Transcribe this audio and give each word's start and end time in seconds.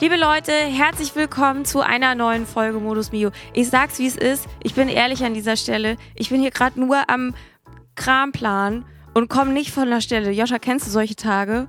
Liebe 0.00 0.16
Leute, 0.16 0.52
herzlich 0.52 1.14
willkommen 1.14 1.64
zu 1.64 1.80
einer 1.80 2.16
neuen 2.16 2.46
Folge 2.46 2.80
Modus 2.80 3.12
Mio. 3.12 3.30
Ich 3.52 3.70
sag's 3.70 4.00
wie 4.00 4.08
es 4.08 4.16
ist, 4.16 4.48
ich 4.60 4.74
bin 4.74 4.88
ehrlich 4.88 5.24
an 5.24 5.34
dieser 5.34 5.56
Stelle. 5.56 5.96
Ich 6.16 6.30
bin 6.30 6.40
hier 6.40 6.50
gerade 6.50 6.80
nur 6.80 7.08
am 7.08 7.32
Kramplan 7.94 8.84
und 9.14 9.28
komme 9.28 9.52
nicht 9.52 9.70
von 9.70 9.88
der 9.88 10.00
Stelle. 10.00 10.32
Joscha, 10.32 10.58
kennst 10.58 10.88
du 10.88 10.90
solche 10.90 11.14
Tage? 11.14 11.68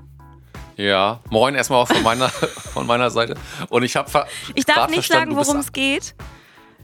Ja, 0.76 1.20
moin 1.30 1.53
erstmal 1.53 1.84
auch 1.84 1.88
von 1.88 2.02
meiner, 2.02 2.30
von 2.73 2.88
meiner 2.88 3.12
Seite. 3.12 3.36
Und 3.70 3.84
ich 3.84 3.95
habe 3.95 4.09
Ich 4.55 4.66
darf 4.66 4.89
nicht 4.89 5.08
sagen, 5.08 5.36
worum 5.36 5.58
es 5.58 5.72
geht, 5.72 6.16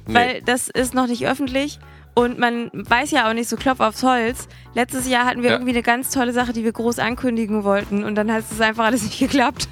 nee. 0.06 0.14
weil 0.14 0.42
das 0.44 0.68
ist 0.68 0.94
noch 0.94 1.08
nicht 1.08 1.26
öffentlich. 1.26 1.80
Und 2.14 2.38
man 2.38 2.70
weiß 2.74 3.12
ja 3.12 3.30
auch 3.30 3.34
nicht 3.34 3.48
so 3.48 3.56
Klopf 3.56 3.80
aufs 3.80 4.04
Holz. 4.04 4.50
Letztes 4.74 5.08
Jahr 5.08 5.26
hatten 5.26 5.44
wir 5.44 5.50
ja. 5.50 5.56
irgendwie 5.56 5.72
eine 5.72 5.82
ganz 5.82 6.10
tolle 6.10 6.34
Sache, 6.34 6.52
die 6.52 6.64
wir 6.64 6.74
groß 6.74 7.00
ankündigen 7.00 7.64
wollten. 7.64 8.04
Und 8.04 8.16
dann 8.16 8.32
hat 8.32 8.44
es 8.52 8.60
einfach 8.60 8.86
alles 8.86 9.04
nicht 9.04 9.20
geklappt. 9.20 9.70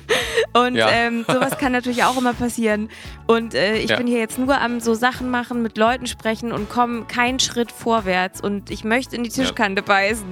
Und 0.54 0.76
ja. 0.76 0.90
ähm, 0.90 1.26
sowas 1.28 1.58
kann 1.58 1.74
natürlich 1.74 2.04
auch 2.04 2.18
immer 2.18 2.34
passieren. 2.34 2.90
Und 3.28 3.54
äh, 3.54 3.78
ich 3.78 3.90
ja. 3.90 3.98
bin 3.98 4.08
hier 4.08 4.20
jetzt 4.20 4.40
nur 4.40 4.60
am 4.60 4.80
so 4.80 4.94
Sachen 4.94 5.30
machen, 5.30 5.62
mit 5.62 5.78
Leuten 5.78 6.08
sprechen 6.08 6.52
und 6.52 6.70
komme 6.70 7.06
keinen 7.06 7.40
Schritt 7.40 7.72
vorwärts. 7.72 8.40
Und 8.42 8.72
ich 8.72 8.84
möchte 8.84 9.16
in 9.16 9.24
die 9.24 9.30
Tischkante 9.30 9.82
beißen. 9.82 10.28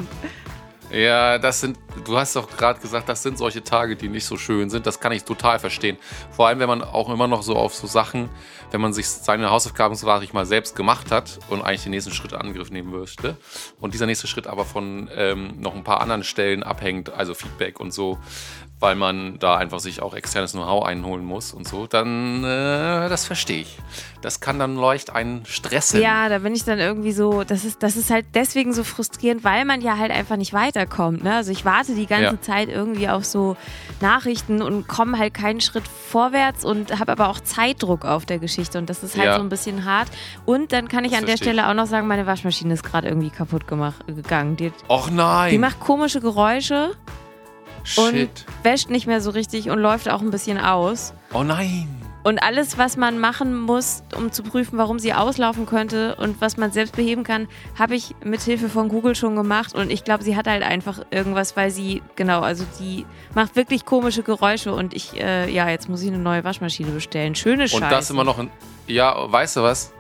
Ja, 0.90 1.38
das 1.38 1.60
sind, 1.60 1.78
du 2.06 2.18
hast 2.18 2.36
doch 2.38 2.50
gerade 2.56 2.80
gesagt, 2.80 3.10
das 3.10 3.22
sind 3.22 3.38
solche 3.38 3.62
Tage, 3.62 3.98
die 3.98 4.08
nicht 4.08 4.26
so 4.26 4.38
schön 4.38 4.70
sind. 4.70 4.86
Das 4.86 5.02
kann 5.02 5.12
ich 5.12 5.26
total 5.26 5.60
verstehen. 5.60 5.98
Vor 6.32 6.48
allem, 6.48 6.60
wenn 6.60 6.70
man 6.70 6.82
auch 6.82 7.10
immer 7.10 7.28
noch 7.28 7.44
so 7.44 7.58
auf 7.58 7.76
so 7.76 7.88
Sachen, 7.88 8.30
wenn 8.72 8.80
man 8.80 8.94
sich 8.94 9.08
seine 9.10 9.50
Hausaufgaben, 9.50 9.96
sag 9.96 10.24
ich 10.24 10.32
mal, 10.32 10.46
selbst 10.46 10.78
gemacht 10.78 11.12
hat 11.12 11.40
und 11.50 11.62
eigentlich 11.62 11.84
den 11.84 11.92
nächsten 11.92 12.14
Schritt 12.14 12.34
Angriff 12.34 12.72
nehmen 12.72 12.92
möchte. 12.92 13.36
Und 13.82 13.94
dieser 13.94 14.06
nächste 14.06 14.28
Schritt 14.28 14.48
aber 14.48 14.64
von 14.64 15.10
ähm, 15.14 15.60
noch 15.60 15.76
ein 15.76 15.84
paar 15.84 16.00
anderen 16.00 16.24
Stellen 16.24 16.64
abhängt, 16.64 17.10
also 17.10 17.34
Feedback 17.34 17.82
und 17.82 17.94
so, 17.94 18.18
weil 18.80 18.96
man 18.96 19.40
da 19.40 19.58
einfach 19.58 19.80
sich 19.80 20.02
auch 20.02 20.14
externes 20.14 20.52
Know-how 20.52 20.86
einholen 20.86 21.26
muss 21.26 21.52
und 21.52 21.68
so, 21.68 21.88
dann 21.88 22.44
äh, 22.44 23.10
das 23.10 23.26
verstehe 23.26 23.62
ich. 23.62 23.78
Das 24.22 24.40
kann 24.40 24.60
dann 24.60 24.76
leicht 24.76 25.10
einen 25.10 25.46
stressen. 25.46 26.02
Ja, 26.02 26.30
da 26.30 26.40
bin 26.40 26.54
ich 26.54 26.64
dann 26.64 26.80
irgendwie 26.80 27.12
so, 27.12 27.44
das 27.44 27.66
ist, 27.66 27.82
das 27.82 27.96
ist 27.96 28.12
halt 28.12 28.26
deswegen 28.36 28.74
so 28.74 28.84
frustrierend, 28.84 29.44
weil 29.44 29.66
man 29.66 29.82
ja 29.82 29.98
halt 29.98 30.12
einfach 30.12 30.36
nicht 30.36 30.54
weiterkommt. 30.54 31.24
Ne? 31.24 31.36
Also 31.36 31.52
ich 31.52 31.66
warte 31.66 31.96
die 31.96 32.06
ganze 32.06 32.36
ja. 32.36 32.42
Zeit 32.42 32.70
irgendwie 32.70 33.10
auf 33.10 33.26
so 33.26 33.58
Nachrichten 34.00 34.62
und 34.62 34.88
komme 34.88 35.18
halt 35.18 35.34
keinen 35.34 35.62
Schritt 35.62 35.88
vorwärts 35.88 36.64
und 36.64 37.00
habe 37.00 37.12
aber 37.12 37.30
auch 37.30 37.40
Zeitdruck 37.40 38.06
auf 38.06 38.26
der 38.26 38.38
Geschichte 38.38 38.78
und 38.78 38.90
das 38.90 39.04
ist 39.04 39.18
halt 39.18 39.26
ja. 39.26 39.36
so 39.36 39.42
ein 39.42 39.50
bisschen 39.50 39.86
hart. 39.86 40.10
Und 40.46 40.72
dann 40.72 40.88
kann 40.88 41.04
ich 41.04 41.12
das 41.12 41.22
an 41.22 41.26
der 41.26 41.38
Stelle 41.38 41.68
auch 41.68 41.74
noch 41.74 41.88
sagen, 41.88 42.08
meine 42.08 42.28
Waschmaschine 42.28 42.76
ist 42.76 42.84
gerade 42.84 43.08
irgendwie 43.08 43.32
kaputt 43.32 43.68
gemacht, 43.68 44.06
gegangen. 44.06 44.56
Die, 44.56 44.72
Och 44.88 45.10
nein! 45.10 45.52
Die 45.52 45.58
macht 45.58 45.80
komische 45.80 46.22
Geräusche. 46.22 46.92
Shit. 47.88 48.00
und 48.00 48.30
wäscht 48.64 48.90
nicht 48.90 49.08
mehr 49.08 49.22
so 49.22 49.30
richtig 49.32 49.70
und 49.70 49.80
läuft 49.80 50.10
auch 50.10 50.22
ein 50.22 50.32
bisschen 50.32 50.60
aus. 50.60 51.14
Oh 51.34 51.44
nein. 51.44 51.88
Und 52.24 52.40
alles, 52.40 52.78
was 52.78 52.98
man 52.98 53.20
machen 53.20 53.58
muss, 53.58 54.04
um 54.14 54.34
zu 54.34 54.44
prüfen, 54.44 54.78
warum 54.78 55.00
sie 55.00 55.14
auslaufen 55.14 55.66
könnte 55.66 56.16
und 56.16 56.42
was 56.42 56.58
man 56.58 56.74
selbst 56.74 56.94
beheben 56.94 57.24
kann, 57.24 57.48
habe 57.80 57.96
ich 57.96 58.16
mit 58.22 58.42
Hilfe 58.42 58.68
von 58.68 58.90
Google 58.90 59.16
schon 59.16 59.38
gemacht. 59.38 59.74
Und 59.74 59.90
ich 59.90 60.04
glaube, 60.04 60.26
sie 60.26 60.36
hat 60.36 60.46
halt 60.46 60.62
einfach 60.62 61.00
irgendwas, 61.10 61.56
weil 61.56 61.72
sie, 61.72 62.02
genau, 62.18 62.42
also 62.42 62.66
die 62.82 63.06
macht 63.34 63.56
wirklich 63.56 63.86
komische 63.86 64.24
Geräusche. 64.24 64.74
Und 64.74 64.94
ich, 64.94 65.18
äh, 65.18 65.50
ja, 65.50 65.70
jetzt 65.70 65.88
muss 65.88 66.02
ich 66.02 66.10
eine 66.10 66.18
neue 66.18 66.44
Waschmaschine 66.44 66.92
bestellen. 66.92 67.34
Schöne 67.34 67.70
Scheiße. 67.70 67.82
Und 67.82 67.90
das 67.90 68.10
immer 68.10 68.26
noch, 68.26 68.40
in, 68.40 68.50
ja, 68.88 69.32
weißt 69.32 69.56
du 69.56 69.62
was? 69.62 69.94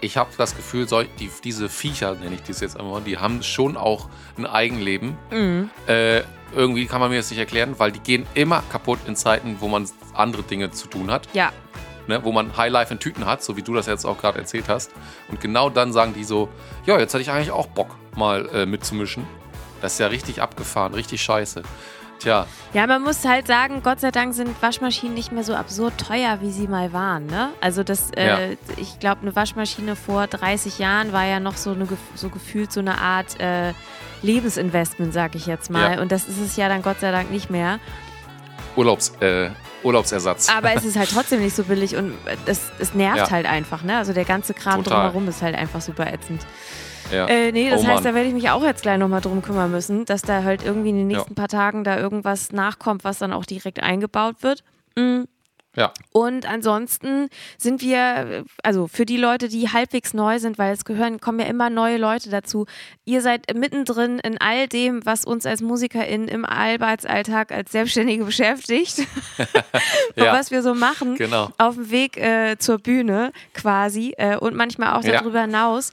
ich 0.00 0.16
habe 0.16 0.30
das 0.38 0.56
Gefühl, 0.56 0.86
die, 1.18 1.30
diese 1.44 1.68
Viecher, 1.68 2.14
nenne 2.14 2.36
ich 2.36 2.42
das 2.42 2.60
jetzt 2.60 2.78
einmal, 2.78 3.02
die 3.02 3.18
haben 3.18 3.42
schon 3.42 3.76
auch 3.76 4.08
ein 4.38 4.46
Eigenleben. 4.46 5.18
Mhm. 5.30 5.70
Äh, 5.86 6.22
irgendwie 6.54 6.86
kann 6.86 7.00
man 7.00 7.10
mir 7.10 7.16
das 7.16 7.30
nicht 7.30 7.38
erklären, 7.38 7.74
weil 7.78 7.92
die 7.92 8.00
gehen 8.00 8.26
immer 8.34 8.62
kaputt 8.70 9.00
in 9.06 9.16
Zeiten, 9.16 9.56
wo 9.60 9.68
man 9.68 9.88
andere 10.14 10.42
Dinge 10.42 10.70
zu 10.70 10.88
tun 10.88 11.10
hat. 11.10 11.28
Ja. 11.32 11.52
Ne, 12.08 12.22
wo 12.22 12.30
man 12.30 12.56
Highlife 12.56 12.94
in 12.94 13.00
Tüten 13.00 13.26
hat, 13.26 13.42
so 13.42 13.56
wie 13.56 13.62
du 13.62 13.74
das 13.74 13.86
jetzt 13.86 14.04
auch 14.04 14.18
gerade 14.18 14.38
erzählt 14.38 14.68
hast. 14.68 14.92
Und 15.28 15.40
genau 15.40 15.70
dann 15.70 15.92
sagen 15.92 16.14
die 16.14 16.22
so, 16.22 16.48
ja, 16.84 17.00
jetzt 17.00 17.12
hätte 17.14 17.22
ich 17.22 17.30
eigentlich 17.32 17.50
auch 17.50 17.66
Bock, 17.66 17.96
mal 18.14 18.48
äh, 18.54 18.64
mitzumischen. 18.64 19.26
Das 19.80 19.94
ist 19.94 19.98
ja 19.98 20.06
richtig 20.06 20.40
abgefahren, 20.40 20.94
richtig 20.94 21.20
scheiße. 21.20 21.64
Tja. 22.18 22.46
Ja, 22.72 22.86
man 22.86 23.02
muss 23.02 23.24
halt 23.24 23.46
sagen, 23.46 23.82
Gott 23.82 24.00
sei 24.00 24.10
Dank 24.10 24.34
sind 24.34 24.50
Waschmaschinen 24.62 25.14
nicht 25.14 25.32
mehr 25.32 25.44
so 25.44 25.54
absurd 25.54 25.98
teuer, 25.98 26.38
wie 26.40 26.50
sie 26.50 26.66
mal 26.66 26.92
waren. 26.92 27.26
Ne? 27.26 27.50
Also 27.60 27.82
das, 27.82 28.10
äh, 28.12 28.26
ja. 28.26 28.56
ich 28.76 28.98
glaube, 28.98 29.22
eine 29.22 29.36
Waschmaschine 29.36 29.96
vor 29.96 30.26
30 30.26 30.78
Jahren 30.78 31.12
war 31.12 31.24
ja 31.24 31.40
noch 31.40 31.56
so, 31.56 31.72
eine, 31.72 31.86
so 32.14 32.28
gefühlt 32.28 32.72
so 32.72 32.80
eine 32.80 32.98
Art 33.00 33.38
äh, 33.40 33.74
Lebensinvestment, 34.22 35.12
sag 35.12 35.34
ich 35.34 35.46
jetzt 35.46 35.70
mal. 35.70 35.94
Ja. 35.94 36.02
Und 36.02 36.12
das 36.12 36.28
ist 36.28 36.40
es 36.40 36.56
ja 36.56 36.68
dann 36.68 36.82
Gott 36.82 37.00
sei 37.00 37.10
Dank 37.10 37.30
nicht 37.30 37.50
mehr. 37.50 37.78
Urlaubs, 38.76 39.12
äh, 39.20 39.50
Urlaubsersatz. 39.82 40.48
Aber 40.48 40.74
es 40.74 40.84
ist 40.84 40.96
halt 40.96 41.10
trotzdem 41.10 41.40
nicht 41.40 41.56
so 41.56 41.64
billig 41.64 41.96
und 41.96 42.14
es, 42.46 42.70
es 42.78 42.94
nervt 42.94 43.18
ja. 43.18 43.30
halt 43.30 43.46
einfach. 43.46 43.82
Ne? 43.82 43.96
Also 43.96 44.12
der 44.12 44.24
ganze 44.24 44.54
Kram 44.54 44.82
Total. 44.82 45.04
drumherum 45.04 45.28
ist 45.28 45.42
halt 45.42 45.54
einfach 45.54 45.80
super 45.80 46.12
ätzend. 46.12 46.46
Ja. 47.12 47.26
Äh, 47.26 47.52
nee, 47.52 47.70
das 47.70 47.82
oh, 47.82 47.86
heißt, 47.86 48.04
da 48.04 48.14
werde 48.14 48.28
ich 48.28 48.34
mich 48.34 48.50
auch 48.50 48.64
jetzt 48.64 48.82
gleich 48.82 48.98
nochmal 48.98 49.20
drum 49.20 49.42
kümmern 49.42 49.70
müssen, 49.70 50.04
dass 50.04 50.22
da 50.22 50.42
halt 50.42 50.64
irgendwie 50.64 50.90
in 50.90 50.96
den 50.96 51.06
nächsten 51.06 51.34
ja. 51.34 51.36
paar 51.36 51.48
Tagen 51.48 51.84
da 51.84 51.98
irgendwas 51.98 52.52
nachkommt, 52.52 53.04
was 53.04 53.18
dann 53.18 53.32
auch 53.32 53.44
direkt 53.44 53.82
eingebaut 53.82 54.36
wird. 54.40 54.64
Mhm. 54.96 55.28
Ja. 55.76 55.92
Und 56.10 56.46
ansonsten 56.46 57.28
sind 57.58 57.82
wir, 57.82 58.44
also 58.62 58.88
für 58.88 59.04
die 59.04 59.18
Leute, 59.18 59.48
die 59.48 59.68
halbwegs 59.68 60.14
neu 60.14 60.38
sind, 60.38 60.58
weil 60.58 60.72
es 60.72 60.84
gehören, 60.84 61.20
kommen 61.20 61.38
ja 61.38 61.46
immer 61.46 61.70
neue 61.70 61.98
Leute 61.98 62.30
dazu. 62.30 62.66
Ihr 63.04 63.20
seid 63.20 63.54
mittendrin 63.54 64.18
in 64.18 64.38
all 64.40 64.68
dem, 64.68 65.04
was 65.04 65.24
uns 65.24 65.44
als 65.46 65.60
MusikerInnen 65.60 66.28
im 66.28 66.44
Arbeitsalltag 66.44 67.52
als 67.52 67.72
Selbstständige 67.72 68.24
beschäftigt. 68.24 69.06
ja. 70.16 70.32
was 70.32 70.50
wir 70.50 70.62
so 70.62 70.74
machen. 70.74 71.16
Genau. 71.16 71.50
Auf 71.58 71.74
dem 71.74 71.90
Weg 71.90 72.16
äh, 72.16 72.56
zur 72.58 72.78
Bühne 72.78 73.32
quasi 73.54 74.14
äh, 74.16 74.36
und 74.36 74.56
manchmal 74.56 74.94
auch 74.94 75.04
darüber 75.04 75.40
ja. 75.40 75.44
hinaus. 75.44 75.92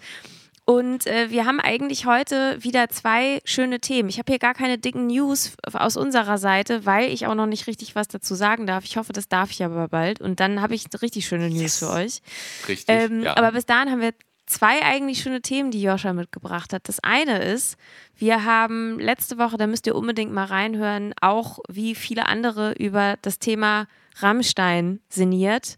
Und 0.65 1.07
äh, 1.07 1.29
wir 1.29 1.45
haben 1.45 1.59
eigentlich 1.59 2.05
heute 2.05 2.57
wieder 2.63 2.87
zwei 2.87 3.41
schöne 3.43 3.79
Themen. 3.79 4.07
Ich 4.07 4.17
habe 4.17 4.31
hier 4.31 4.39
gar 4.39 4.53
keine 4.53 4.77
dicken 4.77 5.07
News 5.07 5.55
aus 5.73 5.97
unserer 5.97 6.37
Seite, 6.37 6.85
weil 6.85 7.11
ich 7.11 7.27
auch 7.27 7.35
noch 7.35 7.47
nicht 7.47 7.67
richtig 7.67 7.95
was 7.95 8.07
dazu 8.07 8.33
sagen 8.33 8.65
darf. 8.65 8.85
Ich 8.85 8.95
hoffe, 8.95 9.11
das 9.11 9.27
darf 9.27 9.51
ich 9.51 9.63
aber 9.63 9.89
bald. 9.89 10.21
Und 10.21 10.39
dann 10.39 10.61
habe 10.61 10.73
ich 10.73 10.85
richtig 11.01 11.25
schöne 11.25 11.49
News 11.49 11.61
yes. 11.61 11.79
für 11.79 11.89
euch. 11.89 12.21
Richtig. 12.69 12.85
Ähm, 12.87 13.23
ja. 13.23 13.35
Aber 13.35 13.51
bis 13.51 13.65
dahin 13.65 13.91
haben 13.91 13.99
wir 13.99 14.13
zwei 14.45 14.81
eigentlich 14.83 15.21
schöne 15.21 15.41
Themen, 15.41 15.69
die 15.69 15.81
Joscha 15.81 16.13
mitgebracht 16.13 16.71
hat. 16.71 16.87
Das 16.87 17.01
eine 17.01 17.43
ist, 17.43 17.77
wir 18.15 18.45
haben 18.45 18.99
letzte 18.99 19.37
Woche, 19.37 19.57
da 19.57 19.67
müsst 19.67 19.85
ihr 19.85 19.95
unbedingt 19.95 20.31
mal 20.31 20.45
reinhören, 20.45 21.13
auch 21.19 21.59
wie 21.67 21.93
viele 21.93 22.27
andere 22.27 22.73
über 22.73 23.17
das 23.21 23.39
Thema 23.39 23.87
Rammstein 24.17 25.01
sinniert. 25.09 25.77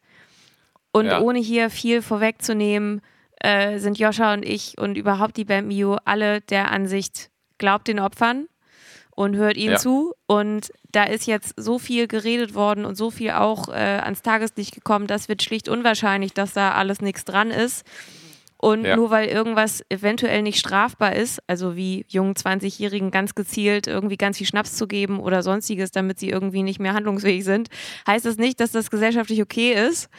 Und 0.91 1.07
ja. 1.07 1.21
ohne 1.21 1.39
hier 1.39 1.69
viel 1.69 2.01
vorwegzunehmen, 2.01 3.01
äh, 3.41 3.79
sind 3.79 3.99
Joscha 3.99 4.33
und 4.33 4.45
ich 4.45 4.77
und 4.77 4.97
überhaupt 4.97 5.37
die 5.37 5.45
Band 5.45 5.67
Mio 5.67 5.97
alle 6.05 6.41
der 6.41 6.71
Ansicht, 6.71 7.29
glaubt 7.57 7.87
den 7.87 7.99
Opfern 7.99 8.47
und 9.15 9.35
hört 9.35 9.57
ihnen 9.57 9.73
ja. 9.73 9.77
zu. 9.77 10.13
Und 10.27 10.71
da 10.91 11.03
ist 11.05 11.25
jetzt 11.25 11.53
so 11.57 11.79
viel 11.79 12.07
geredet 12.07 12.53
worden 12.53 12.85
und 12.85 12.95
so 12.95 13.11
viel 13.11 13.31
auch 13.31 13.69
äh, 13.69 13.73
ans 13.73 14.21
Tageslicht 14.21 14.73
gekommen, 14.73 15.07
das 15.07 15.29
wird 15.29 15.41
schlicht 15.41 15.69
unwahrscheinlich, 15.69 16.33
dass 16.33 16.53
da 16.53 16.73
alles 16.73 17.01
nichts 17.01 17.25
dran 17.25 17.51
ist. 17.51 17.85
Und 18.57 18.85
ja. 18.85 18.95
nur 18.95 19.11
weil 19.11 19.27
irgendwas 19.27 19.83
eventuell 19.89 20.41
nicht 20.41 20.57
strafbar 20.57 21.15
ist, 21.15 21.39
also 21.45 21.75
wie 21.75 22.05
jungen 22.07 22.35
20-Jährigen 22.35 23.11
ganz 23.11 23.35
gezielt 23.35 23.85
irgendwie 23.85 24.17
ganz 24.17 24.37
viel 24.37 24.47
Schnaps 24.47 24.75
zu 24.75 24.87
geben 24.87 25.19
oder 25.19 25.43
sonstiges, 25.43 25.91
damit 25.91 26.19
sie 26.19 26.29
irgendwie 26.29 26.63
nicht 26.63 26.79
mehr 26.79 26.93
handlungsfähig 26.93 27.43
sind, 27.43 27.67
heißt 28.07 28.25
das 28.25 28.37
nicht, 28.37 28.59
dass 28.59 28.71
das 28.71 28.89
gesellschaftlich 28.89 29.41
okay 29.41 29.73
ist. 29.73 30.09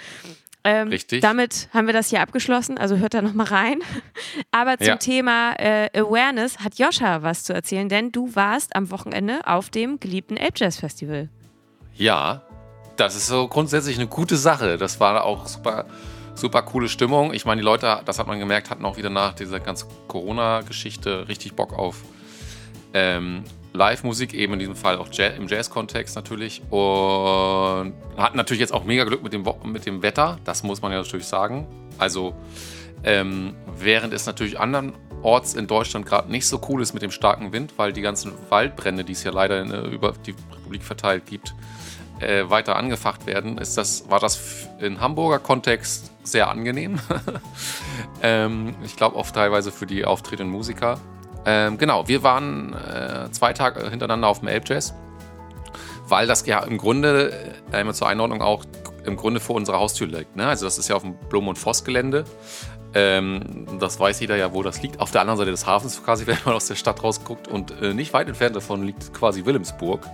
Ähm, 0.66 0.88
Richtig. 0.88 1.20
Damit 1.20 1.68
haben 1.72 1.86
wir 1.86 1.94
das 1.94 2.10
hier 2.10 2.20
abgeschlossen, 2.20 2.76
also 2.76 2.96
hört 2.96 3.14
da 3.14 3.22
nochmal 3.22 3.46
rein. 3.46 3.78
Aber 4.50 4.76
zum 4.78 4.86
ja. 4.88 4.96
Thema 4.96 5.52
äh, 5.60 5.88
Awareness 5.96 6.58
hat 6.58 6.76
Joscha 6.76 7.22
was 7.22 7.44
zu 7.44 7.52
erzählen, 7.52 7.88
denn 7.88 8.10
du 8.10 8.34
warst 8.34 8.74
am 8.74 8.90
Wochenende 8.90 9.46
auf 9.46 9.70
dem 9.70 10.00
geliebten 10.00 10.36
Ape 10.36 10.54
Jazz 10.56 10.78
Festival. 10.78 11.28
Ja, 11.94 12.42
das 12.96 13.14
ist 13.14 13.28
so 13.28 13.46
grundsätzlich 13.46 13.96
eine 13.96 14.08
gute 14.08 14.36
Sache. 14.36 14.76
Das 14.76 14.98
war 14.98 15.22
auch 15.22 15.46
super, 15.46 15.86
super 16.34 16.62
coole 16.62 16.88
Stimmung. 16.88 17.32
Ich 17.32 17.44
meine, 17.44 17.60
die 17.60 17.64
Leute, 17.64 18.00
das 18.04 18.18
hat 18.18 18.26
man 18.26 18.40
gemerkt, 18.40 18.68
hatten 18.68 18.84
auch 18.84 18.96
wieder 18.96 19.10
nach 19.10 19.34
dieser 19.34 19.60
ganzen 19.60 19.88
Corona-Geschichte 20.08 21.28
richtig 21.28 21.54
Bock 21.54 21.78
auf 21.78 22.02
ähm, 22.92 23.44
Live-Musik, 23.76 24.34
eben 24.34 24.54
in 24.54 24.58
diesem 24.58 24.76
Fall 24.76 24.96
auch 24.96 25.08
Jazz, 25.12 25.36
im 25.36 25.48
Jazz-Kontext 25.48 26.16
natürlich. 26.16 26.62
Und 26.70 27.94
hatten 28.16 28.36
natürlich 28.36 28.60
jetzt 28.60 28.72
auch 28.72 28.84
mega 28.84 29.04
Glück 29.04 29.22
mit 29.22 29.32
dem, 29.32 29.44
mit 29.64 29.86
dem 29.86 30.02
Wetter, 30.02 30.38
das 30.44 30.62
muss 30.62 30.82
man 30.82 30.92
ja 30.92 30.98
natürlich 30.98 31.26
sagen. 31.26 31.66
Also, 31.98 32.34
ähm, 33.04 33.54
während 33.78 34.12
es 34.12 34.26
natürlich 34.26 34.58
andernorts 34.58 35.54
in 35.54 35.66
Deutschland 35.66 36.06
gerade 36.06 36.30
nicht 36.30 36.46
so 36.46 36.60
cool 36.68 36.82
ist 36.82 36.92
mit 36.92 37.02
dem 37.02 37.10
starken 37.10 37.52
Wind, 37.52 37.74
weil 37.76 37.92
die 37.92 38.02
ganzen 38.02 38.32
Waldbrände, 38.48 39.04
die 39.04 39.12
es 39.12 39.22
ja 39.22 39.30
leider 39.30 39.60
in, 39.60 39.70
über 39.92 40.12
die 40.26 40.34
Republik 40.52 40.82
verteilt 40.82 41.26
gibt, 41.26 41.54
äh, 42.20 42.48
weiter 42.48 42.76
angefacht 42.76 43.26
werden, 43.26 43.58
ist 43.58 43.76
das, 43.76 44.08
war 44.08 44.20
das 44.20 44.68
in 44.80 45.00
Hamburger 45.00 45.38
Kontext 45.38 46.10
sehr 46.22 46.48
angenehm. 46.48 46.98
ähm, 48.22 48.74
ich 48.84 48.96
glaube 48.96 49.16
auch 49.16 49.30
teilweise 49.30 49.70
für 49.70 49.86
die 49.86 50.04
auftretenden 50.04 50.50
Musiker. 50.50 50.98
Ähm, 51.46 51.78
genau, 51.78 52.08
wir 52.08 52.24
waren 52.24 52.74
äh, 52.74 53.30
zwei 53.30 53.52
Tage 53.52 53.88
hintereinander 53.88 54.26
auf 54.26 54.40
dem 54.40 54.48
Elbjazz, 54.48 54.94
weil 56.08 56.26
das 56.26 56.44
ja 56.44 56.58
im 56.64 56.76
Grunde, 56.76 57.54
äh, 57.70 57.92
zur 57.92 58.08
Einordnung 58.08 58.42
auch 58.42 58.64
im 59.04 59.16
Grunde 59.16 59.38
vor 59.38 59.54
unserer 59.54 59.78
Haustür 59.78 60.08
liegt. 60.08 60.34
Ne? 60.34 60.46
Also 60.46 60.64
das 60.64 60.76
ist 60.76 60.88
ja 60.88 60.96
auf 60.96 61.02
dem 61.02 61.14
Blum- 61.28 61.46
und 61.46 61.56
Voss-Gelände. 61.56 62.24
Ähm, 62.94 63.66
das 63.78 64.00
weiß 64.00 64.18
jeder 64.20 64.36
ja, 64.36 64.52
wo 64.52 64.64
das 64.64 64.82
liegt. 64.82 65.00
Auf 65.00 65.12
der 65.12 65.20
anderen 65.20 65.38
Seite 65.38 65.52
des 65.52 65.66
Hafens 65.66 66.02
quasi, 66.04 66.26
wenn 66.26 66.38
man 66.44 66.54
aus 66.54 66.66
der 66.66 66.74
Stadt 66.74 67.02
rausguckt. 67.02 67.46
Und 67.46 67.80
äh, 67.80 67.94
nicht 67.94 68.12
weit 68.12 68.26
entfernt 68.26 68.56
davon 68.56 68.82
liegt 68.82 69.14
quasi 69.14 69.44
Wilhelmsburg. 69.44 70.04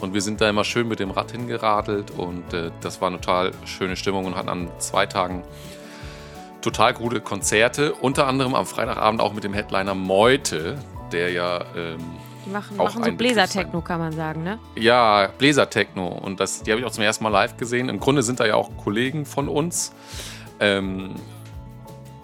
Und 0.00 0.14
wir 0.14 0.22
sind 0.22 0.40
da 0.40 0.48
immer 0.48 0.64
schön 0.64 0.88
mit 0.88 0.98
dem 0.98 1.12
Rad 1.12 1.30
hingeradelt 1.30 2.10
und 2.10 2.52
äh, 2.52 2.72
das 2.80 3.00
war 3.00 3.06
eine 3.06 3.20
total 3.20 3.52
schöne 3.66 3.94
Stimmung 3.94 4.24
und 4.24 4.34
hatten 4.34 4.48
an 4.48 4.68
zwei 4.78 5.06
Tagen 5.06 5.44
total 6.62 6.94
gute 6.94 7.20
Konzerte. 7.20 7.92
Unter 7.94 8.26
anderem 8.26 8.54
am 8.54 8.66
Freitagabend 8.66 9.20
auch 9.20 9.34
mit 9.34 9.44
dem 9.44 9.52
Headliner 9.52 9.94
Meute, 9.94 10.78
der 11.12 11.30
ja. 11.32 11.64
Ähm, 11.76 11.98
die 12.46 12.50
machen, 12.50 12.80
auch 12.80 12.94
machen 12.94 13.04
so 13.04 13.12
Bläsertechno, 13.12 13.80
kann 13.82 14.00
man 14.00 14.12
sagen, 14.12 14.42
ne? 14.42 14.58
Ja, 14.74 15.28
Bläsertechno. 15.38 16.06
Und 16.06 16.40
das, 16.40 16.62
die 16.62 16.70
habe 16.70 16.80
ich 16.80 16.86
auch 16.86 16.90
zum 16.90 17.04
ersten 17.04 17.22
Mal 17.22 17.30
live 17.30 17.56
gesehen. 17.56 17.88
Im 17.88 18.00
Grunde 18.00 18.22
sind 18.22 18.40
da 18.40 18.46
ja 18.46 18.54
auch 18.54 18.76
Kollegen 18.78 19.26
von 19.26 19.48
uns, 19.48 19.92
ähm, 20.58 21.14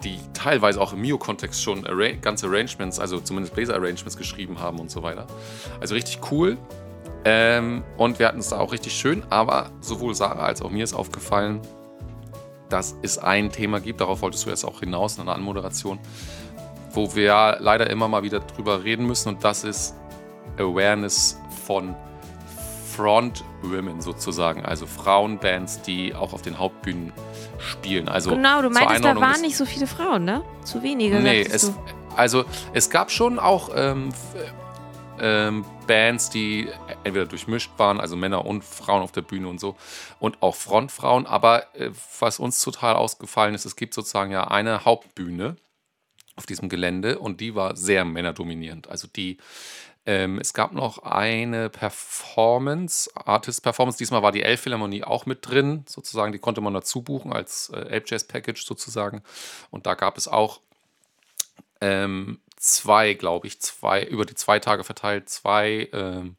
die 0.03 0.19
teilweise 0.33 0.81
auch 0.81 0.93
im 0.93 1.03
Mio-Kontext 1.03 1.63
schon 1.63 1.87
arra 1.87 2.13
ganze 2.13 2.47
Arrangements, 2.47 2.99
also 2.99 3.21
zumindest 3.21 3.55
Bläser-Arrangements 3.55 4.17
geschrieben 4.17 4.61
haben 4.61 4.79
und 4.79 4.91
so 4.91 5.03
weiter. 5.03 5.27
Also 5.81 5.95
richtig 5.95 6.21
cool. 6.33 6.57
Ähm, 7.25 7.85
und 7.97 8.19
wir 8.19 8.27
hatten 8.27 8.39
es 8.39 8.49
da 8.49 8.59
auch 8.59 8.73
richtig 8.73 8.95
schön, 8.95 9.23
aber 9.29 9.71
sowohl 9.81 10.15
Sarah 10.15 10.45
als 10.45 10.63
auch 10.63 10.71
mir 10.71 10.85
ist 10.85 10.95
aufgefallen, 10.95 11.61
dass 12.69 12.97
es 13.03 13.19
ein 13.19 13.51
Thema 13.51 13.81
gibt, 13.81 14.01
darauf 14.01 14.23
wolltest 14.23 14.47
du 14.47 14.51
jetzt 14.51 14.65
auch 14.65 14.81
hinaus 14.81 15.17
in 15.17 15.23
einer 15.23 15.35
Anmoderation, 15.35 15.99
wo 16.93 17.15
wir 17.15 17.57
leider 17.61 17.89
immer 17.91 18.09
mal 18.09 18.23
wieder 18.23 18.41
drüber 18.41 18.85
reden 18.85 19.07
müssen 19.07 19.31
und 19.31 19.45
das 19.45 19.65
ist 19.65 19.95
Awareness 20.59 21.39
von 21.67 21.95
Front 22.97 23.45
Women 23.63 24.01
sozusagen, 24.01 24.65
also 24.65 24.87
Frauenbands, 24.87 25.83
die 25.83 26.15
auch 26.15 26.33
auf 26.33 26.43
den 26.43 26.59
Hauptbühnen 26.59 27.13
spielen. 27.59 28.09
Also 28.09 28.31
genau, 28.31 28.61
du 28.61 28.71
meintest, 28.71 29.05
da 29.05 29.15
waren 29.21 29.41
nicht 29.41 29.57
so 29.57 29.65
viele 29.65 29.87
Frauen, 29.87 30.25
ne? 30.25 30.43
Zu 30.65 30.83
wenige. 30.83 31.21
Nee, 31.21 31.43
es, 31.43 31.73
also 32.17 32.45
es 32.73 32.91
gab 32.91 33.13
schon 33.13 33.39
auch 33.39 33.71
ähm, 33.73 34.09
ähm, 35.21 35.65
Bands, 35.89 36.31
die 36.31 36.69
entweder 37.03 37.27
durchmischt 37.27 37.73
waren, 37.79 38.01
also 38.01 38.15
Männer 38.15 38.45
und 38.45 38.65
Frauen 38.65 39.03
auf 39.03 39.11
der 39.11 39.23
Bühne 39.23 39.49
und 39.49 39.59
so, 39.59 39.77
und 40.21 40.41
auch 40.41 40.55
Frontfrauen. 40.55 41.27
Aber 41.27 41.75
äh, 41.75 41.91
was 42.21 42.39
uns 42.39 42.63
total 42.63 42.95
ausgefallen 42.95 43.57
ist, 43.57 43.65
es 43.65 43.75
gibt 43.75 43.95
sozusagen 43.95 44.31
ja 44.31 44.47
eine 44.47 44.85
Hauptbühne 44.85 45.57
auf 46.37 46.47
diesem 46.47 46.69
Gelände 46.69 47.19
und 47.19 47.41
die 47.41 47.57
war 47.57 47.75
sehr 47.75 48.05
männerdominierend. 48.05 48.89
Also 48.89 49.09
die 49.09 49.39
ähm, 50.07 50.39
es 50.39 50.55
gab 50.55 50.73
noch 50.73 51.01
eine 51.03 51.69
Performance, 51.69 53.11
Artist-Performance. 53.15 53.99
Diesmal 53.99 54.23
war 54.23 54.33
die 54.33 54.43
Elbphilharmonie 54.43 55.05
auch 55.05 55.27
mit 55.27 55.47
drin, 55.47 55.85
sozusagen. 55.87 56.33
Die 56.33 56.39
konnte 56.39 56.63
man 56.63 56.73
dazu 56.73 57.03
buchen 57.03 57.31
als 57.31 57.69
äh, 57.75 57.81
Elbjazz-Package 57.81 58.65
sozusagen. 58.65 59.23
Und 59.71 59.85
da 59.85 59.93
gab 59.93 60.17
es 60.17 60.27
auch 60.27 60.63
ähm, 61.83 62.41
zwei, 62.59 63.15
glaube 63.15 63.47
ich, 63.47 63.61
zwei, 63.61 64.03
über 64.05 64.25
die 64.25 64.35
zwei 64.35 64.59
Tage 64.59 64.85
verteilt, 64.85 65.29
zwei, 65.29 65.89
ähm, 65.93 66.37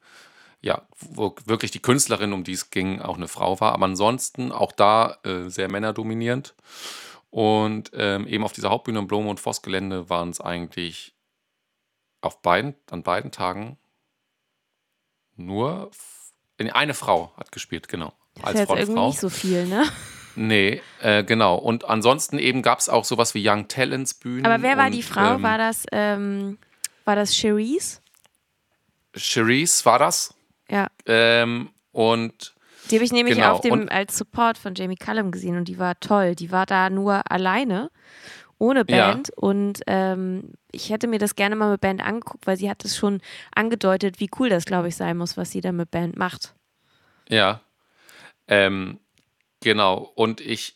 ja, 0.62 0.81
wo 1.00 1.36
wirklich 1.45 1.71
die 1.71 1.81
Künstlerin, 1.81 2.33
um 2.33 2.44
die 2.44 2.54
es 2.54 2.69
ging, 2.69 3.01
auch 3.01 3.18
eine 3.18 3.27
Frau 3.27 3.60
war. 3.60 3.74
Aber 3.74 3.86
ansonsten 3.86 4.51
auch 4.51 4.71
da 4.71 5.18
äh, 5.24 5.50
sehr 5.50 5.69
männerdominierend. 5.69 6.56
Und 7.30 7.92
ähm, 7.94 8.27
eben 8.27 8.44
auf 8.44 8.54
dieser 8.54 8.69
Hauptbühne 8.69 9.00
im 9.00 9.07
Blom- 9.07 9.27
und 9.27 9.39
Voss-Gelände 9.39 10.10
waren 10.10 10.31
es 10.31 10.42
eigentlich 10.42 11.16
auf 12.21 12.42
beiden, 12.42 12.75
an 12.89 13.04
beiden 13.04 13.31
Tagen 13.31 13.77
nur 15.36 15.92
eine 16.57 16.94
Frau 16.94 17.31
hat 17.38 17.51
gespielt, 17.51 17.88
genau. 17.88 18.13
Als 18.42 18.54
das 18.54 18.63
ist 18.63 18.69
jetzt 18.69 18.80
irgendwie 18.80 19.07
nicht 19.07 19.19
so 19.19 19.30
viel, 19.30 19.66
ne? 19.66 19.86
Nee, 20.42 20.82
äh, 21.02 21.26
genau. 21.26 21.56
Und 21.56 21.84
ansonsten 21.84 22.40
eben 22.40 22.62
gab 22.62 22.80
es 22.80 22.88
auch 22.88 23.04
sowas 23.04 23.34
wie 23.34 23.46
Young 23.46 23.68
Talents 23.68 24.14
Bühnen. 24.14 24.46
Aber 24.46 24.64
wer 24.64 24.78
war 24.78 24.86
und, 24.86 24.94
die 24.94 25.04
Frau? 25.04 25.36
Ähm, 25.36 25.44
war 25.44 25.58
das, 25.58 25.86
ähm, 25.92 26.58
war 27.04 27.18
das 27.18 27.34
Cherise? 27.34 28.00
Cherise 29.14 29.84
war 29.84 30.00
das. 30.00 30.34
Ja. 30.70 30.88
Ähm, 31.06 31.72
und 31.92 32.56
die 32.90 32.96
habe 32.96 33.04
ich 33.04 33.12
nämlich 33.12 33.36
genau. 33.36 33.56
auf 33.56 33.60
dem, 33.60 33.90
als 33.90 34.18
Support 34.18 34.58
von 34.58 34.76
Jamie 34.76 34.96
Cullum 34.96 35.32
gesehen 35.32 35.58
und 35.58 35.68
die 35.68 35.78
war 35.78 36.00
toll. 36.00 36.36
Die 36.36 36.54
war 36.54 36.66
da 36.66 36.90
nur 36.90 37.30
alleine, 37.30 37.92
ohne 38.60 38.86
Band. 38.86 39.28
Ja. 39.28 39.34
Und 39.36 39.82
ähm, 39.88 40.54
ich 40.72 40.90
hätte 40.90 41.08
mir 41.08 41.20
das 41.20 41.36
gerne 41.36 41.58
mal 41.58 41.70
mit 41.70 41.82
Band 41.82 42.02
angeguckt, 42.02 42.48
weil 42.48 42.56
sie 42.56 42.70
hat 42.70 42.86
es 42.86 42.96
schon 42.96 43.20
angedeutet, 43.54 44.22
wie 44.22 44.30
cool 44.40 44.48
das, 44.48 44.64
glaube 44.64 44.88
ich, 44.88 44.96
sein 44.96 45.18
muss, 45.18 45.36
was 45.36 45.52
sie 45.52 45.60
da 45.60 45.74
mit 45.74 45.92
Band 45.92 46.18
macht. 46.18 46.56
Ja. 47.28 47.60
Ähm, 48.48 49.02
Genau, 49.62 50.12
und 50.16 50.42
ich. 50.42 50.76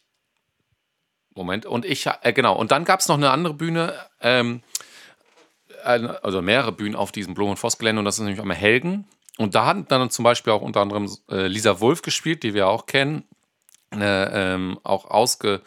Moment, 1.35 1.65
und 1.65 1.83
ich, 1.83 2.05
äh, 2.05 2.31
genau, 2.31 2.55
und 2.55 2.71
dann 2.71 2.85
gab 2.85 2.99
es 2.99 3.07
noch 3.07 3.17
eine 3.17 3.31
andere 3.31 3.55
Bühne, 3.55 3.97
ähm, 4.21 4.61
also 5.83 6.43
mehrere 6.43 6.71
Bühnen 6.71 6.95
auf 6.95 7.11
diesem 7.11 7.33
Blum- 7.33 7.49
und 7.49 7.57
Voss-Gelände, 7.57 7.99
und 7.99 8.05
das 8.05 8.15
ist 8.15 8.21
nämlich 8.21 8.39
einmal 8.39 8.55
Helgen. 8.55 9.07
Und 9.39 9.55
da 9.55 9.65
hat 9.65 9.91
dann 9.91 10.11
zum 10.11 10.23
Beispiel 10.23 10.53
auch 10.53 10.61
unter 10.61 10.81
anderem 10.81 11.11
äh, 11.31 11.47
Lisa 11.47 11.79
Wolf 11.79 12.03
gespielt, 12.03 12.43
die 12.43 12.53
wir 12.53 12.67
auch 12.67 12.85
kennen, 12.85 13.27
eine, 13.89 14.31
ähm, 14.31 14.79
auch 14.83 15.05
ausge, 15.05 15.61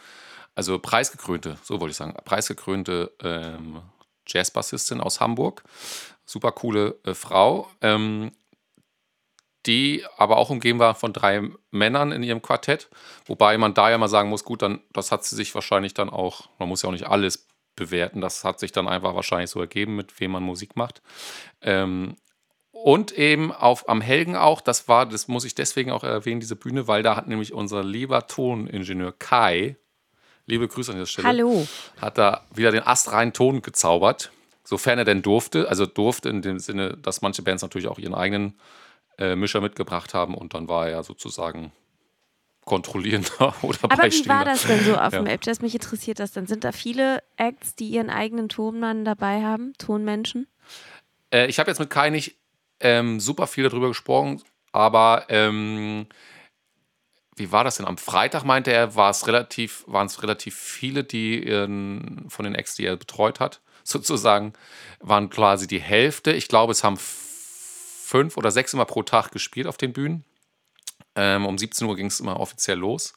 also 0.55 0.79
preisgekrönte, 0.79 1.57
so 1.63 1.81
wollte 1.81 1.91
ich 1.91 1.97
sagen, 1.97 2.15
preisgekrönte 2.23 3.11
ähm, 3.21 3.81
Jazzbassistin 4.25 5.01
aus 5.01 5.19
Hamburg. 5.19 5.63
Super 6.25 6.51
coole 6.53 6.97
äh, 7.03 7.13
Frau. 7.13 7.69
Ähm, 7.81 8.31
die 9.67 10.03
aber 10.17 10.37
auch 10.37 10.49
umgeben 10.49 10.79
war 10.79 10.95
von 10.95 11.13
drei 11.13 11.41
Männern 11.71 12.11
in 12.11 12.23
ihrem 12.23 12.41
Quartett. 12.41 12.89
Wobei 13.25 13.57
man 13.57 13.73
da 13.73 13.89
ja 13.89 13.97
mal 13.97 14.07
sagen 14.07 14.29
muss, 14.29 14.45
gut, 14.45 14.61
dann, 14.61 14.79
das 14.93 15.11
hat 15.11 15.25
sie 15.25 15.35
sich 15.35 15.53
wahrscheinlich 15.53 15.93
dann 15.93 16.09
auch, 16.09 16.49
man 16.57 16.69
muss 16.69 16.81
ja 16.81 16.89
auch 16.89 16.93
nicht 16.93 17.07
alles 17.07 17.47
bewerten, 17.75 18.21
das 18.21 18.43
hat 18.43 18.59
sich 18.59 18.71
dann 18.71 18.87
einfach 18.87 19.13
wahrscheinlich 19.13 19.51
so 19.51 19.59
ergeben, 19.59 19.95
mit 19.95 20.19
wem 20.19 20.31
man 20.31 20.43
Musik 20.43 20.75
macht. 20.75 21.01
Ähm, 21.61 22.15
und 22.71 23.11
eben 23.11 23.51
auf, 23.51 23.89
am 23.89 24.01
Helgen 24.01 24.35
auch, 24.35 24.61
das 24.61 24.87
war, 24.87 25.05
das 25.05 25.27
muss 25.27 25.45
ich 25.45 25.55
deswegen 25.55 25.91
auch 25.91 26.03
erwähnen, 26.03 26.39
diese 26.39 26.55
Bühne, 26.55 26.87
weil 26.87 27.03
da 27.03 27.15
hat 27.15 27.27
nämlich 27.27 27.53
unser 27.53 27.83
lieber 27.83 28.27
Toningenieur 28.27 29.13
Kai, 29.17 29.77
liebe 30.45 30.67
Grüße 30.67 30.91
an 30.91 30.97
dieser 30.97 31.07
Stelle, 31.07 31.27
Hallo. 31.27 31.67
hat 31.99 32.17
da 32.17 32.45
wieder 32.53 32.71
den 32.71 32.85
astreinen 32.85 33.33
Ton 33.33 33.61
gezaubert, 33.61 34.31
sofern 34.63 34.99
er 34.99 35.05
denn 35.05 35.21
durfte. 35.21 35.69
Also 35.69 35.85
durfte 35.85 36.29
in 36.29 36.41
dem 36.41 36.59
Sinne, 36.59 36.97
dass 36.97 37.21
manche 37.21 37.41
Bands 37.41 37.63
natürlich 37.63 37.87
auch 37.87 37.99
ihren 37.99 38.13
eigenen 38.13 38.59
äh, 39.17 39.35
Mischer 39.35 39.61
mitgebracht 39.61 40.13
haben 40.13 40.35
und 40.35 40.53
dann 40.53 40.67
war 40.67 40.89
er 40.89 41.03
sozusagen 41.03 41.71
kontrollierender 42.65 43.55
oder 43.63 43.79
Aber 43.83 44.03
wie 44.03 44.27
war 44.27 44.45
das 44.45 44.63
denn 44.63 44.83
so 44.83 44.95
auf 44.95 45.13
ja. 45.13 45.19
dem 45.19 45.25
App-Jazz? 45.25 45.61
Mich 45.61 45.73
interessiert 45.73 46.19
das 46.19 46.33
dann. 46.33 46.45
Sind 46.45 46.63
da 46.63 46.71
viele 46.71 47.23
Acts, 47.37 47.75
die 47.75 47.87
ihren 47.87 48.09
eigenen 48.09 48.49
Tonmann 48.49 49.05
dabei 49.05 49.41
haben, 49.41 49.73
Tonmenschen? 49.77 50.47
Äh, 51.33 51.47
ich 51.47 51.59
habe 51.59 51.71
jetzt 51.71 51.79
mit 51.79 51.89
Kai 51.89 52.09
nicht 52.09 52.35
ähm, 52.79 53.19
super 53.19 53.47
viel 53.47 53.63
darüber 53.63 53.87
gesprochen, 53.87 54.41
aber 54.71 55.25
ähm, 55.29 56.07
wie 57.35 57.51
war 57.51 57.63
das 57.63 57.77
denn? 57.77 57.85
Am 57.85 57.97
Freitag 57.97 58.43
meinte 58.43 58.71
er, 58.71 58.95
war 58.95 59.09
es 59.09 59.27
relativ, 59.27 59.83
waren 59.87 60.07
es 60.07 60.21
relativ 60.21 60.55
viele, 60.55 61.03
die 61.03 61.47
ihren, 61.47 62.25
von 62.29 62.45
den 62.45 62.55
Acts, 62.55 62.75
die 62.75 62.85
er 62.85 62.97
betreut 62.97 63.39
hat, 63.39 63.61
sozusagen, 63.83 64.53
waren 64.99 65.29
quasi 65.29 65.67
die 65.67 65.81
Hälfte. 65.81 66.33
Ich 66.33 66.47
glaube, 66.47 66.71
es 66.71 66.83
haben 66.83 66.97
fünf 68.07 68.37
oder 68.37 68.51
sechs 68.51 68.73
immer 68.73 68.85
pro 68.85 69.03
Tag 69.03 69.31
gespielt 69.31 69.67
auf 69.67 69.77
den 69.77 69.93
Bühnen. 69.93 70.23
Ähm, 71.15 71.45
um 71.45 71.57
17 71.57 71.87
Uhr 71.87 71.95
ging 71.95 72.07
es 72.07 72.19
immer 72.19 72.39
offiziell 72.39 72.77
los. 72.77 73.13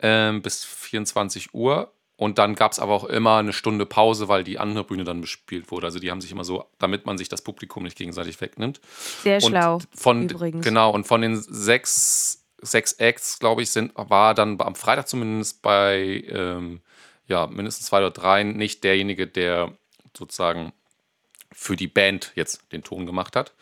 Ähm, 0.00 0.42
bis 0.42 0.64
24 0.64 1.54
Uhr. 1.54 1.92
Und 2.16 2.38
dann 2.38 2.54
gab 2.54 2.72
es 2.72 2.78
aber 2.78 2.92
auch 2.92 3.04
immer 3.04 3.36
eine 3.36 3.52
Stunde 3.52 3.86
Pause, 3.86 4.28
weil 4.28 4.44
die 4.44 4.58
andere 4.58 4.84
Bühne 4.84 5.04
dann 5.04 5.20
bespielt 5.20 5.70
wurde. 5.70 5.86
Also 5.86 5.98
die 5.98 6.10
haben 6.10 6.20
sich 6.20 6.32
immer 6.32 6.44
so, 6.44 6.64
damit 6.78 7.06
man 7.06 7.18
sich 7.18 7.28
das 7.28 7.42
Publikum 7.42 7.84
nicht 7.84 7.96
gegenseitig 7.96 8.40
wegnimmt. 8.40 8.80
Sehr 9.22 9.36
und 9.36 9.50
schlau. 9.50 9.78
Von, 9.94 10.28
übrigens. 10.28 10.64
Genau, 10.64 10.90
und 10.90 11.06
von 11.06 11.20
den 11.20 11.36
sechs, 11.36 12.44
sechs 12.60 12.92
Acts, 12.94 13.38
glaube 13.38 13.62
ich, 13.62 13.70
sind, 13.70 13.92
war 13.94 14.34
dann 14.34 14.60
am 14.60 14.74
Freitag 14.74 15.08
zumindest 15.08 15.62
bei 15.62 16.24
ähm, 16.28 16.80
ja, 17.26 17.46
mindestens 17.46 17.86
zwei 17.86 17.98
oder 17.98 18.10
drei 18.10 18.42
nicht 18.42 18.84
derjenige, 18.84 19.26
der 19.26 19.72
sozusagen 20.16 20.72
für 21.52 21.76
die 21.76 21.88
Band 21.88 22.32
jetzt 22.34 22.72
den 22.72 22.82
Ton 22.82 23.06
gemacht 23.06 23.36
hat. 23.36 23.52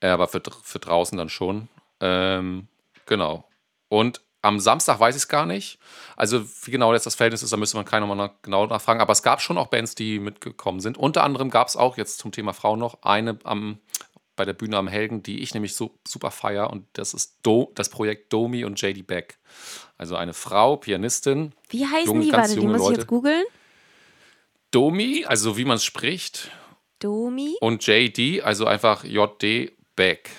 Äh, 0.00 0.08
aber 0.08 0.28
für, 0.28 0.42
für 0.62 0.78
draußen 0.78 1.16
dann 1.16 1.28
schon. 1.28 1.68
Ähm, 2.00 2.68
genau. 3.06 3.48
Und 3.88 4.20
am 4.42 4.60
Samstag 4.60 5.00
weiß 5.00 5.16
ich 5.16 5.22
es 5.22 5.28
gar 5.28 5.46
nicht. 5.46 5.78
Also, 6.16 6.44
wie 6.64 6.70
genau 6.70 6.92
jetzt 6.92 7.06
das 7.06 7.14
Verhältnis 7.14 7.42
ist, 7.42 7.52
da 7.52 7.56
müsste 7.56 7.78
man 7.78 7.86
keiner 7.86 8.06
mal 8.06 8.30
genau 8.42 8.66
nachfragen. 8.66 9.00
Aber 9.00 9.12
es 9.12 9.22
gab 9.22 9.40
schon 9.40 9.56
auch 9.56 9.68
Bands, 9.68 9.94
die 9.94 10.18
mitgekommen 10.18 10.80
sind. 10.80 10.98
Unter 10.98 11.24
anderem 11.24 11.48
gab 11.48 11.68
es 11.68 11.76
auch 11.76 11.96
jetzt 11.96 12.18
zum 12.18 12.30
Thema 12.30 12.52
Frauen 12.52 12.78
noch 12.78 13.02
eine 13.02 13.38
am, 13.44 13.78
bei 14.36 14.44
der 14.44 14.52
Bühne 14.52 14.76
am 14.76 14.86
Helgen, 14.86 15.22
die 15.22 15.40
ich 15.40 15.54
nämlich 15.54 15.74
so 15.74 15.98
super 16.06 16.30
feier. 16.30 16.70
Und 16.70 16.86
das 16.92 17.14
ist 17.14 17.38
Do, 17.42 17.72
das 17.74 17.88
Projekt 17.88 18.32
Domi 18.34 18.64
und 18.64 18.80
JD 18.80 19.06
Beck. 19.06 19.38
Also 19.96 20.14
eine 20.16 20.34
Frau, 20.34 20.76
Pianistin. 20.76 21.52
Wie 21.70 21.86
heißen 21.86 22.06
junge, 22.06 22.24
die? 22.24 22.32
Warte, 22.32 22.56
die 22.56 22.66
muss 22.66 22.80
Leute. 22.80 22.92
ich 22.92 22.98
jetzt 22.98 23.06
googeln. 23.06 23.44
Domi, 24.70 25.24
also 25.24 25.56
wie 25.56 25.64
man 25.64 25.76
es 25.76 25.84
spricht. 25.84 26.50
Domi. 27.04 27.56
Und 27.60 27.86
JD, 27.86 28.42
also 28.42 28.66
einfach 28.66 29.04
JD 29.04 29.72
Beck. 29.94 30.30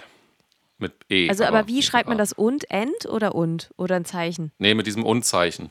Mit 0.77 0.93
E. 1.10 1.29
Also, 1.29 1.45
aber, 1.45 1.60
aber 1.60 1.67
wie 1.67 1.81
schreibt 1.84 2.10
man 2.10 2.17
das 2.17 2.34
und? 2.34 2.69
End 2.72 3.05
oder 3.05 3.36
und? 3.36 3.69
Oder 3.77 3.95
ein 3.95 4.03
Zeichen? 4.03 4.51
Nee, 4.57 4.74
mit 4.74 4.88
diesem 4.88 5.03
Und-Zeichen. 5.03 5.69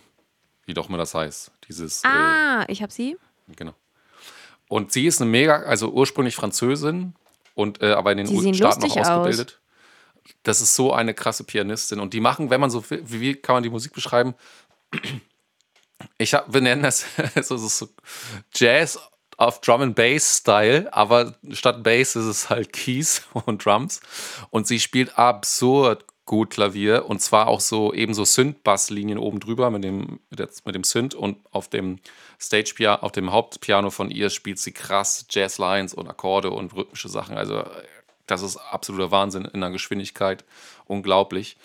Wie 0.65 0.73
doch 0.73 0.89
immer 0.89 0.97
das 0.97 1.15
heißt. 1.15 1.51
Dieses. 1.69 2.03
Ah, 2.05 2.63
äh, 2.63 2.73
ich 2.73 2.81
habe 2.81 2.93
sie. 2.93 3.17
Genau. 3.57 3.75
Und 4.69 4.93
sie 4.93 5.07
ist 5.07 5.21
eine 5.21 5.31
mega, 5.31 5.57
also 5.63 5.91
ursprünglich 5.91 6.37
Französin 6.37 7.15
und 7.55 7.83
äh, 7.83 7.93
aber 7.93 8.13
in 8.13 8.19
den 8.19 8.27
die 8.29 8.55
Staaten 8.55 8.81
noch 8.81 8.97
ausgebildet. 8.97 9.61
Aus. 10.23 10.33
Das 10.43 10.61
ist 10.63 10.75
so 10.75 10.93
eine 10.93 11.13
krasse 11.13 11.45
Pianistin. 11.45 12.01
Und 12.01 12.15
die 12.15 12.21
machen, 12.21 12.49
wenn 12.49 12.61
man 12.61 12.71
so, 12.71 12.83
wie, 12.89 13.21
wie 13.21 13.35
kann 13.35 13.57
man 13.57 13.63
die 13.63 13.69
Musik 13.69 13.93
beschreiben? 13.93 14.35
Ich 16.17 16.33
hab, 16.33 16.53
wir 16.53 16.63
nennen 16.63 16.83
das, 16.83 17.05
so, 17.43 17.57
so 17.59 17.89
Jazz 18.55 18.99
auf 19.37 19.61
Drum 19.61 19.83
and 19.83 19.97
Bass 19.97 20.39
Style, 20.39 20.93
aber 20.93 21.35
statt 21.51 21.83
Bass 21.83 22.17
ist 22.17 22.27
es 22.27 22.51
halt 22.51 22.73
Keys 22.73 23.23
und 23.33 23.65
Drums 23.65 24.01
und 24.51 24.67
sie 24.67 24.81
spielt 24.81 25.19
absurd 25.19 26.05
gut 26.27 26.51
Klavier 26.51 27.07
und 27.07 27.21
zwar 27.21 27.49
auch 27.49 27.61
so 27.61 27.93
eben 27.93 28.15
so 28.15 28.25
Synth-Bass-Linien 28.25 29.19
oben 29.19 29.41
drüber 29.41 29.71
mit 29.71 29.85
dem, 29.85 30.21
mit 30.31 30.75
dem 30.75 30.85
Synth 30.85 31.15
und 31.15 31.37
auf 31.53 31.69
dem 31.69 31.99
Stage 32.41 33.03
auf 33.03 33.13
dem 33.13 33.31
Hauptpiano 33.31 33.91
von 33.91 34.11
ihr 34.11 34.31
spielt 34.31 34.59
sie 34.59 34.73
krass 34.73 35.27
Jazz-Lines 35.29 35.93
und 35.93 36.09
Akkorde 36.09 36.51
und 36.51 36.75
rhythmische 36.75 37.09
Sachen. 37.09 37.37
Also 37.37 37.65
das 38.27 38.43
ist 38.43 38.57
absoluter 38.57 39.11
Wahnsinn 39.11 39.45
in 39.45 39.61
der 39.61 39.71
Geschwindigkeit. 39.71 40.45
Unglaublich. 40.87 41.57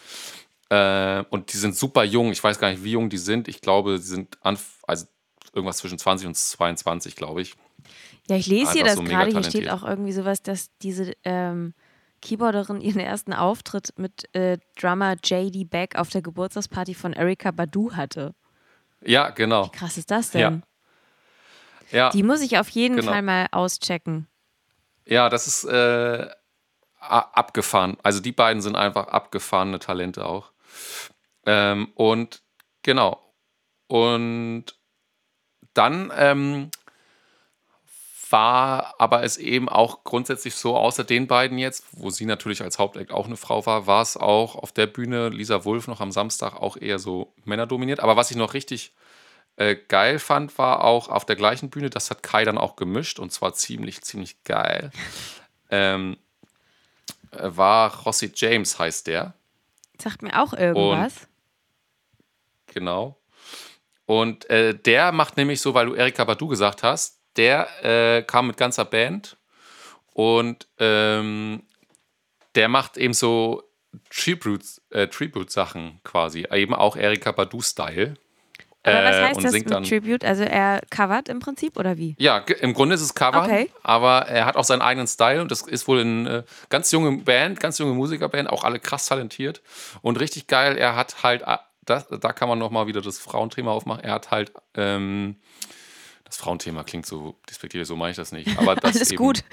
Äh, 0.70 1.24
und 1.30 1.54
die 1.54 1.58
sind 1.58 1.76
super 1.76 2.04
jung. 2.04 2.32
Ich 2.32 2.44
weiß 2.44 2.60
gar 2.60 2.70
nicht, 2.70 2.84
wie 2.84 2.92
jung 2.92 3.10
die 3.10 3.18
sind. 3.18 3.48
Ich 3.48 3.62
glaube, 3.62 3.98
sie 3.98 4.08
sind 4.08 4.38
also 4.42 5.06
irgendwas 5.54 5.78
zwischen 5.78 5.98
20 5.98 6.28
und 6.28 6.36
22, 6.36 7.16
glaube 7.16 7.42
ich. 7.42 7.56
Ja, 8.28 8.36
ich 8.36 8.48
lese 8.48 8.74
hier 8.74 8.84
das 8.84 8.96
so 8.96 9.04
gerade. 9.04 9.32
Hier 9.32 9.44
steht 9.44 9.70
auch 9.70 9.84
irgendwie 9.84 10.12
sowas, 10.12 10.42
dass 10.42 10.70
diese 10.82 11.14
ähm, 11.24 11.74
Keyboarderin 12.22 12.82
ihren 12.82 13.00
ersten 13.00 13.34
Auftritt 13.34 13.94
mit 13.98 14.34
äh, 14.36 14.58
Drummer 14.80 15.16
J.D. 15.24 15.66
Beck 15.66 15.96
auf 15.96 16.10
der 16.10 16.22
Geburtstagsparty 16.22 16.94
von 16.94 17.14
Erika 17.14 17.52
Badu 17.52 17.94
hatte. 17.94 18.36
Ja, 19.02 19.30
genau. 19.30 19.66
Wie 19.66 19.78
krass 19.78 19.98
ist 19.98 20.12
das 20.12 20.32
denn? 20.32 20.64
Ja. 21.92 21.98
ja 21.98 22.10
Die 22.10 22.24
muss 22.24 22.42
ich 22.42 22.58
auf 22.58 22.70
jeden 22.70 22.98
genau. 22.98 23.12
Fall 23.12 23.22
mal 23.22 23.48
auschecken. 23.52 24.28
Ja, 25.06 25.30
das 25.30 25.48
ist 25.48 25.64
äh, 25.64 26.28
abgefahren. 27.00 27.98
Also 28.04 28.20
die 28.20 28.32
beiden 28.32 28.62
sind 28.62 28.76
einfach 28.76 29.08
abgefahrene 29.08 29.80
Talente 29.80 30.26
auch. 30.26 30.52
Ähm, 31.46 31.92
und 31.96 32.44
genau. 32.84 33.34
Und 33.88 34.66
dann 35.80 36.12
ähm, 36.14 36.72
war 38.30 38.96
aber 39.00 39.24
es 39.24 39.38
eben 39.38 39.70
auch 39.70 40.04
grundsätzlich 40.04 40.54
so, 40.56 40.76
außer 40.76 41.06
den 41.06 41.26
beiden 41.26 41.58
jetzt, 41.58 41.86
wo 41.94 42.10
sie 42.10 42.26
natürlich 42.26 42.62
als 42.62 42.78
Hauptact 42.78 43.12
auch 43.12 43.28
eine 43.28 43.38
Frau 43.38 43.66
war, 43.66 43.88
war 43.88 44.02
es 44.02 44.18
auch 44.18 44.56
auf 44.56 44.74
der 44.74 44.88
Bühne 44.88 45.30
Lisa 45.30 45.64
Wulff 45.64 45.88
noch 45.88 46.02
am 46.02 46.12
Samstag 46.12 46.56
auch 46.56 46.76
eher 46.76 47.00
so 47.00 47.34
männerdominiert. 47.46 48.02
Aber 48.02 48.18
was 48.18 48.30
ich 48.30 48.36
noch 48.36 48.54
richtig 48.54 48.94
äh, 49.56 49.78
geil 49.88 50.20
fand, 50.20 50.58
war 50.58 50.84
auch 50.84 51.08
auf 51.08 51.26
der 51.26 51.38
gleichen 51.38 51.70
Bühne, 51.70 51.90
das 51.90 52.10
hat 52.10 52.24
Kai 52.24 52.44
dann 52.44 52.58
auch 52.58 52.76
gemischt 52.76 53.18
und 53.18 53.32
zwar 53.32 53.54
ziemlich, 53.54 54.02
ziemlich 54.02 54.44
geil. 54.44 54.92
Ähm, 55.72 56.18
äh, 57.30 57.48
war 57.56 57.96
Rossi 58.04 58.32
James, 58.34 58.80
heißt 58.80 59.06
der. 59.06 59.36
Sagt 60.02 60.24
mir 60.24 60.42
auch 60.42 60.52
irgendwas. 60.52 61.28
Und, 62.68 62.74
genau. 62.74 63.19
Und 64.10 64.50
äh, 64.50 64.74
der 64.74 65.12
macht 65.12 65.38
nämlich 65.38 65.62
so, 65.62 65.76
weil 65.76 65.86
du 65.86 65.94
Erika 65.94 66.24
Badu 66.24 66.48
gesagt 66.48 66.82
hast, 66.82 67.20
der 67.38 67.68
äh, 67.84 68.24
kam 68.24 68.48
mit 68.48 68.58
ganzer 68.58 68.84
Band 68.84 69.38
und 70.16 70.68
ähm, 70.80 71.62
der 72.56 72.70
macht 72.70 72.98
eben 72.98 73.14
so 73.14 73.62
Tribute-Sachen 74.10 74.90
äh, 74.90 75.08
Tribute 75.10 75.56
quasi. 76.04 76.48
Eben 76.52 76.74
auch 76.74 76.96
Erika 76.96 77.32
Badu-Style. 77.32 78.16
Aber 78.82 79.04
was 79.04 79.16
äh, 79.16 79.24
heißt 79.26 79.44
das 79.44 79.52
mit 79.52 79.70
dann, 79.70 79.84
Tribute? 79.84 80.26
Also 80.26 80.42
er 80.42 80.82
covert 80.90 81.30
im 81.30 81.38
Prinzip 81.38 81.78
oder 81.78 81.98
wie? 81.98 82.16
Ja, 82.18 82.40
im 82.40 82.74
Grunde 82.74 82.96
ist 82.96 83.02
es 83.02 83.14
Cover, 83.14 83.44
okay. 83.44 83.70
aber 83.84 84.22
er 84.22 84.48
hat 84.48 84.56
auch 84.56 84.64
seinen 84.64 84.82
eigenen 84.82 85.06
Style 85.06 85.40
und 85.40 85.52
das 85.52 85.62
ist 85.62 85.88
wohl 85.88 86.02
eine 86.02 86.30
äh, 86.30 86.44
ganz 86.70 86.92
junge 86.92 87.16
Band, 87.18 87.60
ganz 87.60 87.78
junge 87.78 87.94
Musikerband, 87.94 88.50
auch 88.50 88.64
alle 88.64 88.80
krass 88.80 89.06
talentiert 89.06 89.62
und 90.02 90.20
richtig 90.20 90.48
geil. 90.48 90.78
Er 90.80 90.96
hat 90.96 91.22
halt 91.22 91.44
das, 91.90 92.08
da 92.08 92.34
kann 92.34 92.50
man 92.50 92.60
nochmal 92.60 92.88
wieder 92.88 93.02
das 93.02 93.20
Frauenthema 93.20 93.72
aufmachen. 93.72 94.04
Er 94.04 94.14
hat 94.14 94.32
halt, 94.32 94.52
ähm, 94.76 95.38
das 96.24 96.38
Frauenthema 96.38 96.84
klingt 96.84 97.06
so 97.06 97.40
despektierlich, 97.50 97.88
so 97.88 97.96
meine 97.96 98.12
ich 98.12 98.18
das 98.18 98.32
nicht. 98.32 98.58
Aber 98.58 98.76
das 98.76 98.96
Alles 98.96 99.16
gut. 99.16 99.44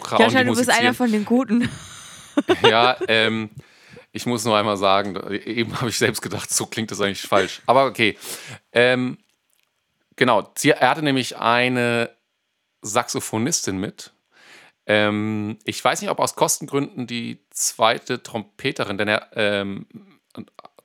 Frauen, 0.00 0.22
Joscha, 0.22 0.44
du 0.44 0.54
bist 0.54 0.70
einer 0.70 0.94
von 0.94 1.10
den 1.10 1.24
Guten. 1.24 1.70
ja, 2.62 2.96
ähm, 3.08 3.50
ich 4.12 4.26
muss 4.26 4.44
nur 4.44 4.56
einmal 4.56 4.76
sagen, 4.76 5.16
eben 5.32 5.78
habe 5.80 5.88
ich 5.88 5.98
selbst 5.98 6.20
gedacht, 6.20 6.50
so 6.50 6.66
klingt 6.66 6.90
das 6.90 7.00
eigentlich 7.00 7.22
falsch. 7.22 7.62
Aber 7.66 7.86
okay. 7.86 8.16
Ähm, 8.72 9.18
genau, 10.16 10.52
er 10.62 10.90
hatte 10.90 11.02
nämlich 11.02 11.36
eine 11.36 12.10
Saxophonistin 12.82 13.78
mit. 13.78 14.12
Ähm, 14.86 15.58
ich 15.64 15.82
weiß 15.82 16.00
nicht, 16.02 16.10
ob 16.10 16.20
aus 16.20 16.36
Kostengründen 16.36 17.06
die 17.06 17.40
zweite 17.50 18.22
Trompeterin, 18.22 18.98
denn 18.98 19.08
er 19.08 19.30
ähm, 19.34 19.86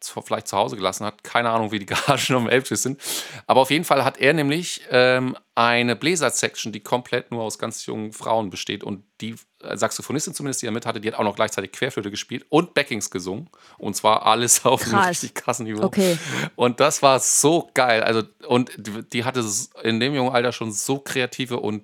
vielleicht 0.02 0.48
zu 0.48 0.58
Hause 0.58 0.76
gelassen 0.76 1.06
hat. 1.06 1.24
Keine 1.24 1.50
Ahnung, 1.50 1.72
wie 1.72 1.80
die 1.80 1.86
Garagen 1.88 2.36
um 2.36 2.50
Elbschiss 2.50 2.84
sind. 2.84 3.00
Aber 3.48 3.62
auf 3.62 3.72
jeden 3.72 3.86
Fall 3.86 4.04
hat 4.04 4.18
er 4.18 4.34
nämlich 4.34 4.82
ähm, 4.90 5.36
eine 5.56 5.96
Bläser-Section, 5.96 6.72
die 6.72 6.80
komplett 6.80 7.32
nur 7.32 7.44
aus 7.44 7.60
ganz 7.60 7.86
jungen 7.86 8.14
Frauen 8.14 8.50
besteht. 8.50 8.84
Und 8.84 9.04
die 9.22 9.36
äh, 9.62 9.76
Saxophonistin 9.76 10.34
zumindest, 10.34 10.62
die 10.62 10.68
er 10.68 10.72
mit 10.72 10.86
hatte, 10.86 11.02
die 11.02 11.08
hat 11.10 11.20
auch 11.20 11.24
noch 11.24 11.36
gleichzeitig 11.36 11.72
Querflöte 11.72 12.12
gespielt 12.12 12.46
und 12.50 12.74
Backings 12.74 13.12
gesungen. 13.12 13.50
Und 13.78 13.96
zwar 13.96 14.26
alles 14.26 14.66
auf 14.66 14.84
einem 14.86 15.08
richtig 15.08 15.36
krassen 15.36 15.66
Niveau. 15.66 15.84
Okay. 15.84 16.18
Und 16.56 16.80
das 16.80 17.02
war 17.02 17.20
so 17.20 17.70
geil. 17.74 18.04
Also, 18.04 18.24
und 18.48 18.72
die, 18.78 19.04
die 19.04 19.24
hatte 19.26 19.44
in 19.84 20.00
dem 20.00 20.14
jungen 20.14 20.34
Alter 20.34 20.52
schon 20.52 20.72
so 20.72 21.00
kreative 21.00 21.60
und 21.60 21.84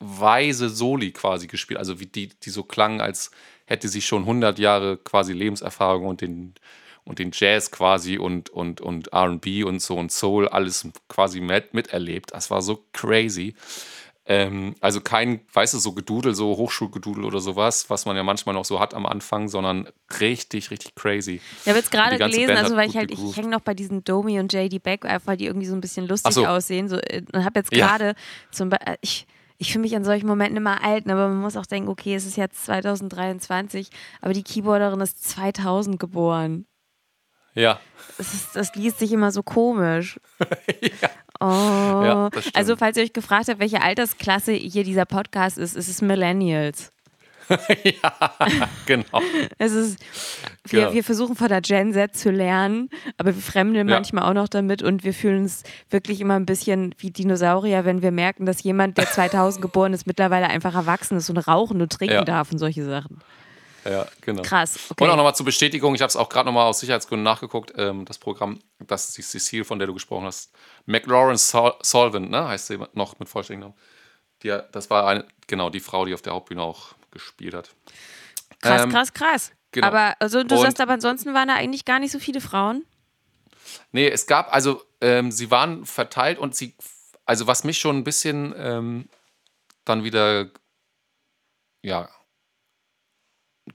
weise 0.00 0.70
Soli 0.70 1.12
quasi 1.12 1.46
gespielt. 1.46 1.78
Also 1.78 2.00
wie 2.00 2.06
die, 2.06 2.28
die 2.28 2.50
so 2.50 2.64
klangen, 2.64 3.00
als 3.00 3.30
hätte 3.66 3.88
sie 3.88 4.02
schon 4.02 4.22
100 4.22 4.58
Jahre 4.58 4.96
quasi 4.96 5.32
Lebenserfahrung 5.32 6.06
und 6.06 6.22
den 6.22 6.54
und 7.10 7.18
den 7.18 7.32
Jazz 7.34 7.72
quasi 7.72 8.18
und, 8.18 8.50
und, 8.50 8.80
und 8.80 9.12
RB 9.12 9.64
und 9.66 9.82
so 9.82 9.96
und 9.96 10.12
Soul 10.12 10.48
alles 10.48 10.88
quasi 11.08 11.40
mit, 11.40 11.74
miterlebt. 11.74 12.32
Das 12.32 12.50
war 12.50 12.62
so 12.62 12.84
crazy. 12.92 13.54
Ähm, 14.26 14.76
also 14.80 15.00
kein, 15.00 15.40
weißt 15.52 15.74
du, 15.74 15.78
so 15.78 15.92
Gedudel, 15.92 16.36
so 16.36 16.56
Hochschulgedudel 16.56 17.24
oder 17.24 17.40
sowas, 17.40 17.90
was 17.90 18.06
man 18.06 18.16
ja 18.16 18.22
manchmal 18.22 18.54
noch 18.54 18.64
so 18.64 18.78
hat 18.78 18.94
am 18.94 19.04
Anfang, 19.04 19.48
sondern 19.48 19.88
richtig, 20.20 20.70
richtig 20.70 20.94
crazy. 20.94 21.40
Ich 21.62 21.68
habe 21.68 21.78
jetzt 21.78 21.90
gerade 21.90 22.16
gelesen, 22.16 22.46
Band 22.46 22.60
also 22.60 22.76
weil 22.76 22.88
ich 22.88 22.96
halt, 22.96 23.10
ich 23.10 23.36
hänge 23.36 23.48
noch 23.48 23.60
bei 23.60 23.74
diesen 23.74 24.04
Domi 24.04 24.38
und 24.38 24.52
JD 24.52 24.84
Beck, 24.84 25.04
weil 25.24 25.36
die 25.36 25.46
irgendwie 25.46 25.66
so 25.66 25.74
ein 25.74 25.80
bisschen 25.80 26.06
lustig 26.06 26.32
so. 26.32 26.46
aussehen. 26.46 26.88
So, 26.88 26.98
äh, 26.98 27.22
und 27.32 27.44
habe 27.44 27.58
jetzt 27.58 27.72
gerade 27.72 28.06
ja. 28.06 28.14
zum 28.52 28.68
Beispiel, 28.68 28.92
äh, 28.92 28.98
ich, 29.00 29.26
ich 29.58 29.72
fühle 29.72 29.82
mich 29.82 29.96
an 29.96 30.04
solchen 30.04 30.28
Momenten 30.28 30.56
immer 30.56 30.84
alt, 30.84 31.06
ne, 31.06 31.12
aber 31.12 31.28
man 31.28 31.40
muss 31.40 31.56
auch 31.56 31.66
denken, 31.66 31.88
okay, 31.88 32.14
es 32.14 32.24
ist 32.24 32.36
jetzt 32.36 32.64
2023, 32.66 33.90
aber 34.20 34.32
die 34.32 34.44
Keyboarderin 34.44 35.00
ist 35.00 35.28
2000 35.28 35.98
geboren. 35.98 36.66
Ja. 37.54 37.80
Das, 38.18 38.34
ist, 38.34 38.56
das 38.56 38.74
liest 38.74 38.98
sich 38.98 39.12
immer 39.12 39.30
so 39.32 39.42
komisch. 39.42 40.20
ja. 40.80 41.10
Oh. 41.42 42.02
Ja, 42.04 42.30
also, 42.52 42.76
falls 42.76 42.98
ihr 42.98 43.02
euch 43.02 43.14
gefragt 43.14 43.48
habt, 43.48 43.60
welche 43.60 43.80
Altersklasse 43.80 44.52
hier 44.52 44.84
dieser 44.84 45.06
Podcast 45.06 45.56
ist, 45.56 45.74
ist 45.74 45.88
es 45.88 46.02
Millennials. 46.02 46.92
ja, 47.84 48.30
genau. 48.86 49.20
Es 49.58 49.72
ist, 49.72 49.98
wir, 50.68 50.80
genau. 50.80 50.92
wir 50.92 51.04
versuchen 51.04 51.34
von 51.34 51.48
der 51.48 51.60
Gen 51.60 51.92
Z 51.92 52.16
zu 52.16 52.30
lernen, 52.30 52.90
aber 53.16 53.34
wir 53.34 53.42
fremdeln 53.42 53.88
ja. 53.88 53.96
manchmal 53.96 54.24
auch 54.24 54.34
noch 54.34 54.48
damit 54.48 54.82
und 54.82 55.02
wir 55.02 55.14
fühlen 55.14 55.42
uns 55.42 55.64
wirklich 55.88 56.20
immer 56.20 56.34
ein 56.34 56.46
bisschen 56.46 56.94
wie 56.98 57.10
Dinosaurier, 57.10 57.84
wenn 57.84 58.02
wir 58.02 58.12
merken, 58.12 58.46
dass 58.46 58.62
jemand, 58.62 58.98
der 58.98 59.06
2000 59.10 59.62
geboren 59.62 59.92
ist, 59.92 60.06
mittlerweile 60.06 60.48
einfach 60.48 60.74
erwachsen 60.74 61.16
ist 61.16 61.30
und 61.30 61.38
rauchen 61.38 61.80
und 61.82 61.92
trinken 61.92 62.14
ja. 62.14 62.24
darf 62.24 62.52
und 62.52 62.58
solche 62.58 62.84
Sachen. 62.84 63.18
Ja, 63.84 64.06
genau. 64.20 64.42
Krass. 64.42 64.78
Okay. 64.90 65.04
Und 65.04 65.10
auch 65.10 65.16
nochmal 65.16 65.34
zur 65.34 65.46
Bestätigung, 65.46 65.94
ich 65.94 66.02
habe 66.02 66.08
es 66.08 66.16
auch 66.16 66.28
gerade 66.28 66.46
nochmal 66.46 66.66
aus 66.66 66.80
Sicherheitsgründen 66.80 67.24
nachgeguckt, 67.24 67.72
ähm, 67.76 68.04
das 68.04 68.18
Programm, 68.18 68.60
das 68.78 69.08
ist 69.08 69.18
die 69.18 69.22
Cecile, 69.22 69.64
von 69.64 69.78
der 69.78 69.86
du 69.86 69.94
gesprochen 69.94 70.26
hast. 70.26 70.52
McLaurin 70.86 71.36
Sol 71.36 71.74
Solvent, 71.82 72.30
ne? 72.30 72.48
Heißt 72.48 72.66
sie 72.66 72.78
noch 72.92 73.18
mit 73.18 73.28
vollständigen 73.28 73.70
Namen. 73.70 73.78
Die, 74.42 74.58
das 74.72 74.90
war 74.90 75.06
eine, 75.06 75.24
genau 75.46 75.70
die 75.70 75.80
Frau, 75.80 76.04
die 76.04 76.14
auf 76.14 76.22
der 76.22 76.32
Hauptbühne 76.34 76.62
auch 76.62 76.94
gespielt 77.10 77.54
hat. 77.54 77.70
Krass, 78.60 78.82
ähm, 78.82 78.90
krass, 78.90 79.12
krass. 79.12 79.52
Genau. 79.72 79.86
Aber 79.86 80.14
also 80.18 80.42
du 80.42 80.56
Und- 80.56 80.62
sagst 80.62 80.80
aber 80.80 80.94
ansonsten 80.94 81.32
waren 81.34 81.48
da 81.48 81.54
eigentlich 81.54 81.84
gar 81.84 81.98
nicht 82.00 82.12
so 82.12 82.18
viele 82.18 82.40
Frauen. 82.40 82.84
Nee, 83.92 84.08
es 84.08 84.26
gab, 84.26 84.52
also 84.52 84.82
ähm, 85.00 85.30
sie 85.30 85.50
waren 85.50 85.86
verteilt 85.86 86.38
und 86.38 86.56
sie, 86.56 86.74
also 87.24 87.46
was 87.46 87.64
mich 87.64 87.78
schon 87.78 87.98
ein 87.98 88.04
bisschen 88.04 88.52
ähm, 88.58 89.08
dann 89.84 90.02
wieder, 90.04 90.48
ja, 91.82 92.08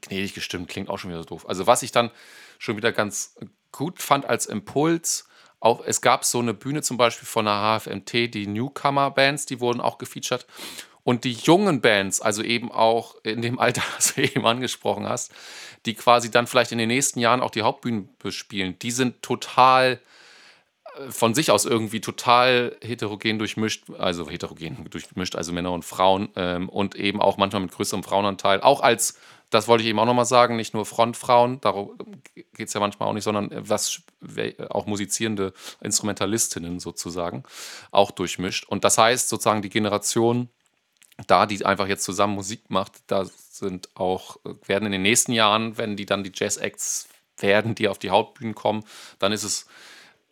gnädig 0.01 0.33
gestimmt, 0.33 0.69
klingt 0.69 0.89
auch 0.89 0.97
schon 0.97 1.11
wieder 1.11 1.21
so 1.21 1.29
doof. 1.29 1.47
Also 1.47 1.67
was 1.67 1.83
ich 1.83 1.91
dann 1.91 2.11
schon 2.59 2.77
wieder 2.77 2.91
ganz 2.91 3.35
gut 3.71 4.01
fand 4.01 4.25
als 4.25 4.45
Impuls, 4.45 5.27
auch, 5.59 5.83
es 5.85 6.01
gab 6.01 6.25
so 6.25 6.39
eine 6.39 6.53
Bühne 6.53 6.81
zum 6.81 6.97
Beispiel 6.97 7.27
von 7.27 7.45
der 7.45 7.79
HFMT, 7.79 8.33
die 8.33 8.47
Newcomer-Bands, 8.47 9.45
die 9.47 9.59
wurden 9.59 9.81
auch 9.81 9.97
gefeatured. 9.97 10.45
Und 11.03 11.23
die 11.23 11.33
jungen 11.33 11.81
Bands, 11.81 12.19
also 12.19 12.43
eben 12.43 12.71
auch 12.71 13.15
in 13.23 13.41
dem 13.41 13.59
Alter, 13.59 13.83
das 13.95 14.13
du 14.13 14.21
eben 14.21 14.45
angesprochen 14.45 15.07
hast, 15.07 15.31
die 15.85 15.93
quasi 15.93 16.31
dann 16.31 16.47
vielleicht 16.47 16.71
in 16.71 16.77
den 16.77 16.87
nächsten 16.87 17.19
Jahren 17.19 17.41
auch 17.41 17.51
die 17.51 17.61
Hauptbühnen 17.61 18.09
bespielen, 18.19 18.77
die 18.79 18.91
sind 18.91 19.21
total 19.21 19.99
von 21.09 21.33
sich 21.33 21.51
aus 21.51 21.65
irgendwie 21.65 22.01
total 22.01 22.75
heterogen 22.81 23.39
durchmischt, 23.39 23.89
also 23.97 24.29
heterogen 24.29 24.87
durchmischt, 24.89 25.35
also 25.35 25.51
Männer 25.51 25.71
und 25.71 25.85
Frauen 25.85 26.29
ähm, 26.35 26.69
und 26.69 26.95
eben 26.95 27.21
auch 27.21 27.37
manchmal 27.37 27.61
mit 27.61 27.71
größerem 27.71 28.03
Frauenanteil. 28.03 28.61
Auch 28.61 28.81
als, 28.81 29.17
das 29.49 29.67
wollte 29.67 29.83
ich 29.83 29.89
eben 29.89 29.99
auch 29.99 30.05
nochmal 30.05 30.25
sagen, 30.25 30.55
nicht 30.55 30.73
nur 30.73 30.85
Frontfrauen, 30.85 31.61
darum 31.61 31.97
geht 32.33 32.67
es 32.67 32.73
ja 32.73 32.79
manchmal 32.79 33.09
auch 33.09 33.13
nicht, 33.13 33.23
sondern 33.23 33.51
äh, 33.51 33.69
was 33.69 34.01
auch 34.69 34.85
musizierende 34.85 35.53
Instrumentalistinnen 35.81 36.79
sozusagen 36.79 37.43
auch 37.91 38.11
durchmischt. 38.11 38.65
Und 38.65 38.83
das 38.83 38.97
heißt 38.97 39.29
sozusagen 39.29 39.61
die 39.61 39.69
Generation 39.69 40.49
da, 41.27 41.45
die 41.45 41.65
einfach 41.65 41.87
jetzt 41.87 42.03
zusammen 42.03 42.35
Musik 42.35 42.69
macht, 42.69 42.91
da 43.07 43.25
sind 43.25 43.89
auch, 43.95 44.37
äh, 44.45 44.53
werden 44.67 44.85
in 44.85 44.91
den 44.91 45.01
nächsten 45.01 45.31
Jahren, 45.31 45.77
wenn 45.77 45.95
die 45.95 46.05
dann 46.05 46.23
die 46.23 46.31
Jazz-Acts 46.33 47.07
werden, 47.37 47.75
die 47.75 47.87
auf 47.87 47.99
die 47.99 48.09
Hauptbühnen 48.09 48.55
kommen, 48.55 48.83
dann 49.19 49.31
ist 49.31 49.43
es 49.43 49.67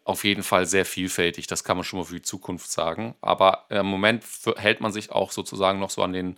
auf 0.06 0.24
jeden 0.24 0.44
Fall 0.44 0.66
sehr 0.66 0.86
vielfältig. 0.86 1.48
Das 1.48 1.64
kann 1.64 1.78
man 1.78 1.84
schon 1.84 2.00
mal 2.00 2.06
für 2.06 2.16
die 2.16 2.22
Zukunft 2.22 2.70
sagen. 2.72 3.16
Aber 3.22 3.66
im 3.70 3.86
Moment 3.86 4.24
hält 4.58 4.82
man 4.82 4.92
sich 4.92 5.12
auch 5.12 5.32
sozusagen 5.32 5.80
noch 5.80 5.90
so 5.90 6.04
an 6.04 6.14
den, 6.14 6.38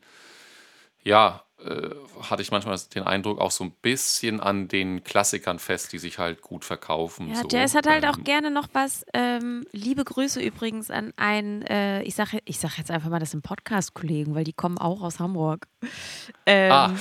ja, 1.03 1.41
äh, 1.63 1.89
hatte 2.21 2.41
ich 2.41 2.51
manchmal 2.51 2.77
den 2.93 3.03
Eindruck, 3.03 3.39
auch 3.39 3.49
so 3.49 3.63
ein 3.63 3.71
bisschen 3.81 4.39
an 4.41 4.67
den 4.67 5.03
Klassikern 5.05 5.57
fest, 5.57 5.93
die 5.93 5.99
sich 5.99 6.19
halt 6.19 6.41
gut 6.41 6.65
verkaufen. 6.65 7.29
Ja, 7.29 7.37
so. 7.41 7.47
Jazz 7.49 7.73
hat 7.75 7.87
halt 7.87 8.05
auch 8.05 8.17
Ähm, 8.17 8.23
gerne 8.25 8.51
noch 8.51 8.67
was. 8.73 9.05
Ähm, 9.13 9.65
liebe 9.71 10.03
Grüße 10.03 10.41
übrigens 10.41 10.91
an 10.91 11.13
einen, 11.15 11.61
äh, 11.63 12.01
ich 12.03 12.13
sage 12.13 12.39
ich 12.45 12.59
sag 12.59 12.77
jetzt 12.77 12.91
einfach 12.91 13.09
mal, 13.09 13.19
das 13.19 13.31
sind 13.31 13.41
Podcast-Kollegen, 13.41 14.35
weil 14.35 14.43
die 14.43 14.53
kommen 14.53 14.77
auch 14.77 15.01
aus 15.01 15.19
Hamburg. 15.19 15.67
Ähm, 16.45 16.71
Ah. 16.71 16.93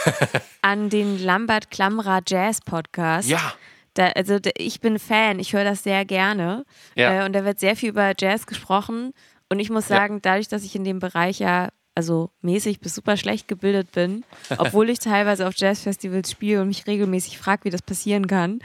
an 0.62 0.88
den 0.88 1.18
Lambert 1.22 1.70
Klamra 1.70 2.20
Jazz 2.26 2.60
Podcast. 2.60 3.28
Ja, 3.28 3.54
Da, 3.94 4.08
also 4.08 4.38
da, 4.38 4.50
ich 4.56 4.80
bin 4.80 4.98
Fan, 4.98 5.38
ich 5.38 5.52
höre 5.52 5.64
das 5.64 5.82
sehr 5.82 6.04
gerne. 6.04 6.64
Ja. 6.96 7.22
Äh, 7.22 7.26
und 7.26 7.32
da 7.32 7.44
wird 7.44 7.60
sehr 7.60 7.76
viel 7.76 7.90
über 7.90 8.12
Jazz 8.18 8.46
gesprochen. 8.46 9.12
Und 9.48 9.60
ich 9.60 9.70
muss 9.70 9.88
Ja. 9.88 9.96
sagen, 9.96 10.20
dadurch, 10.22 10.48
dass 10.48 10.64
ich 10.64 10.74
in 10.74 10.84
dem 10.84 10.98
Bereich 10.98 11.38
ja 11.38 11.68
also 11.96 12.30
mäßig 12.42 12.80
bis 12.80 12.92
super 12.96 13.16
schlecht 13.16 13.46
gebildet 13.46 13.92
bin, 13.92 14.24
obwohl 14.58 14.90
ich 14.90 14.98
teilweise 14.98 15.46
auf 15.46 15.54
Jazzfestivals 15.56 16.28
spiele 16.30 16.60
und 16.60 16.68
mich 16.68 16.86
regelmäßig 16.88 17.38
frage, 17.38 17.64
wie 17.64 17.70
das 17.70 17.82
passieren 17.82 18.26
kann, 18.26 18.58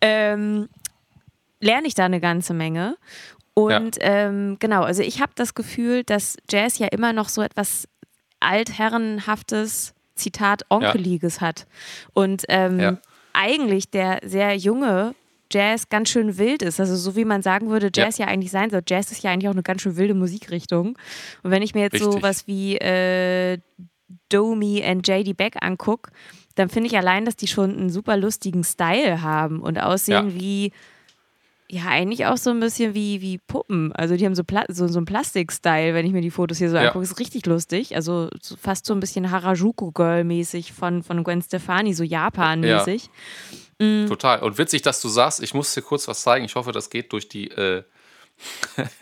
ähm, 0.00 0.68
lerne 1.60 1.86
ich 1.86 1.94
da 1.94 2.04
eine 2.06 2.18
ganze 2.20 2.54
Menge. 2.54 2.96
Und 3.54 3.98
ähm, 4.00 4.56
genau, 4.58 4.82
also 4.82 5.02
ich 5.02 5.20
habe 5.20 5.30
das 5.36 5.54
Gefühl, 5.54 6.02
dass 6.02 6.36
Jazz 6.50 6.78
ja 6.78 6.88
immer 6.88 7.12
noch 7.12 7.28
so 7.28 7.40
etwas 7.42 7.86
altherrenhaftes, 8.40 9.94
Zitat, 10.14 10.62
Onkeliges 10.68 11.40
hat. 11.40 11.66
Und 12.14 12.44
ähm, 12.48 12.80
Ja. 12.80 12.98
Eigentlich 13.32 13.90
der 13.90 14.20
sehr 14.24 14.56
junge 14.56 15.14
Jazz 15.50 15.88
ganz 15.90 16.08
schön 16.08 16.38
wild 16.38 16.62
ist. 16.62 16.80
Also 16.80 16.96
so 16.96 17.14
wie 17.14 17.24
man 17.26 17.42
sagen 17.42 17.68
würde, 17.68 17.90
Jazz 17.94 18.16
ja, 18.18 18.26
eigentlich 18.26 18.50
sein 18.50 18.70
soll. 18.70 18.82
Jazz 18.86 19.12
ist 19.12 19.22
ja 19.22 19.30
eigentlich 19.30 19.48
auch 19.48 19.52
eine 19.52 19.62
ganz 19.62 19.82
schön 19.82 19.96
wilde 19.96 20.14
Musikrichtung. 20.14 20.96
Und 21.42 21.50
wenn 21.50 21.62
ich 21.62 21.74
mir 21.74 21.82
jetzt 21.82 21.98
so 21.98 22.06
Richtig. 22.06 22.22
was 22.22 22.46
wie 22.46 22.76
äh, 22.78 23.58
Domi 24.30 24.82
und 24.88 25.06
JD 25.06 25.36
Beck 25.36 25.56
angucke, 25.60 26.10
dann 26.54 26.68
finde 26.68 26.88
ich 26.88 26.96
allein, 26.96 27.24
dass 27.24 27.36
die 27.36 27.46
schon 27.46 27.76
einen 27.76 27.90
super 27.90 28.16
lustigen 28.16 28.64
Style 28.64 29.22
haben 29.22 29.60
und 29.60 29.78
aussehen 29.78 30.30
Ja. 30.30 30.34
wie, 30.34 30.72
ja, 31.72 31.86
eigentlich 31.86 32.26
auch 32.26 32.36
so 32.36 32.50
ein 32.50 32.60
bisschen 32.60 32.94
wie, 32.94 33.22
wie 33.22 33.38
Puppen. 33.38 33.92
Also 33.92 34.14
die 34.16 34.26
haben 34.26 34.34
so, 34.34 34.44
Pla 34.44 34.64
so, 34.68 34.88
so 34.88 34.98
einen 34.98 35.06
Plastik-Style, 35.06 35.94
wenn 35.94 36.04
ich 36.04 36.12
mir 36.12 36.20
die 36.20 36.30
Fotos 36.30 36.58
hier 36.58 36.68
so 36.68 36.76
Ja. 36.76 36.88
angucke. 36.88 37.02
Ist 37.04 37.18
richtig 37.18 37.46
lustig. 37.46 37.96
Also 37.96 38.28
so, 38.42 38.56
fast 38.56 38.84
so 38.84 38.92
ein 38.92 39.00
bisschen 39.00 39.30
Harajuku-Girl-mäßig 39.30 40.72
von, 40.72 41.02
von 41.02 41.24
Gwen 41.24 41.40
Stefani, 41.40 41.94
so 41.94 42.04
Japan-mäßig. 42.04 43.08
Total. 43.78 44.40
Und 44.40 44.58
witzig, 44.58 44.82
dass 44.82 45.00
du 45.00 45.08
sagst, 45.08 45.42
ich 45.42 45.54
muss 45.54 45.72
dir 45.72 45.80
kurz 45.82 46.06
was 46.06 46.22
zeigen. 46.22 46.44
Ich 46.44 46.54
hoffe, 46.56 46.72
das 46.72 46.90
geht 46.90 47.12
durch 47.12 47.28
die. 47.28 47.50
Äh 47.50 47.84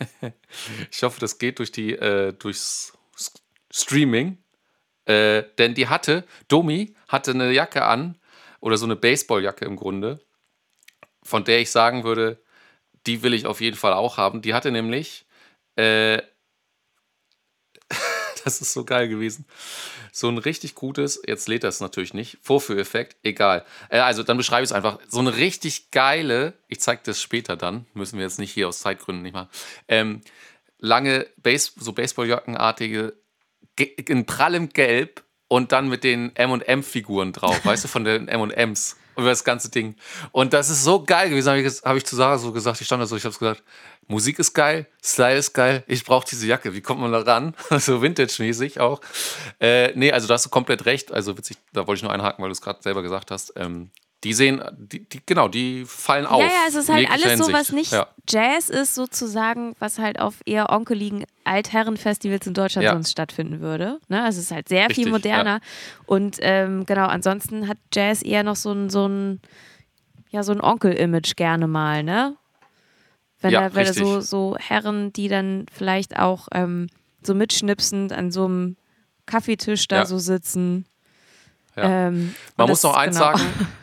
ich 0.91 1.03
hoffe, 1.03 1.21
das 1.21 1.39
geht 1.39 1.59
durch 1.59 1.73
die 1.73 1.93
äh, 1.95 2.33
durchs 2.33 2.93
Streaming. 3.71 4.39
Äh, 5.07 5.43
denn 5.59 5.75
die 5.75 5.89
hatte, 5.89 6.25
Domi 6.49 6.95
hatte 7.09 7.33
eine 7.33 7.51
Jacke 7.53 7.85
an, 7.85 8.17
oder 8.61 8.77
so 8.77 8.85
eine 8.85 8.97
Baseballjacke 8.97 9.65
im 9.65 9.77
Grunde, 9.77 10.21
von 11.23 11.45
der 11.45 11.61
ich 11.61 11.71
sagen 11.71 12.05
würde, 12.05 12.41
die 13.07 13.23
will 13.23 13.35
ich 13.35 13.47
auf 13.47 13.61
jeden 13.61 13.77
Fall 13.77 13.93
auch 13.93 14.17
haben. 14.17 14.43
Die 14.43 14.55
hatte 14.55 14.71
nämlich, 14.71 15.27
äh, 15.77 16.21
das 18.45 18.61
ist 18.61 18.73
so 18.73 18.85
geil 18.85 19.09
gewesen, 19.09 19.45
so 20.13 20.29
ein 20.29 20.39
richtig 20.39 20.75
gutes, 20.75 21.21
jetzt 21.27 21.49
lädt 21.49 21.65
das 21.65 21.81
natürlich 21.81 22.15
nicht, 22.15 22.39
Vorführeffekt, 22.43 23.17
egal. 23.23 23.65
Äh, 23.89 23.99
also 24.01 24.23
dann 24.23 24.37
beschreibe 24.37 24.63
ich 24.65 24.71
es 24.71 24.73
einfach. 24.73 24.99
So 25.09 25.19
eine 25.21 25.37
richtig 25.37 25.91
geile, 25.91 26.55
ich 26.69 26.81
zeige 26.81 27.03
das 27.05 27.21
später 27.21 27.57
dann, 27.57 27.87
müssen 27.95 28.19
wir 28.19 28.25
jetzt 28.25 28.39
nicht 28.39 28.53
hier 28.53 28.69
aus 28.69 28.81
Zeitgründen 28.81 29.23
nicht 29.23 29.35
machen, 29.35 29.49
ähm, 29.89 30.21
lange 30.79 31.27
Base, 31.37 31.73
so 31.77 31.93
Baseballjackenartige, 31.93 33.15
ge- 33.77 33.95
in 34.09 34.25
prallem 34.27 34.71
Gelb 34.71 35.23
und 35.49 35.73
dann 35.73 35.89
mit 35.89 36.05
den 36.05 36.35
M&M-Figuren 36.37 37.33
drauf, 37.33 37.65
weißt 37.65 37.85
du, 37.85 37.89
von 37.89 38.05
den 38.05 38.29
M&Ms 38.29 38.97
über 39.17 39.29
das 39.29 39.45
ganze 39.45 39.71
Ding. 39.71 39.97
Und 40.33 40.53
das 40.53 40.71
ist 40.71 40.85
so 40.85 41.03
geil 41.05 41.31
gewesen, 41.31 41.49
habe 41.49 41.61
ich, 41.61 41.83
hab 41.83 41.97
ich 41.97 42.05
zu 42.05 42.17
Sarah 42.17 42.39
so 42.39 42.53
gesagt, 42.53 42.81
ich 42.81 42.87
stand 42.87 43.03
da 43.03 43.07
so, 43.07 43.17
ich 43.17 43.25
habe 43.25 43.37
gesagt, 43.37 43.63
Musik 44.09 44.39
ist 44.39 44.55
geil, 44.55 44.87
Style 45.03 45.39
ist 45.39 45.53
geil, 45.53 45.85
ich 45.87 46.05
brauche 46.05 46.27
diese 46.29 46.47
Jacke, 46.47 46.75
wie 46.75 46.81
kommt 46.81 47.01
man 47.01 47.13
da 47.13 47.21
ran? 47.21 47.55
so 47.79 48.03
Vintage-mäßig 48.03 48.81
auch. 48.81 49.01
Äh, 49.61 49.93
nee, 49.95 50.11
also 50.11 50.27
da 50.27 50.35
hast 50.35 50.47
du 50.47 50.51
komplett 50.51 50.85
recht, 50.85 51.13
also 51.13 51.37
witzig, 51.39 51.59
da 51.73 51.87
wollte 51.87 51.99
ich 51.99 52.03
nur 52.03 52.13
einhaken, 52.13 52.43
weil 52.43 52.49
du 52.49 52.53
es 52.53 52.61
gerade 52.61 52.83
selber 52.83 53.03
gesagt 53.03 53.31
hast. 53.31 53.53
Ähm, 53.57 53.91
die 54.25 54.35
sehen, 54.35 54.61
die, 54.77 55.09
die, 55.09 55.21
genau, 55.25 55.49
die 55.49 55.85
fallen 55.87 56.27
auf. 56.27 56.41
Ja, 56.43 56.47
ja, 56.47 56.53
es 56.69 56.75
ist 56.75 56.91
halt 56.91 57.11
alles 57.11 57.39
so, 57.39 57.53
was 57.53 57.73
nicht 57.73 57.93
Ja. 57.93 58.07
Jazz 58.29 58.69
ist, 58.69 58.95
sozusagen, 58.95 59.75
was 59.79 59.99
halt 59.99 60.21
auf 60.21 60.35
eher 60.45 60.71
onkeligen 60.71 61.25
Altherrenfestivals 61.45 62.47
in 62.47 62.53
Deutschland 62.55 62.85
Ja. 62.85 62.93
sonst 62.93 63.11
stattfinden 63.11 63.61
würde. 63.61 63.99
Ne? 64.09 64.23
Also 64.23 64.39
es 64.39 64.47
ist 64.47 64.51
halt 64.53 64.69
sehr 64.69 64.87
viel 64.91 65.05
Richtig, 65.05 65.13
moderner. 65.13 65.61
Und 66.05 66.37
ähm, 66.41 66.85
genau, 66.85 67.07
ansonsten 67.07 67.67
hat 67.67 67.79
Jazz 67.95 68.23
eher 68.23 68.43
noch 68.43 68.57
so 68.57 68.73
ein, 68.73 68.91
so 68.91 69.09
ein, 69.09 69.41
ja, 70.31 70.43
so 70.43 70.53
ein 70.53 70.61
Onkel-Image 70.61 71.35
gerne 71.37 71.67
mal, 71.67 72.03
ne? 72.03 72.37
Wenn 73.41 73.53
Ja, 73.53 73.71
da, 73.71 73.75
wenn 73.75 73.87
da 73.87 73.95
so, 73.95 74.21
so 74.21 74.57
Herren, 74.59 75.15
die 75.15 75.29
dann 75.29 75.65
vielleicht 75.73 76.19
auch 76.19 76.49
ähm, 76.53 76.89
so 77.23 77.35
mitschnipsend 77.35 78.13
an 78.13 78.31
so 78.31 78.45
einem 78.45 78.77
Kaffeetisch 79.25 79.89
da 79.89 79.97
Ja. 80.01 80.05
so 80.07 80.19
sitzen. 80.19 80.85
Ja. 81.75 82.09
Ähm, 82.09 82.35
Man 82.59 82.69
muss 82.69 82.83
noch 82.83 82.95
eins 82.97 83.17
genau. 83.17 83.33
sagen. 83.39 83.41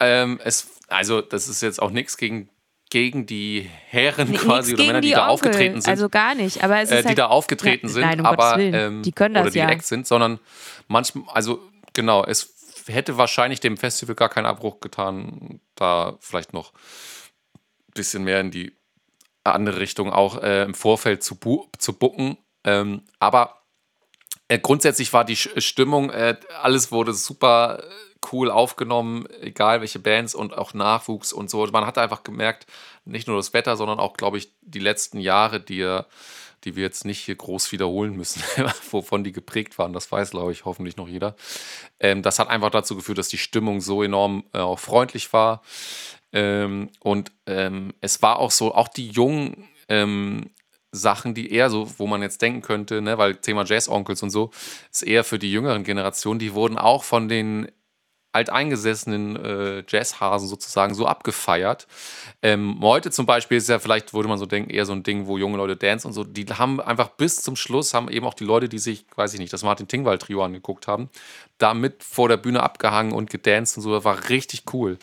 Ähm, 0.00 0.40
es, 0.44 0.68
also, 0.88 1.20
das 1.20 1.48
ist 1.48 1.62
jetzt 1.62 1.80
auch 1.80 1.90
nichts 1.90 2.16
gegen, 2.16 2.48
gegen 2.90 3.26
die 3.26 3.68
Herren 3.88 4.30
Nee, 4.30 4.36
quasi 4.36 4.74
oder 4.74 4.84
Männer, 4.84 5.00
gegen 5.00 5.12
die, 5.12 5.14
da 5.14 5.28
Onkel, 5.28 5.48
aufgetreten 5.48 5.80
sind. 5.80 5.90
Also 5.90 6.08
gar 6.08 6.34
nicht. 6.34 6.62
Aber 6.62 6.80
es 6.80 6.90
äh, 6.90 6.96
ist 6.96 7.04
die 7.04 7.08
halt, 7.08 7.18
da 7.18 7.26
aufgetreten 7.26 7.88
Ja, 7.88 7.92
sind, 7.92 8.02
nein, 8.02 8.20
um 8.20 8.26
aber 8.26 8.58
ähm, 8.58 9.02
Die 9.02 9.12
können 9.12 9.34
das 9.34 9.42
oder 9.42 9.50
die 9.50 9.58
ja. 9.58 9.78
Sind, 9.80 10.06
sondern 10.06 10.38
manchmal, 10.88 11.24
also 11.34 11.60
genau, 11.92 12.24
es 12.24 12.54
hätte 12.86 13.16
wahrscheinlich 13.16 13.60
dem 13.60 13.76
Festival 13.76 14.14
gar 14.14 14.28
keinen 14.28 14.46
Abbruch 14.46 14.80
getan, 14.80 15.60
da 15.74 16.16
vielleicht 16.20 16.52
noch 16.52 16.72
ein 16.72 17.94
bisschen 17.94 18.24
mehr 18.24 18.40
in 18.40 18.50
die 18.50 18.72
andere 19.44 19.80
Richtung 19.80 20.12
auch 20.12 20.42
äh, 20.42 20.62
im 20.64 20.74
Vorfeld 20.74 21.22
zu, 21.22 21.36
bu 21.36 21.66
zu 21.78 21.92
bucken. 21.92 22.36
Ähm, 22.64 23.02
aber 23.18 23.62
äh, 24.48 24.58
grundsätzlich 24.58 25.12
war 25.12 25.24
die 25.24 25.36
Stimmung, 25.36 26.10
äh, 26.10 26.36
alles 26.62 26.92
wurde 26.92 27.12
super 27.14 27.82
äh, 27.82 28.15
cool 28.32 28.50
aufgenommen, 28.50 29.26
egal 29.40 29.80
welche 29.80 29.98
Bands 29.98 30.34
und 30.34 30.56
auch 30.56 30.74
Nachwuchs 30.74 31.32
und 31.32 31.50
so. 31.50 31.66
Man 31.66 31.86
hat 31.86 31.98
einfach 31.98 32.22
gemerkt, 32.22 32.66
nicht 33.04 33.28
nur 33.28 33.36
das 33.36 33.52
Wetter, 33.52 33.76
sondern 33.76 33.98
auch, 33.98 34.14
glaube 34.14 34.38
ich, 34.38 34.52
die 34.62 34.78
letzten 34.78 35.18
Jahre, 35.20 35.60
die, 35.60 36.00
die 36.64 36.76
wir 36.76 36.82
jetzt 36.82 37.04
nicht 37.04 37.20
hier 37.20 37.36
groß 37.36 37.72
wiederholen 37.72 38.16
müssen, 38.16 38.42
wovon 38.90 39.24
die 39.24 39.32
geprägt 39.32 39.78
waren. 39.78 39.92
Das 39.92 40.10
weiß, 40.10 40.30
glaube 40.30 40.52
ich, 40.52 40.64
hoffentlich 40.64 40.96
noch 40.96 41.08
jeder. 41.08 41.36
Ähm, 42.00 42.22
das 42.22 42.38
hat 42.38 42.48
einfach 42.48 42.70
dazu 42.70 42.96
geführt, 42.96 43.18
dass 43.18 43.28
die 43.28 43.38
Stimmung 43.38 43.80
so 43.80 44.02
enorm 44.02 44.44
äh, 44.52 44.58
auch 44.58 44.78
freundlich 44.78 45.32
war. 45.32 45.62
Ähm, 46.32 46.90
und 47.00 47.32
ähm, 47.46 47.94
es 48.00 48.22
war 48.22 48.38
auch 48.38 48.50
so, 48.50 48.74
auch 48.74 48.88
die 48.88 49.08
Jungen 49.08 49.68
ähm, 49.88 50.50
Sachen, 50.96 51.34
die 51.34 51.52
eher 51.52 51.70
so, 51.70 51.88
wo 51.98 52.06
man 52.06 52.22
jetzt 52.22 52.42
denken 52.42 52.62
könnte, 52.62 53.00
ne, 53.02 53.18
weil 53.18 53.36
Thema 53.36 53.64
Jazz-Onkels 53.64 54.22
und 54.22 54.30
so, 54.30 54.50
ist 54.90 55.02
eher 55.02 55.24
für 55.24 55.38
die 55.38 55.52
jüngeren 55.52 55.84
Generationen, 55.84 56.38
die 56.38 56.54
wurden 56.54 56.78
auch 56.78 57.04
von 57.04 57.28
den 57.28 57.70
alteingesessenen 58.36 59.36
äh, 59.36 59.84
Jazzhasen 59.88 60.46
sozusagen 60.48 60.94
so 60.94 61.06
abgefeiert. 61.06 61.86
Ähm, 62.42 62.78
heute 62.82 63.10
zum 63.10 63.26
Beispiel 63.26 63.58
ist 63.58 63.68
ja 63.68 63.78
vielleicht, 63.78 64.12
würde 64.14 64.28
man 64.28 64.38
so 64.38 64.46
denken, 64.46 64.70
eher 64.70 64.86
so 64.86 64.92
ein 64.92 65.02
Ding, 65.02 65.26
wo 65.26 65.38
junge 65.38 65.56
Leute 65.56 65.76
dance 65.76 66.06
und 66.06 66.12
so. 66.12 66.22
Die 66.22 66.44
haben 66.46 66.80
einfach 66.80 67.08
bis 67.08 67.42
zum 67.42 67.56
Schluss, 67.56 67.94
haben 67.94 68.08
eben 68.10 68.26
auch 68.26 68.34
die 68.34 68.44
Leute, 68.44 68.68
die 68.68 68.78
sich, 68.78 69.06
weiß 69.16 69.32
ich 69.34 69.40
nicht, 69.40 69.52
das 69.52 69.62
Martin 69.62 69.88
Tingwald 69.88 70.22
Trio 70.22 70.44
angeguckt 70.44 70.86
haben, 70.86 71.08
da 71.58 71.74
mit 71.74 72.02
vor 72.02 72.28
der 72.28 72.36
Bühne 72.36 72.62
abgehangen 72.62 73.12
und 73.12 73.30
gedanced 73.30 73.78
und 73.78 73.82
so. 73.82 73.92
Das 73.92 74.04
war 74.04 74.28
richtig 74.28 74.64
cool. 74.72 74.98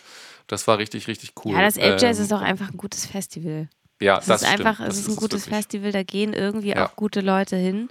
Das 0.47 0.67
war 0.67 0.77
richtig, 0.77 1.07
richtig 1.07 1.33
cool. 1.43 1.53
Ja, 1.53 1.63
das 1.63 1.77
Ape 1.77 1.97
Jazz 1.99 2.17
ähm, 2.19 2.25
ist 2.25 2.33
auch 2.33 2.41
einfach 2.41 2.69
ein 2.69 2.77
gutes 2.77 3.05
Festival. 3.05 3.67
Ja, 3.99 4.17
das, 4.17 4.25
das 4.25 4.41
ist 4.41 4.47
stimmt. 4.49 4.67
einfach, 4.67 4.85
es 4.85 4.99
ist 4.99 5.07
ein 5.07 5.15
gutes 5.15 5.45
wirklich. 5.45 5.55
Festival, 5.55 5.91
da 5.91 6.03
gehen 6.03 6.33
irgendwie 6.33 6.69
ja. 6.69 6.85
auch 6.85 6.95
gute 6.95 7.21
Leute 7.21 7.55
hin. 7.55 7.89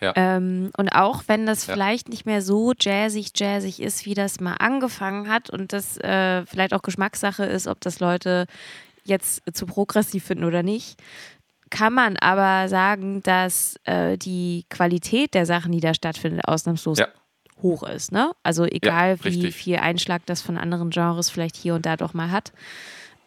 Ja. 0.00 0.12
Ähm, 0.14 0.70
und 0.76 0.90
auch 0.90 1.24
wenn 1.26 1.46
das 1.46 1.66
ja. 1.66 1.74
vielleicht 1.74 2.08
nicht 2.08 2.24
mehr 2.26 2.42
so 2.42 2.72
jazzig, 2.78 3.32
jazzig 3.34 3.80
ist, 3.80 4.06
wie 4.06 4.14
das 4.14 4.40
mal 4.40 4.54
angefangen 4.54 5.28
hat 5.28 5.50
und 5.50 5.72
das 5.72 5.98
äh, 5.98 6.46
vielleicht 6.46 6.74
auch 6.74 6.82
Geschmackssache 6.82 7.44
ist, 7.44 7.66
ob 7.66 7.80
das 7.80 8.00
Leute 8.00 8.46
jetzt 9.04 9.42
zu 9.52 9.66
progressiv 9.66 10.24
finden 10.24 10.44
oder 10.44 10.62
nicht, 10.62 11.00
kann 11.70 11.92
man 11.92 12.16
aber 12.16 12.68
sagen, 12.68 13.22
dass 13.22 13.76
äh, 13.84 14.16
die 14.16 14.66
Qualität 14.70 15.34
der 15.34 15.46
Sachen, 15.46 15.72
die 15.72 15.80
da 15.80 15.94
stattfindet, 15.94 16.46
ausnahmslos 16.46 16.98
ja. 16.98 17.08
hoch 17.62 17.82
ist. 17.82 18.12
Ne? 18.12 18.32
Also 18.42 18.64
egal, 18.64 19.18
ja, 19.22 19.24
wie 19.24 19.52
viel 19.52 19.76
Einschlag 19.76 20.24
das 20.26 20.42
von 20.42 20.56
anderen 20.56 20.90
Genres 20.90 21.30
vielleicht 21.30 21.56
hier 21.56 21.74
und 21.74 21.84
da 21.86 21.96
doch 21.96 22.14
mal 22.14 22.30
hat. 22.30 22.52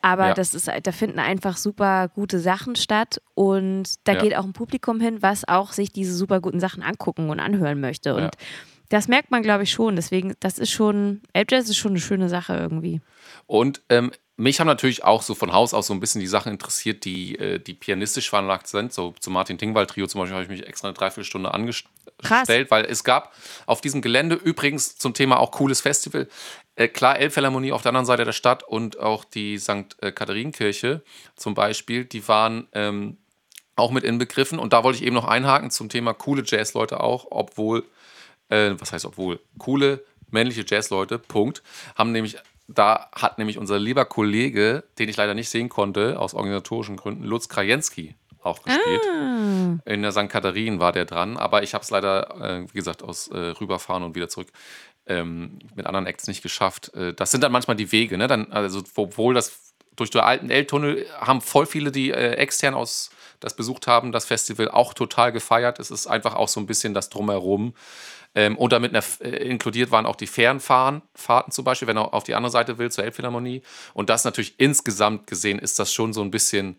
Aber 0.02 0.28
ja. 0.28 0.34
das 0.34 0.54
ist, 0.54 0.68
da 0.68 0.92
finden 0.92 1.20
einfach 1.20 1.58
super 1.58 2.10
gute 2.10 2.40
Sachen 2.40 2.76
statt 2.76 3.22
und 3.36 3.96
da 4.06 4.14
ja. 4.14 4.22
geht 4.22 4.36
auch 4.36 4.44
ein 4.44 4.54
Publikum 4.54 5.00
hin, 5.00 5.22
was 5.22 5.48
auch 5.48 5.74
sich 5.74 5.92
diese 5.92 6.14
super 6.14 6.42
guten 6.42 6.60
Sachen 6.60 6.82
angucken 6.82 7.30
und 7.30 7.40
anhören 7.40 7.80
möchte. 7.80 8.16
Und 8.16 8.24
ja. 8.24 8.32
das 8.90 9.08
merkt 9.08 9.32
man, 9.32 9.44
glaube 9.44 9.64
ich, 9.64 9.72
schon. 9.72 9.96
Deswegen, 9.96 10.34
das 10.40 10.58
ist 10.58 10.72
schon, 10.72 11.22
Elbjazz 11.34 11.70
ist 11.70 11.78
schon 11.78 11.92
eine 11.92 12.00
schöne 12.00 12.30
Sache 12.30 12.56
irgendwie. 12.56 13.02
Und 13.46 13.82
ähm, 13.90 14.12
mich 14.42 14.60
haben 14.60 14.68
natürlich 14.68 15.04
auch 15.04 15.22
so 15.22 15.36
von 15.36 15.54
Haus 15.54 15.74
aus 15.74 15.86
so 15.86 15.94
ein 15.94 16.00
bisschen 16.00 16.20
die 16.20 16.28
Sachen 16.28 16.52
interessiert, 16.52 17.06
die, 17.06 17.38
äh, 17.38 17.60
die 17.60 17.76
pianistisch 17.76 18.30
veranlagt 18.30 18.68
sind. 18.68 18.92
So 18.92 19.14
zu 19.20 19.30
Martin 19.30 19.60
Tingwald 19.60 19.92
Trio 19.92 20.08
zum 20.08 20.20
Beispiel 20.20 20.34
habe 20.34 20.44
ich 20.44 20.50
mich 20.50 20.68
extra 20.68 20.88
eine 20.88 20.96
Dreiviertelstunde 20.96 21.54
angestellt, 21.54 21.92
Krass. 22.24 22.48
weil 22.48 22.86
es 22.86 23.04
gab 23.04 23.34
auf 23.68 23.82
diesem 23.82 24.02
Gelände 24.02 24.36
übrigens 24.36 24.98
zum 24.98 25.14
Thema 25.14 25.40
auch 25.40 25.52
cooles 25.52 25.82
Festival. 25.82 26.28
Äh, 26.82 26.88
klar, 26.88 27.20
Elbphilharmonie 27.20 27.72
auf 27.72 27.84
der 27.84 27.90
anderen 27.90 28.08
Seite 28.08 28.26
der 28.26 28.32
Stadt 28.32 28.64
und 28.64 29.00
auch 29.00 29.24
die 29.24 29.60
St. 29.60 29.96
Äh, 30.02 30.12
Katharinenkirche 30.12 31.04
zum 31.36 31.54
Beispiel, 31.54 32.06
die 32.06 32.28
waren 32.28 32.68
ähm, 32.74 33.18
auch 33.76 33.92
mit 33.92 34.04
inbegriffen. 34.04 34.58
Und 34.58 34.74
da 34.74 34.84
wollte 34.84 34.98
ich 34.98 35.06
eben 35.06 35.16
noch 35.16 35.26
einhaken 35.26 35.70
zum 35.70 35.90
Thema 35.90 36.14
coole 36.14 36.44
Jazzleute 36.44 37.00
auch, 37.00 37.28
obwohl, 37.30 37.86
äh, 38.50 38.72
was 38.80 38.94
heißt 38.94 39.06
obwohl, 39.06 39.40
coole 39.60 40.04
männliche 40.32 40.66
Jazzleute, 40.66 41.20
Punkt, 41.20 41.62
haben 41.96 42.12
nämlich 42.12 42.38
da 42.68 43.10
hat 43.12 43.38
nämlich 43.38 43.58
unser 43.58 43.80
lieber 43.80 44.06
Kollege, 44.06 44.86
den 44.98 45.10
ich 45.10 45.18
leider 45.18 45.34
nicht 45.34 45.50
sehen 45.50 45.68
konnte, 45.68 46.18
aus 46.18 46.34
organisatorischen 46.34 46.96
Gründen, 46.96 47.26
Lutz 47.26 47.50
Krajewski 47.50 48.16
auch 48.44 48.64
gespielt. 48.64 49.02
Ah. 49.08 49.78
In 49.86 50.02
der 50.02 50.12
St. 50.12 50.30
Katharinen 50.30 50.80
war 50.80 50.92
der 50.92 51.06
dran, 51.06 51.38
aber 51.38 51.64
ich 51.64 51.74
habe 51.74 51.84
es 51.84 51.90
leider, 51.90 52.36
äh, 52.42 52.62
wie 52.72 52.78
gesagt, 52.78 53.04
aus 53.04 53.28
äh, 53.28 53.38
rüberfahren 53.38 54.04
und 54.04 54.16
wieder 54.16 54.30
zurück 54.30 54.48
ähm, 55.08 55.60
mit 55.76 55.86
anderen 55.86 56.06
Acts 56.06 56.28
nicht 56.28 56.42
geschafft. 56.42 56.94
Äh, 56.94 57.14
das 57.14 57.32
sind 57.32 57.42
dann 57.44 57.52
manchmal 57.52 57.76
die 57.76 57.92
Wege, 57.92 58.18
ne? 58.18 58.28
Dann, 58.28 58.52
also, 58.52 58.82
obwohl 58.96 59.34
das 59.34 59.74
durch 59.96 60.10
den 60.10 60.22
alten 60.22 60.50
L-Tunnel 60.50 61.06
haben 61.20 61.42
voll 61.42 61.66
viele, 61.66 61.92
die 61.92 62.12
äh, 62.12 62.34
extern 62.34 62.74
aus 62.74 63.12
das 63.40 63.56
besucht 63.56 63.88
haben, 63.88 64.12
das 64.12 64.26
Festival 64.26 64.70
auch 64.70 64.94
total 64.94 65.32
gefeiert. 65.32 65.80
Es 65.80 65.92
ist 65.92 66.08
einfach 66.08 66.36
auch 66.36 66.48
so 66.48 66.60
ein 66.60 66.68
bisschen 66.68 66.94
das 66.94 67.10
Drumherum. 67.10 67.74
Ähm, 68.34 68.58
und 68.58 68.72
damit 68.72 68.94
äh, 68.94 69.30
inkludiert 69.30 69.92
waren 69.92 70.06
auch 70.06 70.16
die 70.16 70.28
Fernfahren, 70.28 71.02
Fahrten 71.14 71.52
zum 71.52 71.66
Beispiel, 71.66 71.88
wenn 71.88 71.98
er 71.98 72.14
auf 72.14 72.24
die 72.24 72.36
andere 72.36 72.52
Seite 72.52 72.78
will, 72.78 72.90
zur 72.90 73.04
Elbphilharmonie. 73.04 73.62
Und 73.94 74.10
das 74.10 74.24
natürlich 74.24 74.56
insgesamt 74.58 75.28
gesehen 75.28 75.60
ist 75.60 75.80
das 75.80 75.92
schon 75.92 76.14
so 76.14 76.22
ein 76.22 76.32
bisschen 76.32 76.78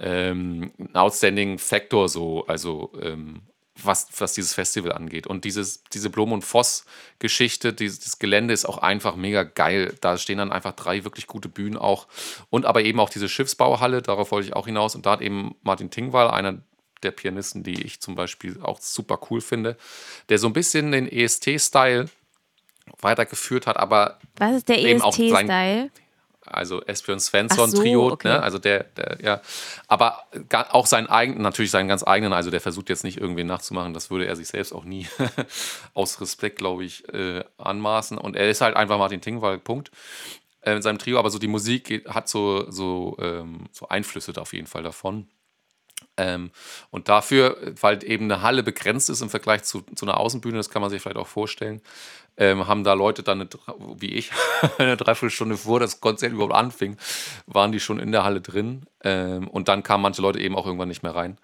ähm, 0.00 0.72
ein 0.78 0.96
outstanding 0.96 1.58
Factor 1.58 2.08
so, 2.08 2.46
also 2.46 2.92
ähm, 3.00 3.42
was, 3.82 4.08
was 4.18 4.34
dieses 4.34 4.52
Festival 4.52 4.92
angeht. 4.92 5.26
Und 5.26 5.44
dieses, 5.44 5.84
diese 5.84 6.10
Blom- 6.10 6.32
und 6.32 6.42
Voss-Geschichte, 6.42 7.72
dieses 7.72 8.18
Gelände 8.18 8.52
ist 8.52 8.66
auch 8.66 8.78
einfach 8.78 9.16
mega 9.16 9.42
geil. 9.42 9.94
Da 10.00 10.18
stehen 10.18 10.38
dann 10.38 10.52
einfach 10.52 10.72
drei 10.72 11.04
wirklich 11.04 11.26
gute 11.26 11.48
Bühnen 11.48 11.76
auch. 11.76 12.06
Und 12.50 12.66
aber 12.66 12.82
eben 12.82 13.00
auch 13.00 13.10
diese 13.10 13.28
Schiffsbauhalle, 13.28 14.02
darauf 14.02 14.30
wollte 14.30 14.48
ich 14.48 14.54
auch 14.54 14.66
hinaus. 14.66 14.94
Und 14.94 15.06
da 15.06 15.12
hat 15.12 15.20
eben 15.22 15.54
Martin 15.62 15.90
Tingwall, 15.90 16.30
einer 16.30 16.58
der 17.02 17.12
Pianisten, 17.12 17.62
die 17.62 17.82
ich 17.82 18.00
zum 18.00 18.14
Beispiel 18.14 18.58
auch 18.62 18.80
super 18.80 19.18
cool 19.30 19.40
finde, 19.40 19.76
der 20.28 20.38
so 20.38 20.46
ein 20.46 20.52
bisschen 20.52 20.92
den 20.92 21.10
EST-Style 21.10 22.10
weitergeführt 23.00 23.66
hat, 23.66 23.76
aber. 23.76 24.18
Was 24.36 24.56
ist 24.56 24.68
der 24.68 24.82
EST-Style? 24.82 25.90
Also 26.50 26.82
Esbjörn 26.82 27.20
Svensson 27.20 27.70
so, 27.70 27.80
Trio, 27.80 28.12
okay. 28.12 28.28
ne? 28.28 28.42
also 28.42 28.58
der, 28.58 28.84
der, 28.84 29.18
ja, 29.22 29.40
aber 29.86 30.24
auch 30.70 30.86
seinen 30.86 31.06
eigenen, 31.06 31.42
natürlich 31.42 31.70
seinen 31.70 31.88
ganz 31.88 32.02
eigenen, 32.04 32.32
also 32.32 32.50
der 32.50 32.60
versucht 32.60 32.88
jetzt 32.88 33.04
nicht 33.04 33.18
irgendwen 33.18 33.46
nachzumachen, 33.46 33.94
das 33.94 34.10
würde 34.10 34.26
er 34.26 34.36
sich 34.36 34.48
selbst 34.48 34.72
auch 34.72 34.84
nie 34.84 35.06
aus 35.94 36.20
Respekt, 36.20 36.58
glaube 36.58 36.84
ich, 36.84 37.08
äh, 37.12 37.44
anmaßen. 37.58 38.18
Und 38.18 38.36
er 38.36 38.50
ist 38.50 38.60
halt 38.60 38.76
einfach 38.76 38.98
Martin 38.98 39.20
Tingwald, 39.20 39.64
Punkt. 39.64 39.90
Äh, 40.62 40.76
in 40.76 40.82
seinem 40.82 40.98
Trio, 40.98 41.18
aber 41.18 41.30
so 41.30 41.38
die 41.38 41.48
Musik 41.48 41.84
geht, 41.84 42.08
hat 42.08 42.28
so, 42.28 42.70
so, 42.70 43.16
ähm, 43.20 43.66
so 43.72 43.88
Einflüsse 43.88 44.32
auf 44.40 44.52
jeden 44.52 44.66
Fall 44.66 44.82
davon. 44.82 45.28
Ähm, 46.16 46.50
und 46.90 47.08
dafür, 47.08 47.56
weil 47.80 48.04
eben 48.04 48.24
eine 48.24 48.42
Halle 48.42 48.62
begrenzt 48.62 49.10
ist 49.10 49.22
im 49.22 49.30
Vergleich 49.30 49.62
zu, 49.62 49.82
zu 49.94 50.04
einer 50.04 50.18
Außenbühne, 50.18 50.56
das 50.56 50.70
kann 50.70 50.82
man 50.82 50.90
sich 50.90 51.00
vielleicht 51.00 51.16
auch 51.16 51.26
vorstellen, 51.26 51.80
ähm, 52.40 52.66
haben 52.66 52.82
da 52.82 52.94
Leute 52.94 53.22
dann, 53.22 53.42
eine, 53.42 53.48
wie 53.96 54.14
ich, 54.14 54.32
eine 54.78 54.96
Dreiviertelstunde 54.96 55.56
vor 55.56 55.78
das 55.78 56.00
Konzert 56.00 56.32
überhaupt 56.32 56.54
anfing, 56.54 56.96
waren 57.46 57.70
die 57.70 57.80
schon 57.80 58.00
in 58.00 58.10
der 58.10 58.24
Halle 58.24 58.40
drin. 58.40 58.86
Ähm, 59.04 59.46
und 59.46 59.68
dann 59.68 59.84
kamen 59.84 60.02
manche 60.02 60.22
Leute 60.22 60.40
eben 60.40 60.56
auch 60.56 60.66
irgendwann 60.66 60.88
nicht 60.88 61.02
mehr 61.04 61.14
rein. 61.14 61.38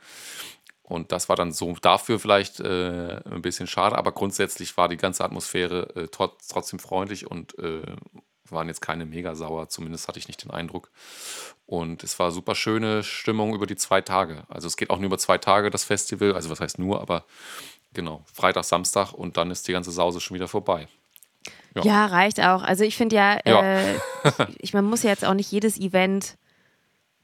Und 0.82 1.12
das 1.12 1.28
war 1.28 1.36
dann 1.36 1.52
so 1.52 1.74
dafür 1.82 2.18
vielleicht 2.18 2.60
äh, 2.60 3.20
ein 3.30 3.42
bisschen 3.42 3.66
schade, 3.66 3.98
aber 3.98 4.12
grundsätzlich 4.12 4.76
war 4.76 4.88
die 4.88 4.96
ganze 4.96 5.24
Atmosphäre 5.24 5.94
äh, 5.96 6.08
trotz, 6.10 6.48
trotzdem 6.48 6.78
freundlich 6.78 7.28
und 7.28 7.58
äh, 7.58 7.82
waren 8.48 8.68
jetzt 8.68 8.80
keine 8.80 9.04
mega 9.04 9.34
sauer, 9.34 9.68
zumindest 9.68 10.06
hatte 10.06 10.20
ich 10.20 10.28
nicht 10.28 10.44
den 10.44 10.52
Eindruck. 10.52 10.90
Und 11.66 12.04
es 12.04 12.18
war 12.20 12.30
super 12.30 12.54
schöne 12.54 13.02
Stimmung 13.02 13.52
über 13.52 13.66
die 13.66 13.74
zwei 13.74 14.00
Tage. 14.00 14.44
Also 14.48 14.68
es 14.68 14.76
geht 14.76 14.90
auch 14.90 14.98
nur 14.98 15.06
über 15.06 15.18
zwei 15.18 15.38
Tage, 15.38 15.70
das 15.70 15.82
Festival. 15.82 16.34
Also 16.34 16.50
was 16.50 16.60
heißt 16.60 16.78
nur, 16.78 17.00
aber 17.00 17.24
genau, 17.96 18.22
Freitag, 18.32 18.64
Samstag 18.64 19.12
und 19.12 19.36
dann 19.36 19.50
ist 19.50 19.66
die 19.66 19.72
ganze 19.72 19.90
Sause 19.90 20.20
schon 20.20 20.36
wieder 20.36 20.46
vorbei. 20.46 20.86
Ja, 21.74 21.82
ja 21.82 22.06
reicht 22.06 22.40
auch. 22.40 22.62
Also 22.62 22.84
ich 22.84 22.96
finde 22.96 23.16
ja, 23.16 23.40
ja. 23.44 23.62
Äh, 23.62 23.94
ich, 24.58 24.72
man 24.72 24.84
muss 24.84 25.02
ja 25.02 25.10
jetzt 25.10 25.24
auch 25.24 25.34
nicht 25.34 25.50
jedes 25.50 25.80
Event 25.80 26.36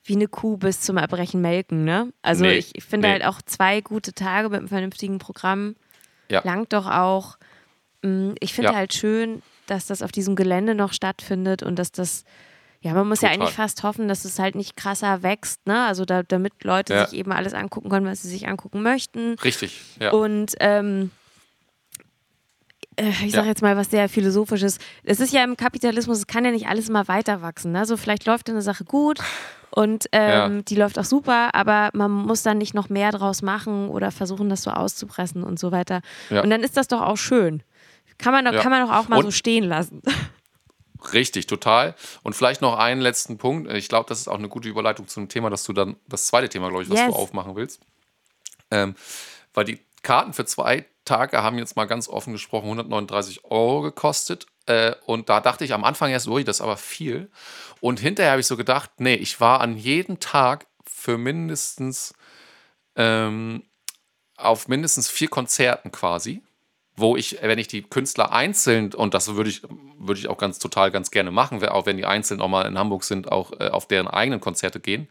wie 0.04 0.16
eine 0.16 0.26
Kuh 0.26 0.56
bis 0.56 0.80
zum 0.80 0.96
Erbrechen 0.96 1.40
melken, 1.40 1.84
ne? 1.84 2.12
Also 2.22 2.42
nee, 2.42 2.54
ich, 2.54 2.82
finde 2.82 3.06
nee. 3.06 3.12
halt 3.12 3.24
auch 3.24 3.40
zwei 3.42 3.80
gute 3.80 4.12
Tage 4.12 4.48
mit 4.48 4.58
einem 4.58 4.68
vernünftigen 4.68 5.18
Programm 5.18 5.76
ja. 6.28 6.40
langt 6.42 6.72
doch 6.72 6.90
auch. 6.90 7.36
Mm, 8.02 8.32
ich 8.40 8.52
finde 8.52 8.74
halt 8.74 8.94
schön, 8.94 9.42
dass 9.66 9.86
das 9.86 10.02
auf 10.02 10.10
diesem 10.10 10.34
Gelände 10.34 10.74
noch 10.74 10.92
stattfindet 10.92 11.62
und 11.62 11.78
dass 11.78 11.92
das, 11.92 12.24
ja, 12.82 12.94
man 12.94 13.08
muss 13.08 13.20
Total. 13.20 13.36
ja 13.36 13.40
eigentlich 13.40 13.54
fast 13.54 13.84
hoffen, 13.84 14.08
dass 14.08 14.24
es 14.24 14.40
halt 14.40 14.56
nicht 14.56 14.76
krasser 14.76 15.22
wächst, 15.22 15.66
ne? 15.66 15.84
Also 15.84 16.04
da, 16.04 16.24
damit 16.24 16.64
Leute 16.64 16.94
ja. 16.94 17.06
sich 17.06 17.18
eben 17.18 17.30
alles 17.30 17.54
angucken 17.54 17.88
können, 17.88 18.06
was 18.06 18.22
sie 18.22 18.28
sich 18.28 18.48
angucken 18.48 18.82
möchten. 18.82 19.36
Richtig, 19.44 19.80
ja. 20.00 20.10
Und 20.10 20.54
ähm, 20.58 21.12
äh, 22.96 23.10
ich 23.24 23.32
sage 23.32 23.44
ja. 23.44 23.50
jetzt 23.50 23.62
mal 23.62 23.76
was 23.76 23.90
sehr 23.90 24.08
philosophisches. 24.08 24.78
Es 25.04 25.20
ist 25.20 25.32
ja 25.32 25.44
im 25.44 25.56
Kapitalismus, 25.56 26.18
es 26.18 26.26
kann 26.26 26.44
ja 26.44 26.50
nicht 26.50 26.66
alles 26.66 26.88
immer 26.88 27.06
weiter 27.06 27.40
wachsen. 27.40 27.72
Ne? 27.72 27.78
Also 27.78 27.96
vielleicht 27.96 28.26
läuft 28.26 28.50
eine 28.50 28.62
Sache 28.62 28.84
gut 28.84 29.20
und 29.70 30.06
ähm, 30.10 30.56
ja. 30.56 30.62
die 30.62 30.74
läuft 30.74 30.98
auch 30.98 31.04
super, 31.04 31.54
aber 31.54 31.90
man 31.94 32.10
muss 32.10 32.42
dann 32.42 32.58
nicht 32.58 32.74
noch 32.74 32.88
mehr 32.88 33.12
draus 33.12 33.42
machen 33.42 33.88
oder 33.90 34.10
versuchen, 34.10 34.48
das 34.48 34.62
so 34.62 34.72
auszupressen 34.72 35.44
und 35.44 35.60
so 35.60 35.70
weiter. 35.70 36.00
Ja. 36.30 36.42
Und 36.42 36.50
dann 36.50 36.62
ist 36.62 36.76
das 36.76 36.88
doch 36.88 37.00
auch 37.00 37.16
schön. 37.16 37.62
Kann 38.18 38.32
man, 38.32 38.44
ja. 38.44 38.60
kann 38.60 38.70
man 38.70 38.86
doch 38.86 38.94
auch 38.94 39.08
mal 39.08 39.18
und 39.18 39.24
so 39.26 39.30
stehen 39.30 39.64
lassen. 39.64 40.02
Richtig, 41.12 41.46
total. 41.46 41.94
Und 42.22 42.34
vielleicht 42.34 42.60
noch 42.60 42.78
einen 42.78 43.00
letzten 43.00 43.38
Punkt. 43.38 43.70
Ich 43.72 43.88
glaube, 43.88 44.08
das 44.08 44.20
ist 44.20 44.28
auch 44.28 44.38
eine 44.38 44.48
gute 44.48 44.68
Überleitung 44.68 45.08
zum 45.08 45.28
Thema, 45.28 45.50
dass 45.50 45.64
du 45.64 45.72
dann 45.72 45.96
das 46.06 46.26
zweite 46.26 46.48
Thema, 46.48 46.68
glaube 46.68 46.84
ich, 46.84 46.90
was 46.90 46.98
yes. 46.98 47.08
du 47.08 47.14
aufmachen 47.14 47.56
willst. 47.56 47.80
Ähm, 48.70 48.94
weil 49.54 49.64
die 49.64 49.80
Karten 50.02 50.32
für 50.32 50.44
zwei 50.44 50.86
Tage 51.04 51.42
haben 51.42 51.58
jetzt 51.58 51.76
mal 51.76 51.86
ganz 51.86 52.08
offen 52.08 52.32
gesprochen 52.32 52.64
139 52.64 53.44
Euro 53.44 53.82
gekostet. 53.82 54.46
Äh, 54.66 54.94
und 55.06 55.28
da 55.28 55.40
dachte 55.40 55.64
ich 55.64 55.74
am 55.74 55.84
Anfang 55.84 56.10
erst, 56.10 56.28
ui, 56.28 56.44
das 56.44 56.56
ist 56.56 56.62
aber 56.62 56.76
viel. 56.76 57.30
Und 57.80 58.00
hinterher 58.00 58.32
habe 58.32 58.40
ich 58.40 58.46
so 58.46 58.56
gedacht, 58.56 58.90
nee, 58.98 59.14
ich 59.14 59.40
war 59.40 59.60
an 59.60 59.76
jedem 59.76 60.20
Tag 60.20 60.66
für 60.86 61.18
mindestens 61.18 62.14
ähm, 62.96 63.64
auf 64.36 64.68
mindestens 64.68 65.08
vier 65.08 65.28
Konzerten 65.28 65.90
quasi 65.92 66.42
wo 67.02 67.16
ich, 67.16 67.38
wenn 67.42 67.58
ich 67.58 67.68
die 67.68 67.82
Künstler 67.82 68.32
einzeln, 68.32 68.94
und 68.94 69.12
das 69.12 69.34
würde 69.34 69.50
ich, 69.50 69.60
würde 69.98 70.18
ich 70.18 70.28
auch 70.28 70.38
ganz 70.38 70.58
total 70.58 70.90
ganz 70.90 71.10
gerne 71.10 71.30
machen, 71.30 71.62
auch 71.66 71.84
wenn 71.84 71.98
die 71.98 72.06
einzeln 72.06 72.40
auch 72.40 72.48
mal 72.48 72.66
in 72.66 72.78
Hamburg 72.78 73.04
sind, 73.04 73.30
auch 73.30 73.52
äh, 73.60 73.68
auf 73.68 73.86
deren 73.86 74.08
eigenen 74.08 74.40
Konzerte 74.40 74.80
gehen, 74.80 75.08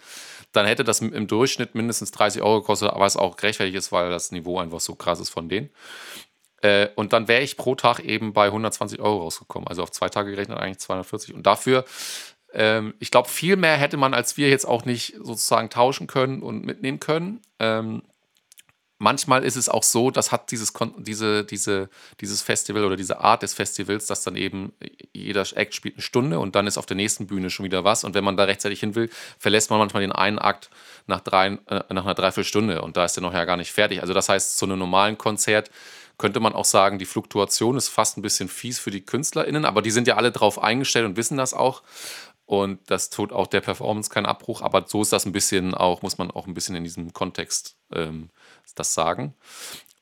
dann 0.51 0.65
hätte 0.65 0.83
das 0.83 1.01
im 1.01 1.27
Durchschnitt 1.27 1.75
mindestens 1.75 2.11
30 2.11 2.41
Euro 2.41 2.61
gekostet, 2.61 2.91
was 2.95 3.15
auch 3.15 3.37
gerechtfertigt 3.37 3.77
ist, 3.77 3.91
weil 3.91 4.09
das 4.09 4.31
Niveau 4.31 4.59
einfach 4.59 4.79
so 4.79 4.95
krass 4.95 5.19
ist 5.19 5.29
von 5.29 5.47
denen. 5.47 5.69
Äh, 6.61 6.89
und 6.95 7.13
dann 7.13 7.27
wäre 7.27 7.41
ich 7.41 7.57
pro 7.57 7.75
Tag 7.75 7.99
eben 7.99 8.33
bei 8.33 8.45
120 8.47 8.99
Euro 8.99 9.23
rausgekommen. 9.23 9.67
Also 9.67 9.83
auf 9.83 9.91
zwei 9.91 10.09
Tage 10.09 10.31
gerechnet 10.31 10.57
eigentlich 10.57 10.79
240. 10.79 11.33
Und 11.33 11.45
dafür, 11.45 11.85
ähm, 12.53 12.93
ich 12.99 13.11
glaube, 13.11 13.29
viel 13.29 13.55
mehr 13.55 13.77
hätte 13.77 13.97
man 13.97 14.13
als 14.13 14.37
wir 14.37 14.49
jetzt 14.49 14.65
auch 14.65 14.85
nicht 14.85 15.15
sozusagen 15.21 15.69
tauschen 15.69 16.07
können 16.07 16.41
und 16.41 16.65
mitnehmen 16.65 16.99
können. 16.99 17.41
Ähm, 17.59 18.03
manchmal 19.01 19.43
ist 19.43 19.55
es 19.55 19.67
auch 19.67 19.81
so, 19.81 20.11
das 20.11 20.31
hat 20.31 20.51
dieses, 20.51 20.73
diese, 20.97 21.43
diese, 21.43 21.89
dieses 22.21 22.41
Festival 22.43 22.85
oder 22.85 22.95
diese 22.95 23.19
Art 23.19 23.41
des 23.41 23.53
Festivals, 23.53 24.05
dass 24.05 24.23
dann 24.23 24.35
eben 24.35 24.73
jeder 25.11 25.43
Act 25.55 25.73
spielt 25.73 25.95
eine 25.95 26.03
Stunde 26.03 26.39
und 26.39 26.55
dann 26.55 26.67
ist 26.67 26.77
auf 26.77 26.85
der 26.85 26.95
nächsten 26.95 27.25
Bühne 27.25 27.49
schon 27.49 27.65
wieder 27.65 27.83
was. 27.83 28.03
Und 28.03 28.13
wenn 28.13 28.23
man 28.23 28.37
da 28.37 28.43
rechtzeitig 28.43 28.79
hin 28.79 28.93
will, 28.93 29.09
verlässt 29.39 29.71
man 29.71 29.79
manchmal 29.79 30.01
den 30.01 30.11
einen 30.11 30.37
Akt 30.37 30.69
nach, 31.07 31.19
drei, 31.19 31.47
äh, 31.47 31.83
nach 31.89 32.05
einer 32.05 32.13
Dreiviertelstunde 32.13 32.81
und 32.83 32.95
da 32.95 33.03
ist 33.05 33.15
der 33.17 33.23
noch 33.23 33.33
ja 33.33 33.43
gar 33.45 33.57
nicht 33.57 33.71
fertig. 33.71 34.01
Also 34.01 34.13
das 34.13 34.29
heißt, 34.29 34.57
zu 34.57 34.65
einem 34.65 34.77
normalen 34.77 35.17
Konzert 35.17 35.71
könnte 36.19 36.39
man 36.39 36.53
auch 36.53 36.65
sagen, 36.65 36.99
die 36.99 37.05
Fluktuation 37.05 37.77
ist 37.77 37.89
fast 37.89 38.17
ein 38.17 38.21
bisschen 38.21 38.49
fies 38.49 38.77
für 38.77 38.91
die 38.91 39.01
KünstlerInnen, 39.01 39.65
aber 39.65 39.81
die 39.81 39.89
sind 39.89 40.07
ja 40.07 40.17
alle 40.17 40.31
drauf 40.31 40.61
eingestellt 40.61 41.07
und 41.07 41.17
wissen 41.17 41.37
das 41.37 41.55
auch. 41.55 41.81
Und 42.45 42.79
das 42.91 43.09
tut 43.09 43.31
auch 43.31 43.47
der 43.47 43.61
Performance 43.61 44.09
keinen 44.09 44.25
Abbruch, 44.25 44.61
aber 44.61 44.85
so 44.85 45.01
ist 45.01 45.13
das 45.13 45.25
ein 45.25 45.31
bisschen 45.31 45.73
auch, 45.73 46.01
muss 46.03 46.19
man 46.19 46.29
auch 46.29 46.45
ein 46.45 46.53
bisschen 46.53 46.75
in 46.75 46.83
diesem 46.83 47.13
Kontext 47.13 47.77
ähm, 47.93 48.29
das 48.75 48.93
sagen. 48.93 49.33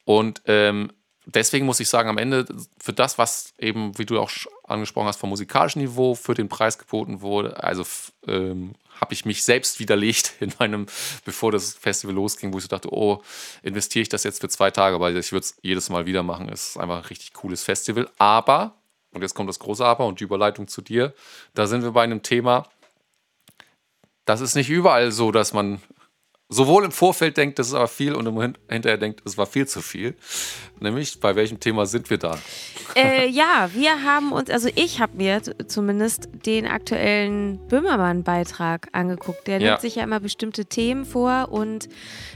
Und 0.06 0.42
ähm, 0.46 0.92
deswegen 1.26 1.66
muss 1.66 1.80
ich 1.80 1.90
sagen, 1.90 2.10
am 2.10 2.18
Ende 2.18 2.46
für 2.80 2.94
das, 2.94 3.18
was 3.18 3.54
eben, 3.58 3.98
wie 3.98 4.06
du 4.06 4.20
auch 4.20 4.32
angesprochen 4.64 5.08
hast, 5.08 5.20
vom 5.20 5.30
musikalischen 5.30 5.82
Niveau 5.82 6.16
für 6.16 6.34
den 6.34 6.50
Preis 6.50 6.78
geboten 6.78 7.22
wurde, 7.22 7.64
also 7.64 7.86
ähm, 8.28 8.76
habe 9.00 9.14
ich 9.14 9.26
mich 9.26 9.44
selbst 9.44 9.80
widerlegt 9.80 10.34
in 10.40 10.54
meinem, 10.60 10.88
bevor 11.26 11.52
das 11.52 11.74
Festival 11.74 12.16
losging, 12.16 12.54
wo 12.54 12.58
ich 12.58 12.64
so 12.64 12.70
dachte, 12.70 12.92
oh, 12.92 13.22
investiere 13.64 14.04
ich 14.04 14.10
das 14.10 14.24
jetzt 14.24 14.42
für 14.42 14.50
zwei 14.50 14.72
Tage, 14.72 15.00
weil 15.00 15.16
ich 15.18 15.32
würde 15.32 15.46
es 15.46 15.58
jedes 15.62 15.90
Mal 15.90 16.06
wieder 16.06 16.24
machen. 16.24 16.50
Es 16.50 16.70
ist 16.70 16.78
einfach 16.78 16.98
ein 16.98 17.06
richtig 17.06 17.34
cooles 17.34 17.64
Festival. 17.64 18.10
Aber, 18.18 18.76
und 19.12 19.22
jetzt 19.22 19.34
kommt 19.36 19.50
das 19.50 19.60
große 19.60 19.86
Aber 19.86 20.06
und 20.06 20.20
die 20.20 20.24
Überleitung 20.26 20.68
zu 20.68 20.82
dir, 20.82 21.14
da 21.54 21.68
sind 21.68 21.84
wir 21.84 21.92
bei 21.92 22.04
einem 22.04 22.24
Thema, 22.24 22.68
das 24.26 24.42
ist 24.42 24.56
nicht 24.56 24.70
überall 24.70 25.12
so, 25.12 25.32
dass 25.32 25.54
man 25.54 25.82
sowohl 26.50 26.84
im 26.84 26.92
Vorfeld 26.92 27.38
denkt, 27.38 27.60
das 27.60 27.68
ist 27.68 27.76
aber 27.76 27.88
viel 27.88 28.16
und 28.16 28.26
im 28.26 28.56
hinterher 28.68 28.98
denkt, 28.98 29.22
es 29.24 29.38
war 29.38 29.46
viel 29.46 29.68
zu 29.68 29.82
viel. 29.82 30.16
Nämlich, 30.80 31.20
bei 31.20 31.36
welchem 31.36 31.60
Thema 31.60 31.86
sind 31.86 32.10
wir 32.10 32.18
da? 32.18 32.38
Äh, 32.96 33.30
ja, 33.30 33.70
wir 33.74 34.04
haben 34.04 34.32
uns, 34.32 34.50
also 34.50 34.68
ich 34.74 35.00
habe 35.00 35.16
mir 35.16 35.42
zumindest 35.68 36.28
den 36.46 36.66
aktuellen 36.66 37.60
Böhmermann-Beitrag 37.68 38.88
angeguckt. 38.94 39.46
Der 39.48 39.62
ja. 39.62 39.70
nimmt 39.70 39.82
sich 39.82 39.96
ja 39.96 40.04
immer 40.04 40.20
bestimmte 40.20 40.66
Themen 40.66 41.06
vor 41.06 41.50
und 41.52 41.88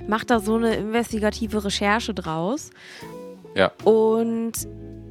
macht 0.08 0.30
da 0.30 0.39
so 0.39 0.56
eine 0.56 0.76
investigative 0.76 1.65
Recherche 1.65 2.13
draus. 2.13 2.69
Ja. 3.56 3.71
Und 3.84 4.54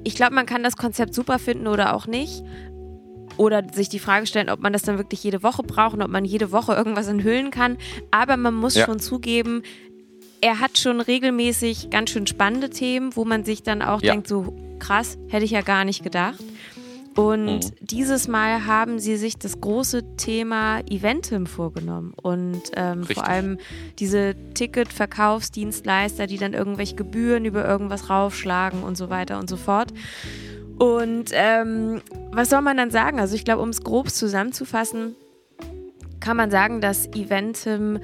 ich 0.04 0.14
glaube, 0.14 0.34
man 0.34 0.46
kann 0.46 0.62
das 0.62 0.76
Konzept 0.76 1.14
super 1.14 1.40
finden 1.40 1.66
oder 1.66 1.94
auch 1.94 2.06
nicht 2.06 2.44
oder 3.37 3.62
sich 3.73 3.88
die 3.88 3.99
Frage 3.99 4.27
stellen, 4.27 4.51
ob 4.51 4.61
man 4.61 4.73
das 4.73 4.83
dann 4.83 4.99
wirklich 4.99 5.23
jede 5.23 5.42
Woche 5.42 5.62
braucht 5.62 5.95
und 5.95 6.03
ob 6.03 6.11
man 6.11 6.25
jede 6.25 6.53
Woche 6.53 6.75
irgendwas 6.75 7.09
enthüllen 7.09 7.51
kann. 7.51 7.79
Aber 8.11 8.37
man 8.37 8.55
muss 8.55 8.75
ja. 8.75 8.87
schon 8.87 9.01
zugeben, 9.01 9.62
er 10.40 10.59
hat 10.59 10.79
schon 10.79 11.01
regelmäßig 11.01 11.90
ganz 11.90 12.11
schön 12.11 12.27
spannende 12.27 12.68
Themen, 12.71 13.14
wo 13.16 13.25
man 13.25 13.45
sich 13.45 13.62
dann 13.62 13.81
auch 13.81 14.03
ja. 14.03 14.12
denkt, 14.12 14.29
so 14.29 14.57
krass, 14.79 15.16
hätte 15.29 15.45
ich 15.45 15.53
ja 15.53 15.62
gar 15.62 15.85
nicht 15.85 16.03
gedacht. 16.03 16.40
Und 17.14 17.57
mhm. 17.57 17.61
dieses 17.81 18.27
Mal 18.27 18.66
haben 18.66 18.99
sie 18.99 19.16
sich 19.16 19.37
das 19.37 19.61
große 19.61 20.16
Thema 20.16 20.81
Eventim 20.88 21.47
vorgenommen 21.47 22.14
und 22.21 22.62
ähm, 22.75 23.05
vor 23.05 23.27
allem 23.29 23.59
diese 23.99 24.35
Ticketverkaufsdienstleister, 24.55 26.27
die 26.27 26.38
dann 26.38 26.55
irgendwelche 26.55 26.97
Gebühren 26.97 27.45
über 27.45 27.66
irgendwas 27.66 28.09
raufschlagen 28.09 28.83
und 28.83 28.97
so 28.97 29.11
weiter 29.11 29.38
und 29.38 29.51
so 29.51 29.57
fort. 29.57 29.92
Und 30.78 31.30
ähm, 31.32 32.00
was 32.32 32.50
soll 32.50 32.62
man 32.62 32.76
dann 32.76 32.90
sagen? 32.90 33.20
Also 33.20 33.35
ich 33.35 33.44
glaube, 33.44 33.62
um 33.62 33.68
es 33.68 33.82
grob 33.82 34.11
zusammenzufassen, 34.11 35.14
kann 36.20 36.37
man 36.37 36.50
sagen, 36.50 36.80
dass 36.80 37.08
Eventim 37.08 37.98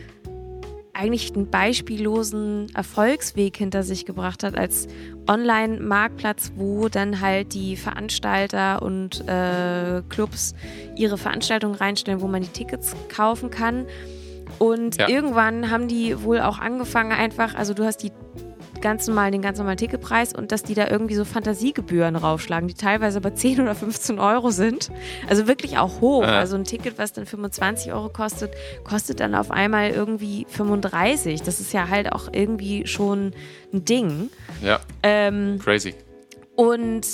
eigentlich 0.93 1.33
einen 1.35 1.49
beispiellosen 1.49 2.67
Erfolgsweg 2.75 3.57
hinter 3.57 3.85
sich 3.85 4.05
gebracht 4.05 4.43
hat 4.43 4.59
als 4.59 4.89
Online-Marktplatz, 5.29 6.53
wo 6.57 6.89
dann 6.89 7.21
halt 7.21 7.55
die 7.55 7.77
Veranstalter 7.77 8.83
und 8.83 9.27
äh, 9.29 10.03
Clubs 10.09 10.57
ihre 10.97 11.17
Veranstaltungen 11.17 11.77
reinstellen, 11.77 12.21
wo 12.21 12.27
man 12.27 12.43
die 12.43 12.49
Tickets 12.49 12.97
kaufen 13.09 13.51
kann. 13.51 13.87
Und 14.59 14.97
ja. 14.97 15.09
irgendwann 15.09 15.71
haben 15.71 15.87
die 15.87 16.21
wohl 16.25 16.41
auch 16.41 16.59
angefangen, 16.59 17.13
einfach, 17.13 17.55
also 17.55 17.75
du 17.75 17.85
hast 17.85 17.99
die 17.99 18.11
ganz 18.81 19.07
normal, 19.07 19.31
den 19.31 19.43
ganz 19.43 19.59
normalen 19.59 19.79
Ticketpreis 19.79 20.33
und 20.33 20.53
dass 20.53 20.63
die 20.63 20.75
da 20.75 20.89
irgendwie 20.89 21.15
so 21.15 21.25
Fantasiegebühren 21.25 22.17
raufschlagen, 22.17 22.69
die 22.69 22.75
teilweise 22.75 23.19
aber 23.19 23.35
10 23.39 23.61
oder 23.61 23.75
15 23.75 24.19
Euro 24.19 24.51
sind. 24.51 24.91
Also 25.29 25.47
wirklich 25.47 25.79
auch 25.79 26.01
hoch. 26.01 26.23
Ja. 26.23 26.39
Also 26.39 26.57
ein 26.57 26.65
Ticket, 26.65 26.99
was 26.99 27.13
dann 27.13 27.27
25 27.27 27.93
Euro 27.93 28.09
kostet, 28.09 28.53
kostet 28.85 29.21
dann 29.21 29.35
auf 29.35 29.51
einmal 29.51 29.91
irgendwie 29.91 30.47
35. 30.49 31.43
Das 31.43 31.61
ist 31.61 31.73
ja 31.73 31.89
halt 31.89 32.13
auch 32.13 32.29
irgendwie 32.33 32.87
schon 32.87 33.33
ein 33.73 33.85
Ding. 33.85 34.31
Ja. 34.63 34.81
Ähm, 35.03 35.59
Crazy. 35.63 35.95
Und 36.57 37.07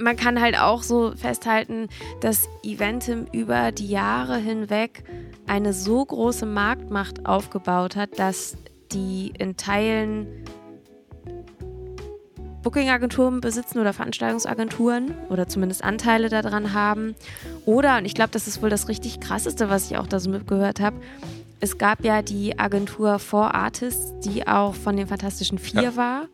man 0.00 0.16
kann 0.16 0.40
halt 0.40 0.58
auch 0.58 0.82
so 0.82 1.12
festhalten, 1.14 1.88
dass 2.20 2.48
Eventim 2.62 3.26
über 3.32 3.72
die 3.72 3.88
Jahre 3.88 4.38
hinweg 4.38 5.04
eine 5.46 5.72
so 5.72 6.04
große 6.04 6.46
Marktmacht 6.46 7.26
aufgebaut 7.26 7.96
hat, 7.96 8.18
dass 8.18 8.56
die 8.92 9.32
in 9.38 9.56
Teilen 9.56 10.26
Booking-Agenturen 12.62 13.40
besitzen 13.40 13.78
oder 13.78 13.92
Veranstaltungsagenturen 13.92 15.14
oder 15.28 15.48
zumindest 15.48 15.82
Anteile 15.82 16.28
daran 16.28 16.72
haben. 16.72 17.14
Oder, 17.64 17.98
und 17.98 18.04
ich 18.04 18.14
glaube, 18.14 18.30
das 18.32 18.46
ist 18.46 18.62
wohl 18.62 18.70
das 18.70 18.88
richtig 18.88 19.20
krasseste, 19.20 19.70
was 19.70 19.90
ich 19.90 19.96
auch 19.96 20.06
da 20.06 20.20
so 20.20 20.30
mitgehört 20.30 20.80
habe, 20.80 20.96
es 21.60 21.78
gab 21.78 22.04
ja 22.04 22.22
die 22.22 22.58
Agentur 22.58 23.18
For 23.18 23.54
Artists, 23.54 24.14
die 24.20 24.46
auch 24.46 24.74
von 24.74 24.96
den 24.96 25.06
Fantastischen 25.06 25.58
Vier 25.58 25.82
ja. 25.82 25.96
war. 25.96 26.28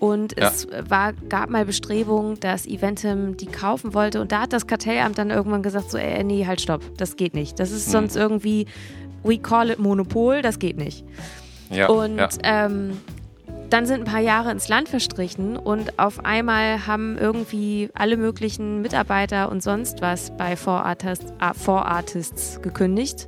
Und 0.00 0.38
ja. 0.38 0.48
es 0.48 0.66
war, 0.88 1.12
gab 1.12 1.50
mal 1.50 1.64
Bestrebungen, 1.64 2.40
dass 2.40 2.66
Eventim 2.66 3.36
die 3.36 3.46
kaufen 3.46 3.94
wollte. 3.94 4.20
Und 4.20 4.32
da 4.32 4.42
hat 4.42 4.52
das 4.52 4.66
Kartellamt 4.66 5.18
dann 5.18 5.30
irgendwann 5.30 5.62
gesagt: 5.62 5.90
so, 5.90 5.98
ey, 5.98 6.24
nee, 6.24 6.46
halt, 6.46 6.60
stopp, 6.60 6.82
das 6.96 7.16
geht 7.16 7.34
nicht. 7.34 7.60
Das 7.60 7.70
ist 7.70 7.86
hm. 7.86 7.92
sonst 7.92 8.16
irgendwie, 8.16 8.66
we 9.22 9.38
call 9.38 9.70
it 9.70 9.78
Monopol, 9.78 10.42
das 10.42 10.58
geht 10.58 10.76
nicht. 10.76 11.04
Ja, 11.70 11.88
und 11.88 12.18
ja. 12.18 12.28
Ähm, 12.42 12.98
dann 13.74 13.86
sind 13.86 14.02
ein 14.02 14.04
paar 14.04 14.20
Jahre 14.20 14.52
ins 14.52 14.68
Land 14.68 14.88
verstrichen 14.88 15.56
und 15.56 15.98
auf 15.98 16.24
einmal 16.24 16.86
haben 16.86 17.18
irgendwie 17.18 17.90
alle 17.92 18.16
möglichen 18.16 18.82
Mitarbeiter 18.82 19.50
und 19.50 19.64
sonst 19.64 20.00
was 20.00 20.30
bei 20.36 20.54
Four 20.54 20.86
Artists, 20.86 21.32
äh, 21.40 21.52
Four 21.54 21.84
Artists 21.84 22.62
gekündigt. 22.62 23.26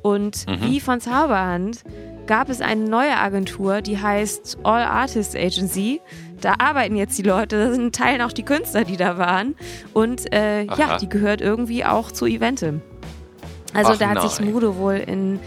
Und 0.00 0.46
mhm. 0.46 0.60
wie 0.62 0.78
von 0.78 1.00
Zauberhand 1.00 1.82
gab 2.28 2.48
es 2.48 2.60
eine 2.60 2.84
neue 2.88 3.16
Agentur, 3.16 3.80
die 3.80 3.98
heißt 3.98 4.58
All 4.62 4.84
Artists 4.84 5.34
Agency. 5.34 6.00
Da 6.40 6.54
arbeiten 6.58 6.94
jetzt 6.94 7.18
die 7.18 7.22
Leute, 7.22 7.66
da 7.66 7.72
sind 7.72 7.92
Teilen 7.92 8.22
auch 8.22 8.32
die 8.32 8.44
Künstler, 8.44 8.84
die 8.84 8.96
da 8.96 9.18
waren. 9.18 9.56
Und 9.94 10.32
äh, 10.32 10.62
ja, 10.62 10.96
die 10.98 11.08
gehört 11.08 11.40
irgendwie 11.40 11.84
auch 11.84 12.12
zu 12.12 12.26
Eventim. 12.26 12.82
Also 13.74 13.94
Ach, 13.94 13.98
da 13.98 14.10
hat 14.10 14.14
nein. 14.18 14.28
sich 14.28 14.36
Smudo 14.36 14.76
wohl 14.76 14.94
in 14.94 15.40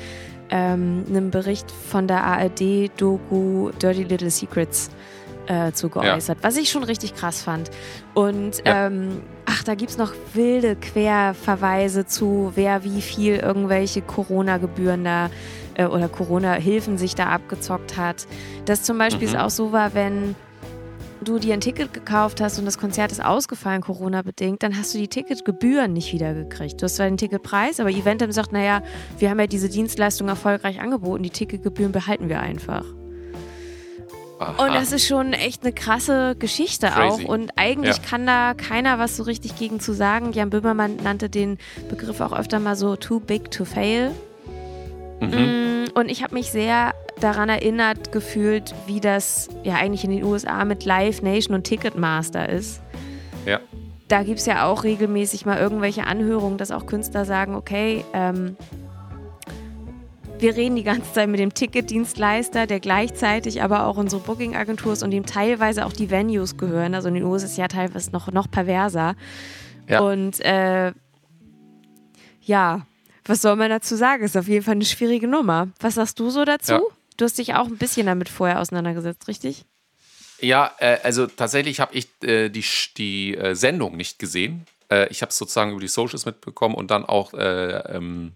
ähm, 0.50 1.04
einem 1.10 1.32
Bericht 1.32 1.72
von 1.72 2.08
der 2.08 2.24
ARD-Doku 2.24 3.72
Dirty 3.82 4.04
Little 4.04 4.30
Secrets 4.30 4.90
äh, 5.48 5.72
zu 5.72 5.90
geäußert, 5.90 6.38
ja. 6.38 6.44
was 6.44 6.58
ich 6.58 6.70
schon 6.70 6.84
richtig 6.84 7.16
krass 7.16 7.44
fand. 7.44 7.70
Und 8.14 8.66
ja. 8.66 8.88
ähm, 8.88 9.22
ach, 9.46 9.64
da 9.64 9.76
gibt 9.76 9.92
es 9.92 9.98
noch 9.98 10.14
wilde 10.34 10.76
Querverweise 10.76 12.06
zu, 12.06 12.52
wer 12.56 12.84
wie 12.84 13.02
viel 13.02 13.36
irgendwelche 13.38 14.02
Corona-Gebühren 14.02 15.04
da 15.04 15.30
äh, 15.76 15.86
oder 15.86 16.10
Corona-Hilfen 16.10 16.98
sich 16.98 17.16
da 17.16 17.28
abgezockt 17.28 17.98
hat. 17.98 18.28
Dass 18.66 18.84
zum 18.84 18.98
Beispiel 18.98 19.28
mhm. 19.28 19.36
es 19.36 19.40
auch 19.40 19.50
so 19.50 19.72
war, 19.72 19.94
wenn 19.94 20.36
du 21.22 21.40
dir 21.40 21.54
ein 21.54 21.62
Ticket 21.62 21.94
gekauft 21.94 22.42
hast 22.42 22.60
und 22.60 22.66
das 22.66 22.78
Konzert 22.78 23.12
ist 23.12 23.24
ausgefallen, 23.24 23.82
Corona-bedingt, 23.82 24.64
dann 24.64 24.78
hast 24.78 24.94
du 24.94 24.98
die 24.98 25.08
Ticketgebühren 25.08 25.94
nicht 25.94 26.14
wiedergekriegt. 26.14 26.82
Du 26.82 26.86
hast 26.86 26.96
zwar 26.98 27.08
den 27.08 27.18
Ticketpreis, 27.18 27.80
aber 27.80 27.90
Eventim 27.90 28.32
sagt, 28.32 28.52
naja, 28.52 28.82
wir 29.18 29.30
haben 29.30 29.40
ja 29.40 29.48
diese 29.48 29.70
Dienstleistung 29.70 30.28
erfolgreich 30.28 30.80
angeboten, 30.80 31.24
die 31.24 31.30
Ticketgebühren 31.30 31.92
behalten 31.92 32.30
wir 32.30 32.40
einfach. 32.40 32.86
Aha. 34.40 34.66
Und 34.66 34.74
das 34.74 34.92
ist 34.92 35.08
schon 35.08 35.34
echt 35.34 35.64
eine 35.64 35.72
krasse 35.72 36.36
Geschichte 36.38 36.88
Crazy. 36.88 37.26
auch. 37.26 37.30
Und 37.30 37.52
eigentlich 37.56 37.98
ja. 37.98 38.04
kann 38.04 38.26
da 38.26 38.54
keiner 38.54 39.00
was 39.00 39.16
so 39.16 39.24
richtig 39.24 39.56
gegen 39.56 39.80
zu 39.80 39.94
sagen. 39.94 40.34
Jan 40.34 40.50
Böhmermann 40.50 40.98
nannte 40.98 41.30
den 41.30 41.58
Begriff 41.90 42.20
auch 42.20 42.34
öfter 42.34 42.60
mal 42.60 42.76
so 42.76 42.98
too 42.98 43.20
big 43.22 43.50
to 43.52 43.64
fail. 43.64 44.12
Mhm. 45.20 45.30
Mm, 45.30 45.86
und 45.96 46.10
ich 46.10 46.24
habe 46.24 46.34
mich 46.34 46.52
sehr 46.52 46.94
daran 47.20 47.50
erinnert 47.50 48.12
gefühlt, 48.12 48.76
wie 48.88 49.00
das 49.00 49.50
ja 49.64 49.76
eigentlich 49.76 50.04
in 50.04 50.12
den 50.12 50.24
USA 50.24 50.66
mit 50.66 50.86
Live 50.86 51.22
Nation 51.22 51.56
und 51.56 51.64
Ticketmaster 51.64 52.50
ist. 52.50 52.82
Ja. 53.46 53.60
Da 54.08 54.24
gibt 54.24 54.40
es 54.40 54.46
ja 54.46 54.66
auch 54.66 54.84
regelmäßig 54.84 55.46
mal 55.46 55.58
irgendwelche 55.58 56.06
Anhörungen, 56.06 56.58
dass 56.58 56.72
auch 56.72 56.86
Künstler 56.86 57.26
sagen, 57.26 57.56
okay, 57.56 58.04
ähm, 58.14 58.56
wir 60.38 60.56
reden 60.56 60.76
die 60.76 60.84
ganze 60.84 61.12
Zeit 61.14 61.30
mit 61.30 61.40
dem 61.40 61.54
Ticketdienstleister, 61.54 62.68
der 62.68 62.80
gleichzeitig 62.80 63.64
aber 63.64 63.88
auch 63.88 63.98
unsere 63.98 64.22
Booking-Agentur 64.22 64.94
ist 64.94 65.04
und 65.04 65.12
dem 65.12 65.26
teilweise 65.26 65.86
auch 65.86 65.94
die 65.94 66.12
Venues 66.12 66.58
gehören. 66.58 66.94
Also 66.94 67.08
in 67.08 67.16
den 67.16 67.24
USA 67.24 67.46
ist 67.46 67.52
es 67.52 67.58
ja 67.58 67.68
teilweise 67.68 68.12
noch, 68.12 68.32
noch 68.32 68.52
perverser. 68.52 69.16
Ja. 69.88 70.02
Und 70.02 70.40
äh, 70.42 70.92
ja, 72.42 72.86
was 73.26 73.42
soll 73.42 73.56
man 73.56 73.70
dazu 73.70 73.96
sagen? 73.96 74.24
Ist 74.24 74.38
auf 74.38 74.48
jeden 74.48 74.64
Fall 74.64 74.74
eine 74.74 74.86
schwierige 74.86 75.28
Nummer. 75.28 75.70
Was 75.80 75.96
sagst 75.96 76.20
du 76.20 76.30
so 76.30 76.46
dazu? 76.46 76.74
Ja. 76.74 76.82
Du 77.18 77.26
hast 77.26 77.38
dich 77.38 77.56
auch 77.56 77.66
ein 77.66 77.78
bisschen 77.78 78.06
damit 78.06 78.30
vorher 78.30 78.60
auseinandergesetzt, 78.60 79.28
richtig? 79.28 79.66
Ja, 80.40 80.76
äh, 80.80 81.00
also 81.04 81.28
tatsächlich 81.28 81.80
habe 81.80 81.96
ich 81.96 82.08
äh, 82.24 82.50
die, 82.50 82.64
die 82.98 83.36
äh, 83.36 83.56
Sendung 83.56 83.98
nicht 83.98 84.20
gesehen. 84.20 84.66
Äh, 84.92 85.08
ich 85.10 85.22
habe 85.22 85.30
es 85.30 85.38
sozusagen 85.38 85.72
über 85.72 85.80
die 85.80 85.88
Socials 85.88 86.26
mitbekommen 86.26 86.76
und 86.76 86.92
dann 86.92 87.06
auch 87.06 87.34
äh, 87.34 87.78
ähm, 87.96 88.34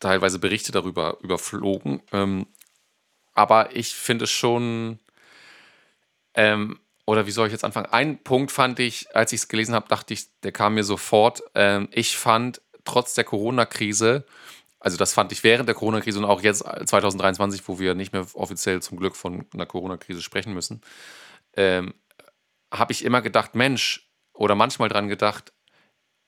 teilweise 0.00 0.38
Berichte 0.38 0.72
darüber 0.72 1.18
überflogen. 1.22 2.02
Ähm, 2.12 2.46
aber 3.34 3.74
ich 3.76 3.94
finde 3.94 4.24
es 4.24 4.30
schon, 4.30 4.98
ähm, 6.34 6.78
oder 7.06 7.26
wie 7.26 7.30
soll 7.30 7.46
ich 7.46 7.52
jetzt 7.52 7.64
anfangen? 7.64 7.86
Ein 7.86 8.18
Punkt 8.18 8.50
fand 8.50 8.80
ich, 8.80 9.14
als 9.14 9.32
ich 9.32 9.40
es 9.40 9.48
gelesen 9.48 9.74
habe, 9.74 9.88
dachte 9.88 10.12
ich, 10.12 10.26
der 10.42 10.52
kam 10.52 10.74
mir 10.74 10.84
sofort. 10.84 11.42
Ähm, 11.54 11.88
ich 11.92 12.16
fand 12.16 12.60
trotz 12.88 13.14
der 13.14 13.24
Corona-Krise, 13.24 14.24
also 14.80 14.96
das 14.96 15.12
fand 15.12 15.32
ich 15.32 15.44
während 15.44 15.68
der 15.68 15.74
Corona-Krise 15.74 16.18
und 16.18 16.24
auch 16.24 16.42
jetzt 16.42 16.60
2023, 16.60 17.66
wo 17.66 17.78
wir 17.78 17.94
nicht 17.94 18.12
mehr 18.12 18.26
offiziell 18.34 18.80
zum 18.82 18.98
Glück 18.98 19.16
von 19.16 19.46
einer 19.52 19.66
Corona-Krise 19.66 20.22
sprechen 20.22 20.54
müssen, 20.54 20.80
ähm, 21.54 21.94
habe 22.72 22.92
ich 22.92 23.04
immer 23.04 23.22
gedacht, 23.22 23.54
Mensch, 23.54 24.08
oder 24.32 24.54
manchmal 24.54 24.88
dran 24.88 25.08
gedacht, 25.08 25.52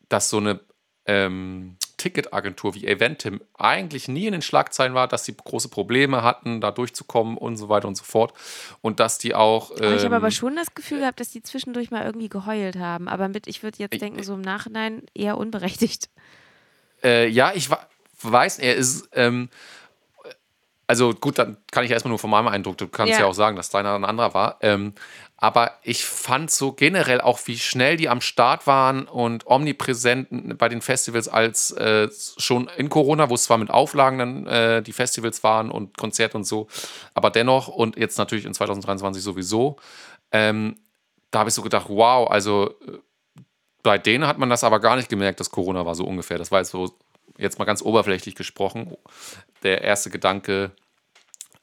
dass 0.08 0.30
so 0.30 0.38
eine 0.38 0.60
ähm, 1.06 1.76
Ticketagentur 1.96 2.74
wie 2.74 2.86
Eventim 2.86 3.40
eigentlich 3.54 4.08
nie 4.08 4.26
in 4.26 4.32
den 4.32 4.42
Schlagzeilen 4.42 4.94
war, 4.94 5.06
dass 5.06 5.24
sie 5.24 5.36
große 5.36 5.68
Probleme 5.68 6.22
hatten, 6.22 6.60
da 6.60 6.70
durchzukommen 6.70 7.36
und 7.36 7.56
so 7.56 7.68
weiter 7.68 7.88
und 7.88 7.96
so 7.96 8.04
fort. 8.04 8.32
Und 8.80 9.00
dass 9.00 9.18
die 9.18 9.34
auch. 9.34 9.70
Ähm, 9.80 9.96
ich 9.96 10.04
habe 10.04 10.16
aber 10.16 10.30
schon 10.30 10.56
das 10.56 10.74
Gefühl 10.74 11.00
gehabt, 11.00 11.20
dass 11.20 11.30
die 11.30 11.42
zwischendurch 11.42 11.90
mal 11.90 12.04
irgendwie 12.04 12.28
geheult 12.28 12.76
haben. 12.76 13.06
Aber 13.06 13.28
mit, 13.28 13.46
ich 13.46 13.62
würde 13.62 13.78
jetzt 13.78 14.00
denken, 14.00 14.22
so 14.22 14.34
im 14.34 14.40
Nachhinein 14.40 15.02
eher 15.14 15.36
unberechtigt. 15.36 16.08
Äh, 17.02 17.28
ja, 17.28 17.52
ich 17.54 17.68
weiß, 18.22 18.58
er 18.58 18.76
ist. 18.76 19.08
Ähm, 19.12 19.48
also 20.86 21.14
gut, 21.14 21.38
dann 21.38 21.56
kann 21.70 21.84
ich 21.84 21.92
erstmal 21.92 22.08
nur 22.10 22.18
von 22.18 22.30
meinem 22.30 22.48
Eindruck, 22.48 22.76
du 22.76 22.88
kannst 22.88 23.12
ja, 23.12 23.20
ja 23.20 23.26
auch 23.26 23.32
sagen, 23.32 23.54
dass 23.54 23.70
deiner 23.70 23.94
ein 23.94 24.04
anderer 24.04 24.34
war. 24.34 24.56
Ähm, 24.60 24.94
aber 25.36 25.78
ich 25.84 26.04
fand 26.04 26.50
so 26.50 26.72
generell 26.72 27.20
auch, 27.20 27.38
wie 27.46 27.56
schnell 27.58 27.96
die 27.96 28.08
am 28.08 28.20
Start 28.20 28.66
waren 28.66 29.04
und 29.06 29.46
omnipräsent 29.46 30.58
bei 30.58 30.68
den 30.68 30.82
Festivals 30.82 31.28
als 31.28 31.70
äh, 31.70 32.08
schon 32.36 32.68
in 32.76 32.90
Corona, 32.90 33.30
wo 33.30 33.34
es 33.34 33.44
zwar 33.44 33.56
mit 33.56 33.70
Auflagen 33.70 34.18
dann 34.18 34.46
äh, 34.46 34.82
die 34.82 34.92
Festivals 34.92 35.44
waren 35.44 35.70
und 35.70 35.96
Konzerte 35.96 36.36
und 36.36 36.44
so, 36.44 36.66
aber 37.14 37.30
dennoch 37.30 37.68
und 37.68 37.96
jetzt 37.96 38.18
natürlich 38.18 38.44
in 38.44 38.52
2023 38.52 39.22
sowieso, 39.22 39.76
ähm, 40.32 40.76
da 41.30 41.38
habe 41.38 41.48
ich 41.48 41.54
so 41.54 41.62
gedacht, 41.62 41.86
wow, 41.88 42.28
also 42.30 42.74
äh, 42.86 42.98
bei 43.82 43.98
denen 43.98 44.26
hat 44.26 44.38
man 44.38 44.50
das 44.50 44.64
aber 44.64 44.80
gar 44.80 44.96
nicht 44.96 45.08
gemerkt, 45.08 45.40
dass 45.40 45.50
Corona 45.50 45.86
war 45.86 45.94
so 45.94 46.04
ungefähr. 46.04 46.38
Das 46.38 46.50
war 46.50 46.60
jetzt 46.60 46.70
so, 46.70 46.94
jetzt 47.38 47.58
mal 47.58 47.64
ganz 47.64 47.82
oberflächlich 47.82 48.34
gesprochen, 48.34 48.96
der 49.62 49.82
erste 49.82 50.10
Gedanke, 50.10 50.72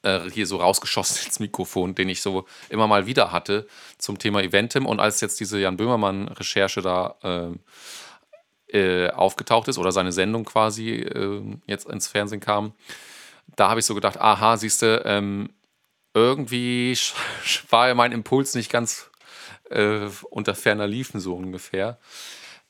äh, 0.04 0.30
hier 0.32 0.48
so 0.48 0.58
rausgeschossen 0.58 1.20
ins 1.26 1.40
Mikrofon, 1.40 1.96
den 1.96 2.10
ich 2.10 2.22
so 2.22 2.46
immer 2.70 2.88
mal 2.88 3.06
wieder 3.06 3.32
hatte 3.32 3.68
zum 3.98 4.18
Thema 4.20 4.42
Eventim. 4.42 4.86
Und 4.86 5.00
als 5.00 5.22
jetzt 5.22 5.40
diese 5.40 5.60
Jan 5.60 5.78
Böhmermann-Recherche 5.78 6.82
da 6.82 7.16
äh, 7.24 8.78
äh, 8.78 9.10
aufgetaucht 9.12 9.68
ist 9.68 9.78
oder 9.78 9.92
seine 9.92 10.12
Sendung 10.12 10.46
quasi 10.46 10.92
äh, 10.96 11.42
jetzt 11.68 11.88
ins 11.88 12.08
Fernsehen 12.08 12.42
kam, 12.42 12.74
da 13.56 13.70
habe 13.70 13.80
ich 13.80 13.86
so 13.86 13.96
gedacht, 13.96 14.20
aha, 14.20 14.58
siehst 14.58 14.82
du, 14.82 15.02
ähm, 15.06 15.50
irgendwie 16.14 16.98
war 17.70 17.88
ja 17.88 17.96
mein 17.96 18.12
Impuls 18.12 18.56
nicht 18.56 18.72
ganz 18.72 19.10
äh, 19.70 20.10
unter 20.30 20.56
ferner 20.56 20.88
Liefen 20.88 21.20
so 21.20 21.36
ungefähr 21.36 22.00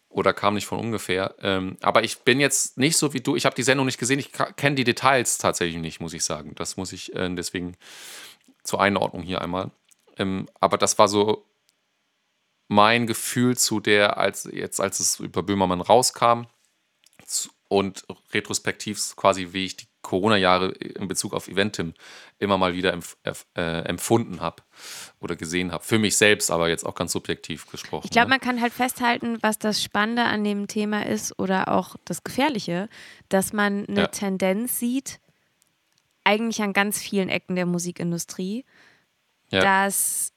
oder 0.10 0.34
kam 0.34 0.56
nicht 0.56 0.66
von 0.66 0.80
ungefähr. 0.80 1.36
Ähm, 1.42 1.78
aber 1.82 2.04
ich 2.04 2.20
bin 2.20 2.40
jetzt 2.40 2.78
nicht 2.78 2.98
so 2.98 3.14
wie 3.14 3.22
du. 3.22 3.36
Ich 3.36 3.46
habe 3.46 3.56
die 3.56 3.64
Sendung 3.64 3.86
nicht 3.86 4.00
gesehen. 4.00 4.20
Ich 4.20 4.32
kenne 4.56 4.76
die 4.76 4.84
Details 4.84 5.38
tatsächlich 5.38 5.82
nicht, 5.82 6.00
muss 6.00 6.14
ich 6.14 6.24
sagen. 6.24 6.54
Das 6.56 6.78
muss 6.78 6.92
ich 6.94 7.14
äh, 7.16 7.30
deswegen 7.36 7.76
zur 8.64 8.82
Einordnung 8.82 9.22
hier 9.22 9.42
einmal. 9.42 9.72
Ähm, 10.18 10.48
aber 10.60 10.78
das 10.78 10.98
war 10.98 11.08
so 11.08 11.46
mein 12.68 13.08
Gefühl 13.08 13.58
zu 13.58 13.80
der, 13.80 14.18
als 14.18 14.50
jetzt, 14.52 14.82
als 14.82 15.00
es 15.00 15.20
über 15.20 15.44
Böhmermann 15.44 15.82
rauskam 15.82 16.44
und 17.68 18.06
retrospektiv 18.34 19.16
quasi, 19.16 19.50
wie 19.52 19.66
ich 19.66 19.78
die 19.78 19.87
Corona-Jahre 20.08 20.70
in 20.70 21.10
Bezug 21.10 21.34
auf 21.34 21.50
Eventim 21.50 21.94
immer 22.40 22.58
mal 22.58 22.74
wieder 22.74 22.94
empf 22.94 23.18
äh, 23.56 23.82
empfunden 23.82 24.40
habe 24.40 24.64
oder 25.20 25.36
gesehen 25.36 25.74
habe. 25.74 25.84
Für 25.84 26.00
mich 26.00 26.16
selbst, 26.16 26.50
aber 26.50 26.70
jetzt 26.70 26.86
auch 26.86 26.96
ganz 26.96 27.12
subjektiv 27.12 27.70
gesprochen. 27.70 28.06
Ich 28.06 28.12
glaube, 28.12 28.30
ne? 28.30 28.36
man 28.36 28.40
kann 28.40 28.62
halt 28.62 28.72
festhalten, 28.72 29.38
was 29.42 29.60
das 29.60 29.84
Spannende 29.84 30.24
an 30.24 30.46
dem 30.46 30.68
Thema 30.68 31.06
ist 31.06 31.38
oder 31.38 31.68
auch 31.68 31.98
das 32.06 32.24
Gefährliche, 32.24 32.88
dass 33.28 33.52
man 33.52 33.86
eine 33.86 34.02
ja. 34.02 34.08
Tendenz 34.08 34.80
sieht, 34.80 35.20
eigentlich 36.24 36.62
an 36.62 36.72
ganz 36.72 37.00
vielen 37.00 37.28
Ecken 37.28 37.58
der 37.58 37.66
Musikindustrie, 37.66 38.64
ja. 39.52 39.60
dass 39.62 40.32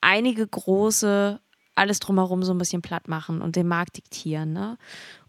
einige 0.00 0.46
große 0.46 1.40
alles 1.74 1.98
drumherum 1.98 2.42
so 2.44 2.52
ein 2.52 2.58
bisschen 2.58 2.82
platt 2.82 3.08
machen 3.08 3.42
und 3.42 3.56
den 3.56 3.66
Markt 3.66 3.96
diktieren. 3.96 4.52
Ne? 4.52 4.78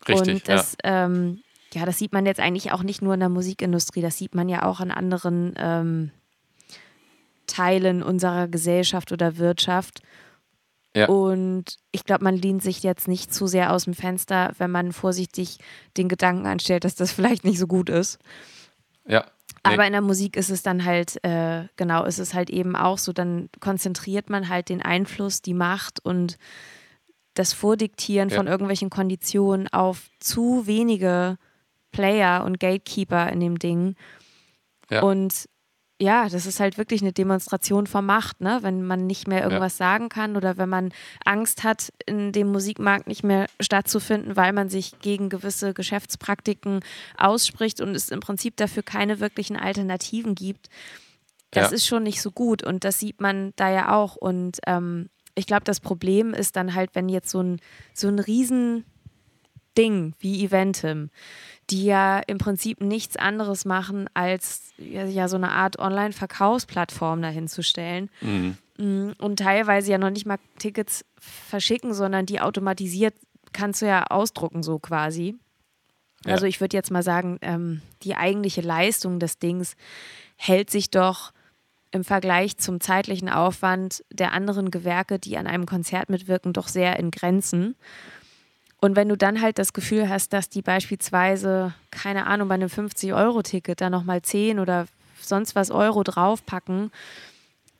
Richtig, 0.07 0.35
und 0.35 0.47
das 0.47 0.75
ja. 0.83 1.05
ähm, 1.05 1.41
ja, 1.73 1.85
das 1.85 1.97
sieht 1.97 2.13
man 2.13 2.25
jetzt 2.25 2.39
eigentlich 2.39 2.71
auch 2.71 2.83
nicht 2.83 3.01
nur 3.01 3.13
in 3.13 3.19
der 3.19 3.29
Musikindustrie, 3.29 4.01
das 4.01 4.17
sieht 4.17 4.35
man 4.35 4.49
ja 4.49 4.63
auch 4.63 4.79
an 4.79 4.91
anderen 4.91 5.53
ähm, 5.57 6.11
Teilen 7.47 8.03
unserer 8.03 8.47
Gesellschaft 8.47 9.11
oder 9.11 9.37
Wirtschaft. 9.37 10.01
Ja. 10.95 11.07
Und 11.07 11.77
ich 11.91 12.03
glaube, 12.03 12.23
man 12.23 12.35
lehnt 12.35 12.61
sich 12.61 12.83
jetzt 12.83 13.07
nicht 13.07 13.33
zu 13.33 13.47
sehr 13.47 13.71
aus 13.71 13.85
dem 13.85 13.93
Fenster, 13.93 14.53
wenn 14.57 14.71
man 14.71 14.91
vorsichtig 14.91 15.59
den 15.97 16.09
Gedanken 16.09 16.45
anstellt, 16.45 16.83
dass 16.83 16.95
das 16.95 17.11
vielleicht 17.11 17.43
nicht 17.43 17.59
so 17.59 17.67
gut 17.67 17.89
ist. 17.89 18.19
Ja. 19.07 19.25
Nee. 19.63 19.73
Aber 19.73 19.85
in 19.85 19.91
der 19.91 20.01
Musik 20.01 20.37
ist 20.37 20.49
es 20.49 20.63
dann 20.63 20.85
halt, 20.85 21.23
äh, 21.23 21.65
genau, 21.75 22.03
ist 22.05 22.17
es 22.17 22.33
halt 22.33 22.49
eben 22.49 22.75
auch 22.75 22.97
so, 22.97 23.13
dann 23.13 23.49
konzentriert 23.59 24.29
man 24.29 24.49
halt 24.49 24.69
den 24.69 24.81
Einfluss, 24.81 25.43
die 25.43 25.53
Macht 25.53 26.03
und 26.03 26.39
das 27.35 27.53
Vordiktieren 27.53 28.29
ja. 28.29 28.37
von 28.37 28.47
irgendwelchen 28.47 28.89
Konditionen 28.89 29.67
auf 29.67 30.09
zu 30.19 30.65
wenige 30.65 31.37
Player 31.91 32.43
und 32.45 32.59
Gatekeeper 32.59 33.29
in 33.29 33.39
dem 33.39 33.59
Ding. 33.59 33.95
Ja. 34.89 35.01
Und 35.01 35.47
ja, 36.01 36.27
das 36.27 36.47
ist 36.47 36.59
halt 36.59 36.79
wirklich 36.79 37.01
eine 37.01 37.13
Demonstration 37.13 37.85
von 37.85 38.03
Macht, 38.03 38.41
ne? 38.41 38.57
Wenn 38.61 38.83
man 38.83 39.05
nicht 39.05 39.27
mehr 39.27 39.43
irgendwas 39.43 39.77
ja. 39.77 39.85
sagen 39.85 40.09
kann 40.09 40.35
oder 40.35 40.57
wenn 40.57 40.67
man 40.67 40.91
Angst 41.25 41.63
hat, 41.63 41.93
in 42.07 42.31
dem 42.31 42.51
Musikmarkt 42.51 43.07
nicht 43.07 43.23
mehr 43.23 43.45
stattzufinden, 43.59 44.35
weil 44.35 44.51
man 44.51 44.67
sich 44.67 44.99
gegen 44.99 45.29
gewisse 45.29 45.75
Geschäftspraktiken 45.75 46.79
ausspricht 47.17 47.81
und 47.81 47.89
es 47.95 48.09
im 48.09 48.19
Prinzip 48.19 48.57
dafür 48.57 48.81
keine 48.81 49.19
wirklichen 49.19 49.55
Alternativen 49.55 50.33
gibt. 50.33 50.69
Das 51.51 51.69
ja. 51.69 51.75
ist 51.75 51.85
schon 51.85 52.01
nicht 52.01 52.21
so 52.21 52.31
gut 52.31 52.63
und 52.63 52.83
das 52.83 52.97
sieht 52.97 53.21
man 53.21 53.53
da 53.55 53.69
ja 53.69 53.93
auch. 53.95 54.15
Und 54.15 54.57
ähm, 54.65 55.09
ich 55.35 55.45
glaube, 55.45 55.65
das 55.65 55.79
Problem 55.79 56.33
ist 56.33 56.55
dann 56.55 56.73
halt, 56.73 56.95
wenn 56.95 57.09
jetzt 57.09 57.29
so 57.29 57.43
ein, 57.43 57.59
so 57.93 58.07
ein 58.07 58.17
Riesending 58.17 58.85
wie 60.17 60.43
Eventim 60.43 61.11
die 61.69 61.85
ja 61.85 62.19
im 62.27 62.37
Prinzip 62.37 62.81
nichts 62.81 63.15
anderes 63.15 63.65
machen, 63.65 64.09
als 64.13 64.73
ja, 64.77 65.27
so 65.27 65.37
eine 65.37 65.51
Art 65.51 65.79
Online-Verkaufsplattform 65.79 67.21
dahinzustellen. 67.21 68.09
Mhm. 68.21 68.57
Mm, 68.77 69.11
und 69.19 69.39
teilweise 69.39 69.91
ja 69.91 69.97
noch 69.97 70.09
nicht 70.09 70.25
mal 70.25 70.39
Tickets 70.57 71.05
verschicken, 71.19 71.93
sondern 71.93 72.25
die 72.25 72.41
automatisiert 72.41 73.13
kannst 73.53 73.81
du 73.81 73.85
ja 73.85 74.05
ausdrucken, 74.07 74.63
so 74.63 74.79
quasi. 74.79 75.35
Ja. 76.25 76.33
Also 76.33 76.45
ich 76.45 76.61
würde 76.61 76.77
jetzt 76.77 76.91
mal 76.91 77.03
sagen, 77.03 77.37
ähm, 77.41 77.81
die 78.03 78.15
eigentliche 78.15 78.61
Leistung 78.61 79.19
des 79.19 79.39
Dings 79.39 79.75
hält 80.35 80.69
sich 80.69 80.89
doch 80.89 81.31
im 81.91 82.03
Vergleich 82.03 82.57
zum 82.57 82.79
zeitlichen 82.79 83.29
Aufwand 83.29 84.03
der 84.11 84.31
anderen 84.31 84.71
Gewerke, 84.71 85.19
die 85.19 85.37
an 85.37 85.47
einem 85.47 85.65
Konzert 85.65 86.09
mitwirken, 86.09 86.53
doch 86.53 86.67
sehr 86.67 86.97
in 86.97 87.11
Grenzen. 87.11 87.75
Und 88.81 88.95
wenn 88.95 89.09
du 89.09 89.15
dann 89.15 89.41
halt 89.41 89.59
das 89.59 89.73
Gefühl 89.73 90.09
hast, 90.09 90.33
dass 90.33 90.49
die 90.49 90.63
beispielsweise, 90.63 91.73
keine 91.91 92.25
Ahnung, 92.25 92.47
bei 92.47 92.55
einem 92.55 92.67
50-Euro-Ticket 92.67 93.79
da 93.79 93.89
nochmal 93.89 94.23
10 94.23 94.59
oder 94.59 94.87
sonst 95.21 95.55
was 95.55 95.69
Euro 95.69 96.03
draufpacken 96.03 96.91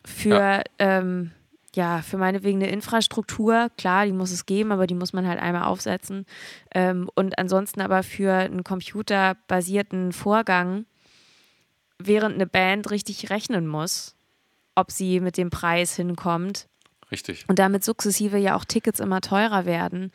für, 0.06 0.30
ja. 0.30 0.64
Ähm, 0.78 1.32
ja, 1.74 2.02
für 2.02 2.18
meinetwegen 2.18 2.62
eine 2.62 2.72
Infrastruktur, 2.72 3.70
klar, 3.78 4.06
die 4.06 4.12
muss 4.12 4.32
es 4.32 4.45
geben, 4.45 4.72
aber 4.72 4.88
die 4.88 4.93
muss 4.93 5.14
man 5.14 5.28
halt 5.28 5.39
einmal 5.39 5.64
aufsetzen. 5.64 6.26
Ähm, 6.74 7.10
und 7.16 7.39
ansonsten 7.39 7.82
aber 7.82 8.04
für 8.04 8.34
einen 8.34 8.64
computerbasierten 8.64 10.12
Vorgang, 10.12 10.86
während 11.97 12.36
eine 12.36 12.47
Band 12.47 12.91
richtig 12.91 13.30
rechnen 13.30 13.68
muss, 13.68 14.16
ob 14.76 14.91
sie 14.91 15.20
mit 15.20 15.38
dem 15.38 15.49
Preis 15.49 15.95
hinkommt, 15.95 16.68
Richtig. 17.12 17.45
Und 17.47 17.59
damit 17.59 17.84
sukzessive 17.84 18.38
ja 18.38 18.55
auch 18.55 18.66
Tickets 18.66 18.99
immer 18.99 19.22
teurer 19.22 19.66
werden, 19.66 20.12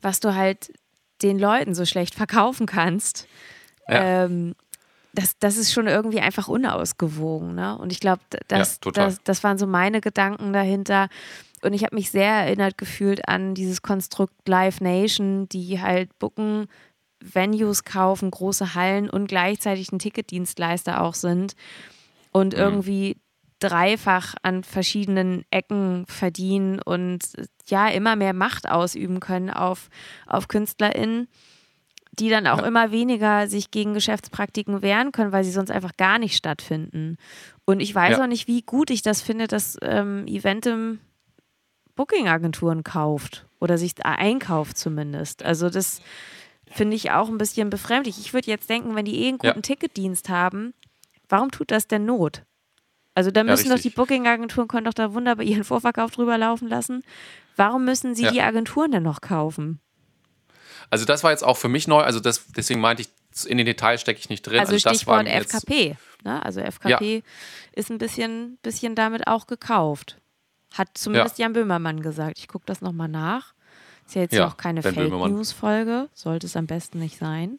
was 0.00 0.20
du 0.20 0.34
halt 0.34 0.72
den 1.22 1.38
Leuten 1.38 1.74
so 1.74 1.84
schlecht 1.84 2.14
verkaufen 2.14 2.66
kannst. 2.66 3.28
Ja. 3.88 4.24
Ähm, 4.24 4.54
das, 5.12 5.38
das 5.38 5.56
ist 5.56 5.72
schon 5.72 5.86
irgendwie 5.88 6.20
einfach 6.20 6.48
unausgewogen. 6.48 7.54
Ne? 7.54 7.76
Und 7.76 7.92
ich 7.92 8.00
glaube, 8.00 8.22
das, 8.48 8.78
Ja, 8.84 8.92
das, 8.92 9.22
das 9.24 9.42
waren 9.44 9.58
so 9.58 9.66
meine 9.66 10.00
Gedanken 10.00 10.52
dahinter. 10.52 11.08
Und 11.62 11.72
ich 11.72 11.84
habe 11.84 11.96
mich 11.96 12.10
sehr 12.10 12.30
erinnert 12.32 12.78
gefühlt 12.78 13.28
an 13.28 13.54
dieses 13.54 13.82
Konstrukt 13.82 14.48
Live 14.48 14.80
Nation, 14.80 15.48
die 15.48 15.80
halt 15.80 16.16
Booken, 16.18 16.68
Venues 17.22 17.84
kaufen, 17.84 18.30
große 18.30 18.74
Hallen 18.74 19.10
und 19.10 19.26
gleichzeitig 19.26 19.92
ein 19.92 19.98
Ticketdienstleister 19.98 21.02
auch 21.02 21.14
sind 21.14 21.54
und 22.32 22.54
Mhm. 22.54 22.58
irgendwie 22.60 23.16
dreifach 23.60 24.34
an 24.42 24.64
verschiedenen 24.64 25.44
Ecken 25.50 26.04
verdienen 26.06 26.80
und 26.80 27.20
äh, 27.38 27.44
ja 27.66 27.88
immer 27.88 28.16
mehr 28.16 28.32
Macht 28.32 28.68
ausüben 28.68 29.20
können 29.20 29.50
auf, 29.50 29.88
auf 30.26 30.48
KünstlerInnen, 30.48 31.28
die 32.18 32.28
dann 32.28 32.46
auch 32.48 32.58
Ja. 32.58 32.66
immer 32.66 32.90
weniger 32.90 33.46
sich 33.46 33.70
gegen 33.70 33.94
Geschäftspraktiken 33.94 34.82
wehren 34.82 35.12
können, 35.12 35.30
weil 35.32 35.44
sie 35.44 35.52
sonst 35.52 35.70
einfach 35.70 35.96
gar 35.96 36.18
nicht 36.18 36.36
stattfinden. 36.36 37.16
Und 37.64 37.80
ich 37.80 37.94
weiß 37.94 38.16
Ja. 38.18 38.24
auch 38.24 38.28
nicht, 38.28 38.48
wie 38.48 38.62
gut 38.62 38.90
ich 38.90 39.02
das 39.02 39.20
finde, 39.22 39.46
dass 39.46 39.76
ähm, 39.82 40.26
Eventim 40.26 40.98
Booking-Agenturen 41.96 42.82
kauft 42.84 43.46
oder 43.60 43.76
sich 43.78 43.92
einkauft 44.04 44.78
zumindest. 44.78 45.44
Also 45.44 45.68
das 45.70 46.00
finde 46.66 46.96
ich 46.96 47.10
auch 47.10 47.28
ein 47.28 47.38
bisschen 47.38 47.68
befremdlich. 47.70 48.18
Ich 48.18 48.32
würde 48.32 48.50
jetzt 48.50 48.70
denken, 48.70 48.94
wenn 48.94 49.04
die 49.04 49.20
eh 49.24 49.28
einen 49.28 49.38
Ja. 49.42 49.50
guten 49.50 49.62
Ticketdienst 49.62 50.28
haben, 50.28 50.72
warum 51.28 51.50
tut 51.50 51.70
das 51.70 51.86
denn 51.88 52.06
Not? 52.06 52.42
Also 53.14 53.30
da 53.30 53.40
Ja, 53.40 53.44
müssen 53.44 53.70
doch 53.70 53.78
die. 53.78 53.90
Booking-Agenturen 53.90 54.68
können 54.68 54.84
doch 54.84 54.94
da 54.94 55.12
wunderbar 55.14 55.44
ihren 55.44 55.64
Vorverkauf 55.64 56.10
drüber 56.12 56.38
laufen 56.38 56.68
lassen. 56.68 57.02
Warum 57.56 57.84
müssen 57.84 58.14
sie 58.14 58.24
Ja. 58.24 58.30
die 58.30 58.40
Agenturen 58.42 58.92
denn 58.92 59.02
noch 59.02 59.20
kaufen? 59.20 59.80
Also 60.90 61.04
das 61.04 61.22
war 61.22 61.30
jetzt 61.30 61.44
auch 61.44 61.56
für 61.56 61.68
mich 61.68 61.86
neu, 61.88 62.00
also 62.00 62.20
das, 62.20 62.46
deswegen 62.56 62.80
meinte 62.80 63.02
ich, 63.02 63.08
in 63.46 63.58
den 63.58 63.66
Details 63.66 64.00
stecke 64.00 64.18
ich 64.18 64.28
nicht 64.28 64.42
drin. 64.42 64.58
Also 64.60 64.72
das 64.72 64.84
war 64.84 64.94
Stichwort 64.94 65.26
FKP. 65.28 65.96
Ne? 66.24 66.44
Also 66.44 66.60
FKP 66.60 67.22
ist 67.72 67.90
ein 67.90 67.98
bisschen, 67.98 68.58
bisschen 68.62 68.94
damit 68.94 69.26
auch 69.28 69.46
gekauft. 69.46 70.18
Hat 70.74 70.88
zumindest 70.94 71.38
Jan 71.38 71.52
Böhmermann 71.52 72.00
gesagt. 72.00 72.38
Ich 72.38 72.48
gucke 72.48 72.66
das 72.66 72.80
nochmal 72.80 73.08
nach. 73.08 73.54
Ist 74.06 74.14
ja 74.16 74.22
jetzt 74.22 74.34
Ja, 74.34 74.48
auch 74.48 74.56
keine 74.56 74.82
Fake 74.82 74.94
Böhmermann. 74.96 75.44
Sollte 76.14 76.46
es 76.46 76.56
am 76.56 76.66
besten 76.66 76.98
nicht 76.98 77.18
sein. 77.18 77.58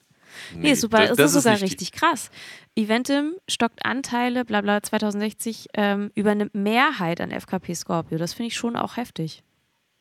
Nee, 0.53 0.59
Nee, 0.69 0.73
super, 0.75 0.99
das- 0.99 1.09
das, 1.09 1.17
das 1.17 1.31
ist 1.31 1.35
ist 1.37 1.43
sogar 1.43 1.61
richtig 1.61 1.91
krass. 1.91 2.29
Eventim 2.75 3.35
stockt 3.49 3.85
Anteile, 3.85 4.45
bla 4.45 4.61
bla, 4.61 4.81
2060, 4.83 5.67
ähm, 5.73 6.11
übernimmt 6.15 6.55
Mehrheit 6.55 7.19
an 7.21 7.31
FKP 7.31 7.73
Scorpio. 7.75 8.17
Das 8.17 8.33
finde 8.33 8.47
ich 8.47 8.55
schon 8.55 8.75
auch 8.75 8.97
heftig. 8.97 9.43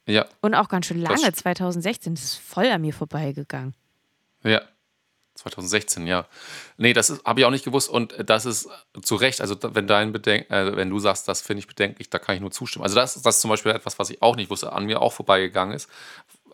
Ja, 0.07 0.26
Und 0.41 0.55
auch 0.55 0.68
ganz 0.68 0.87
schön 0.87 1.03
Das- 1.03 1.20
lange, 1.20 1.33
2016. 1.33 2.14
Das 2.14 2.24
ist 2.24 2.35
voll 2.37 2.66
an 2.66 2.81
mir 2.81 2.93
vorbeigegangen. 2.95 3.74
ja. 4.43 4.62
2016, 5.37 6.07
ja. 6.07 6.26
Nee, 6.76 6.93
das 6.93 7.22
habe 7.24 7.41
ich 7.41 7.47
auch 7.47 7.51
nicht 7.51 7.64
gewusst 7.64 7.89
und 7.89 8.14
das 8.28 8.45
ist 8.45 8.68
zu 9.01 9.14
Recht, 9.14 9.41
also 9.41 9.57
wenn 9.62 9.87
dein 9.87 10.12
Bedenk 10.12 10.51
äh, 10.51 10.76
wenn 10.76 10.91
du 10.91 10.99
sagst, 10.99 11.28
das 11.28 11.41
finde 11.41 11.61
ich 11.61 11.66
bedenklich, 11.66 12.11
da 12.11 12.18
kann 12.18 12.35
ich 12.35 12.43
nur 12.43 12.51
zustimmen. 12.51 12.83
Also 12.83 12.97
das, 12.97 13.14
das 13.22 13.37
ist 13.37 13.41
zum 13.41 13.49
Beispiel 13.49 13.72
etwas, 13.72 13.99
was 13.99 14.11
ich 14.11 14.20
auch 14.20 14.37
nicht 14.37 14.51
wusste, 14.51 14.70
an 14.72 14.85
mir 14.85 15.01
auch 15.01 15.14
vorbeigegangen 15.14 15.74
ist. 15.74 15.89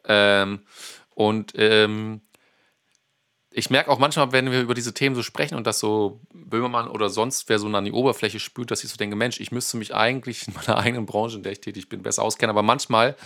Ähm, 0.04 0.60
und 1.16 1.52
ähm, 1.56 2.20
ich 3.58 3.70
merke 3.70 3.90
auch 3.90 3.98
manchmal, 3.98 4.32
wenn 4.32 4.50
wir 4.52 4.60
über 4.60 4.74
diese 4.74 4.92
Themen 4.92 5.16
so 5.16 5.22
sprechen 5.22 5.54
und 5.54 5.66
das 5.66 5.78
so 5.78 6.20
Böhmermann 6.34 6.88
oder 6.88 7.08
sonst 7.08 7.48
wer 7.48 7.58
so 7.58 7.66
an 7.68 7.84
die 7.86 7.92
Oberfläche 7.92 8.38
spült, 8.38 8.70
dass 8.70 8.84
ich 8.84 8.90
so 8.90 8.96
denke, 8.98 9.16
Mensch, 9.16 9.40
ich 9.40 9.50
müsste 9.50 9.78
mich 9.78 9.94
eigentlich 9.94 10.46
in 10.46 10.52
meiner 10.54 10.76
eigenen 10.84 11.06
Branche, 11.06 11.38
in 11.38 11.42
der 11.42 11.52
ich 11.52 11.60
tätig 11.62 11.88
bin, 11.88 12.02
besser 12.02 12.22
auskennen. 12.22 12.50
Aber 12.50 12.62
manchmal 12.62 13.16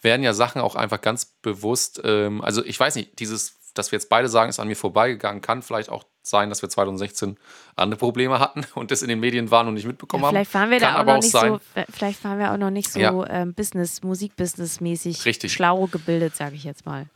werden 0.00 0.22
ja 0.22 0.32
Sachen 0.32 0.60
auch 0.62 0.76
einfach 0.76 1.00
ganz 1.00 1.24
bewusst, 1.24 2.00
ähm, 2.04 2.40
also 2.40 2.64
ich 2.64 2.78
weiß 2.78 2.94
nicht, 2.94 3.18
dieses, 3.18 3.56
dass 3.74 3.90
wir 3.90 3.96
jetzt 3.98 4.08
beide 4.08 4.28
sagen, 4.28 4.48
ist 4.48 4.60
an 4.60 4.68
mir 4.68 4.76
vorbeigegangen, 4.76 5.42
kann 5.42 5.60
vielleicht 5.60 5.88
auch 5.88 6.04
sein, 6.22 6.50
dass 6.50 6.62
wir 6.62 6.68
2016 6.68 7.36
andere 7.74 7.98
Probleme 7.98 8.38
hatten 8.38 8.64
und 8.76 8.92
das 8.92 9.02
in 9.02 9.08
den 9.08 9.18
Medien 9.18 9.50
waren 9.50 9.66
und 9.66 9.74
nicht 9.74 9.86
mitbekommen 9.86 10.22
Ja, 10.22 10.28
haben. 10.28 10.34
vielleicht 10.36 10.54
waren 10.54 10.70
wir 10.70 10.78
kann 10.78 10.88
da 10.92 10.94
auch 10.94 11.00
aber 11.00 11.12
noch 11.12 11.18
auch 11.18 11.22
nicht 11.22 11.32
sein, 11.32 11.52
so, 11.74 11.82
vielleicht 11.92 12.22
waren 12.22 12.38
wir 12.38 12.52
auch 12.52 12.58
noch 12.58 12.70
nicht 12.70 12.92
so 12.92 13.00
Ja. 13.00 13.26
ähm, 13.28 13.54
Business, 13.54 14.02
Musikbusiness-mäßig 14.04 15.48
schlau 15.48 15.86
gebildet, 15.86 16.36
sage 16.36 16.54
ich 16.54 16.62
jetzt 16.62 16.86
mal. 16.86 17.06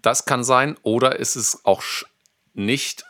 Das 0.00 0.24
kann 0.24 0.42
sein, 0.44 0.76
oder 0.82 1.18
ist 1.18 1.36
es 1.36 1.64
auch 1.64 1.82
nicht 2.54 3.04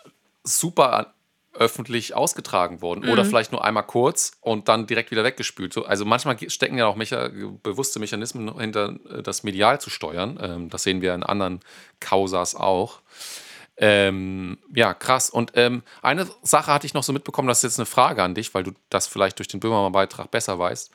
super 0.45 1.15
öffentlich 1.55 2.15
ausgetragen 2.15 2.81
worden 2.81 3.09
oder 3.11 3.25
vielleicht 3.25 3.53
nur 3.53 3.63
einmal 3.63 3.83
kurz 3.83 4.33
und 4.41 4.69
dann 4.69 4.87
direkt 4.87 5.11
wieder 5.11 5.23
weggespült. 5.23 5.73
So, 5.73 5.85
also 5.85 6.05
manchmal 6.05 6.39
stecken 6.51 6.79
ja 6.79 6.87
auch 6.87 6.97
mecha 6.97 7.31
bewusste 7.63 7.99
Mechanismen 7.99 8.59
hinter, 8.59 8.97
äh, 9.11 9.23
das 9.23 9.43
medial 9.43 9.81
zu 9.81 9.91
steuern. 9.91 10.39
Ähm, 10.41 10.71
das 10.71 10.83
sehen 10.83 11.03
wir 11.03 11.15
in 11.15 11.23
anderen 11.23 11.61
Kausas 12.01 12.55
auch. 12.55 13.01
Ähm, 13.77 14.59
ja, 14.75 14.95
krass. 14.95 15.29
Und 15.29 15.53
ähm, 15.55 15.83
eine 16.01 16.27
Sache 16.43 16.73
hatte 16.73 16.87
ich 16.87 16.95
noch 16.95 17.03
so 17.03 17.13
mitbekommen, 17.13 17.49
das 17.49 17.59
ist 17.59 17.65
jetzt 17.65 17.79
eine 17.79 17.87
Frage 17.87 18.23
an 18.23 18.35
dich, 18.35 18.55
weil 18.55 18.63
du 18.63 18.73
das 18.89 19.07
vielleicht 19.07 19.39
durch 19.39 19.49
den 19.49 19.61
Böhmermann-Beitrag 19.61 20.31
besser 20.31 20.59
weißt. 20.59 20.91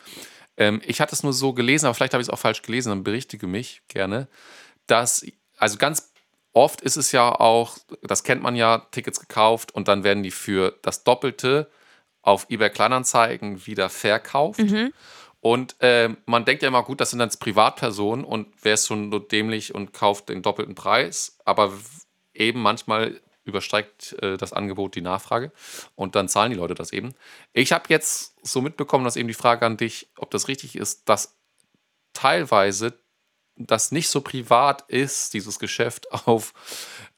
Ähm, 0.58 0.82
ich 0.86 1.02
hatte 1.02 1.14
es 1.14 1.22
nur 1.22 1.34
so 1.34 1.54
gelesen, 1.54 1.86
aber 1.86 1.94
vielleicht 1.94 2.14
habe 2.14 2.22
ich 2.22 2.30
es 2.30 2.34
auch 2.34 2.40
falsch 2.40 2.64
gelesen, 2.64 2.90
dann 2.90 3.04
berichtige 3.04 3.46
mich 3.46 3.82
gerne, 3.88 4.28
dass, 4.88 5.26
also 5.58 5.78
ganz 5.78 6.07
oft 6.58 6.82
ist 6.82 6.98
es 6.98 7.12
ja 7.12 7.32
auch, 7.32 7.78
das 8.02 8.24
kennt 8.24 8.42
man 8.42 8.56
ja, 8.56 8.80
Tickets 8.92 9.20
gekauft 9.20 9.74
und 9.74 9.88
dann 9.88 10.04
werden 10.04 10.24
die 10.24 10.32
für 10.32 10.76
das 10.82 11.04
Doppelte 11.04 11.70
auf 12.24 12.48
eBay 12.50 12.72
Kleinanzeigen 12.72 13.66
wieder 13.68 13.90
verkauft. 13.90 14.60
Und 15.40 15.76
ähm, 15.82 16.18
man 16.26 16.46
denkt 16.46 16.64
ja 16.64 16.68
immer, 16.68 16.84
gut, 16.84 17.00
das 17.00 17.12
sind 17.12 17.20
dann 17.20 17.30
Privatpersonen 17.30 18.26
und 18.26 18.48
wer 18.64 18.74
ist 18.74 18.88
schon 18.88 19.12
so 19.12 19.20
dämlich 19.20 19.76
und 19.76 19.94
kauft 19.94 20.30
den 20.30 20.42
doppelten 20.42 20.74
Preis, 20.74 21.38
aber 21.46 21.72
eben 22.34 22.60
manchmal 22.62 23.22
übersteigt 23.46 24.14
äh, 24.22 24.36
das 24.36 24.52
Angebot 24.52 24.96
die 24.96 25.02
Nachfrage 25.02 25.52
und 25.96 26.16
dann 26.16 26.28
zahlen 26.28 26.52
die 26.52 26.58
Leute 26.58 26.74
das 26.74 26.92
eben. 26.92 27.14
Ich 27.54 27.72
habe 27.72 27.86
jetzt 27.90 28.36
so 28.46 28.62
mitbekommen, 28.62 29.06
dass 29.06 29.16
eben 29.16 29.28
die 29.28 29.36
Frage 29.36 29.66
an 29.66 29.78
dich, 29.78 30.10
ob 30.18 30.32
das 30.32 30.48
richtig 30.48 30.76
ist, 30.76 31.08
dass 31.08 31.38
teilweise 32.14 33.00
das 33.58 33.92
nicht 33.92 34.10
so 34.10 34.22
privat 34.22 34.84
ist, 34.88 35.34
dieses 35.34 35.60
Geschäft 35.60 36.12
auf 36.28 36.54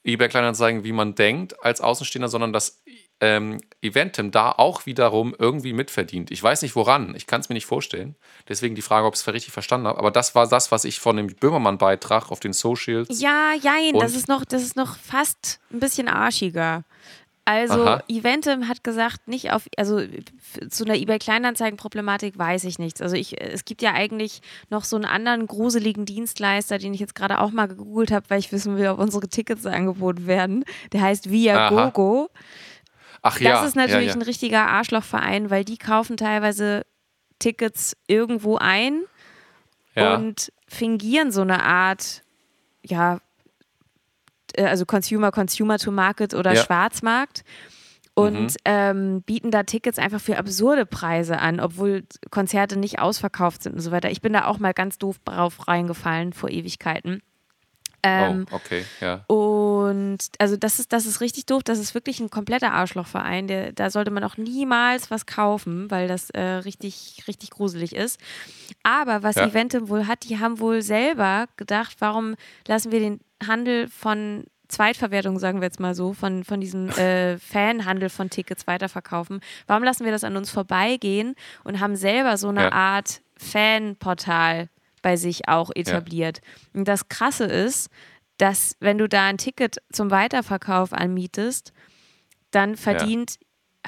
eBay 0.03 0.29
Kleinanzeigen, 0.29 0.83
wie 0.83 0.93
man 0.93 1.15
denkt 1.15 1.63
als 1.63 1.81
Außenstehender, 1.81 2.29
sondern 2.29 2.53
dass 2.53 2.81
ähm, 3.21 3.59
Eventim 3.81 4.31
da 4.31 4.51
auch 4.51 4.85
wiederum 4.85 5.35
irgendwie 5.37 5.73
mitverdient. 5.73 6.31
Ich 6.31 6.41
weiß 6.41 6.61
nicht 6.61 6.75
woran, 6.75 7.15
ich 7.15 7.27
kann 7.27 7.41
es 7.41 7.49
mir 7.49 7.53
nicht 7.53 7.65
vorstellen. 7.65 8.15
Deswegen 8.47 8.75
die 8.75 8.81
Frage, 8.81 9.05
ob 9.05 9.13
ich 9.13 9.19
es 9.19 9.27
richtig 9.27 9.51
verstanden 9.51 9.87
habe. 9.87 9.99
Aber 9.99 10.11
das 10.11 10.35
war 10.35 10.47
das, 10.47 10.71
was 10.71 10.85
ich 10.85 10.99
von 10.99 11.17
dem 11.17 11.27
Böhmermann-Beitrag 11.27 12.31
auf 12.31 12.39
den 12.39 12.53
Socials. 12.53 13.19
Ja, 13.19 13.53
jein, 13.61 13.93
das 13.99 14.15
ist, 14.15 14.29
noch, 14.29 14.45
das 14.45 14.63
ist 14.63 14.77
noch 14.77 14.97
fast 14.97 15.59
ein 15.71 15.79
bisschen 15.79 16.07
arschiger. 16.07 16.83
Also, 17.49 17.83
Aha. 17.83 18.03
Eventim 18.07 18.67
hat 18.67 18.83
gesagt, 18.83 19.27
nicht 19.27 19.51
auf, 19.51 19.67
also 19.75 20.01
zu 20.69 20.85
einer 20.85 20.93
eBay-Kleinanzeigen-Problematik 20.93 22.37
weiß 22.37 22.63
ich 22.65 22.77
nichts. 22.77 23.01
Also, 23.01 23.15
ich, 23.15 23.41
es 23.41 23.65
gibt 23.65 23.81
ja 23.81 23.93
eigentlich 23.93 24.41
noch 24.69 24.83
so 24.83 24.95
einen 24.97 25.05
anderen 25.05 25.47
gruseligen 25.47 26.05
Dienstleister, 26.05 26.77
den 26.77 26.93
ich 26.93 26.99
jetzt 26.99 27.15
gerade 27.15 27.39
auch 27.39 27.49
mal 27.49 27.67
gegoogelt 27.67 28.11
habe, 28.11 28.29
weil 28.29 28.37
ich 28.37 28.51
wissen 28.51 28.77
will, 28.77 28.87
ob 28.89 28.99
unsere 28.99 29.27
Tickets 29.27 29.65
angeboten 29.65 30.27
werden. 30.27 30.63
Der 30.91 31.01
heißt 31.01 31.31
Viagogo. 31.31 32.29
Ach 33.23 33.33
Das 33.33 33.41
ja, 33.41 33.65
ist 33.65 33.75
natürlich 33.75 34.09
ja, 34.09 34.13
ein 34.13 34.21
ja. 34.21 34.27
richtiger 34.27 34.67
Arschlochverein, 34.67 35.49
weil 35.49 35.65
die 35.65 35.77
kaufen 35.77 36.17
teilweise 36.17 36.85
Tickets 37.39 37.97
irgendwo 38.05 38.57
ein 38.57 39.05
ja. 39.95 40.13
und 40.13 40.51
fingieren 40.67 41.31
so 41.31 41.41
eine 41.41 41.63
Art, 41.63 42.21
ja, 42.83 43.21
also 44.57 44.85
Consumer, 44.85 45.31
Consumer 45.31 45.77
to 45.77 45.91
Market 45.91 46.33
oder 46.33 46.53
Ja. 46.53 46.63
Schwarzmarkt 46.63 47.43
und 48.15 48.41
Mhm. 48.41 48.47
ähm, 48.65 49.21
bieten 49.21 49.51
da 49.51 49.63
Tickets 49.63 49.97
einfach 49.99 50.19
für 50.19 50.37
absurde 50.37 50.85
Preise 50.85 51.39
an, 51.39 51.59
obwohl 51.59 52.03
Konzerte 52.31 52.77
nicht 52.77 52.99
ausverkauft 52.99 53.63
sind 53.63 53.73
und 53.75 53.81
so 53.81 53.91
weiter. 53.91 54.09
Ich 54.11 54.21
bin 54.21 54.33
da 54.33 54.45
auch 54.45 54.59
mal 54.59 54.73
ganz 54.73 54.97
doof 54.97 55.17
drauf 55.23 55.67
reingefallen 55.67 56.33
vor 56.33 56.49
Ewigkeiten. 56.49 57.21
Ähm, 58.03 58.45
oh, 58.51 58.55
okay, 58.55 58.85
ja. 59.01 59.23
und 59.27 60.17
also 60.37 60.55
das 60.57 60.79
ist, 60.79 60.93
das 60.93 61.05
ist 61.05 61.21
richtig 61.21 61.45
doof. 61.45 61.63
Das 61.63 61.79
ist 61.79 61.93
wirklich 61.93 62.19
ein 62.19 62.29
kompletter 62.29 62.71
Arschlochverein. 62.73 63.47
Der, 63.47 63.73
da 63.73 63.89
sollte 63.89 64.11
man 64.11 64.23
auch 64.23 64.37
niemals 64.37 65.11
was 65.11 65.25
kaufen, 65.25 65.89
weil 65.91 66.07
das 66.07 66.29
äh, 66.31 66.41
richtig, 66.41 67.23
richtig 67.27 67.49
gruselig 67.51 67.93
ist. 67.95 68.19
Aber 68.83 69.23
was 69.23 69.35
Ja. 69.35 69.45
Eventim 69.47 69.89
wohl 69.89 70.07
hat, 70.07 70.23
die 70.29 70.39
haben 70.39 70.59
wohl 70.59 70.81
selber 70.81 71.47
gedacht, 71.57 71.97
warum 71.99 72.35
lassen 72.67 72.91
wir 72.91 72.99
den 72.99 73.19
Handel 73.45 73.87
von 73.87 74.45
Zweitverwertung, 74.69 75.39
sagen 75.39 75.61
wir 75.61 75.65
jetzt 75.65 75.79
mal 75.79 75.95
so, 75.95 76.13
von, 76.13 76.43
von 76.43 76.61
diesem 76.61 76.89
äh, 76.97 77.37
Fanhandel 77.39 78.09
von 78.09 78.29
Tickets 78.29 78.67
weiterverkaufen. 78.67 79.41
Warum 79.67 79.83
lassen 79.83 80.05
wir 80.05 80.11
das 80.11 80.23
an 80.23 80.37
uns 80.37 80.51
vorbeigehen 80.51 81.35
und 81.63 81.79
haben 81.79 81.95
selber 81.95 82.37
so 82.37 82.49
eine 82.49 82.63
Ja. 82.65 82.71
Art 82.71 83.21
Fanportal 83.35 84.69
bei 85.01 85.17
sich 85.17 85.47
auch 85.47 85.71
etabliert? 85.75 86.41
Und 86.73 86.87
das 86.87 87.09
Krasse 87.09 87.45
ist, 87.45 87.89
dass 88.37 88.75
wenn 88.79 88.97
du 88.97 89.07
da 89.07 89.25
ein 89.25 89.37
Ticket 89.37 89.77
zum 89.91 90.11
Weiterverkauf 90.11 90.93
anmietest, 90.93 91.73
dann 92.51 92.75
verdient, 92.75 93.37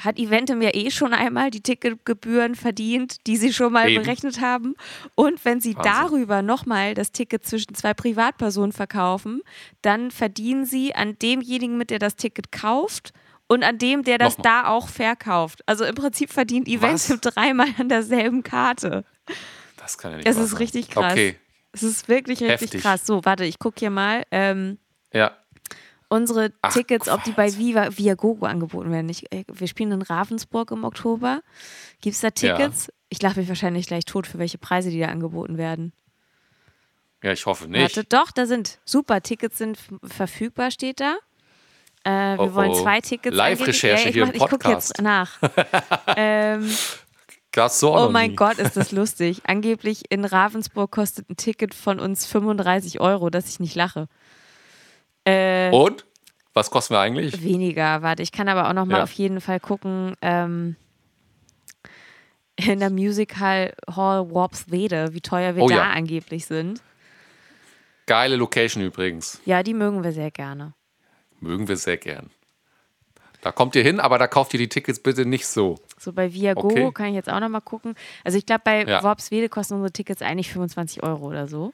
hat 0.00 0.18
Eventim 0.18 0.62
ja 0.62 0.70
eh 0.72 0.90
schon 0.90 1.12
einmal 1.12 1.50
die 1.50 1.60
Ticketgebühren 1.60 2.54
verdient, 2.54 3.26
die 3.26 3.36
sie 3.36 3.52
schon 3.52 3.72
mal 3.72 3.88
Eben. 3.90 4.02
berechnet 4.02 4.40
haben. 4.40 4.74
Und 5.14 5.44
wenn 5.44 5.60
sie 5.60 5.76
Wahnsinn. 5.76 5.92
darüber 5.92 6.42
nochmal 6.42 6.94
das 6.94 7.12
Ticket 7.12 7.44
zwischen 7.44 7.74
zwei 7.74 7.94
Privatpersonen 7.94 8.72
verkaufen, 8.72 9.42
dann 9.82 10.10
verdienen 10.10 10.64
sie 10.64 10.94
an 10.94 11.18
demjenigen, 11.18 11.76
mit 11.76 11.90
der 11.90 11.98
das 11.98 12.16
Ticket 12.16 12.52
kauft 12.52 13.12
und 13.48 13.64
an 13.64 13.78
dem, 13.78 14.02
der 14.02 14.18
das 14.18 14.38
Nochmal. 14.38 14.62
da 14.62 14.68
auch 14.68 14.88
verkauft. 14.88 15.62
Also 15.66 15.84
im 15.84 15.94
Prinzip 15.94 16.30
verdient 16.30 16.68
Eventim 16.68 17.18
dreimal 17.20 17.68
an 17.78 17.88
derselben 17.88 18.42
Karte. 18.42 19.04
Das 19.82 19.98
kann 19.98 20.12
ja 20.12 20.16
nicht 20.18 20.26
Es 20.28 20.36
ist 20.36 20.50
sein. 20.50 20.58
richtig 20.58 20.88
krass. 20.90 21.12
Okay, 21.12 21.36
Es 21.72 21.82
ist 21.82 22.08
wirklich 22.08 22.40
richtig 22.40 22.60
Heftig. 22.62 22.82
krass. 22.82 23.04
So, 23.06 23.24
warte, 23.24 23.44
ich 23.44 23.58
gucke 23.58 23.80
hier 23.80 23.90
mal. 23.90 24.24
Ähm, 24.30 24.78
ja. 25.12 25.36
unsere 26.08 26.52
Ach, 26.62 26.72
Tickets, 26.72 27.08
ob 27.08 27.22
die 27.24 27.32
bei 27.32 27.56
Viva, 27.56 27.88
Viagogo 27.96 28.46
angeboten 28.46 28.90
werden. 28.92 29.08
Ich, 29.08 29.30
äh, 29.32 29.44
wir 29.48 29.66
spielen 29.66 29.92
in 29.92 30.02
Ravensburg 30.02 30.70
im 30.70 30.84
Oktober. 30.84 31.42
Gibt 32.00 32.14
es 32.14 32.20
da 32.20 32.30
Tickets? 32.30 32.92
Ich 33.08 33.20
lache 33.22 33.40
mich 33.40 33.48
wahrscheinlich 33.48 33.86
gleich 33.86 34.04
tot, 34.04 34.26
für 34.26 34.38
welche 34.38 34.58
Preise 34.58 34.90
die 34.90 35.00
da 35.00 35.06
angeboten 35.08 35.56
werden. 35.58 35.92
Ja, 37.22 37.32
ich 37.32 37.46
hoffe 37.46 37.68
nicht. 37.68 37.80
Warte, 37.80 38.04
doch, 38.04 38.30
da 38.32 38.46
sind 38.46 38.78
super 38.84 39.20
Tickets 39.22 39.58
sind 39.58 39.78
verfügbar, 40.04 40.70
steht 40.70 41.00
da. 41.00 41.16
Äh, 42.04 42.36
wir 42.36 42.40
Oh, 42.40 42.54
wollen 42.54 42.74
zwei 42.74 43.00
Tickets. 43.00 43.36
Live-Recherche 43.36 44.08
angeben. 44.08 44.12
hier 44.12 44.22
ja, 44.24 44.28
im 44.28 44.34
ich, 44.34 44.40
mach- 44.40 44.46
Ich 44.46 44.50
gucke 44.50 44.68
jetzt 44.70 44.96
Podcast. 44.96 45.02
nach. 45.02 45.38
ähm, 46.16 46.68
Gab's 47.52 47.78
so 47.80 47.94
auch 47.94 48.08
oh 48.08 48.10
mein 48.10 48.30
nie. 48.30 48.36
Gott, 48.36 48.58
ist 48.58 48.76
das 48.76 48.92
lustig. 48.92 49.42
Angeblich 49.44 50.04
in 50.10 50.24
Ravensburg 50.24 50.90
kostet 50.90 51.28
ein 51.30 51.36
Ticket 51.36 51.74
von 51.74 52.00
uns 52.00 52.24
35 52.26 53.00
Euro, 53.00 53.28
dass 53.30 53.48
ich 53.48 53.60
nicht 53.60 53.74
lache. 53.74 54.08
Äh, 55.24 55.70
Und? 55.70 56.06
Was 56.54 56.70
kosten 56.70 56.94
wir 56.94 57.00
eigentlich? 57.00 57.42
Weniger, 57.42 58.02
warte. 58.02 58.22
Ich 58.22 58.30
kann 58.32 58.48
aber 58.48 58.68
auch 58.68 58.74
noch 58.74 58.84
mal 58.84 58.98
Ja. 58.98 59.02
auf 59.04 59.12
jeden 59.12 59.40
Fall 59.40 59.58
gucken. 59.60 60.14
Ähm, 60.20 60.76
in 62.56 62.78
der 62.80 62.90
Musical 62.90 63.72
Hall 63.94 64.30
Worpswede, 64.30 65.14
wie 65.14 65.20
teuer 65.22 65.56
wir 65.56 65.62
Oh 65.62 65.68
da 65.68 65.74
ja. 65.76 65.90
angeblich 65.90 66.44
sind. 66.46 66.82
Geile 68.06 68.36
Location 68.36 68.82
übrigens. 68.82 69.40
Ja, 69.46 69.62
die 69.62 69.72
mögen 69.74 70.04
wir 70.04 70.12
sehr 70.12 70.30
gerne. 70.30 70.74
Mögen 71.40 71.68
wir 71.68 71.76
sehr 71.76 71.96
gern. 71.96 72.30
Da 73.40 73.50
kommt 73.52 73.74
ihr 73.74 73.82
hin, 73.82 73.98
aber 73.98 74.18
da 74.18 74.26
kauft 74.26 74.52
ihr 74.54 74.58
die 74.58 74.68
Tickets 74.68 75.00
bitte 75.00 75.24
nicht 75.24 75.46
so. 75.46 75.78
So 76.02 76.12
bei 76.12 76.32
Viagogo 76.32 76.68
Okay. 76.68 76.92
kann 76.92 77.06
ich 77.06 77.14
jetzt 77.14 77.30
auch 77.30 77.40
noch 77.40 77.48
mal 77.48 77.60
gucken. 77.60 77.94
Also 78.24 78.36
ich 78.38 78.46
glaube, 78.46 78.62
bei 78.64 78.84
Ja. 78.84 79.02
Worpswede 79.02 79.48
kosten 79.48 79.74
unsere 79.74 79.92
Tickets 79.92 80.20
eigentlich 80.22 80.50
25 80.52 81.02
Euro 81.02 81.26
oder 81.26 81.46
so. 81.46 81.72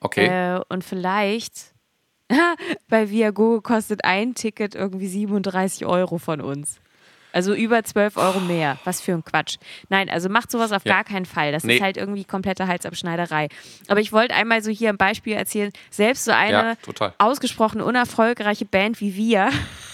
Okay. 0.00 0.26
Äh, 0.26 0.60
und 0.68 0.84
vielleicht 0.84 1.72
bei 2.88 3.10
Viagogo 3.10 3.60
kostet 3.60 4.04
ein 4.04 4.34
Ticket 4.34 4.74
irgendwie 4.74 5.06
37 5.08 5.84
Euro 5.86 6.18
von 6.18 6.40
uns. 6.40 6.78
Also 7.32 7.52
über 7.52 7.82
12 7.82 8.16
Euro 8.16 8.38
mehr. 8.38 8.78
Was 8.84 9.00
für 9.00 9.10
ein 9.12 9.24
Quatsch. 9.24 9.56
Nein, 9.88 10.08
also 10.08 10.28
macht 10.28 10.52
sowas 10.52 10.70
auf 10.70 10.84
Ja. 10.84 10.92
gar 10.94 11.04
keinen 11.04 11.26
Fall. 11.26 11.50
Das 11.50 11.64
Nee. 11.64 11.76
ist 11.76 11.82
halt 11.82 11.96
irgendwie 11.96 12.24
komplette 12.24 12.68
Halsabschneiderei. 12.68 13.48
Aber 13.88 13.98
ich 13.98 14.12
wollte 14.12 14.34
einmal 14.36 14.62
so 14.62 14.70
hier 14.70 14.88
ein 14.90 14.96
Beispiel 14.96 15.32
erzählen. 15.32 15.72
Selbst 15.90 16.24
so 16.26 16.30
eine 16.30 16.76
Ja, 17.00 17.12
ausgesprochen 17.18 17.80
unerfolgreiche 17.80 18.66
Band 18.66 19.00
wie 19.00 19.16
wir 19.16 19.50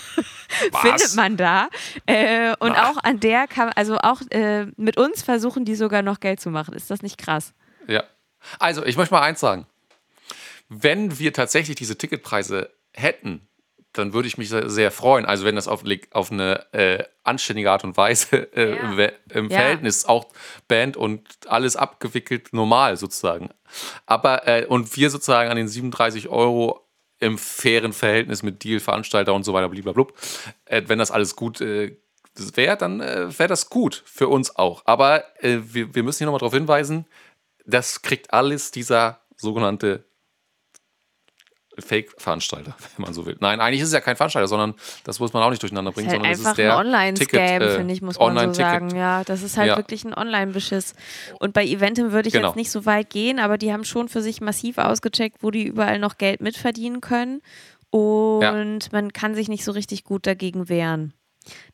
Was? 0.73 0.81
findet 0.83 1.15
man 1.17 1.37
da. 1.37 1.69
Äh, 2.07 2.55
und 2.59 2.73
Ach. 2.73 2.91
auch 2.97 3.05
an 3.05 3.21
der 3.21 3.47
kann, 3.47 3.71
also 3.75 3.99
auch 3.99 4.21
äh, 4.31 4.67
mit 4.77 4.97
uns 4.97 5.23
versuchen 5.23 5.65
die 5.65 5.75
sogar 5.75 6.03
noch 6.03 6.21
Geld 6.21 6.41
zu 6.41 6.51
machen. 6.51 6.75
Ist 6.75 6.91
das 6.91 7.03
nicht 7.03 7.19
krass? 7.19 7.55
Ja. 7.87 8.05
Also, 8.59 8.85
ich 8.85 8.97
möchte 8.97 9.15
mal 9.15 9.23
eins 9.23 9.41
sagen. 9.41 9.67
Wenn 10.69 11.19
wir 11.19 11.33
tatsächlich 11.33 11.77
diese 11.77 11.99
Ticketpreise 11.99 12.71
hätten, 12.93 13.47
dann 13.93 14.13
würde 14.13 14.29
ich 14.29 14.39
mich 14.39 14.49
sehr, 14.51 14.91
freuen. 14.93 15.27
Also, 15.27 15.45
wenn 15.45 15.57
das 15.57 15.67
auf, 15.67 15.83
auf 16.13 16.31
eine 16.31 16.73
äh, 16.73 17.05
anständige 17.25 17.71
Art 17.73 17.83
und 17.83 17.97
Weise 17.97 18.37
äh, 18.57 18.77
Ja. 18.77 19.11
im 19.31 19.51
Ja. 19.51 19.59
Verhältnis 19.59 20.05
auch 20.05 20.27
Band 20.69 20.97
und 20.97 21.29
alles 21.49 21.75
abgewickelt 21.77 22.53
normal 22.53 22.97
sozusagen. 22.97 23.51
Aber, 24.07 24.47
äh, 24.47 24.65
und 24.67 24.97
wir 24.97 25.11
sozusagen 25.11 25.51
an 25.51 25.57
den 25.57 25.69
37 25.69 26.29
Euro 26.29 26.87
im 27.21 27.39
fairen 27.39 27.93
Verhältnis 27.93 28.43
mit 28.43 28.65
Deal, 28.65 28.81
Veranstalter 28.81 29.35
und 29.35 29.45
so 29.45 29.53
weiter, 29.53 29.69
blablabla. 29.69 30.07
Äh, 30.65 30.83
wenn 30.87 30.99
das 30.99 31.11
alles 31.11 31.37
gut 31.37 31.61
äh, 31.61 31.97
wäre, 32.55 32.77
dann 32.77 33.01
äh, 33.01 33.39
wäre 33.39 33.49
das 33.49 33.71
gut 33.71 34.03
für 34.07 34.29
uns 34.29 34.57
auch. 34.57 34.83
Aber 34.87 35.25
äh, 35.43 35.59
wir, 35.63 35.95
wir 35.95 36.03
müssen 36.03 36.19
hier 36.19 36.27
nochmal 36.27 36.41
darauf 36.41 36.55
hinweisen, 36.55 37.07
das 37.67 38.03
kriegt 38.03 38.33
alles 38.33 38.71
dieser 38.71 39.21
sogenannte 39.37 40.05
Fake-Veranstalter, 41.79 42.75
wenn 42.97 43.05
man 43.05 43.15
so 43.15 43.27
will. 43.27 43.37
Nein, 43.41 43.61
eigentlich 43.61 43.81
ist 43.81 43.89
es 43.89 43.95
ja 43.95 44.01
kein 44.01 44.17
Veranstalter, 44.17 44.49
sondern 44.49 44.75
das 45.05 45.19
muss 45.21 45.33
man 45.33 45.43
auch 45.43 45.51
nicht 45.51 45.63
durcheinander 45.63 45.93
bringen, 45.93 46.09
halt 46.09 46.17
sondern 46.19 46.33
es 46.33 46.39
einfach 46.41 46.51
ist 46.53 46.59
der 46.59 46.77
ein 46.79 46.87
Online-Scam, 46.87 47.41
äh, 47.63 47.77
finde 47.77 47.95
ich, 47.95 48.03
muss 48.03 48.19
man 48.19 48.49
so 48.49 48.53
sagen. 48.55 48.95
Ja, 48.97 49.25
das 49.25 49.43
ist 49.43 49.57
halt 49.57 49.69
Ja. 49.69 49.77
wirklich 49.77 50.05
ein 50.05 50.15
Online-Beschiss. 50.15 50.95
Und 51.39 51.53
bei 51.55 51.65
Eventim 51.65 52.13
würde 52.13 52.29
ich 52.29 52.35
Genau. 52.35 52.49
jetzt 52.49 52.57
nicht 52.57 52.71
so 52.71 52.87
weit 52.87 53.11
gehen, 53.11 53.39
aber 53.39 53.57
die 53.59 53.73
haben 53.73 53.85
schon 53.85 54.09
für 54.09 54.23
sich 54.23 54.41
massiv 54.41 54.79
ausgecheckt, 54.79 55.39
wo 55.43 55.51
die 55.51 55.65
überall 55.65 55.99
noch 55.99 56.19
Geld 56.19 56.41
mitverdienen 56.41 57.01
können. 57.01 57.41
Und 57.91 58.93
man 58.93 59.13
kann 59.13 59.35
sich 59.35 59.49
nicht 59.49 59.65
so 59.65 59.73
richtig 59.73 60.05
gut 60.05 60.27
dagegen 60.27 60.69
wehren. 60.69 61.13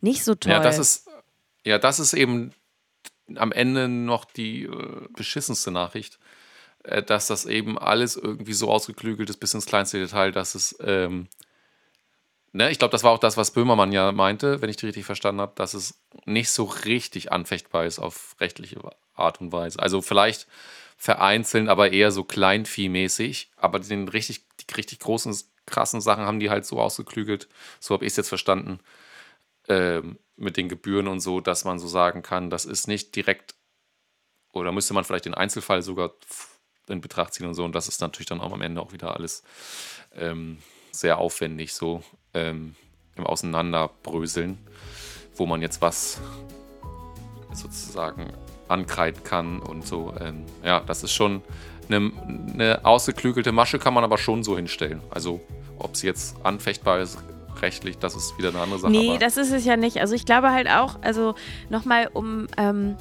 Nicht 0.00 0.24
so 0.24 0.34
toll. 0.34 0.52
Ja, 0.52 0.60
das 0.60 0.78
ist, 0.78 1.08
ja, 1.64 1.78
das 1.78 1.98
ist 1.98 2.14
eben 2.14 2.52
am 3.34 3.52
Ende 3.52 3.88
noch 3.88 4.24
die 4.24 4.62
äh, 4.64 5.08
beschissenste 5.16 5.70
Nachricht, 5.72 6.18
dass 7.06 7.26
das 7.26 7.46
eben 7.46 7.78
alles 7.78 8.16
irgendwie 8.16 8.52
so 8.52 8.70
ausgeklügelt 8.70 9.30
ist 9.30 9.38
bis 9.38 9.54
ins 9.54 9.66
kleinste 9.66 9.98
Detail, 9.98 10.32
dass 10.32 10.54
es, 10.54 10.76
ähm, 10.80 11.28
ne, 12.52 12.70
ich 12.70 12.78
glaube, 12.78 12.92
das 12.92 13.02
war 13.02 13.12
auch 13.12 13.18
das, 13.18 13.36
was 13.36 13.50
Böhmermann 13.50 13.92
ja 13.92 14.12
meinte, 14.12 14.62
wenn 14.62 14.70
ich 14.70 14.82
richtig 14.82 15.04
verstanden 15.04 15.40
habe, 15.40 15.52
dass 15.56 15.74
es 15.74 16.00
nicht 16.24 16.50
so 16.50 16.64
richtig 16.64 17.32
anfechtbar 17.32 17.86
ist 17.86 17.98
auf 17.98 18.36
rechtliche 18.40 18.78
Art 19.14 19.40
und 19.40 19.52
Weise. 19.52 19.78
Also 19.80 20.02
vielleicht 20.02 20.46
vereinzelt, 20.96 21.68
aber 21.68 21.92
eher 21.92 22.10
so 22.10 22.24
kleinviehmäßig, 22.24 23.50
aber 23.56 23.80
den 23.80 24.08
richtig, 24.08 24.44
die 24.60 24.74
richtig 24.74 25.00
großen, 25.00 25.36
krassen 25.66 26.00
Sachen 26.00 26.24
haben 26.24 26.40
die 26.40 26.50
halt 26.50 26.64
so 26.64 26.80
ausgeklügelt, 26.80 27.48
so 27.80 27.94
habe 27.94 28.04
ich 28.04 28.12
es 28.12 28.16
jetzt 28.16 28.28
verstanden, 28.28 28.80
ähm, 29.68 30.18
mit 30.36 30.56
den 30.56 30.68
Gebühren 30.68 31.08
und 31.08 31.20
so, 31.20 31.40
dass 31.40 31.64
man 31.64 31.78
so 31.78 31.88
sagen 31.88 32.22
kann, 32.22 32.50
das 32.50 32.64
ist 32.64 32.88
nicht 32.88 33.16
direkt, 33.16 33.54
oder 34.52 34.72
müsste 34.72 34.94
man 34.94 35.04
vielleicht 35.04 35.24
den 35.24 35.34
Einzelfall 35.34 35.82
sogar 35.82 36.12
in 36.88 37.00
Betracht 37.00 37.34
ziehen 37.34 37.46
und 37.46 37.54
so, 37.54 37.64
und 37.64 37.74
das 37.74 37.88
ist 37.88 38.00
natürlich 38.00 38.26
dann 38.26 38.40
auch 38.40 38.52
am 38.52 38.62
Ende 38.62 38.80
auch 38.80 38.92
wieder 38.92 39.14
alles 39.14 39.42
ähm, 40.16 40.58
sehr 40.90 41.18
aufwendig, 41.18 41.74
so 41.74 42.02
ähm, 42.34 42.74
im 43.16 43.26
Auseinanderbröseln, 43.26 44.58
wo 45.34 45.46
man 45.46 45.62
jetzt 45.62 45.80
was 45.80 46.20
sozusagen 47.52 48.32
ankreiden 48.68 49.22
kann 49.24 49.60
und 49.60 49.86
so. 49.86 50.14
Ähm, 50.20 50.44
ja, 50.64 50.80
das 50.80 51.02
ist 51.02 51.12
schon 51.12 51.42
eine, 51.88 52.12
eine 52.52 52.84
ausgeklügelte 52.84 53.52
Masche, 53.52 53.78
kann 53.78 53.94
man 53.94 54.04
aber 54.04 54.18
schon 54.18 54.42
so 54.42 54.56
hinstellen. 54.56 55.00
Also, 55.10 55.40
ob 55.78 55.96
sie 55.96 56.06
jetzt 56.06 56.36
anfechtbar 56.44 57.00
ist, 57.00 57.18
rechtlich, 57.62 57.98
das 57.98 58.14
ist 58.14 58.36
wieder 58.38 58.50
eine 58.50 58.60
andere 58.60 58.78
Sache. 58.80 58.92
Nee, 58.92 59.18
das 59.18 59.36
ist 59.36 59.52
es 59.52 59.64
ja 59.64 59.76
nicht. 59.76 59.98
Also 59.98 60.14
ich 60.14 60.26
glaube 60.26 60.50
halt 60.50 60.68
auch, 60.68 61.00
also 61.02 61.34
nochmal 61.70 62.08
um, 62.12 62.46
ähm, 62.56 62.96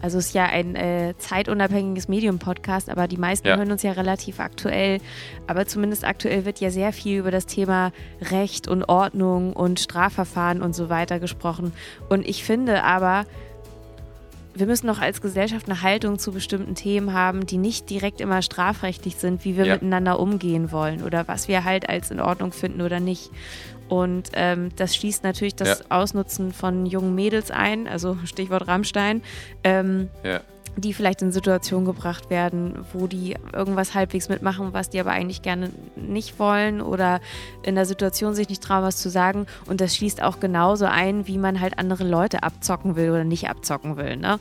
also 0.00 0.18
es 0.18 0.26
ist 0.26 0.34
ja 0.34 0.44
ein 0.46 0.74
äh, 0.76 1.14
zeitunabhängiges 1.18 2.08
Medium-Podcast, 2.08 2.90
aber 2.90 3.08
die 3.08 3.16
meisten 3.16 3.48
Ja. 3.48 3.56
hören 3.56 3.72
uns 3.72 3.82
ja 3.82 3.92
relativ 3.92 4.40
aktuell. 4.40 4.98
Aber 5.46 5.66
zumindest 5.66 6.04
aktuell 6.04 6.44
wird 6.44 6.60
ja 6.60 6.70
sehr 6.70 6.92
viel 6.92 7.18
über 7.20 7.30
das 7.30 7.46
Thema 7.46 7.92
Recht 8.30 8.68
und 8.68 8.84
Ordnung 8.84 9.52
und 9.54 9.80
Strafverfahren 9.80 10.62
und 10.62 10.74
so 10.74 10.88
weiter 10.90 11.18
gesprochen. 11.18 11.72
Und 12.08 12.26
ich 12.28 12.44
finde 12.44 12.84
aber, 12.84 13.24
wir 14.58 14.66
müssen 14.66 14.86
doch 14.86 15.00
als 15.00 15.20
Gesellschaft 15.20 15.66
eine 15.68 15.82
Haltung 15.82 16.18
zu 16.18 16.32
bestimmten 16.32 16.74
Themen 16.74 17.12
haben, 17.12 17.46
die 17.46 17.58
nicht 17.58 17.90
direkt 17.90 18.20
immer 18.20 18.42
strafrechtlich 18.42 19.16
sind, 19.16 19.44
wie 19.44 19.56
wir 19.56 19.64
Ja. 19.66 19.74
miteinander 19.74 20.18
umgehen 20.18 20.72
wollen 20.72 21.02
oder 21.02 21.28
was 21.28 21.48
wir 21.48 21.64
halt 21.64 21.88
als 21.88 22.10
in 22.10 22.20
Ordnung 22.20 22.52
finden 22.52 22.80
oder 22.80 23.00
nicht. 23.00 23.30
Und 23.88 24.30
ähm, 24.34 24.70
das 24.76 24.96
schließt 24.96 25.22
natürlich 25.22 25.54
das 25.54 25.80
Ja. 25.80 25.84
Ausnutzen 25.90 26.52
von 26.52 26.86
jungen 26.86 27.14
Mädels 27.14 27.50
ein, 27.50 27.86
also 27.86 28.16
Stichwort 28.24 28.66
Rammstein, 28.66 29.22
ähm, 29.62 30.08
ja. 30.24 30.40
Die 30.76 30.92
vielleicht 30.92 31.22
in 31.22 31.32
Situationen 31.32 31.86
gebracht 31.86 32.30
werden, 32.30 32.84
wo 32.92 33.06
die 33.06 33.34
irgendwas 33.52 33.94
halbwegs 33.94 34.28
mitmachen, 34.28 34.72
was 34.72 34.90
die 34.90 35.00
aber 35.00 35.10
eigentlich 35.10 35.42
gerne 35.42 35.70
nicht 35.96 36.38
wollen 36.38 36.80
oder 36.80 37.20
in 37.62 37.74
der 37.74 37.86
Situation 37.86 38.34
sich 38.34 38.48
nicht 38.48 38.62
trauen, 38.62 38.82
was 38.82 38.98
zu 38.98 39.08
sagen. 39.08 39.46
Und 39.66 39.80
das 39.80 39.96
schließt 39.96 40.22
auch 40.22 40.38
genauso 40.38 40.84
ein, 40.84 41.26
wie 41.26 41.38
man 41.38 41.60
halt 41.60 41.78
andere 41.78 42.04
Leute 42.04 42.42
abzocken 42.42 42.96
will 42.96 43.10
oder 43.10 43.24
nicht 43.24 43.48
abzocken 43.48 43.96
will. 43.96 44.16
Ne? 44.16 44.38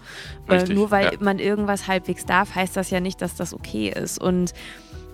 Äh, 0.48 0.56
Richtig, 0.56 0.76
nur 0.76 0.92
weil 0.92 1.06
ja. 1.06 1.12
man 1.20 1.40
irgendwas 1.40 1.88
halbwegs 1.88 2.26
darf, 2.26 2.56
heißt 2.56 2.76
das 2.76 2.90
ja 2.90 3.00
nicht, 3.00 3.22
dass 3.22 3.36
das 3.36 3.54
okay 3.54 3.90
ist. 3.90 4.22
Und 4.22 4.54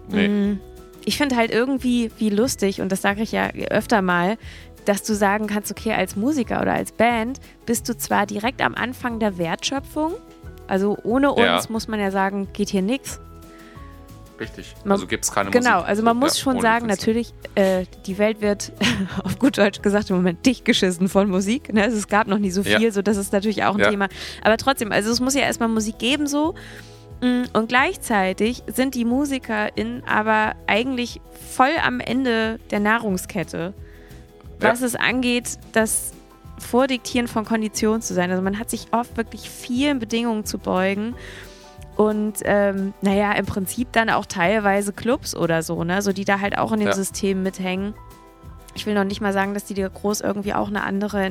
Nee. 0.10 0.28
Mm, 0.28 0.60
Ich 1.06 1.18
finde 1.18 1.36
halt 1.36 1.52
irgendwie 1.52 2.12
wie 2.20 2.30
lustig, 2.30 2.82
und 2.82 2.92
das 2.92 3.02
sage 3.02 3.24
ich 3.24 3.32
ja 3.32 3.50
öfter 3.70 4.02
mal, 4.02 4.38
dass 4.86 5.04
du 5.04 5.14
sagen 5.14 5.48
kannst, 5.48 5.72
okay, 5.72 5.94
als 5.94 6.16
Musiker 6.16 6.62
oder 6.62 6.74
als 6.74 6.92
Band 6.92 7.40
bist 7.66 7.88
du 7.90 7.98
zwar 7.98 8.26
direkt 8.26 8.62
am 8.62 8.76
Anfang 8.76 9.20
der 9.20 9.38
Wertschöpfung, 9.38 10.14
also 10.72 10.98
ohne 11.04 11.32
uns 11.32 11.46
Ja. 11.46 11.62
muss 11.70 11.88
man 11.88 12.00
ja 12.00 12.10
sagen, 12.10 12.48
geht 12.54 12.70
hier 12.70 12.82
nichts. 12.82 13.20
Richtig. 14.40 14.74
Man- 14.84 14.94
also 14.94 15.06
gibt 15.06 15.24
es 15.24 15.32
keine 15.32 15.52
Genau, 15.52 15.76
Musik. 15.76 15.88
also 15.90 16.02
man 16.04 16.16
Ja, 16.18 16.20
muss 16.20 16.40
schon 16.40 16.54
ohne 16.54 16.62
sagen, 16.64 16.88
natürlich, 16.88 17.32
äh, 17.54 17.86
die 18.08 18.18
Welt 18.18 18.42
wird 18.42 18.72
auf 19.24 19.38
gut 19.38 19.60
Deutsch 19.60 19.82
gesagt 19.84 20.10
im 20.10 20.16
Moment 20.16 20.44
dicht 20.48 20.66
geschissen 20.66 21.10
von 21.10 21.30
Musik. 21.30 21.72
Ne? 21.72 21.84
Also 21.84 21.98
es 21.98 22.08
gab 22.08 22.26
noch 22.28 22.40
nie 22.40 22.50
so 22.50 22.62
Ja. 22.62 22.80
viel, 22.80 22.92
so 22.92 23.04
das 23.04 23.18
ist 23.18 23.34
natürlich 23.34 23.64
auch 23.64 23.76
ein 23.76 23.82
Ja. 23.82 23.90
Thema. 23.92 24.08
Aber 24.44 24.58
trotzdem, 24.58 24.92
also 24.92 25.12
es 25.12 25.20
muss 25.20 25.36
ja 25.36 25.42
erstmal 25.42 25.70
Musik 25.70 26.00
geben 26.00 26.26
so. 26.26 26.56
Mm, 27.22 27.44
Und 27.54 27.70
gleichzeitig 27.70 28.64
sind 28.66 28.96
die 28.96 29.06
MusikerInnen 29.06 30.04
aber 30.08 30.54
eigentlich 30.66 31.22
voll 31.54 31.70
am 31.86 32.00
Ende 32.00 32.58
der 32.72 32.80
Nahrungskette, 32.80 33.76
was 34.60 34.80
Ja. 34.80 34.88
es 34.88 34.96
angeht, 34.96 35.60
dass 35.74 36.14
Vordiktieren 36.62 37.28
von 37.28 37.44
Konditionen 37.46 38.02
zu 38.02 38.14
sein. 38.14 38.30
Also 38.32 38.42
man 38.42 38.58
hat 38.60 38.70
sich 38.70 38.88
oft 38.92 39.18
wirklich 39.18 39.50
vielen 39.50 40.00
Bedingungen 40.00 40.46
zu 40.46 40.58
beugen. 40.58 41.16
Und 41.98 42.36
ähm, 42.46 42.94
naja, 43.02 43.34
im 43.34 43.46
Prinzip 43.46 43.92
dann 43.92 44.10
auch 44.10 44.26
teilweise 44.26 44.94
Clubs 44.94 45.36
oder 45.36 45.62
so, 45.62 45.84
ne? 45.84 46.02
So 46.02 46.14
die 46.14 46.24
da 46.26 46.40
halt 46.40 46.58
auch 46.58 46.72
in 46.72 46.80
dem 46.80 46.88
Ja. 46.88 46.94
System 46.96 47.44
mithängen. 47.44 47.94
Ich 48.74 48.86
will 48.86 48.94
noch 48.94 49.04
nicht 49.04 49.20
mal 49.20 49.34
sagen, 49.34 49.54
dass 49.54 49.66
die 49.66 49.74
dir 49.74 49.90
groß 49.90 50.22
irgendwie 50.22 50.54
auch 50.54 50.70
eine 50.70 50.84
andere 50.84 51.22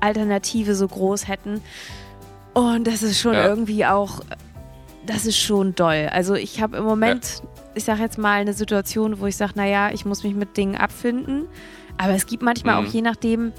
Entscheidungsalternative 0.00 0.74
so 0.74 0.88
groß 0.88 1.28
hätten. 1.28 1.60
Und 2.54 2.86
das 2.86 3.02
ist 3.02 3.20
schon 3.20 3.34
Ja. 3.34 3.46
irgendwie 3.46 3.84
auch, 3.84 4.20
das 5.04 5.26
ist 5.26 5.36
schon 5.38 5.74
doll. 5.74 6.08
Also 6.10 6.34
ich 6.34 6.62
habe 6.62 6.78
im 6.78 6.84
Moment, 6.84 7.42
ich 7.74 7.84
sage 7.84 8.00
jetzt 8.00 8.16
mal, 8.18 8.40
eine 8.40 8.54
Situation, 8.54 9.20
wo 9.20 9.26
ich 9.26 9.36
sage, 9.36 9.52
naja, 9.56 9.90
ich 9.92 10.06
muss 10.06 10.24
mich 10.24 10.34
mit 10.34 10.56
Dingen 10.56 10.76
abfinden. 10.76 11.44
Aber 11.98 12.14
es 12.14 12.26
gibt 12.26 12.42
manchmal 12.42 12.80
Mhm. 12.80 12.86
auch, 12.88 12.92
je 12.92 13.02
nachdem, 13.02 13.52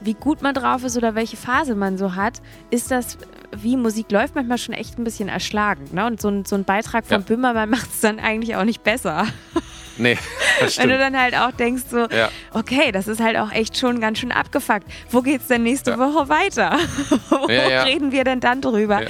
wie 0.00 0.14
gut 0.14 0.42
man 0.42 0.54
drauf 0.54 0.84
ist 0.84 0.96
oder 0.96 1.14
welche 1.14 1.36
Phase 1.36 1.74
man 1.74 1.98
so 1.98 2.14
hat, 2.14 2.40
ist 2.70 2.90
das, 2.90 3.18
wie 3.56 3.76
Musik 3.76 4.10
läuft, 4.10 4.34
manchmal 4.34 4.58
schon 4.58 4.74
echt 4.74 4.98
ein 4.98 5.04
bisschen 5.04 5.28
erschlagend. 5.28 5.92
Ne? 5.92 6.06
Und 6.06 6.20
so 6.20 6.28
ein, 6.28 6.44
so 6.44 6.56
ein 6.56 6.64
Beitrag 6.64 7.04
von 7.06 7.18
Ja. 7.18 7.24
Böhmermann 7.26 7.68
macht 7.70 7.90
es 7.90 8.00
dann 8.00 8.18
eigentlich 8.18 8.56
auch 8.56 8.64
nicht 8.64 8.82
besser. 8.82 9.26
Nee, 9.98 10.16
das 10.60 10.78
Wenn 10.78 10.88
du 10.88 10.96
dann 10.98 11.18
halt 11.20 11.34
auch 11.36 11.50
denkst, 11.50 11.82
so, 11.90 12.06
Ja. 12.08 12.30
okay, 12.52 12.90
das 12.90 13.06
ist 13.06 13.20
halt 13.20 13.36
auch 13.36 13.52
echt 13.52 13.76
schon 13.76 14.00
ganz 14.00 14.18
schön 14.18 14.32
abgefuckt. 14.32 14.84
Wo 15.10 15.20
geht's 15.20 15.48
denn 15.48 15.62
nächste 15.62 15.90
Ja. 15.90 15.98
Woche 15.98 16.28
weiter? 16.30 16.78
Wo 17.28 17.44
reden 17.44 18.10
wir 18.10 18.24
denn 18.24 18.40
dann 18.40 18.62
drüber? 18.62 19.02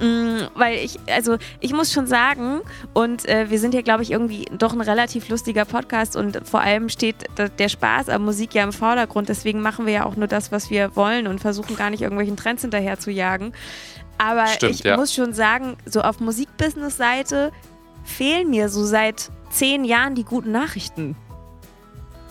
Ja. 0.00 0.06
Mm, 0.06 0.48
weil 0.54 0.78
ich, 0.78 0.98
also 1.06 1.36
ich 1.60 1.72
muss 1.72 1.92
schon 1.92 2.06
sagen, 2.06 2.60
und 2.92 3.28
äh, 3.28 3.50
wir 3.50 3.58
sind 3.58 3.72
hier, 3.72 3.82
glaube 3.82 4.02
ich, 4.02 4.10
irgendwie 4.10 4.46
doch 4.56 4.72
ein 4.72 4.80
relativ 4.80 5.28
lustiger 5.28 5.64
Podcast 5.64 6.16
und 6.16 6.46
vor 6.46 6.60
allem 6.60 6.88
steht 6.88 7.16
der 7.58 7.68
Spaß 7.68 8.08
am 8.08 8.24
Musik 8.24 8.54
ja 8.54 8.64
im 8.64 8.72
Vordergrund. 8.72 9.28
Deswegen 9.28 9.60
machen 9.60 9.86
wir 9.86 9.92
ja 9.92 10.04
auch 10.04 10.16
nur 10.16 10.26
das, 10.26 10.52
was 10.52 10.70
wir 10.70 10.96
wollen 10.96 11.26
und 11.26 11.40
versuchen 11.40 11.76
gar 11.76 11.90
nicht 11.90 12.02
irgendwelchen 12.02 12.36
Trends 12.36 12.62
hinterher 12.62 12.98
zu 12.98 13.10
jagen. 13.10 13.52
Aber 14.18 14.46
Stimmt, 14.46 14.74
ich 14.74 14.84
ja. 14.84 14.96
muss 14.96 15.12
schon 15.12 15.32
sagen, 15.32 15.76
so 15.86 16.02
auf 16.02 16.20
Musikbusiness-Seite 16.20 17.52
fehlen 18.04 18.50
mir 18.50 18.68
so 18.68 18.84
seit 18.84 19.30
zehn 19.50 19.84
Jahren 19.84 20.14
die 20.14 20.24
guten 20.24 20.52
Nachrichten. 20.52 21.16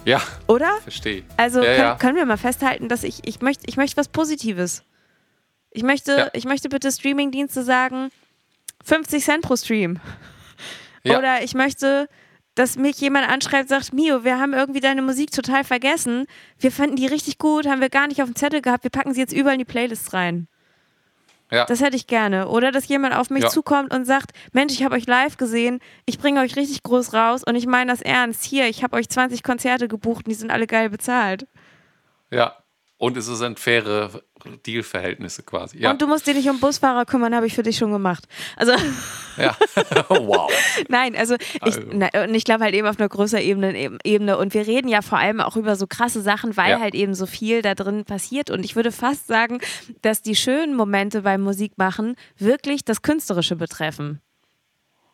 Ja, 0.06 0.22
Oder? 0.48 0.70
verstehe. 0.82 1.24
Also 1.38 1.60
Ja, 1.60 1.66
können, 1.66 1.80
ja. 1.80 1.96
können 1.96 2.16
wir 2.16 2.26
mal 2.26 2.38
festhalten, 2.38 2.90
dass 2.90 3.04
ich, 3.04 3.22
ich 3.26 3.42
möchte, 3.42 3.64
ich 3.68 3.78
möchte 3.78 3.98
was 3.98 4.10
Positives. 4.10 4.84
Ich 5.74 5.84
möchte, 5.84 6.12
Ja. 6.18 6.30
ich 6.34 6.46
möchte 6.46 6.70
bitte 6.70 6.92
Streamingdienste 6.92 7.64
sagen, 7.64 8.10
50 8.84 9.24
Cent 9.24 9.42
pro 9.44 9.56
Stream. 9.56 10.00
Ja. 11.06 11.18
Oder 11.18 11.44
ich 11.44 11.54
möchte, 11.54 12.08
dass 12.56 12.78
mich 12.78 12.98
jemand 13.02 13.28
anschreibt, 13.28 13.68
sagt, 13.68 13.92
Mio, 13.92 14.24
wir 14.24 14.40
haben 14.40 14.54
irgendwie 14.54 14.80
deine 14.80 15.02
Musik 15.02 15.32
total 15.32 15.66
vergessen. 15.66 16.28
Wir 16.60 16.72
fanden 16.72 16.96
die 16.96 17.08
richtig 17.08 17.40
gut, 17.40 17.68
haben 17.68 17.82
wir 17.82 17.90
gar 17.90 18.08
nicht 18.08 18.22
auf 18.22 18.30
dem 18.30 18.38
Zettel 18.38 18.62
gehabt. 18.62 18.86
Wir 18.86 18.90
packen 18.90 19.14
sie 19.14 19.20
jetzt 19.20 19.34
überall 19.34 19.56
in 19.56 19.60
die 19.60 19.66
Playlists 19.66 20.14
rein. 20.14 20.48
Ja. 21.52 21.66
Das 21.66 21.82
hätte 21.82 21.98
ich 21.98 22.08
gerne. 22.08 22.48
Oder 22.48 22.72
dass 22.72 22.88
jemand 22.88 23.16
auf 23.16 23.30
mich 23.30 23.44
Ja. 23.44 23.50
zukommt 23.50 23.94
und 23.94 24.06
sagt, 24.06 24.32
Mensch, 24.54 24.72
ich 24.72 24.86
habe 24.86 24.96
euch 24.96 25.06
live 25.06 25.36
gesehen, 25.36 25.82
ich 26.06 26.20
bringe 26.20 26.40
euch 26.40 26.56
richtig 26.56 26.84
groß 26.84 27.14
raus 27.14 27.42
und 27.46 27.56
ich 27.58 27.68
meine 27.68 27.92
das 27.92 28.02
ernst. 28.02 28.46
Hier, 28.46 28.70
ich 28.70 28.82
habe 28.82 28.96
euch 28.96 29.10
20 29.10 29.44
Konzerte 29.44 29.90
gebucht 29.90 30.26
und 30.26 30.30
die 30.32 30.36
sind 30.36 30.52
alle 30.52 30.68
geil 30.68 30.90
bezahlt. 30.90 31.48
ja. 32.32 32.56
Und 33.04 33.18
es 33.18 33.26
sind 33.26 33.60
faire 33.60 34.22
Deal-Verhältnisse 34.66 35.44
quasi. 35.44 35.78
Ja. 35.78 35.92
Und 35.92 36.02
du 36.02 36.08
musst 36.08 36.26
dich 36.26 36.36
nicht 36.36 36.50
um 36.50 36.62
Busfahrer 36.62 37.04
kümmern, 37.04 37.36
habe 37.36 37.46
ich 37.46 37.54
für 37.54 37.62
dich 37.62 37.76
schon 37.78 37.92
gemacht. 37.92 38.24
Also, 38.56 38.72
ja. 39.36 39.58
wow. 40.08 40.50
nein, 40.88 41.14
also 41.18 41.36
ich, 41.36 41.62
Also. 41.62 41.82
na, 41.92 42.08
und 42.24 42.34
ich 42.34 42.46
glaube 42.46 42.64
halt 42.64 42.74
eben 42.74 42.88
auf 42.88 42.98
einer 42.98 43.10
größeren 43.10 43.44
Ebene, 43.44 43.78
eben- 43.78 43.98
Ebene. 44.06 44.38
Und 44.38 44.54
wir 44.54 44.66
reden 44.66 44.88
ja 44.88 45.02
vor 45.02 45.18
allem 45.18 45.42
auch 45.42 45.58
über 45.58 45.76
so 45.76 45.86
krasse 45.86 46.22
Sachen, 46.22 46.56
weil 46.56 46.72
Ja. 46.72 46.80
halt 46.80 46.96
eben 46.96 47.14
so 47.14 47.26
viel 47.26 47.62
da 47.62 47.76
drin 47.76 48.06
passiert. 48.06 48.50
Und 48.50 48.64
ich 48.64 48.78
würde 48.78 48.94
fast 48.94 49.28
sagen, 49.28 49.60
dass 50.02 50.22
die 50.22 50.36
schönen 50.38 50.74
Momente 50.74 51.24
beim 51.24 51.42
Musikmachen 51.42 52.16
wirklich 52.38 52.86
das 52.86 53.02
Künstlerische 53.02 53.58
betreffen. 53.58 54.22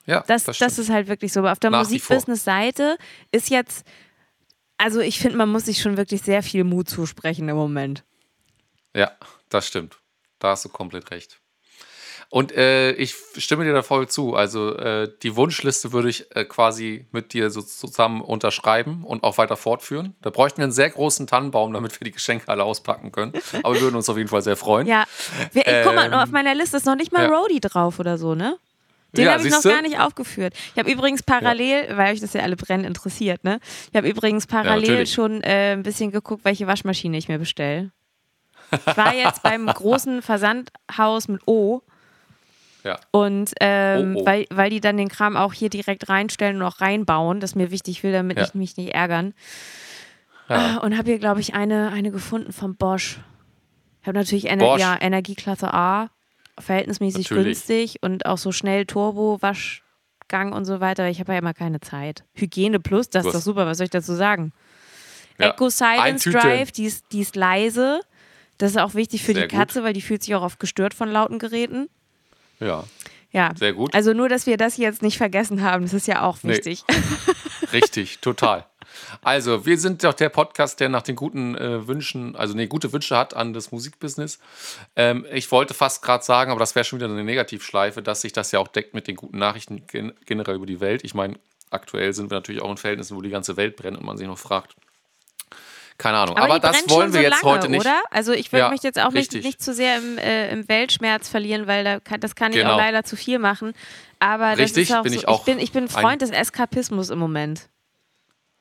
Ja, 0.05 0.23
Das, 0.27 0.43
das, 0.43 0.59
das, 0.59 0.77
ist 0.77 0.91
halt 0.91 1.07
wirklich 1.07 1.33
so. 1.33 1.39
Aber 1.39 1.51
auf 1.53 1.59
der. 1.59 1.71
Musikbusiness-Seite 1.71 2.97
ist 3.31 3.49
jetzt, 3.49 3.83
also 4.79 5.01
ich 5.01 5.19
finde, 5.19 5.37
man 5.37 5.49
muss 5.49 5.65
sich 5.65 5.81
schon 5.81 5.97
wirklich 5.97 6.21
sehr 6.21 6.41
viel 6.41 6.63
Mut 6.63 6.89
zusprechen 6.89 7.47
im 7.49 7.55
Moment. 7.55 8.03
Ja, 8.95 9.11
das 9.49 9.67
stimmt. 9.67 9.97
Da 10.39 10.49
hast 10.49 10.65
du 10.65 10.69
komplett 10.69 11.11
recht. 11.11 11.39
Und 12.31 12.51
äh, 12.51 12.91
ich 12.91 13.15
stimme 13.37 13.65
dir 13.65 13.73
da 13.73 13.81
voll 13.81 14.07
zu. 14.07 14.35
Also 14.35 14.75
äh, 14.75 15.11
die 15.23 15.35
Wunschliste 15.35 15.91
würde 15.91 16.09
ich 16.09 16.33
äh, 16.35 16.45
quasi 16.45 17.07
mit 17.11 17.33
dir 17.33 17.49
so 17.49 17.61
zusammen 17.61 18.21
unterschreiben 18.21 19.03
und 19.03 19.23
auch 19.23 19.39
weiter 19.39 19.57
fortführen. 19.57 20.15
Da 20.21 20.29
bräuchten 20.29 20.59
wir 20.59 20.65
einen 20.65 20.71
sehr 20.71 20.91
großen 20.91 21.25
Tannenbaum, 21.25 21.73
damit 21.73 21.99
wir 21.99 22.05
die 22.05 22.11
Geschenke 22.11 22.47
alle 22.47 22.63
auspacken 22.63 23.11
können. 23.11 23.33
Aber 23.63 23.73
wir 23.73 23.81
würden 23.81 23.95
uns 23.95 24.09
auf 24.09 24.17
jeden 24.17 24.29
Fall 24.29 24.43
sehr 24.43 24.55
freuen. 24.55 24.85
Ja, 24.87 25.05
wir, 25.53 25.67
ey, 25.67 25.83
guck 25.83 25.95
mal, 25.95 26.05
Ähm, 26.05 26.13
auf 26.13 26.29
meiner 26.29 26.53
Liste 26.53 26.77
ist 26.77 26.85
noch 26.85 26.95
nicht 26.95 27.11
mal 27.11 27.23
ja. 27.23 27.35
Roadie 27.35 27.59
drauf 27.59 27.99
oder 27.99 28.17
so, 28.19 28.35
ne? 28.35 28.59
Den 29.13 29.25
Ja, 29.25 29.33
habe 29.33 29.45
ich 29.47 29.51
noch 29.51 29.63
gar 29.63 29.81
nicht 29.81 29.99
aufgeführt. 29.99 30.53
Ich 30.73 30.77
habe 30.79 30.91
übrigens 30.91 31.23
parallel, 31.23 31.97
weil 31.97 32.13
euch 32.13 32.19
das 32.21 32.33
ja 32.33 32.41
alle 32.41 32.55
brennend 32.55 32.85
interessiert, 32.85 33.43
ne? 33.43 33.59
Ich 33.89 33.95
habe 33.97 34.07
übrigens 34.07 34.45
parallel 34.45 34.89
natürlich. 34.89 35.13
schon 35.13 35.41
äh, 35.41 35.73
ein 35.73 35.83
bisschen 35.83 36.11
geguckt, 36.11 36.45
welche 36.45 36.67
Waschmaschine 36.67 37.17
ich 37.17 37.27
mir 37.27 37.39
bestelle. 37.39 37.91
Ich 38.71 38.97
war 38.97 39.15
jetzt 39.15 39.41
beim 39.41 39.65
großen 39.67 40.21
Versandhaus 40.21 41.27
mit 41.27 41.41
O 41.47 41.81
Ja. 42.83 42.99
und 43.09 43.51
ähm, 43.61 44.15
Oh, 44.15 44.21
oh. 44.21 44.25
Weil, 44.27 44.45
weil 44.51 44.69
die 44.69 44.79
dann 44.79 44.97
den 44.97 45.09
Kram 45.09 45.35
auch 45.35 45.53
hier 45.53 45.69
direkt 45.69 46.07
reinstellen 46.07 46.57
und 46.57 46.61
auch 46.63 46.79
reinbauen, 46.79 47.39
das 47.39 47.55
mir 47.55 47.71
wichtig 47.71 48.03
will, 48.03 48.11
damit 48.11 48.37
Ja. 48.37 48.43
ich 48.45 48.53
mich 48.53 48.77
nicht 48.77 48.93
ärgern. 48.93 49.33
Ja. 50.49 50.55
Ah, 50.55 50.77
Und 50.85 50.95
habe 50.97 51.09
hier, 51.09 51.19
glaube 51.19 51.39
ich, 51.41 51.55
eine, 51.55 51.91
eine 51.91 52.11
gefunden 52.11 52.51
von 52.53 52.75
Bosch. 52.75 53.19
Ich 54.01 54.07
habe 54.07 54.17
natürlich 54.19 54.49
Ener 54.49 54.65
Bosch. 54.65 54.81
ja, 54.81 54.95
Energieklasse 54.99 55.73
A, 55.73 56.09
verhältnismäßig 56.59 57.29
Natürlich. 57.29 57.57
günstig 57.65 57.95
und 58.01 58.25
auch 58.25 58.37
so 58.37 58.51
schnell 58.51 58.85
Turbo, 58.85 59.37
Waschgang 59.41 60.53
und 60.53 60.65
so 60.65 60.79
weiter. 60.79 61.09
Ich 61.09 61.19
habe 61.19 61.33
ja 61.33 61.39
immer 61.39 61.53
keine 61.53 61.79
Zeit. 61.79 62.23
Hygiene 62.33 62.79
Plus, 62.79 63.09
das 63.09 63.25
ist 63.25 63.33
doch 63.35 63.41
super, 63.41 63.65
was 63.65 63.77
soll 63.77 63.85
ich 63.85 63.91
dazu 63.91 64.13
sagen? 64.13 64.51
Ja. 65.37 65.51
Echo 65.51 65.69
Silence. 65.69 66.29
Drive, 66.29 66.71
die 66.71 66.85
ist, 66.85 67.05
die 67.11 67.21
ist 67.21 67.35
leise. 67.35 68.01
Das 68.57 68.71
ist 68.71 68.77
auch 68.77 68.93
wichtig 68.93 69.23
für 69.23 69.33
Sehr 69.33 69.47
die 69.47 69.55
gut. 69.55 69.57
Katze, 69.59 69.83
weil 69.83 69.93
die 69.93 70.01
fühlt 70.01 70.21
sich 70.21 70.35
auch 70.35 70.41
oft 70.41 70.59
gestört 70.59 70.93
von 70.93 71.09
lauten 71.09 71.39
Geräten. 71.39 71.87
ja, 72.59 72.83
Ja. 73.31 73.51
sehr 73.55 73.71
gut. 73.73 73.93
Also 73.95 74.11
nur, 74.13 74.27
dass 74.27 74.47
wir 74.47 74.57
das 74.57 74.75
jetzt 74.75 75.01
nicht 75.01 75.17
vergessen 75.17 75.61
haben, 75.61 75.83
das 75.83 75.93
ist 75.93 76.07
ja 76.07 76.23
auch 76.23 76.37
Nee. 76.43 76.51
wichtig. 76.53 76.83
Richtig, 77.71 78.19
total. 78.19 78.65
Also, 79.21 79.65
wir 79.65 79.77
sind 79.77 80.03
doch 80.03 80.13
der 80.13 80.29
Podcast, 80.29 80.79
der 80.79 80.89
nach 80.89 81.01
den 81.01 81.15
guten 81.15 81.55
äh, 81.55 81.87
Wünschen, 81.87 82.35
also 82.35 82.53
nee, 82.55 82.67
gute 82.67 82.91
Wünsche 82.93 83.17
hat 83.17 83.35
an 83.35 83.53
das 83.53 83.71
Musikbusiness. 83.71 84.39
Ähm, 84.95 85.25
ich 85.31 85.51
wollte 85.51 85.73
fast 85.73 86.01
gerade 86.01 86.23
sagen, 86.23 86.51
aber 86.51 86.59
das 86.59 86.75
wäre 86.75 86.83
schon 86.85 86.99
wieder 86.99 87.09
eine 87.09 87.23
Negativschleife, 87.23 88.01
dass 88.01 88.21
sich 88.21 88.33
das 88.33 88.51
ja 88.51 88.59
auch 88.59 88.67
deckt 88.67 88.93
mit 88.93 89.07
den 89.07 89.15
guten 89.15 89.37
Nachrichten 89.37 89.85
gen 89.87 90.13
generell 90.25 90.55
über 90.55 90.65
die 90.65 90.79
Welt. 90.79 91.03
Ich 91.03 91.13
meine, 91.13 91.35
aktuell 91.71 92.13
sind 92.13 92.31
wir 92.31 92.35
natürlich 92.35 92.61
auch 92.61 92.71
in 92.71 92.77
Verhältnissen, 92.77 93.15
wo 93.15 93.21
die 93.21 93.29
ganze 93.29 93.57
Welt 93.57 93.75
brennt 93.75 93.97
und 93.97 94.05
man 94.05 94.17
sich 94.17 94.27
noch 94.27 94.37
fragt. 94.39 94.75
Keine 95.99 96.17
Ahnung. 96.17 96.37
Aber, 96.37 96.55
die 96.55 96.61
das 96.61 96.89
wollen 96.89 97.11
wir 97.11 97.19
so 97.19 97.25
jetzt 97.25 97.43
lange, 97.43 97.55
heute 97.57 97.69
nicht. 97.69 97.81
Oder? 97.81 98.01
Also 98.09 98.31
ich 98.31 98.49
Ja, 98.53 98.69
möchte 98.69 98.87
jetzt 98.87 98.99
auch 98.99 99.11
nicht, 99.11 99.33
nicht 99.33 99.61
zu 99.61 99.73
sehr 99.73 99.97
im, 99.97 100.17
äh, 100.17 100.49
im 100.49 100.67
Weltschmerz 100.69 101.27
verlieren, 101.27 101.67
weil 101.67 101.83
da 101.83 101.99
kann, 101.99 102.21
das 102.21 102.35
kann 102.35 102.53
ich 102.53 102.59
Genau. 102.59 102.73
auch 102.75 102.77
leider 102.77 103.03
zu 103.03 103.17
viel 103.17 103.37
machen. 103.37 103.73
Aber 104.17 104.51
das 104.51 104.59
Richtig, 104.59 104.89
ist 104.89 104.95
auch 104.95 105.03
bin 105.03 105.11
so, 105.11 105.19
ich 105.19 105.27
auch 105.27 105.39
ich 105.39 105.45
bin, 105.45 105.59
ich 105.59 105.71
bin 105.73 105.89
Freund 105.89 106.21
des 106.21 106.29
Eskapismus 106.31 107.09
im 107.09 107.19
Moment. 107.19 107.67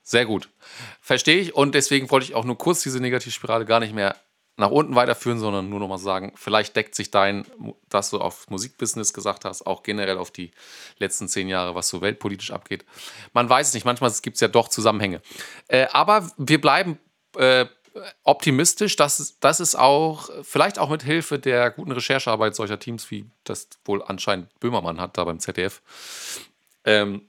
Sehr 0.09 0.25
gut. 0.25 0.49
Verstehe 1.03 1.39
ich. 1.39 1.55
Und 1.55 1.75
deswegen 1.75 2.11
wollte 2.11 2.25
ich 2.25 2.35
auch 2.35 2.47
nur 2.47 2.57
kurz 2.57 2.83
diese 2.83 2.99
Negativspirale 2.99 3.67
gar 3.67 3.79
nicht 3.79 3.93
mehr 3.93 4.17
nach 4.57 4.71
unten 4.71 4.95
weiterführen, 4.95 5.39
sondern 5.39 5.69
nur 5.69 5.81
noch 5.81 5.89
mal 5.89 5.99
sagen, 5.99 6.33
vielleicht 6.35 6.75
deckt 6.77 6.95
sich 6.95 7.11
dein, 7.11 7.45
das 7.91 8.09
du 8.09 8.19
auf 8.19 8.49
Musikbusiness 8.49 9.13
gesagt 9.13 9.45
hast, 9.45 9.67
auch 9.67 9.83
generell 9.83 10.17
auf 10.17 10.31
die 10.31 10.51
letzten 10.97 11.29
zehn 11.29 11.47
Jahre, 11.47 11.75
was 11.75 11.91
so 11.91 12.01
weltpolitisch 12.01 12.53
abgeht. 12.53 12.87
Man 13.35 13.51
weiß 13.51 13.69
es 13.69 13.75
nicht, 13.75 13.85
manchmal 13.85 14.11
gibt 14.23 14.37
es 14.37 14.41
ja 14.41 14.49
doch 14.49 14.69
Zusammenhänge. 14.69 15.21
Äh, 15.69 15.89
aber 15.93 16.27
wir 16.39 16.59
bleiben 16.59 16.99
äh, 17.37 17.67
optimistisch, 18.25 18.97
dass, 18.97 19.39
dass 19.41 19.61
es 19.61 19.75
auch, 19.75 20.31
vielleicht 20.43 20.79
auch 20.79 20.89
mit 20.89 21.03
Hilfe 21.03 21.39
der 21.39 21.71
guten 21.71 21.93
Recherchearbeit 21.93 22.57
solcher 22.57 22.79
Teams, 22.79 23.11
wie 23.11 23.27
das 23.45 23.69
wohl 23.85 24.03
anscheinend 24.03 24.59
Böhmermann 24.59 25.03
hat 25.03 25.19
da 25.19 25.25
beim 25.25 25.39
ZDF, 25.39 25.83
ähm, 26.87 27.29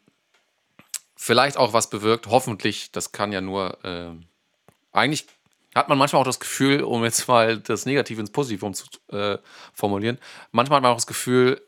vielleicht 1.22 1.58
auch 1.58 1.74
was 1.74 1.90
bewirkt. 1.90 2.28
Hoffentlich, 2.28 2.92
das 2.92 3.12
kann 3.12 3.32
ja 3.32 3.42
nur. 3.42 3.78
ähm, 3.84 4.24
eigentlich 4.92 5.28
hat 5.76 5.88
man 5.88 5.98
manchmal 6.00 6.22
auch 6.22 6.26
das 6.26 6.40
Gefühl, 6.40 6.82
um 6.82 7.04
jetzt 7.04 7.28
mal 7.28 7.60
das 7.60 7.86
Negative 7.86 8.20
ins 8.20 8.32
Positive 8.32 8.66
um 8.66 8.74
zu 8.74 8.86
äh, 9.12 9.38
formulieren, 9.74 10.18
manchmal 10.52 10.78
hat 10.78 10.84
man 10.84 10.92
auch 10.94 10.98
das 10.98 11.06
Gefühl, 11.06 11.62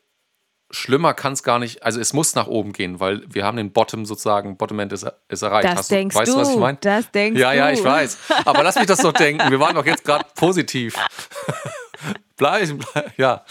schlimmer 0.71 1.13
kann 1.13 1.33
es 1.33 1.43
gar 1.43 1.59
nicht, 1.59 1.83
also 1.83 1.99
es 1.99 2.13
muss 2.13 2.33
nach 2.33 2.47
oben 2.47 2.73
gehen, 2.73 2.99
weil 2.99 3.21
wir 3.31 3.45
haben 3.45 3.57
den 3.57 3.71
Bottom 3.71 4.05
sozusagen, 4.05 4.57
Bottom-End 4.57 4.93
ist, 4.93 5.05
ist 5.27 5.41
erreicht. 5.43 5.67
Das 5.67 5.75
Hast 5.79 5.91
du, 5.91 5.95
denkst 5.95 6.15
weißt 6.15 6.31
du. 6.31 6.35
du, 6.35 6.41
was 6.41 6.49
ich 6.49 6.57
meine? 6.57 6.77
Das 6.81 7.11
denkst 7.11 7.39
ja, 7.39 7.51
du. 7.51 7.57
ja, 7.57 7.69
ich 7.71 7.83
weiß. 7.83 8.17
Aber 8.45 8.63
lass 8.63 8.75
mich 8.77 8.87
das 8.87 8.99
doch 8.99 9.13
denken. 9.13 9.51
Wir 9.51 9.59
waren 9.59 9.75
doch 9.75 9.85
jetzt 9.85 10.03
gerade 10.05 10.25
positiv. 10.33 10.95
bleib, 12.37 12.69
bleib, 12.93 13.17
ja. 13.19 13.45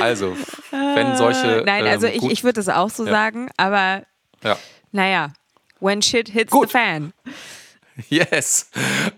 Also, 0.00 0.36
wenn 0.70 1.16
solche. 1.16 1.62
Nein, 1.66 1.86
also 1.86 2.06
ähm, 2.06 2.14
ich, 2.14 2.30
ich 2.30 2.44
würde 2.44 2.54
das 2.62 2.68
auch 2.68 2.88
so 2.88 3.04
Ja. 3.04 3.10
sagen, 3.10 3.50
aber 3.56 4.04
ja. 4.42 4.56
naja, 4.92 5.32
when 5.80 6.02
shit 6.02 6.28
hits 6.28 6.50
Gut. 6.50 6.68
the 6.68 6.72
fan. 6.72 7.12
Yes. 8.08 8.70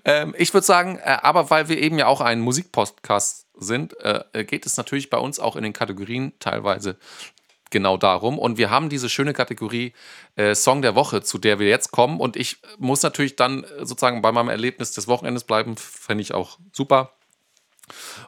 Ähm, 0.05 0.35
ich 0.37 0.53
würde 0.53 0.67
sagen, 0.67 0.99
äh, 0.99 1.19
aber 1.23 1.51
weil 1.51 1.69
wir 1.69 1.79
eben 1.79 1.99
ja 1.99 2.07
auch 2.09 2.21
ein 2.21 2.41
Musikpodcast 2.41 3.47
sind, 3.55 3.95
äh, 4.01 4.45
geht 4.45 4.67
es 4.67 4.77
natürlich 4.77 5.09
bei 5.09 5.19
uns 5.19 5.39
auch 5.39 5.55
in 5.55 5.63
den 5.63 5.73
Kategorien 5.73 6.33
teilweise 6.41 6.97
genau 7.71 7.97
darum. 7.97 8.39
Und 8.39 8.59
wir 8.59 8.71
haben 8.71 8.89
diese 8.89 9.09
schöne 9.09 9.33
Kategorie 9.33 9.93
äh, 10.37 10.55
Song 10.55 10.83
der 10.83 10.95
Woche, 10.95 11.23
zu 11.23 11.39
der 11.39 11.59
wir 11.59 11.69
jetzt 11.69 11.91
kommen. 11.91 12.21
Und 12.21 12.37
ich 12.37 12.59
muss 12.79 13.03
natürlich 13.03 13.37
dann 13.37 13.65
sozusagen 13.79 14.23
bei 14.23 14.33
meinem 14.33 14.49
Erlebnis 14.49 14.93
des 14.93 15.09
Wochenendes 15.09 15.45
bleiben, 15.45 15.77
fände 15.77 16.23
ich 16.23 16.35
auch 16.35 16.59
super. 16.73 17.15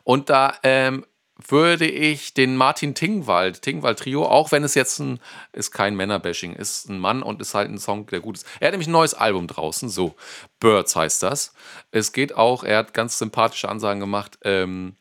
Und 0.02 0.30
da 0.30 0.54
ähm, 0.62 1.06
würde 1.36 1.86
ich 1.86 2.32
den 2.32 2.56
Martin 2.56 2.94
Tingwald, 2.94 3.62
Tingwald 3.62 3.98
Trio, 3.98 4.24
auch 4.24 4.52
wenn 4.52 4.62
es 4.62 4.74
jetzt 4.74 5.00
ein, 5.00 5.18
ist 5.52 5.72
kein 5.72 5.96
Männerbashing, 5.96 6.54
ist 6.54 6.88
ein 6.88 6.98
Mann 6.98 7.22
und 7.22 7.40
ist 7.40 7.54
halt 7.54 7.70
ein 7.70 7.78
Song, 7.78 8.06
der 8.06 8.20
gut 8.20 8.36
ist. 8.36 8.46
Er 8.60 8.68
hat 8.68 8.72
nämlich 8.72 8.88
ein 8.88 8.92
neues 8.92 9.14
Album 9.14 9.48
draußen, 9.48 9.88
so, 9.88 10.14
Birds 10.60 10.94
heißt 10.94 11.22
das. 11.22 11.52
Es 11.90 12.12
geht 12.12 12.36
auch, 12.36 12.62
er 12.62 12.78
hat 12.78 12.94
ganz 12.94 13.18
sympathische 13.18 13.68
Ansagen 13.68 14.00
gemacht, 14.00 14.38
ähm, 14.42 14.96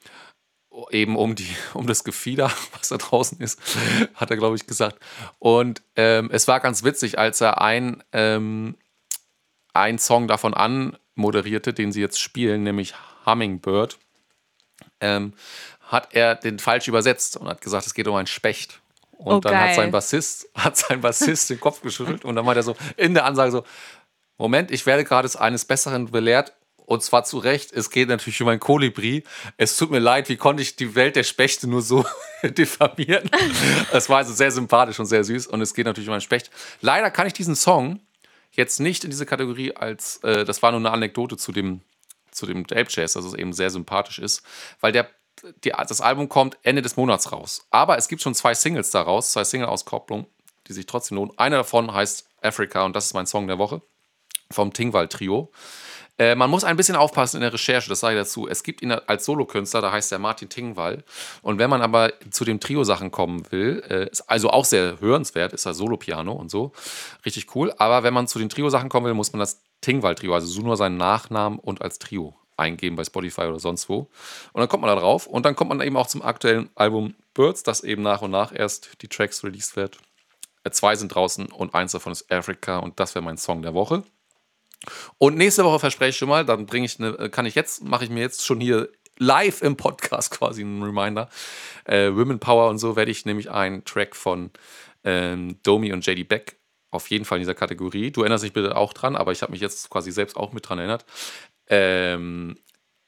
eben 0.89 1.15
um, 1.15 1.35
die, 1.35 1.55
um 1.73 1.85
das 1.85 2.03
Gefieder, 2.03 2.51
was 2.77 2.89
da 2.89 2.97
draußen 2.97 3.39
ist, 3.39 3.59
hat 4.15 4.31
er, 4.31 4.37
glaube 4.37 4.55
ich, 4.55 4.65
gesagt. 4.65 4.97
Und 5.39 5.81
ähm, 5.95 6.29
es 6.31 6.47
war 6.47 6.59
ganz 6.59 6.83
witzig, 6.83 7.19
als 7.19 7.41
er 7.41 7.61
ein, 7.61 8.03
ähm, 8.11 8.75
ein 9.73 9.99
Song 9.99 10.27
davon 10.27 10.53
anmoderierte, 10.53 11.73
den 11.73 11.91
sie 11.91 12.01
jetzt 12.01 12.19
spielen, 12.19 12.63
nämlich 12.63 12.95
Hummingbird, 13.25 13.97
ähm, 14.99 15.33
hat 15.93 16.09
er 16.13 16.35
den 16.35 16.59
falsch 16.59 16.89
übersetzt 16.89 17.37
und 17.37 17.47
hat 17.47 17.61
gesagt, 17.61 17.85
es 17.85 17.93
geht 17.93 18.07
um 18.07 18.15
einen 18.15 18.27
Specht. 18.27 18.81
Und 19.11 19.35
Oh, 19.35 19.39
dann 19.39 19.55
hat 19.57 19.67
geil. 19.67 19.75
sein 19.75 19.91
Bassist, 19.91 20.49
hat 20.55 20.75
sein 20.75 20.99
Bassist 20.99 21.49
den 21.49 21.59
Kopf 21.61 21.81
geschüttelt 21.81 22.25
und 22.25 22.35
dann 22.35 22.43
meinte 22.43 22.59
er 22.59 22.63
so 22.63 22.75
in 22.97 23.13
der 23.13 23.23
Ansage 23.23 23.51
so: 23.51 23.63
Moment, 24.37 24.71
ich 24.71 24.85
werde 24.85 25.05
gerade 25.05 25.29
eines 25.39 25.63
Besseren 25.63 26.11
belehrt. 26.11 26.51
Und 26.85 27.01
zwar 27.01 27.23
zu 27.23 27.37
Recht, 27.37 27.71
es 27.71 27.89
geht 27.89 28.09
natürlich 28.09 28.41
um 28.41 28.49
ein 28.49 28.59
Kolibri. 28.59 29.23
Es 29.55 29.77
tut 29.77 29.89
mir 29.89 29.99
leid, 29.99 30.27
wie 30.27 30.35
konnte 30.35 30.61
ich 30.61 30.75
die 30.75 30.95
Welt 30.95 31.15
der 31.15 31.23
Spechte 31.23 31.65
nur 31.65 31.81
so 31.81 32.03
diffamieren? 32.43 33.31
Es 33.93 34.09
war 34.09 34.17
also 34.17 34.33
sehr 34.33 34.51
sympathisch 34.51 34.99
und 34.99 35.05
sehr 35.05 35.23
süß. 35.23 35.47
Und 35.47 35.61
es 35.61 35.73
geht 35.73 35.85
natürlich 35.85 36.09
um 36.09 36.13
einen 36.13 36.19
Specht. 36.21 36.51
Leider 36.81 37.09
kann 37.09 37.25
ich 37.25 37.31
diesen 37.31 37.55
Song 37.55 38.01
jetzt 38.51 38.81
nicht 38.81 39.05
in 39.05 39.11
diese 39.11 39.25
Kategorie 39.25 39.73
als, 39.73 40.17
äh, 40.23 40.43
das 40.43 40.61
war 40.61 40.71
nur 40.71 40.81
eine 40.81 40.91
Anekdote 40.91 41.37
zu 41.37 41.53
dem, 41.53 41.79
zu 42.31 42.45
dem 42.45 42.63
Ape 42.63 42.87
Chase, 42.93 43.17
dass 43.17 43.25
es 43.25 43.33
eben 43.33 43.53
sehr 43.53 43.69
sympathisch 43.69 44.19
ist, 44.19 44.43
weil 44.81 44.91
der, 44.91 45.09
die, 45.63 45.71
das 45.71 46.01
Album 46.01 46.29
kommt 46.29 46.57
Ende 46.63 46.81
des 46.81 46.95
Monats 46.95 47.31
raus. 47.31 47.65
Aber 47.71 47.97
es 47.97 48.07
gibt 48.07 48.21
schon 48.21 48.35
zwei 48.35 48.53
Singles 48.53 48.91
daraus, 48.91 49.31
zwei 49.31 49.43
Single-Auskopplungen, 49.43 50.27
die 50.67 50.73
sich 50.73 50.85
trotzdem 50.85 51.17
lohnen. 51.17 51.37
Einer 51.37 51.57
davon 51.57 51.93
heißt 51.93 52.27
Africa 52.41 52.83
und 52.83 52.95
das 52.95 53.07
ist 53.07 53.13
mein 53.13 53.25
Song 53.25 53.47
der 53.47 53.57
Woche 53.57 53.81
vom 54.51 54.73
Tingwald 54.73 55.11
Trio. 55.11 55.51
Äh, 56.19 56.35
man 56.35 56.49
muss 56.49 56.63
ein 56.63 56.77
bisschen 56.77 56.95
aufpassen 56.95 57.37
in 57.37 57.41
der 57.41 57.53
Recherche, 57.53 57.89
das 57.89 58.01
sage 58.01 58.15
ich 58.15 58.21
dazu. 58.21 58.47
Es 58.47 58.61
gibt 58.61 58.83
ihn 58.83 58.91
als 58.91 59.25
Solokünstler, 59.25 59.81
da 59.81 59.91
heißt 59.91 60.11
er 60.11 60.19
Martin 60.19 60.47
Tingwall. 60.47 61.03
Und 61.41 61.57
wenn 61.57 61.69
man 61.69 61.81
aber 61.81 62.13
zu 62.29 62.45
den 62.45 62.59
Trio-Sachen 62.59 63.09
kommen 63.09 63.51
will, 63.51 63.83
äh, 63.89 64.09
ist 64.09 64.21
also 64.29 64.51
auch 64.51 64.65
sehr 64.65 64.99
hörenswert, 64.99 65.53
ist 65.53 65.65
er 65.65 65.73
Solo-Piano 65.73 66.31
und 66.31 66.51
so. 66.51 66.71
Richtig 67.25 67.55
cool. 67.55 67.73
Aber 67.77 68.03
wenn 68.03 68.13
man 68.13 68.27
zu 68.27 68.37
den 68.37 68.49
Trio-Sachen 68.49 68.89
kommen 68.89 69.07
will, 69.07 69.15
muss 69.15 69.33
man 69.33 69.39
das 69.39 69.61
Tingwall-Trio, 69.81 70.33
also 70.35 70.47
so 70.47 70.61
nur 70.61 70.77
seinen 70.77 70.97
Nachnamen 70.97 71.57
und 71.57 71.81
als 71.81 71.97
Trio 71.97 72.35
eingeben 72.57 72.95
bei 72.95 73.03
Spotify 73.03 73.41
oder 73.41 73.59
sonst 73.59 73.89
wo. 73.89 74.09
Und 74.51 74.59
dann 74.59 74.67
kommt 74.67 74.81
man 74.81 74.93
da 74.93 74.99
drauf. 74.99 75.27
Und 75.27 75.45
dann 75.45 75.55
kommt 75.55 75.69
man 75.69 75.81
eben 75.81 75.97
auch 75.97 76.07
zum 76.07 76.21
aktuellen 76.21 76.69
Album 76.75 77.15
Birds, 77.33 77.63
das 77.63 77.83
eben 77.83 78.01
nach 78.01 78.21
und 78.21 78.31
nach 78.31 78.53
erst 78.53 79.01
die 79.01 79.07
Tracks 79.07 79.43
released 79.43 79.75
wird. 79.75 79.97
Äh, 80.63 80.71
Zwei 80.71 80.95
sind 80.95 81.13
draußen 81.13 81.47
und 81.47 81.73
eins 81.73 81.91
davon 81.91 82.11
ist 82.11 82.31
Africa 82.31 82.77
und 82.77 82.99
das 82.99 83.15
wäre 83.15 83.23
mein 83.23 83.37
Song 83.37 83.61
der 83.61 83.73
Woche. 83.73 84.03
Und 85.17 85.37
nächste 85.37 85.63
Woche 85.63 85.79
verspreche 85.79 86.09
ich 86.09 86.17
schon 86.17 86.29
mal, 86.29 86.45
dann 86.45 86.65
bringe 86.65 86.85
ich 86.85 86.99
eine, 86.99 87.29
kann 87.29 87.45
ich 87.45 87.55
jetzt, 87.55 87.83
mache 87.83 88.03
ich 88.03 88.09
mir 88.09 88.19
jetzt 88.19 88.45
schon 88.45 88.59
hier 88.59 88.89
live 89.17 89.61
im 89.61 89.77
Podcast 89.77 90.31
quasi 90.37 90.61
einen 90.61 90.83
Reminder. 90.83 91.29
Äh, 91.85 92.11
Women 92.13 92.39
Power 92.39 92.69
und 92.69 92.79
so 92.79 92.95
werde 92.95 93.11
ich 93.11 93.25
nämlich 93.25 93.49
einen 93.49 93.85
Track 93.85 94.15
von 94.15 94.51
ähm, 95.03 95.57
Domi 95.63 95.93
und 95.93 96.05
JD 96.05 96.27
Beck 96.27 96.57
auf 96.91 97.09
jeden 97.09 97.25
Fall 97.25 97.39
in 97.39 97.41
dieser 97.41 97.55
Kategorie. 97.55 98.11
Du 98.11 98.21
erinnerst 98.21 98.43
dich 98.43 98.53
bitte 98.53 98.75
auch 98.75 98.93
dran, 98.93 99.15
aber 99.15 99.31
ich 99.31 99.41
habe 99.41 99.51
mich 99.51 99.61
jetzt 99.61 99.89
quasi 99.89 100.11
selbst 100.11 100.37
auch 100.37 100.53
mit 100.53 100.67
dran 100.67 100.77
erinnert. 100.77 101.05
Ähm, 101.67 102.57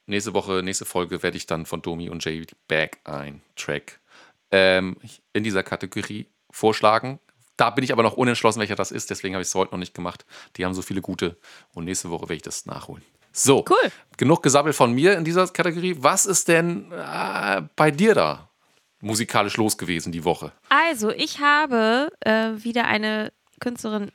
nächste 0.05 0.33
Woche, 0.33 0.61
nächste 0.63 0.85
Folge 0.85 1.21
werde 1.23 1.37
ich 1.37 1.45
dann 1.45 1.65
von 1.65 1.81
Domi 1.81 2.09
und 2.09 2.23
JD 2.23 2.53
Beck 2.67 2.99
einen 3.03 3.41
Track 3.55 3.99
ähm, 4.51 4.97
in 5.33 5.43
dieser 5.43 5.63
Kategorie 5.63 6.27
vorschlagen. 6.51 7.19
Da 7.57 7.69
bin 7.69 7.83
ich 7.83 7.91
aber 7.93 8.03
noch 8.03 8.13
unentschlossen, 8.17 8.59
welcher 8.59 8.75
das 8.75 8.91
ist, 8.91 9.09
deswegen 9.09 9.35
habe 9.35 9.41
ich 9.41 9.47
es 9.47 9.55
heute 9.55 9.71
noch 9.71 9.79
nicht 9.79 9.93
gemacht. 9.93 10.25
Die 10.57 10.65
haben 10.65 10.73
so 10.73 10.81
viele 10.81 11.01
gute 11.01 11.37
und 11.73 11.85
nächste 11.85 12.09
Woche 12.09 12.23
werde 12.23 12.35
ich 12.35 12.41
das 12.41 12.65
nachholen. 12.65 13.03
So, 13.31 13.65
Cool. 13.69 13.91
genug 14.17 14.43
gesammelt 14.43 14.75
von 14.75 14.93
mir 14.93 15.17
in 15.17 15.25
dieser 15.25 15.47
Kategorie. 15.47 15.95
Was 15.99 16.25
ist 16.25 16.47
denn 16.47 16.91
äh, 16.91 17.61
bei 17.75 17.91
dir 17.91 18.13
da 18.13 18.49
musikalisch 19.01 19.57
los 19.57 19.77
gewesen 19.77 20.11
die 20.13 20.23
Woche? 20.23 20.51
Also, 20.69 21.11
ich 21.11 21.39
habe 21.39 22.09
äh, 22.21 22.51
wieder 22.57 22.85
eine 22.85 23.31
Künstlerin 23.59 24.11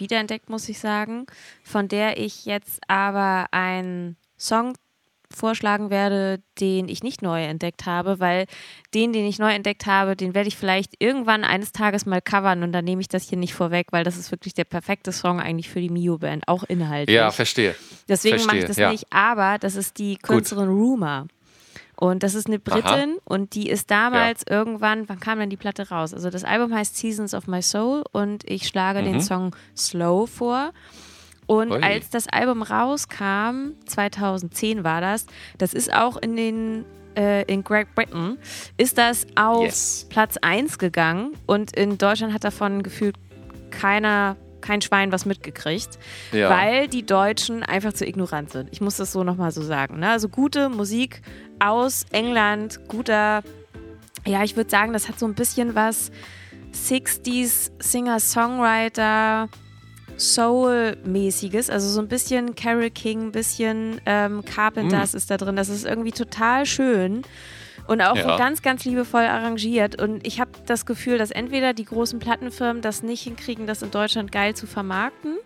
wiederentdeckt, 0.00 0.50
muss 0.50 0.68
ich 0.68 0.78
sagen, 0.78 1.26
von 1.62 1.88
der 1.88 2.18
ich 2.18 2.44
jetzt 2.44 2.80
aber 2.88 3.46
einen 3.52 4.16
Song 4.38 4.74
vorschlagen 5.32 5.90
werde, 5.90 6.42
den 6.60 6.88
ich 6.88 7.02
nicht 7.02 7.22
neu 7.22 7.42
entdeckt 7.44 7.86
habe, 7.86 8.18
weil 8.18 8.46
den, 8.94 9.12
den 9.12 9.24
ich 9.26 9.38
neu 9.38 9.52
entdeckt 9.52 9.86
habe, 9.86 10.16
den 10.16 10.34
werde 10.34 10.48
ich 10.48 10.56
vielleicht 10.56 10.94
irgendwann 10.98 11.44
eines 11.44 11.72
Tages 11.72 12.04
mal 12.04 12.20
covern 12.20 12.62
und 12.62 12.72
dann 12.72 12.84
nehme 12.84 13.00
ich 13.00 13.08
das 13.08 13.28
hier 13.28 13.38
nicht 13.38 13.54
vorweg, 13.54 13.88
weil 13.92 14.02
das 14.02 14.16
ist 14.16 14.32
wirklich 14.32 14.54
der 14.54 14.64
perfekte 14.64 15.12
Song 15.12 15.40
eigentlich 15.40 15.68
für 15.68 15.80
die 15.80 15.88
Mio-Band, 15.88 16.48
auch 16.48 16.64
inhaltlich. 16.64 17.14
Ja, 17.14 17.30
verstehe. 17.30 17.76
Deswegen 18.08 18.44
mache 18.44 18.58
ich 18.58 18.64
verstehe, 18.64 18.66
das 18.66 18.76
ja. 18.76 18.90
nicht, 18.90 19.06
aber 19.10 19.58
das 19.58 19.76
ist 19.76 19.98
die 19.98 20.16
Künstlerin 20.16 20.68
Rumor. 20.68 21.28
Und 22.00 22.22
das 22.22 22.34
ist 22.34 22.46
eine 22.46 22.58
Britin 22.58 23.18
und 23.24 23.54
die 23.54 23.68
ist 23.68 23.90
damals 23.90 24.42
irgendwann, 24.48 25.06
wann 25.10 25.20
kam 25.20 25.38
denn 25.38 25.50
die 25.50 25.58
Platte 25.58 25.90
raus? 25.90 26.14
Also 26.14 26.30
das 26.30 26.44
Album 26.44 26.74
heißt 26.74 26.96
Seasons 26.96 27.34
of 27.34 27.46
My 27.46 27.60
Soul 27.60 28.04
und 28.12 28.42
ich 28.48 28.66
schlage 28.66 29.02
den 29.02 29.20
Song 29.20 29.54
Slow 29.76 30.26
vor. 30.26 30.72
Und 31.46 31.72
Ui. 31.72 31.82
als 31.82 32.08
das 32.08 32.26
Album 32.28 32.62
rauskam, 32.62 33.72
2010 33.84 34.82
war 34.82 35.02
das, 35.02 35.26
das 35.58 35.74
ist 35.74 35.92
auch 35.92 36.16
in 36.16 36.36
den 36.36 36.84
äh, 37.16 37.42
in 37.52 37.62
Great 37.64 37.94
Britain, 37.94 38.38
ist 38.78 38.96
das 38.96 39.26
auf 39.34 39.64
Yes. 39.64 40.06
Platz 40.08 40.36
1 40.40 40.78
gegangen 40.78 41.32
und 41.46 41.76
in 41.76 41.98
Deutschland 41.98 42.32
hat 42.32 42.44
davon 42.44 42.82
gefühlt 42.82 43.16
keiner, 43.70 44.36
kein 44.60 44.80
Schwein 44.80 45.12
was 45.12 45.26
mitgekriegt, 45.26 45.98
Ja. 46.32 46.50
weil 46.50 46.88
die 46.88 47.04
Deutschen 47.04 47.62
einfach 47.62 47.92
zu 47.92 48.06
ignorant 48.06 48.50
sind. 48.50 48.68
Ich 48.72 48.80
muss 48.80 48.96
das 48.96 49.12
so 49.12 49.24
nochmal 49.24 49.50
so 49.52 49.62
sagen. 49.62 49.98
Ne? 50.00 50.10
Also 50.10 50.28
gute 50.28 50.68
Musik 50.68 51.22
aus 51.58 52.06
England, 52.10 52.80
guter, 52.88 53.42
ja, 54.26 54.42
ich 54.44 54.56
würde 54.56 54.70
sagen, 54.70 54.92
das 54.92 55.08
hat 55.08 55.18
so 55.18 55.26
ein 55.26 55.34
bisschen 55.34 55.74
was 55.74 56.10
60s 56.72 57.70
Singer-Songwriter. 57.80 59.48
Soul-mäßiges, 60.16 61.70
also 61.70 61.88
so 61.88 62.00
ein 62.00 62.08
bisschen 62.08 62.54
Carole 62.54 62.90
King, 62.90 63.28
ein 63.28 63.32
bisschen 63.32 64.00
ähm, 64.04 64.44
Carpenters 64.44 65.14
ist 65.14 65.30
da 65.30 65.38
drin. 65.38 65.56
Das 65.56 65.70
ist 65.70 65.86
irgendwie 65.86 66.12
total 66.12 66.66
schön 66.66 67.22
und 67.90 68.00
auch 68.02 68.14
Ja. 68.14 68.36
ganz, 68.36 68.62
ganz 68.62 68.84
liebevoll 68.84 69.24
arrangiert. 69.24 70.00
Und 70.00 70.24
ich 70.24 70.40
habe 70.40 70.52
das 70.66 70.86
Gefühl, 70.86 71.18
dass 71.18 71.32
entweder 71.32 71.72
die 71.74 71.84
großen 71.84 72.20
Plattenfirmen 72.20 72.82
das 72.82 73.02
nicht 73.02 73.22
hinkriegen, 73.24 73.66
das 73.66 73.82
in 73.82 73.90
Deutschland 73.90 74.30
geil 74.30 74.54
zu 74.54 74.68
vermarkten 74.68 75.36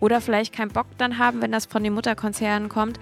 oder 0.00 0.22
vielleicht 0.22 0.54
keinen 0.54 0.70
Bock 0.70 0.86
dann 0.96 1.18
haben, 1.18 1.42
wenn 1.42 1.52
das 1.52 1.66
von 1.66 1.84
den 1.84 1.92
Mutterkonzernen 1.92 2.70
kommt. 2.70 2.98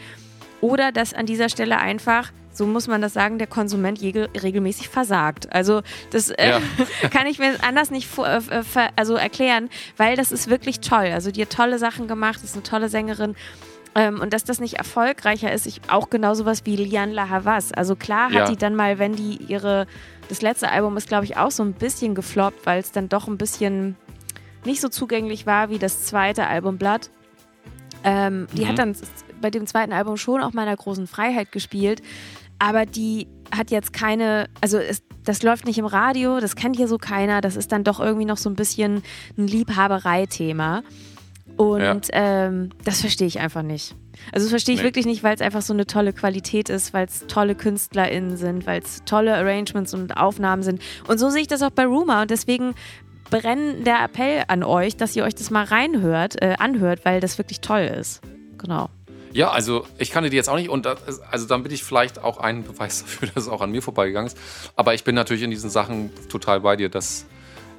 Oder 0.61 0.91
dass 0.91 1.15
an 1.15 1.27
dieser 1.27 1.49
Stelle 1.49 1.79
einfach, 1.79 2.33
so 2.53 2.67
muss 2.67 2.89
man 2.89 3.01
das 3.01 3.13
sagen, 3.13 3.39
der 3.39 3.47
Konsument 3.47 4.03
regelmäßig 4.03 4.89
versagt. 4.89 5.47
Also 5.53 5.83
das 6.11 6.31
äh, 6.31 6.49
Ja. 6.49 6.61
kann 7.11 7.29
ich 7.29 7.39
mir 7.39 7.55
anders 7.63 7.93
nicht 7.93 8.09
äh, 8.19 8.41
also 8.97 9.15
erklären, 9.15 9.71
weil 9.97 10.17
das 10.17 10.33
ist 10.33 10.51
wirklich 10.51 10.81
toll. 10.81 11.13
Also 11.15 11.31
die 11.31 11.43
hat 11.43 11.51
tolle 11.51 11.79
Sachen 11.79 12.09
gemacht, 12.09 12.43
ist 12.43 12.55
eine 12.55 12.65
tolle 12.65 12.89
Sängerin. 12.89 13.37
Ähm, 13.95 14.21
und 14.21 14.33
dass 14.33 14.45
das 14.45 14.61
nicht 14.61 14.75
erfolgreicher 14.75 15.53
ist, 15.53 15.67
ich, 15.67 15.81
auch 15.89 16.11
genau 16.11 16.35
sowas 16.35 16.63
wie 16.65 16.77
Lian 16.77 17.11
La 17.11 17.29
Havas. 17.29 17.73
Also 17.73 17.97
klar 17.97 18.27
hat 18.27 18.33
Ja. 18.33 18.45
die 18.51 18.57
dann 18.57 18.75
mal, 18.77 18.99
wenn 18.99 19.15
die 19.17 19.37
ihre, 19.49 19.87
das 20.29 20.43
letzte 20.43 20.71
Album 20.71 20.97
ist, 20.97 21.09
glaube 21.09 21.25
ich, 21.25 21.37
auch 21.37 21.51
so 21.51 21.63
ein 21.63 21.73
bisschen 21.73 22.15
gefloppt, 22.15 22.65
weil 22.67 22.81
es 22.81 22.93
dann 22.93 23.09
doch 23.09 23.27
ein 23.29 23.39
bisschen 23.39 23.97
nicht 24.65 24.81
so 24.81 24.89
zugänglich 24.89 25.47
war 25.47 25.71
wie 25.71 25.79
das 25.79 26.05
zweite 26.05 26.47
Album 26.47 26.79
Blood. 26.79 27.11
Ähm, 28.05 28.47
Die 28.53 28.65
Mhm. 28.65 28.69
hat 28.69 28.79
dann 28.79 28.91
s- 28.93 29.03
bei 29.41 29.51
dem 29.51 29.67
zweiten 29.67 29.93
Album 29.93 30.17
schon 30.17 30.43
auch 30.43 30.53
meiner 30.53 30.77
großen 30.77 31.07
Freiheit 31.07 31.51
gespielt, 31.53 32.03
aber 32.59 32.87
die 32.87 33.27
hat 33.57 33.71
jetzt 33.71 33.93
keine, 33.93 34.49
also 34.61 34.79
es, 34.79 35.03
das 35.25 35.43
läuft 35.43 35.65
nicht 35.65 35.79
im 35.79 35.87
Radio, 35.87 36.39
das 36.41 36.55
kennt 36.57 36.77
hier 36.77 36.89
so 36.89 36.99
keiner, 36.99 37.41
das 37.41 37.57
ist 37.57 37.73
dann 37.73 37.83
doch 37.85 37.99
irgendwie 38.01 38.25
noch 38.27 38.37
so 38.37 38.51
ein 38.51 38.55
bisschen 38.57 39.03
ein 39.37 39.47
Liebhaberei-Thema. 39.47 40.83
Und 41.59 42.09
ähm, 42.13 42.71
das 42.85 43.01
verstehe 43.03 43.27
ich 43.27 43.41
einfach 43.41 43.63
nicht. 43.63 43.95
Also 44.33 44.47
das 44.47 44.51
verstehe 44.51 44.75
ich 44.75 44.81
Nee. 44.81 44.87
wirklich 44.87 45.07
nicht, 45.07 45.23
weil 45.23 45.35
es 45.35 45.41
einfach 45.41 45.61
so 45.63 45.73
eine 45.73 45.87
tolle 45.87 46.13
Qualität 46.13 46.69
ist, 46.71 46.95
weil 46.95 47.07
es 47.07 47.27
tolle 47.27 47.55
KünstlerInnen 47.55 48.37
sind, 48.37 48.67
weil 48.67 48.81
es 48.81 49.03
tolle 49.05 49.35
Arrangements 49.37 49.93
und 49.93 50.17
Aufnahmen 50.17 50.63
sind. 50.63 50.81
Und 51.09 51.19
so 51.19 51.29
sehe 51.31 51.43
ich 51.43 51.49
das 51.49 51.63
auch 51.63 51.71
bei 51.71 51.85
Rumor 51.85 52.23
und 52.23 52.31
deswegen 52.31 52.75
brennender 53.31 54.03
Appell 54.03 54.45
an 54.49 54.63
euch, 54.63 54.97
dass 54.97 55.15
ihr 55.15 55.25
euch 55.25 55.35
das 55.35 55.51
mal 55.51 55.65
reinhört, 55.65 56.41
äh, 56.41 56.55
anhört, 56.59 57.05
weil 57.05 57.21
das 57.21 57.39
wirklich 57.39 57.61
toll 57.61 57.83
ist. 57.99 58.23
Genau. 58.57 58.89
Ja, 59.33 59.51
also 59.51 59.85
ich 59.99 60.11
kannte 60.11 60.31
die 60.31 60.37
jetzt 60.37 60.49
auch 60.49 60.57
nicht 60.57 60.71
und 60.71 60.87
das, 60.87 61.21
also 61.31 61.47
dann 61.47 61.63
bin 61.63 61.71
ich 61.73 61.85
vielleicht 61.85 62.19
auch 62.23 62.39
ein 62.39 62.63
Beweis 62.65 63.01
dafür, 63.03 63.29
dass 63.35 63.45
es 63.45 63.49
auch 63.49 63.61
an 63.61 63.71
mir 63.71 63.83
vorbeigegangen 63.83 64.29
ist. 64.29 64.39
Aber 64.77 64.95
ich 64.95 65.05
bin 65.05 65.15
natürlich 65.15 65.43
in 65.43 65.51
diesen 65.51 65.71
Sachen 65.71 66.11
total 66.31 66.61
bei 66.61 66.77
dir, 66.77 66.89
dass 66.89 67.27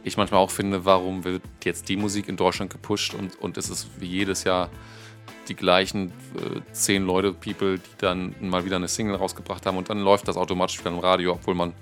ich 0.04 0.18
manchmal 0.18 0.40
auch 0.40 0.52
finde, 0.52 0.86
warum 0.86 1.24
wird 1.24 1.42
jetzt 1.64 1.90
die 1.90 1.98
Musik 1.98 2.28
in 2.28 2.38
Deutschland 2.38 2.72
gepusht 2.72 3.14
und, 3.14 3.40
und 3.40 3.58
es 3.58 3.70
ist 3.70 3.88
wie 4.00 4.08
jedes 4.08 4.44
Jahr 4.44 4.70
die 5.48 5.56
gleichen 5.56 6.10
äh, 6.36 6.62
zehn 6.72 7.06
Leute, 7.06 7.34
People, 7.34 7.80
die 7.80 7.98
dann 7.98 8.36
mal 8.40 8.66
wieder 8.66 8.76
eine 8.76 8.88
Single 8.88 9.16
rausgebracht 9.16 9.66
haben 9.66 9.78
und 9.78 9.90
dann 9.90 10.00
läuft 10.00 10.28
das 10.28 10.38
automatisch 10.38 10.80
wieder 10.80 10.92
im 10.92 11.00
Radio, 11.00 11.34
obwohl 11.34 11.56
man 11.56 11.74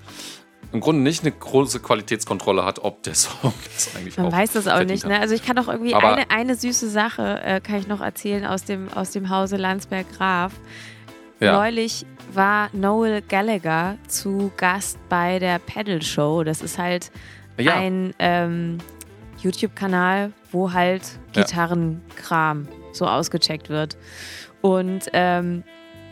im 0.72 0.80
Grunde 0.80 1.02
nicht 1.02 1.22
eine 1.22 1.32
große 1.32 1.80
Qualitätskontrolle 1.80 2.64
hat, 2.64 2.80
ob 2.80 3.02
der 3.02 3.14
Song 3.14 3.52
das 3.74 3.94
eigentlich 3.94 4.16
Man 4.16 4.32
weiß 4.32 4.52
das 4.52 4.66
auch 4.66 4.84
nicht, 4.84 5.06
ne? 5.06 5.20
Also 5.20 5.34
ich 5.34 5.44
kann 5.44 5.56
doch 5.56 5.68
irgendwie 5.68 5.94
eine, 5.94 6.30
eine 6.30 6.54
süße 6.54 6.88
Sache 6.88 7.40
äh, 7.42 7.60
kann 7.60 7.76
ich 7.76 7.86
noch 7.86 8.00
erzählen 8.00 8.44
aus 8.44 8.64
dem, 8.64 8.88
aus 8.92 9.10
dem 9.10 9.30
Hause 9.30 9.56
Landsberg 9.56 10.06
Graf. 10.16 10.52
Ja. 11.40 11.52
Neulich 11.52 12.04
war 12.32 12.68
Noel 12.72 13.22
Gallagher 13.22 13.96
zu 14.08 14.50
Gast 14.56 14.98
bei 15.08 15.38
der 15.38 15.58
Pedal 15.60 16.02
Show. 16.02 16.42
Das 16.42 16.62
ist 16.62 16.78
halt 16.78 17.12
Ja. 17.64 17.74
ein 17.74 18.14
ähm, 18.18 18.78
YouTube-Kanal, 19.42 20.32
wo 20.52 20.72
halt 20.72 21.02
Ja. 21.34 21.42
Gitarrenkram 21.42 22.68
so 22.92 23.06
ausgecheckt 23.06 23.68
wird. 23.68 23.96
Und 24.60 25.08
ähm, 25.12 25.62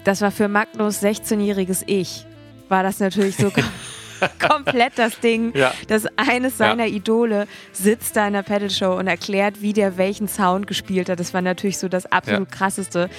das 0.05 0.21
war 0.21 0.31
für 0.31 0.49
Magnus 0.49 1.03
16-jähriges 1.03 1.83
Ich, 1.87 2.25
war 2.69 2.83
das 2.83 3.01
natürlich 3.01 3.37
so 3.37 3.51
komplett 4.49 4.93
das 4.97 5.19
Ding, 5.21 5.53
Ja. 5.57 5.73
dass 5.89 6.07
eines 6.17 6.59
Ja. 6.59 6.69
seiner 6.69 6.87
Idole 6.87 7.47
sitzt 7.73 8.17
da 8.17 8.27
in 8.27 8.33
der 8.35 8.43
Pedal-Show 8.43 8.95
und 8.97 9.07
erklärt, 9.09 9.61
wie 9.63 9.73
der 9.73 9.97
welchen 9.99 10.29
Sound 10.29 10.67
gespielt 10.67 11.09
hat. 11.09 11.19
Das 11.21 11.35
war 11.35 11.43
natürlich 11.43 11.79
so 11.79 11.89
das 11.89 12.07
absolut 12.07 12.51
krasseste. 12.51 13.11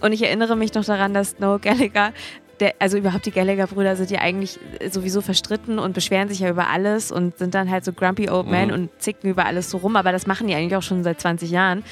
Und 0.00 0.12
ich 0.12 0.22
erinnere 0.22 0.56
mich 0.56 0.74
noch 0.74 0.84
daran, 0.84 1.14
dass 1.14 1.38
Noel 1.38 1.58
Gallagher 1.60 2.12
der, 2.60 2.74
also 2.78 2.96
überhaupt 2.96 3.26
die 3.26 3.30
Gallagher-Brüder 3.30 3.96
sind 3.96 4.10
ja 4.10 4.20
eigentlich 4.20 4.58
sowieso 4.90 5.20
verstritten 5.20 5.78
und 5.78 5.92
beschweren 5.92 6.28
sich 6.28 6.40
ja 6.40 6.48
über 6.50 6.68
alles 6.68 7.10
und 7.12 7.36
sind 7.38 7.54
dann 7.54 7.70
halt 7.70 7.84
so 7.84 7.92
grumpy 7.92 8.30
old 8.30 8.46
men 8.48 8.68
Mhm. 8.68 8.74
und 8.74 8.90
zicken 9.02 9.28
über 9.30 9.46
alles 9.46 9.70
so 9.70 9.78
rum, 9.78 9.96
aber 9.96 10.12
das 10.12 10.26
machen 10.26 10.46
die 10.48 10.54
eigentlich 10.54 10.76
auch 10.76 10.82
schon 10.82 11.02
seit 11.04 11.20
20 11.20 11.50
Jahren. 11.50 11.82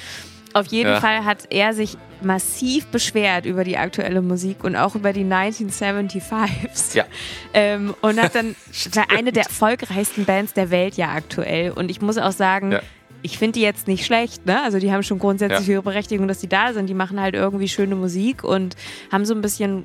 Auf 0.55 0.67
jeden 0.67 0.91
Ja. 0.91 1.01
Fall 1.01 1.25
hat 1.25 1.47
er 1.49 1.73
sich 1.73 1.97
massiv 2.21 2.87
beschwert 2.89 3.47
über 3.47 3.65
die 3.65 3.79
aktuelle 3.79 4.21
Musik 4.21 4.63
und 4.65 4.77
auch 4.77 4.95
über 4.95 5.13
die 5.15 5.25
1975s. 5.25 6.95
Ja. 6.95 7.05
Ähm, 7.55 7.95
und 8.01 8.21
hat 8.21 8.35
dann 8.35 8.55
eine 9.15 9.31
der 9.33 9.45
erfolgreichsten 9.45 10.25
Bands 10.25 10.55
der 10.55 10.71
Welt 10.71 10.95
ja 10.97 11.11
aktuell. 11.13 11.71
Und 11.73 11.91
ich 11.91 12.01
muss 12.01 12.17
auch 12.19 12.33
sagen, 12.33 12.73
Ja. 12.73 12.81
ich 13.23 13.37
finde 13.39 13.53
die 13.59 13.61
jetzt 13.61 13.89
nicht 13.89 14.07
schlecht, 14.07 14.47
ne? 14.47 14.63
Also 14.63 14.79
die 14.79 14.91
haben 14.93 15.03
schon 15.03 15.19
grundsätzlich 15.19 15.67
Ja. 15.69 15.75
ihre 15.75 15.83
Berechtigung, 15.83 16.29
dass 16.29 16.39
die 16.39 16.49
da 16.49 16.73
sind. 16.73 16.87
Die 16.87 16.95
machen 16.95 17.21
halt 17.21 17.35
irgendwie 17.35 17.69
schöne 17.69 17.95
Musik 17.95 18.43
und 18.43 18.75
haben 19.11 19.25
so 19.27 19.35
ein 19.35 19.43
bisschen, 19.43 19.85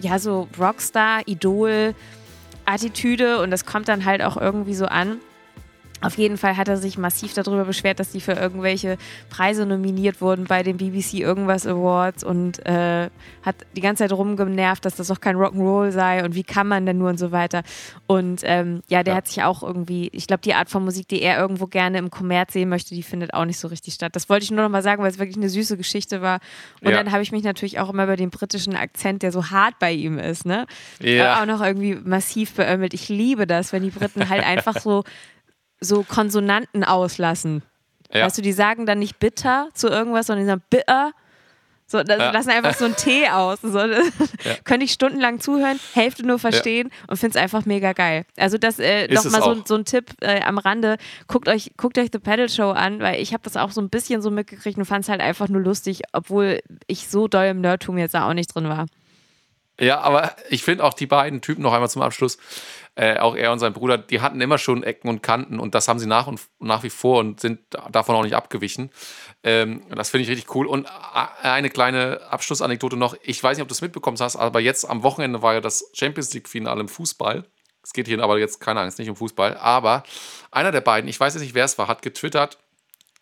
ja, 0.00 0.18
so 0.18 0.48
Rockstar, 0.58 1.22
Idol, 1.26 1.94
Attitüde 2.64 3.40
und 3.40 3.50
das 3.50 3.64
kommt 3.64 3.88
dann 3.88 4.04
halt 4.04 4.22
auch 4.22 4.36
irgendwie 4.36 4.74
so 4.74 4.86
an. 4.86 5.20
Auf 6.06 6.16
jeden 6.18 6.36
Fall 6.38 6.56
hat 6.56 6.68
er 6.68 6.76
sich 6.76 6.98
massiv 6.98 7.34
darüber 7.34 7.64
beschwert, 7.64 8.00
dass 8.00 8.10
die 8.10 8.20
für 8.20 8.32
irgendwelche 8.32 8.96
Preise 9.30 9.66
nominiert 9.66 10.20
wurden 10.20 10.44
bei 10.44 10.62
den 10.62 10.76
BBC 10.76 11.14
Irgendwas 11.14 11.66
Awards 11.66 12.24
und 12.24 12.64
äh, 12.66 13.10
hat 13.42 13.56
die 13.76 13.80
ganze 13.80 14.04
Zeit 14.04 14.12
rumgenervt, 14.12 14.84
dass 14.84 14.96
das 14.96 15.08
doch 15.08 15.20
kein 15.20 15.36
Rock'n'Roll 15.36 15.90
sei 15.90 16.24
und 16.24 16.34
wie 16.34 16.44
kann 16.44 16.66
man 16.68 16.86
denn 16.86 16.98
nur 16.98 17.10
und 17.10 17.18
so 17.18 17.32
weiter. 17.32 17.62
Und 18.06 18.40
ähm, 18.44 18.82
ja, 18.88 19.02
der 19.02 19.14
Ja. 19.14 19.18
hat 19.18 19.28
sich 19.28 19.42
auch 19.42 19.62
irgendwie, 19.62 20.08
ich 20.12 20.26
glaube, 20.26 20.42
die 20.42 20.54
Art 20.54 20.70
von 20.70 20.84
Musik, 20.84 21.08
die 21.08 21.22
er 21.22 21.38
irgendwo 21.38 21.66
gerne 21.66 21.98
im 21.98 22.10
Kommerz 22.10 22.52
sehen 22.52 22.68
möchte, 22.68 22.94
die 22.94 23.02
findet 23.02 23.34
auch 23.34 23.44
nicht 23.44 23.58
so 23.58 23.68
richtig 23.68 23.94
statt. 23.94 24.14
Das 24.16 24.28
wollte 24.28 24.44
ich 24.44 24.50
nur 24.50 24.62
noch 24.62 24.68
mal 24.70 24.82
sagen, 24.82 25.02
weil 25.02 25.10
es 25.10 25.18
wirklich 25.18 25.36
eine 25.36 25.48
süße 25.48 25.76
Geschichte 25.76 26.22
war. 26.22 26.40
Und 26.82 26.90
Ja. 26.90 26.96
dann 26.96 27.12
habe 27.12 27.22
ich 27.22 27.32
mich 27.32 27.42
natürlich 27.42 27.78
auch 27.80 27.90
immer 27.90 28.04
über 28.04 28.16
den 28.16 28.30
britischen 28.30 28.76
Akzent, 28.76 29.22
der 29.22 29.32
so 29.32 29.50
hart 29.50 29.78
bei 29.78 29.92
ihm 29.92 30.18
ist, 30.18 30.46
ne? 30.46 30.66
Ja. 31.00 31.40
Auch 31.40 31.46
noch 31.46 31.60
irgendwie 31.62 31.94
massiv 32.04 32.52
beömmelt. 32.54 32.94
Ich 32.94 33.08
liebe 33.08 33.46
das, 33.46 33.72
wenn 33.72 33.82
die 33.82 33.90
Briten 33.90 34.28
halt 34.28 34.44
einfach 34.44 34.78
so 34.78 35.04
so 35.80 36.02
Konsonanten 36.02 36.84
auslassen. 36.84 37.62
Ja. 38.12 38.24
Weißt 38.26 38.38
du, 38.38 38.42
die 38.42 38.52
sagen 38.52 38.86
dann 38.86 38.98
nicht 38.98 39.18
bitter 39.18 39.68
zu 39.74 39.88
irgendwas, 39.88 40.26
sondern 40.26 40.44
die 40.44 40.48
sagen 40.50 40.62
bitter. 40.70 41.12
So, 41.88 42.02
das, 42.02 42.18
Ja. 42.18 42.30
lassen 42.32 42.50
einfach 42.50 42.74
so 42.74 42.84
ein 42.84 42.96
T 42.96 43.28
aus. 43.28 43.60
So, 43.62 43.78
Könnte 44.64 44.84
ich 44.84 44.92
stundenlang 44.92 45.38
zuhören, 45.38 45.78
Hälfte 45.94 46.26
nur 46.26 46.40
verstehen 46.40 46.90
und 47.06 47.16
finde 47.16 47.38
es 47.38 47.42
einfach 47.42 47.64
mega 47.64 47.92
geil. 47.92 48.24
Also 48.36 48.58
das 48.58 48.80
äh, 48.80 49.06
Ist 49.06 49.14
noch 49.14 49.24
es 49.24 49.30
mal 49.32 49.42
so, 49.42 49.62
so 49.64 49.76
ein 49.76 49.84
Tipp 49.84 50.10
äh, 50.20 50.40
am 50.42 50.58
Rande. 50.58 50.96
Guckt 51.28 51.48
euch, 51.48 51.70
guckt 51.76 51.96
euch 51.98 52.08
The 52.12 52.18
Pedal 52.18 52.48
Show 52.48 52.70
an, 52.70 52.98
weil 53.00 53.20
ich 53.20 53.32
habe 53.32 53.44
das 53.44 53.56
auch 53.56 53.70
so 53.70 53.80
ein 53.80 53.88
bisschen 53.88 54.20
so 54.20 54.32
mitgekriegt 54.32 54.76
und 54.78 54.84
fand 54.84 55.04
es 55.04 55.08
halt 55.08 55.20
einfach 55.20 55.48
nur 55.48 55.62
lustig, 55.62 56.02
obwohl 56.12 56.60
ich 56.88 57.06
so 57.06 57.28
doll 57.28 57.46
im 57.46 57.60
Nerdtum 57.60 57.98
jetzt 57.98 58.14
da 58.14 58.28
auch 58.28 58.34
nicht 58.34 58.52
drin 58.52 58.68
war. 58.68 58.86
Ja, 59.78 60.00
aber 60.00 60.34
ich 60.48 60.62
finde 60.62 60.84
auch 60.84 60.94
die 60.94 61.06
beiden 61.06 61.42
Typen 61.42 61.62
noch 61.62 61.72
einmal 61.74 61.90
zum 61.90 62.00
Abschluss, 62.00 62.38
äh, 62.94 63.18
auch 63.18 63.36
er 63.36 63.52
und 63.52 63.58
sein 63.58 63.74
Bruder, 63.74 63.98
die 63.98 64.22
hatten 64.22 64.40
immer 64.40 64.56
schon 64.56 64.82
Ecken 64.82 65.08
und 65.10 65.22
Kanten 65.22 65.60
und 65.60 65.74
das 65.74 65.86
haben 65.86 65.98
sie 65.98 66.06
nach 66.06 66.26
und 66.26 66.40
nach 66.60 66.82
wie 66.82 66.88
vor 66.88 67.18
und 67.18 67.40
sind 67.40 67.60
davon 67.90 68.16
auch 68.16 68.22
nicht 68.22 68.34
abgewichen. 68.34 68.90
Ähm, 69.42 69.82
das 69.94 70.08
finde 70.08 70.22
ich 70.24 70.30
richtig 70.30 70.54
cool. 70.54 70.66
Und 70.66 70.86
a- 70.88 71.30
eine 71.42 71.68
kleine 71.68 72.22
Abschlussanekdote 72.30 72.96
noch. 72.96 73.16
Ich 73.22 73.42
weiß 73.42 73.58
nicht, 73.58 73.62
ob 73.62 73.68
du 73.68 73.74
es 73.74 73.82
mitbekommen 73.82 74.16
hast, 74.18 74.36
aber 74.36 74.60
jetzt 74.60 74.88
am 74.88 75.02
Wochenende 75.02 75.42
war 75.42 75.52
ja 75.52 75.60
das 75.60 75.90
Champions 75.92 76.32
League-Finale 76.32 76.80
im 76.80 76.88
Fußball. 76.88 77.44
Es 77.82 77.92
geht 77.92 78.08
hier 78.08 78.20
aber 78.22 78.38
jetzt, 78.38 78.60
keine 78.60 78.80
Angst, 78.80 78.98
nicht 78.98 79.10
um 79.10 79.16
Fußball. 79.16 79.58
Aber 79.58 80.04
einer 80.50 80.72
der 80.72 80.80
beiden, 80.80 81.08
ich 81.08 81.20
weiß 81.20 81.34
jetzt 81.34 81.42
nicht, 81.42 81.54
wer 81.54 81.66
es 81.66 81.76
war, 81.76 81.86
hat 81.86 82.00
getwittert, 82.00 82.58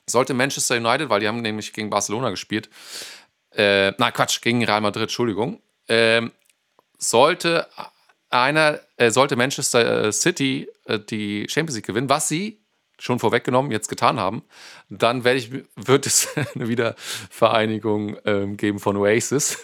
sollte 0.09 0.35
Manchester 0.35 0.77
United, 0.77 1.09
weil 1.11 1.19
die 1.19 1.27
haben 1.27 1.43
nämlich 1.43 1.73
gegen 1.73 1.91
Barcelona 1.91 2.31
gespielt, 2.31 2.71
äh, 3.57 3.93
na 3.99 4.13
Quatsch, 4.13 4.41
gegen 4.41 4.65
Real 4.65 4.81
Madrid, 4.81 5.03
Entschuldigung, 5.03 5.61
ähm, 5.89 6.31
sollte 6.99 7.67
einer, 8.31 8.81
äh, 8.97 9.11
sollte 9.11 9.37
Manchester 9.37 10.07
äh, 10.07 10.13
City 10.13 10.69
äh, 10.87 10.99
die 10.99 11.47
Champions 11.49 11.77
League 11.77 11.87
gewinnen, 11.87 12.09
was 12.09 12.29
sie 12.29 12.61
schon 12.99 13.19
vorweggenommen 13.19 13.73
jetzt 13.73 13.89
getan 13.89 14.19
haben, 14.21 14.43
dann 14.89 15.25
werde 15.25 15.39
ich, 15.39 15.51
wird 15.77 16.07
es 16.07 16.29
eine 16.55 16.69
Wiedervereinigung 16.69 18.17
ähm, 18.25 18.57
geben 18.57 18.79
von 18.79 18.97
Oasis. 18.97 19.59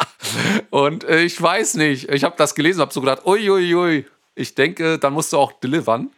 Und 0.70 1.04
äh, 1.04 1.22
ich 1.22 1.40
weiß 1.40 1.74
nicht, 1.74 2.08
ich 2.08 2.24
habe 2.24 2.34
das 2.36 2.54
gelesen, 2.54 2.80
habe 2.80 2.92
so 2.92 3.00
gedacht, 3.00 3.24
uiuiui, 3.24 3.74
ui, 3.74 3.74
ui. 3.74 4.06
Ich 4.38 4.54
denke, 4.54 4.98
dann 4.98 5.14
musst 5.14 5.32
du 5.32 5.38
auch 5.38 5.50
delivern. 5.52 6.10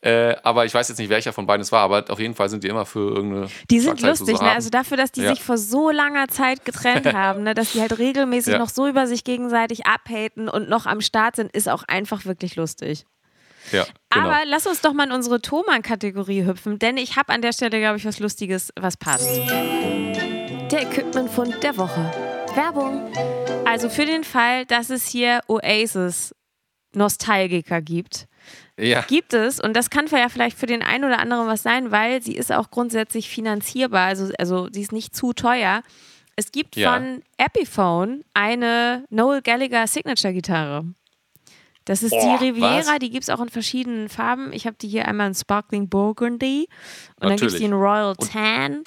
Äh, 0.00 0.36
aber 0.44 0.64
ich 0.64 0.72
weiß 0.72 0.88
jetzt 0.88 0.98
nicht, 0.98 1.08
welcher 1.10 1.32
von 1.32 1.44
beiden 1.46 1.60
es 1.62 1.72
war, 1.72 1.80
aber 1.82 2.04
auf 2.08 2.20
jeden 2.20 2.34
Fall 2.34 2.48
sind 2.48 2.62
die 2.64 2.68
immer 2.68 2.86
für 2.86 3.14
irgendeine. 3.16 3.48
Die 3.68 3.80
sind 3.80 4.00
lustig, 4.00 4.40
ne? 4.40 4.50
Also 4.52 4.70
dafür, 4.70 4.96
dass 4.96 5.10
die 5.12 5.22
Ja. 5.22 5.30
sich 5.34 5.42
vor 5.42 5.58
so 5.58 5.90
langer 5.90 6.28
Zeit 6.28 6.64
getrennt 6.64 7.04
haben, 7.12 7.42
ne? 7.42 7.54
dass 7.54 7.72
die 7.72 7.80
halt 7.80 7.98
regelmäßig 7.98 8.52
Ja. 8.52 8.58
noch 8.58 8.68
so 8.68 8.86
über 8.86 9.06
sich 9.08 9.24
gegenseitig 9.24 9.86
abhaten 9.86 10.48
und 10.48 10.68
noch 10.68 10.86
am 10.86 11.00
Start 11.00 11.36
sind, 11.36 11.50
ist 11.54 11.68
auch 11.68 11.82
einfach 11.88 12.24
wirklich 12.24 12.54
lustig. 12.56 13.04
ja, 13.72 13.84
genau. 14.10 14.26
Aber 14.28 14.36
lass 14.46 14.66
uns 14.68 14.80
doch 14.80 14.92
mal 14.92 15.06
in 15.08 15.12
unsere 15.12 15.42
Thomann-Kategorie 15.42 16.44
hüpfen, 16.46 16.78
denn 16.78 16.96
ich 16.96 17.16
habe 17.16 17.32
an 17.32 17.42
der 17.42 17.52
Stelle, 17.52 17.80
glaube 17.80 17.98
ich, 17.98 18.04
was 18.04 18.20
Lustiges, 18.20 18.72
was 18.80 18.96
passt. 18.96 19.28
Der 20.70 20.82
Equipment-Fund 20.82 21.62
der 21.62 21.76
Woche. 21.76 22.12
Werbung. 22.54 23.02
Also 23.66 23.88
für 23.90 24.06
den 24.06 24.24
Fall, 24.24 24.64
dass 24.66 24.90
es 24.90 25.06
hier 25.08 25.40
Oasis 25.48 26.34
Nostalgiker 26.98 27.80
gibt, 27.80 28.28
ja. 28.78 29.00
gibt 29.02 29.32
es, 29.32 29.60
und 29.60 29.74
das 29.74 29.88
kann 29.90 30.06
ja 30.08 30.28
vielleicht 30.28 30.58
für 30.58 30.66
den 30.66 30.82
einen 30.82 31.04
oder 31.04 31.18
anderen 31.18 31.46
was 31.46 31.62
sein, 31.62 31.90
weil 31.90 32.22
sie 32.22 32.36
ist 32.36 32.52
auch 32.52 32.70
grundsätzlich 32.70 33.28
finanzierbar, 33.28 34.06
also, 34.06 34.30
also 34.38 34.68
sie 34.72 34.82
ist 34.82 34.92
nicht 34.92 35.16
zu 35.16 35.32
teuer. 35.32 35.82
Es 36.36 36.52
gibt 36.52 36.76
Ja. 36.76 36.92
von 36.92 37.22
Epiphone 37.36 38.24
eine 38.34 39.04
Noel 39.10 39.42
Gallagher 39.42 39.86
Signature-Gitarre. 39.86 40.84
Das 41.84 42.02
ist 42.02 42.10
Boah, 42.10 42.38
die 42.38 42.44
Riviera, 42.44 42.86
was? 42.86 42.98
die 42.98 43.10
gibt 43.10 43.22
es 43.22 43.30
auch 43.30 43.40
in 43.40 43.48
verschiedenen 43.48 44.08
Farben. 44.10 44.52
Ich 44.52 44.66
habe 44.66 44.76
die 44.78 44.88
hier 44.88 45.08
einmal 45.08 45.28
in 45.28 45.34
Sparkling 45.34 45.88
Burgundy 45.88 46.68
und 47.18 47.30
dann 47.30 47.38
gibt 47.38 47.50
es 47.50 47.56
die 47.56 47.64
in 47.64 47.70
Natürlich. 47.70 47.90
Royal 47.90 48.14
Tan. 48.16 48.84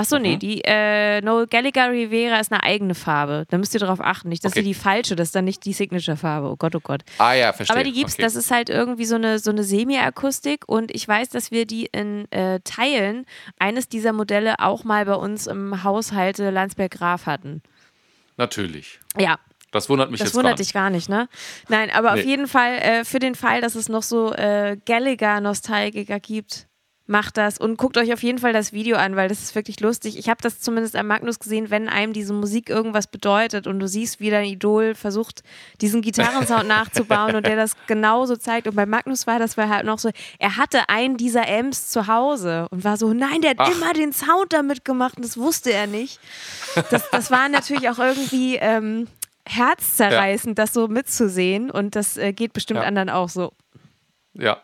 Achso, 0.00 0.18
nee, 0.20 0.34
Mhm. 0.34 0.38
die 0.38 0.60
äh, 0.64 1.20
Noel 1.22 1.48
Gallagher 1.48 1.90
Riviera 1.90 2.38
ist 2.38 2.52
eine 2.52 2.62
eigene 2.62 2.94
Farbe. 2.94 3.46
Da 3.50 3.58
müsst 3.58 3.74
ihr 3.74 3.80
darauf 3.80 4.00
achten. 4.00 4.28
Nicht, 4.28 4.44
dass 4.44 4.52
Okay. 4.52 4.62
die 4.62 4.72
falsche, 4.74 5.16
das 5.16 5.28
ist 5.28 5.34
dann 5.34 5.44
nicht 5.44 5.64
die 5.64 5.72
Signature-Farbe. 5.72 6.48
Oh 6.48 6.54
Gott, 6.56 6.76
oh 6.76 6.80
Gott. 6.80 7.02
Ah 7.18 7.32
ja, 7.32 7.52
verstehe. 7.52 7.74
Aber 7.74 7.82
die 7.82 7.92
gibt's, 7.92 8.14
Okay. 8.14 8.22
das 8.22 8.36
ist 8.36 8.52
halt 8.52 8.70
irgendwie 8.70 9.04
so 9.06 9.16
eine, 9.16 9.40
so 9.40 9.50
eine 9.50 9.64
Semi-Akustik 9.64 10.68
und 10.68 10.94
ich 10.94 11.08
weiß, 11.08 11.30
dass 11.30 11.50
wir 11.50 11.66
die 11.66 11.86
in 11.86 12.30
äh, 12.30 12.60
Teilen 12.62 13.26
eines 13.58 13.88
dieser 13.88 14.12
Modelle 14.12 14.60
auch 14.60 14.84
mal 14.84 15.04
bei 15.04 15.14
uns 15.16 15.48
im 15.48 15.82
Haushalte 15.82 16.50
Landsberg-Graf 16.50 17.26
hatten. 17.26 17.60
Natürlich. 18.36 19.00
Ja, 19.18 19.40
Das 19.72 19.88
wundert 19.88 20.12
mich 20.12 20.20
das 20.20 20.28
jetzt 20.28 20.34
wundert 20.36 20.52
gar 20.52 20.56
dich 20.58 20.66
nicht. 20.68 20.74
gar 20.74 20.90
nicht, 20.90 21.08
ne? 21.08 21.28
Nein, 21.68 21.90
aber 21.90 22.14
Nee. 22.14 22.20
auf 22.20 22.24
jeden 22.24 22.46
Fall, 22.46 22.74
äh, 22.78 23.04
für 23.04 23.18
den 23.18 23.34
Fall, 23.34 23.60
dass 23.60 23.74
es 23.74 23.88
noch 23.88 24.04
so 24.04 24.32
äh, 24.32 24.76
Gallagher-Nostalgiker 24.86 26.20
gibt, 26.20 26.67
macht 27.08 27.38
das 27.38 27.58
und 27.58 27.78
guckt 27.78 27.96
euch 27.96 28.12
auf 28.12 28.22
jeden 28.22 28.38
Fall 28.38 28.52
das 28.52 28.72
Video 28.72 28.96
an, 28.96 29.16
weil 29.16 29.28
das 29.28 29.42
ist 29.42 29.54
wirklich 29.54 29.80
lustig. 29.80 30.18
Ich 30.18 30.28
habe 30.28 30.40
das 30.42 30.60
zumindest 30.60 30.94
am 30.94 31.06
Magnus 31.06 31.38
gesehen, 31.38 31.70
wenn 31.70 31.88
einem 31.88 32.12
diese 32.12 32.34
Musik 32.34 32.68
irgendwas 32.68 33.06
bedeutet 33.06 33.66
und 33.66 33.80
du 33.80 33.88
siehst, 33.88 34.20
wie 34.20 34.30
dein 34.30 34.44
Idol 34.44 34.94
versucht, 34.94 35.42
diesen 35.80 36.02
Gitarrensound 36.02 36.68
nachzubauen 36.68 37.34
und 37.34 37.46
der 37.46 37.56
das 37.56 37.76
genauso 37.86 38.36
zeigt. 38.36 38.68
Und 38.68 38.76
bei 38.76 38.84
Magnus 38.84 39.26
war 39.26 39.38
das 39.38 39.56
war 39.56 39.68
halt 39.68 39.86
noch 39.86 39.98
so, 39.98 40.10
er 40.38 40.56
hatte 40.56 40.88
einen 40.90 41.16
dieser 41.16 41.48
Amps 41.48 41.90
zu 41.90 42.06
Hause 42.06 42.66
und 42.70 42.84
war 42.84 42.98
so, 42.98 43.12
nein, 43.14 43.40
der 43.40 43.50
hat 43.50 43.60
Ach. 43.60 43.70
immer 43.70 43.94
den 43.94 44.12
Sound 44.12 44.52
damit 44.52 44.84
gemacht 44.84 45.16
und 45.16 45.24
das 45.24 45.38
wusste 45.38 45.72
er 45.72 45.86
nicht. 45.86 46.20
Das, 46.90 47.08
das 47.10 47.30
war 47.30 47.48
natürlich 47.48 47.88
auch 47.88 47.98
irgendwie 47.98 48.56
ähm, 48.56 49.08
herzzerreißend, 49.46 50.58
ja. 50.58 50.64
das 50.64 50.74
so 50.74 50.88
mitzusehen 50.88 51.70
und 51.70 51.96
das 51.96 52.16
äh, 52.18 52.32
geht 52.32 52.52
bestimmt 52.52 52.80
ja. 52.80 52.86
anderen 52.86 53.08
auch 53.08 53.30
so. 53.30 53.52
Ja, 54.34 54.62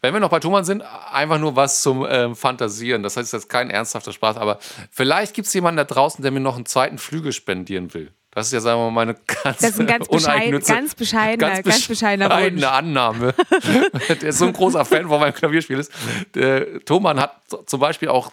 wenn 0.00 0.12
wir 0.12 0.20
noch 0.20 0.30
bei 0.30 0.40
Thomann 0.40 0.64
sind, 0.64 0.82
einfach 1.12 1.38
nur 1.38 1.56
was 1.56 1.82
zum 1.82 2.06
ähm, 2.08 2.36
Fantasieren. 2.36 3.02
Das 3.02 3.16
heißt 3.16 3.32
jetzt 3.32 3.48
kein 3.48 3.70
ernsthafter 3.70 4.12
Spaß, 4.12 4.36
aber 4.36 4.58
vielleicht 4.90 5.34
gibt 5.34 5.46
es 5.46 5.54
jemanden 5.54 5.78
da 5.78 5.84
draußen, 5.84 6.22
der 6.22 6.30
mir 6.30 6.40
noch 6.40 6.56
einen 6.56 6.66
zweiten 6.66 6.98
Flügel 6.98 7.32
spendieren 7.32 7.94
will. 7.94 8.12
Das 8.34 8.46
ist 8.46 8.52
ja, 8.52 8.60
sagen 8.60 8.80
wir 8.80 8.90
mal, 8.90 9.02
eine 9.02 9.14
ganz, 9.26 9.58
das 9.58 9.70
ist 9.70 9.80
ein 9.80 9.86
ganz, 9.86 10.08
bescheid, 10.08 10.50
ganz 10.66 10.94
bescheidener, 10.94 11.50
ganz, 11.50 11.66
ganz 11.66 11.86
bescheidener 11.86 12.30
Wunsch. 12.30 12.62
Annahme. 12.64 13.34
der 14.08 14.22
ist 14.22 14.38
so 14.38 14.46
ein 14.46 14.52
großer 14.52 14.84
Fan 14.84 15.08
von 15.08 15.20
meinem 15.20 15.34
Klavierspiel 15.34 15.78
ist. 15.78 15.92
Der 16.34 16.84
Thomann 16.84 17.20
hat 17.20 17.40
zum 17.66 17.78
Beispiel 17.78 18.08
auch 18.08 18.32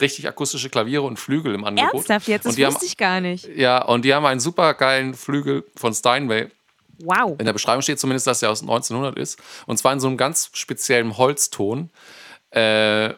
richtig 0.00 0.28
akustische 0.28 0.70
Klaviere 0.70 1.02
und 1.02 1.18
Flügel 1.18 1.54
im 1.54 1.64
Angebot. 1.64 1.94
Ernsthaft 1.94 2.28
jetzt? 2.28 2.46
Das 2.46 2.56
wusste 2.56 2.64
haben, 2.64 2.86
ich 2.86 2.96
gar 2.96 3.20
nicht. 3.20 3.48
Ja, 3.56 3.82
und 3.82 4.04
die 4.04 4.14
haben 4.14 4.24
einen 4.24 4.40
super 4.40 4.74
geilen 4.74 5.14
Flügel 5.14 5.64
von 5.76 5.92
Steinway. 5.92 6.48
Wow. 6.98 7.36
In 7.38 7.46
der 7.46 7.52
Beschreibung 7.52 7.82
steht 7.82 8.00
zumindest, 8.00 8.26
dass 8.26 8.40
der 8.40 8.50
aus 8.50 8.62
1900 8.62 9.16
ist. 9.18 9.38
Und 9.66 9.76
zwar 9.78 9.92
in 9.92 10.00
so 10.00 10.08
einem 10.08 10.16
ganz 10.16 10.50
speziellen 10.52 11.16
Holzton. 11.16 11.90
Äh, 12.50 13.14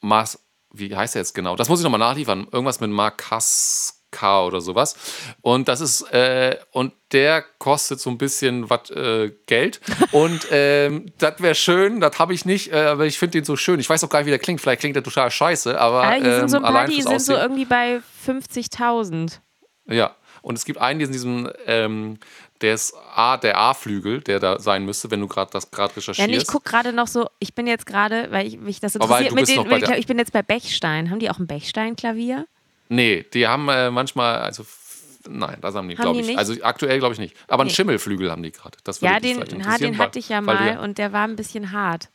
Mas, 0.00 0.38
wie 0.72 0.94
heißt 0.94 1.16
er 1.16 1.20
jetzt 1.20 1.34
genau? 1.34 1.56
Das 1.56 1.68
muss 1.68 1.80
ich 1.80 1.84
nochmal 1.84 2.00
nachliefern. 2.00 2.46
Irgendwas 2.50 2.80
mit 2.80 2.90
Markaska 2.90 4.44
oder 4.44 4.60
sowas. 4.60 4.96
Und 5.40 5.68
das 5.68 5.80
ist, 5.80 6.02
äh, 6.12 6.58
und 6.72 6.92
der 7.12 7.42
kostet 7.58 8.00
so 8.00 8.10
ein 8.10 8.18
bisschen 8.18 8.68
was 8.68 8.90
äh, 8.90 9.32
Geld. 9.46 9.80
Und 10.12 10.46
ähm, 10.50 11.12
das 11.18 11.40
wäre 11.40 11.54
schön, 11.54 12.00
das 12.00 12.18
habe 12.18 12.34
ich 12.34 12.44
nicht, 12.44 12.72
äh, 12.72 12.86
aber 12.86 13.06
ich 13.06 13.18
finde 13.18 13.38
den 13.38 13.44
so 13.44 13.56
schön. 13.56 13.80
Ich 13.80 13.88
weiß 13.88 14.02
auch 14.04 14.08
gar 14.08 14.20
nicht, 14.20 14.26
wie 14.26 14.30
der 14.30 14.38
klingt. 14.38 14.60
Vielleicht 14.60 14.80
klingt 14.80 14.96
der 14.96 15.02
total 15.02 15.30
scheiße, 15.30 15.80
aber. 15.80 16.02
Ah, 16.02 16.12
hier 16.14 16.36
sind 16.40 16.50
so 16.50 16.58
ein 16.58 16.64
ähm, 16.64 16.72
paar, 16.72 16.86
die 16.86 17.02
sind 17.02 17.22
so 17.22 17.34
irgendwie 17.34 17.64
bei 17.64 18.00
50.000. 18.26 19.38
Ja. 19.86 20.16
Und 20.42 20.58
es 20.58 20.66
gibt 20.66 20.78
einen, 20.78 21.00
in 21.00 21.10
diesem 21.10 21.50
ähm, 21.66 22.18
der 22.64 22.74
ist 22.74 22.94
A, 23.14 23.36
der 23.36 23.58
A-Flügel, 23.58 24.22
der 24.22 24.40
da 24.40 24.58
sein 24.58 24.86
müsste, 24.86 25.10
wenn 25.10 25.20
du 25.20 25.28
gerade 25.28 25.50
das 25.52 25.70
gerade 25.70 25.94
recherchierst. 25.94 26.30
Ja, 26.30 26.38
ich 26.38 26.46
gucke 26.46 26.70
gerade 26.70 26.94
noch 26.94 27.06
so, 27.06 27.28
ich 27.38 27.54
bin 27.54 27.66
jetzt 27.66 27.84
gerade, 27.84 28.30
weil 28.30 28.46
ich 28.46 28.58
mich 28.58 28.80
das 28.80 28.94
interessiert, 28.94 29.34
mit 29.34 29.48
den, 29.48 29.68
mit 29.68 29.88
ich 29.98 30.06
bin 30.06 30.18
jetzt 30.18 30.32
bei 30.32 30.42
Bechstein. 30.42 31.10
Haben 31.10 31.18
die 31.18 31.28
auch 31.28 31.38
ein 31.38 31.46
Bechstein-Klavier? 31.46 32.46
Nee, 32.88 33.26
die 33.34 33.46
haben 33.46 33.68
äh, 33.68 33.90
manchmal, 33.90 34.38
also 34.38 34.64
Nein, 35.26 35.56
das 35.62 35.74
haben 35.74 35.88
die, 35.88 35.94
glaube 35.94 36.20
ich. 36.20 36.26
Nicht? 36.26 36.38
Also 36.38 36.54
aktuell 36.62 36.98
glaube 36.98 37.14
ich 37.14 37.18
nicht. 37.18 37.34
Aber 37.48 37.64
nee. 37.64 37.68
einen 37.68 37.74
Schimmelflügel 37.74 38.30
haben 38.30 38.42
die 38.42 38.52
gerade. 38.52 38.76
Ja, 39.00 39.20
den, 39.20 39.40
den 39.40 39.66
hatte 39.66 40.18
ich 40.18 40.28
ja 40.28 40.42
mal 40.42 40.78
und 40.78 40.98
der 40.98 41.12
war 41.12 41.26
ein 41.26 41.36
bisschen 41.36 41.72
hart. 41.72 42.10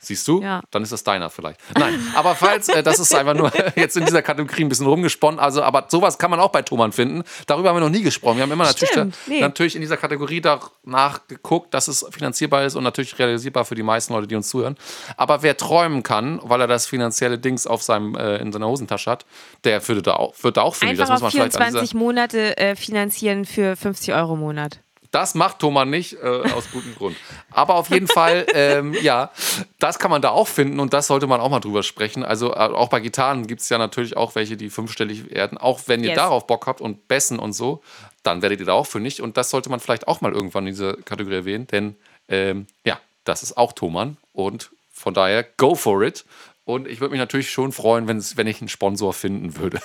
Siehst 0.00 0.26
du? 0.28 0.42
Ja. 0.42 0.60
Dann 0.70 0.82
ist 0.82 0.92
das 0.92 1.02
deiner 1.02 1.30
vielleicht. 1.30 1.60
Nein, 1.76 2.00
aber 2.14 2.34
falls, 2.34 2.68
äh, 2.68 2.82
das 2.82 2.98
ist 2.98 3.14
einfach 3.14 3.34
nur 3.34 3.50
jetzt 3.76 3.96
in 3.96 4.04
dieser 4.04 4.22
Kategorie 4.22 4.64
ein 4.64 4.68
bisschen 4.68 4.86
rumgesponnen. 4.86 5.40
Also, 5.40 5.62
aber 5.62 5.86
sowas 5.88 6.18
kann 6.18 6.30
man 6.30 6.40
auch 6.40 6.50
bei 6.50 6.62
Thomann 6.62 6.92
finden. 6.92 7.22
Darüber 7.46 7.70
haben 7.70 7.76
wir 7.76 7.80
noch 7.80 7.90
nie 7.90 8.02
gesprochen. 8.02 8.36
Wir 8.36 8.42
haben 8.44 8.52
immer 8.52 8.64
natürlich, 8.64 8.94
da, 8.94 9.08
nee. 9.26 9.40
natürlich 9.40 9.74
in 9.74 9.80
dieser 9.80 9.96
Kategorie 9.96 10.40
danach 10.40 11.26
geguckt, 11.26 11.74
dass 11.74 11.88
es 11.88 12.06
finanzierbar 12.10 12.64
ist 12.64 12.76
und 12.76 12.84
natürlich 12.84 13.18
realisierbar 13.18 13.64
für 13.64 13.74
die 13.74 13.82
meisten 13.82 14.12
Leute, 14.12 14.26
die 14.26 14.36
uns 14.36 14.48
zuhören. 14.48 14.76
Aber 15.16 15.42
wer 15.42 15.56
träumen 15.56 16.02
kann, 16.02 16.40
weil 16.42 16.60
er 16.60 16.66
das 16.66 16.86
finanzielle 16.86 17.38
Dings 17.38 17.66
auf 17.66 17.82
seinem, 17.82 18.14
äh, 18.14 18.36
in 18.36 18.52
seiner 18.52 18.68
Hosentasche 18.68 19.10
hat, 19.10 19.26
der 19.64 19.86
würde 19.88 20.02
da 20.02 20.14
auch, 20.14 20.34
wird 20.42 20.56
da 20.56 20.62
auch 20.62 20.74
finden. 20.74 20.92
Einfach 20.92 21.08
das 21.08 21.22
muss 21.22 21.34
man 21.34 21.46
auf 21.46 21.52
24 21.52 21.94
Monate 21.94 22.56
äh, 22.56 22.76
finanzieren 22.76 23.44
für 23.44 23.76
50 23.76 24.14
Euro 24.14 24.34
im 24.34 24.40
Monat. 24.40 24.80
Das 25.10 25.34
macht 25.34 25.60
Thomas 25.60 25.86
nicht, 25.86 26.14
äh, 26.14 26.26
aus 26.26 26.70
gutem 26.70 26.94
Grund. 26.94 27.16
Aber 27.50 27.76
auf 27.76 27.90
jeden 27.90 28.08
Fall, 28.08 28.46
ähm, 28.54 28.94
ja, 29.00 29.30
das 29.78 29.98
kann 29.98 30.10
man 30.10 30.20
da 30.20 30.30
auch 30.30 30.48
finden 30.48 30.80
und 30.80 30.92
das 30.92 31.06
sollte 31.06 31.26
man 31.26 31.40
auch 31.40 31.50
mal 31.50 31.60
drüber 31.60 31.82
sprechen. 31.82 32.24
Also 32.24 32.52
äh, 32.52 32.56
auch 32.58 32.88
bei 32.88 33.00
Gitarren 33.00 33.46
gibt 33.46 33.62
es 33.62 33.68
ja 33.68 33.78
natürlich 33.78 34.16
auch 34.16 34.34
welche, 34.34 34.56
die 34.56 34.70
fünfstellig 34.70 35.30
werden. 35.30 35.56
Auch 35.58 35.80
wenn 35.86 36.02
ihr 36.02 36.10
yes. 36.10 36.16
darauf 36.16 36.46
Bock 36.46 36.66
habt 36.66 36.80
und 36.80 37.08
Bessen 37.08 37.38
und 37.38 37.52
so, 37.52 37.82
dann 38.22 38.42
werdet 38.42 38.60
ihr 38.60 38.66
da 38.66 38.74
auch 38.74 38.86
fündig. 38.86 39.22
Und 39.22 39.36
das 39.36 39.50
sollte 39.50 39.70
man 39.70 39.80
vielleicht 39.80 40.08
auch 40.08 40.20
mal 40.20 40.32
irgendwann 40.32 40.66
in 40.66 40.74
dieser 40.74 40.94
Kategorie 40.94 41.36
erwähnen, 41.36 41.66
denn 41.66 41.96
ähm, 42.28 42.66
ja, 42.84 42.98
das 43.24 43.42
ist 43.42 43.56
auch 43.56 43.72
Thomann 43.72 44.18
und 44.32 44.70
von 44.92 45.14
daher 45.14 45.42
go 45.42 45.74
for 45.74 46.02
it. 46.02 46.24
Und 46.64 46.86
ich 46.86 47.00
würde 47.00 47.12
mich 47.12 47.18
natürlich 47.18 47.50
schon 47.50 47.72
freuen, 47.72 48.08
wenn 48.08 48.46
ich 48.46 48.60
einen 48.60 48.68
Sponsor 48.68 49.14
finden 49.14 49.56
würde. 49.56 49.80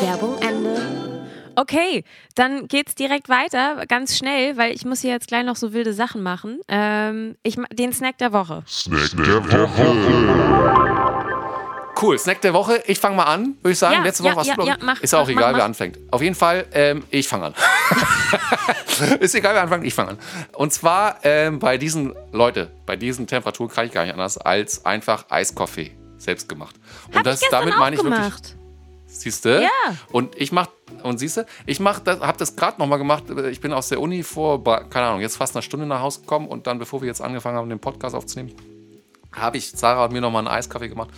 Werbung 0.00 0.40
Okay, 1.62 2.02
dann 2.34 2.66
geht's 2.66 2.96
direkt 2.96 3.28
weiter, 3.28 3.86
ganz 3.86 4.18
schnell, 4.18 4.56
weil 4.56 4.74
ich 4.74 4.84
muss 4.84 5.00
hier 5.00 5.12
jetzt 5.12 5.28
gleich 5.28 5.44
noch 5.44 5.54
so 5.54 5.72
wilde 5.72 5.92
Sachen 5.92 6.20
machen. 6.20 6.60
Ähm, 6.66 7.36
ich, 7.44 7.56
den 7.72 7.92
Snack 7.92 8.18
der 8.18 8.32
Woche. 8.32 8.64
Snack 8.66 9.10
der 9.16 9.48
Woche. 9.48 11.12
Cool, 12.00 12.18
Snack 12.18 12.40
der 12.40 12.52
Woche. 12.52 12.82
Ich 12.86 12.98
fange 12.98 13.14
mal 13.14 13.26
an, 13.26 13.54
würde 13.62 13.70
ich 13.70 13.78
sagen. 13.78 13.94
Ja, 13.94 14.02
Letzte 14.02 14.24
Woche 14.24 14.30
ja, 14.30 14.36
warst 14.36 14.48
ja, 14.48 14.56
du, 14.56 14.66
ja, 14.66 14.76
mach, 14.82 15.00
Ist 15.02 15.14
auch 15.14 15.22
mach, 15.22 15.28
egal, 15.28 15.52
mach, 15.52 15.58
wer 15.58 15.64
anfängt. 15.66 16.00
Auf 16.10 16.20
jeden 16.20 16.34
Fall, 16.34 16.66
ähm, 16.72 17.04
ich 17.10 17.28
fange 17.28 17.44
an. 17.44 17.54
ist 19.20 19.36
egal, 19.36 19.54
wer 19.54 19.62
anfängt, 19.62 19.84
ich 19.84 19.94
fange 19.94 20.10
an. 20.10 20.18
Und 20.54 20.72
zwar 20.72 21.20
ähm, 21.22 21.60
bei 21.60 21.78
diesen, 21.78 22.12
Leute, 22.32 22.72
bei 22.86 22.96
diesen 22.96 23.28
Temperaturen 23.28 23.70
kann 23.70 23.86
ich 23.86 23.92
gar 23.92 24.02
nicht 24.02 24.14
anders 24.14 24.36
als 24.36 24.84
einfach 24.84 25.26
Eiskaffee 25.30 25.92
selbst 26.16 26.48
gemacht. 26.48 26.74
Und 27.06 27.18
Hab 27.18 27.22
das, 27.22 27.40
damit 27.52 27.78
meine 27.78 27.94
ich 27.94 28.02
wirklich. 28.02 28.56
Siehst 29.12 29.44
du? 29.44 29.62
Ja. 29.62 29.68
Und 30.10 30.34
ich 30.40 30.52
mach 30.52 30.68
und 31.02 31.18
siehst 31.18 31.36
du, 31.36 31.46
ich 31.66 31.80
mach 31.80 32.00
das, 32.00 32.20
habe 32.20 32.38
das 32.38 32.56
gerade 32.56 32.78
nochmal 32.78 32.98
gemacht. 32.98 33.24
Ich 33.50 33.60
bin 33.60 33.72
aus 33.72 33.88
der 33.88 34.00
Uni 34.00 34.22
vor, 34.22 34.62
keine 34.64 35.06
Ahnung, 35.06 35.20
jetzt 35.20 35.36
fast 35.36 35.54
eine 35.54 35.62
Stunde 35.62 35.86
nach 35.86 36.00
Hause 36.00 36.20
gekommen 36.20 36.48
und 36.48 36.66
dann, 36.66 36.78
bevor 36.78 37.02
wir 37.02 37.08
jetzt 37.08 37.20
angefangen 37.20 37.56
haben, 37.56 37.68
den 37.68 37.78
Podcast 37.78 38.14
aufzunehmen, 38.14 38.54
habe 39.32 39.58
ich 39.58 39.70
Sarah 39.70 40.06
und 40.06 40.12
mir 40.12 40.20
nochmal 40.20 40.46
einen 40.46 40.56
Eiskaffee 40.56 40.88
gemacht. 40.88 41.10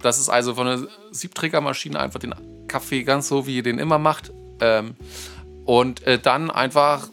Das 0.00 0.18
ist 0.18 0.28
also 0.28 0.54
von 0.54 0.66
der 0.66 0.88
Siebträgermaschine 1.10 1.98
einfach 1.98 2.20
den 2.20 2.34
Kaffee 2.68 3.02
ganz 3.02 3.28
so, 3.28 3.46
wie 3.46 3.56
ihr 3.56 3.62
den 3.62 3.78
immer 3.78 3.98
macht. 3.98 4.32
Ähm, 4.60 4.96
und 5.64 6.06
äh, 6.06 6.18
dann 6.18 6.50
einfach, 6.50 7.08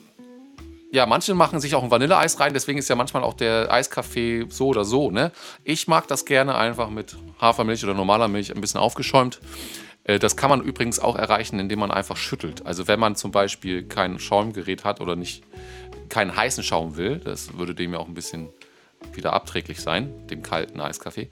ja, 0.92 1.06
manche 1.06 1.34
machen 1.34 1.60
sich 1.60 1.76
auch 1.76 1.84
ein 1.84 1.92
Vanilleeis 1.92 2.40
rein, 2.40 2.54
deswegen 2.54 2.80
ist 2.80 2.90
ja 2.90 2.96
manchmal 2.96 3.24
auch 3.24 3.34
der 3.34 3.72
Eiskaffee 3.72 4.46
so 4.50 4.68
oder 4.68 4.86
so, 4.86 5.12
ne? 5.12 5.32
Ich 5.64 5.88
mag 5.88 6.08
das 6.08 6.26
gerne 6.26 6.56
einfach 6.56 6.90
mit 6.90 7.18
Hafermilch 7.42 7.84
oder 7.84 7.94
normaler 7.94 8.28
Milch 8.28 8.56
ein 8.56 8.62
bisschen 8.62 8.80
aufgeschäumt. 8.80 9.40
Äh, 10.06 10.20
das 10.20 10.38
kann 10.38 10.50
man 10.50 10.62
übrigens 10.62 11.00
auch 11.00 11.18
erreichen, 11.18 11.60
indem 11.60 11.80
man 11.80 11.92
einfach 11.92 12.18
schüttelt. 12.18 12.66
Also 12.66 12.88
wenn 12.88 13.00
man 13.00 13.16
zum 13.16 13.32
Beispiel 13.32 13.84
kein 13.84 14.20
Schaumgerät 14.20 14.86
hat 14.86 15.02
oder 15.02 15.16
nicht 15.16 15.44
keinen 16.10 16.36
heißen 16.36 16.64
Schaum 16.64 16.96
will, 16.96 17.18
das 17.18 17.58
würde 17.58 17.76
dem 17.76 17.94
ja 17.94 18.00
auch 18.00 18.08
ein 18.08 18.14
bisschen 18.14 18.50
wieder 19.14 19.34
abträglich 19.34 19.82
sein, 19.82 20.28
dem 20.28 20.42
kalten 20.42 20.80
Eiskaffee, 20.80 21.30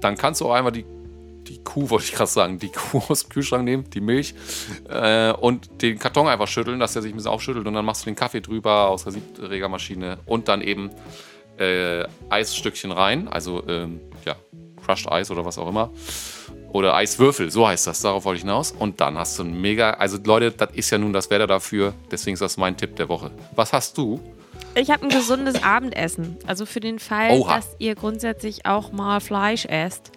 dann 0.00 0.16
kannst 0.16 0.40
du 0.40 0.46
auch 0.46 0.54
einmal 0.54 0.72
die, 0.72 0.84
die 1.46 1.62
Kuh, 1.62 1.88
wollte 1.90 2.06
ich 2.06 2.12
gerade 2.12 2.30
sagen, 2.30 2.58
die 2.58 2.70
Kuh 2.70 3.02
aus 3.08 3.24
dem 3.24 3.30
Kühlschrank 3.30 3.64
nehmen, 3.64 3.88
die 3.90 4.00
Milch 4.00 4.34
äh, 4.88 5.32
und 5.32 5.82
den 5.82 5.98
Karton 5.98 6.26
einfach 6.26 6.48
schütteln, 6.48 6.80
dass 6.80 6.94
der 6.94 7.02
sich 7.02 7.12
ein 7.12 7.16
bisschen 7.16 7.30
aufschüttelt 7.30 7.66
und 7.66 7.74
dann 7.74 7.84
machst 7.84 8.02
du 8.02 8.10
den 8.10 8.16
Kaffee 8.16 8.40
drüber 8.40 8.88
aus 8.88 9.04
der 9.04 9.12
Siebträgermaschine 9.12 10.18
und 10.26 10.48
dann 10.48 10.60
eben 10.62 10.90
äh, 11.58 12.04
Eisstückchen 12.30 12.90
rein, 12.90 13.28
also 13.28 13.66
ähm, 13.68 14.00
ja, 14.24 14.36
Crushed 14.84 15.10
Eis 15.10 15.30
oder 15.30 15.44
was 15.44 15.58
auch 15.58 15.68
immer. 15.68 15.90
Oder 16.74 16.96
Eiswürfel, 16.96 17.52
so 17.52 17.68
heißt 17.68 17.86
das, 17.86 18.00
darauf 18.00 18.24
wollte 18.24 18.38
ich 18.38 18.42
hinaus. 18.42 18.72
Und 18.72 19.00
dann 19.00 19.16
hast 19.16 19.38
du 19.38 19.44
ein 19.44 19.60
mega, 19.60 19.90
also 19.90 20.18
Leute, 20.24 20.50
das 20.50 20.70
ist 20.72 20.90
ja 20.90 20.98
nun 20.98 21.12
das 21.12 21.30
Wetter 21.30 21.46
dafür, 21.46 21.94
deswegen 22.10 22.34
ist 22.34 22.40
das 22.40 22.56
mein 22.56 22.76
Tipp 22.76 22.96
der 22.96 23.08
Woche. 23.08 23.30
Was 23.54 23.72
hast 23.72 23.96
du? 23.96 24.18
Ich 24.74 24.90
habe 24.90 25.04
ein 25.04 25.08
gesundes 25.08 25.62
Abendessen. 25.62 26.36
Also 26.48 26.66
für 26.66 26.80
den 26.80 26.98
Fall, 26.98 27.30
Oha. 27.30 27.54
dass 27.54 27.76
ihr 27.78 27.94
grundsätzlich 27.94 28.66
auch 28.66 28.90
mal 28.90 29.20
Fleisch 29.20 29.66
esst, 29.66 30.10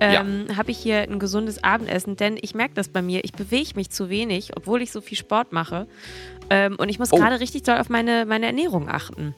ähm, 0.00 0.46
ja. 0.48 0.56
habe 0.56 0.72
ich 0.72 0.78
hier 0.78 1.02
ein 1.02 1.20
gesundes 1.20 1.62
Abendessen. 1.62 2.16
Denn 2.16 2.38
ich 2.42 2.56
merke 2.56 2.74
das 2.74 2.88
bei 2.88 3.00
mir, 3.00 3.24
ich 3.24 3.30
bewege 3.30 3.70
mich 3.76 3.90
zu 3.90 4.08
wenig, 4.08 4.50
obwohl 4.56 4.82
ich 4.82 4.90
so 4.90 5.00
viel 5.00 5.16
Sport 5.16 5.52
mache. 5.52 5.86
Ähm, 6.50 6.74
und 6.76 6.88
ich 6.88 6.98
muss 6.98 7.12
oh. 7.12 7.18
gerade 7.18 7.38
richtig 7.38 7.62
doll 7.62 7.78
auf 7.78 7.88
meine, 7.88 8.26
meine 8.26 8.46
Ernährung 8.46 8.88
achten. 8.88 9.36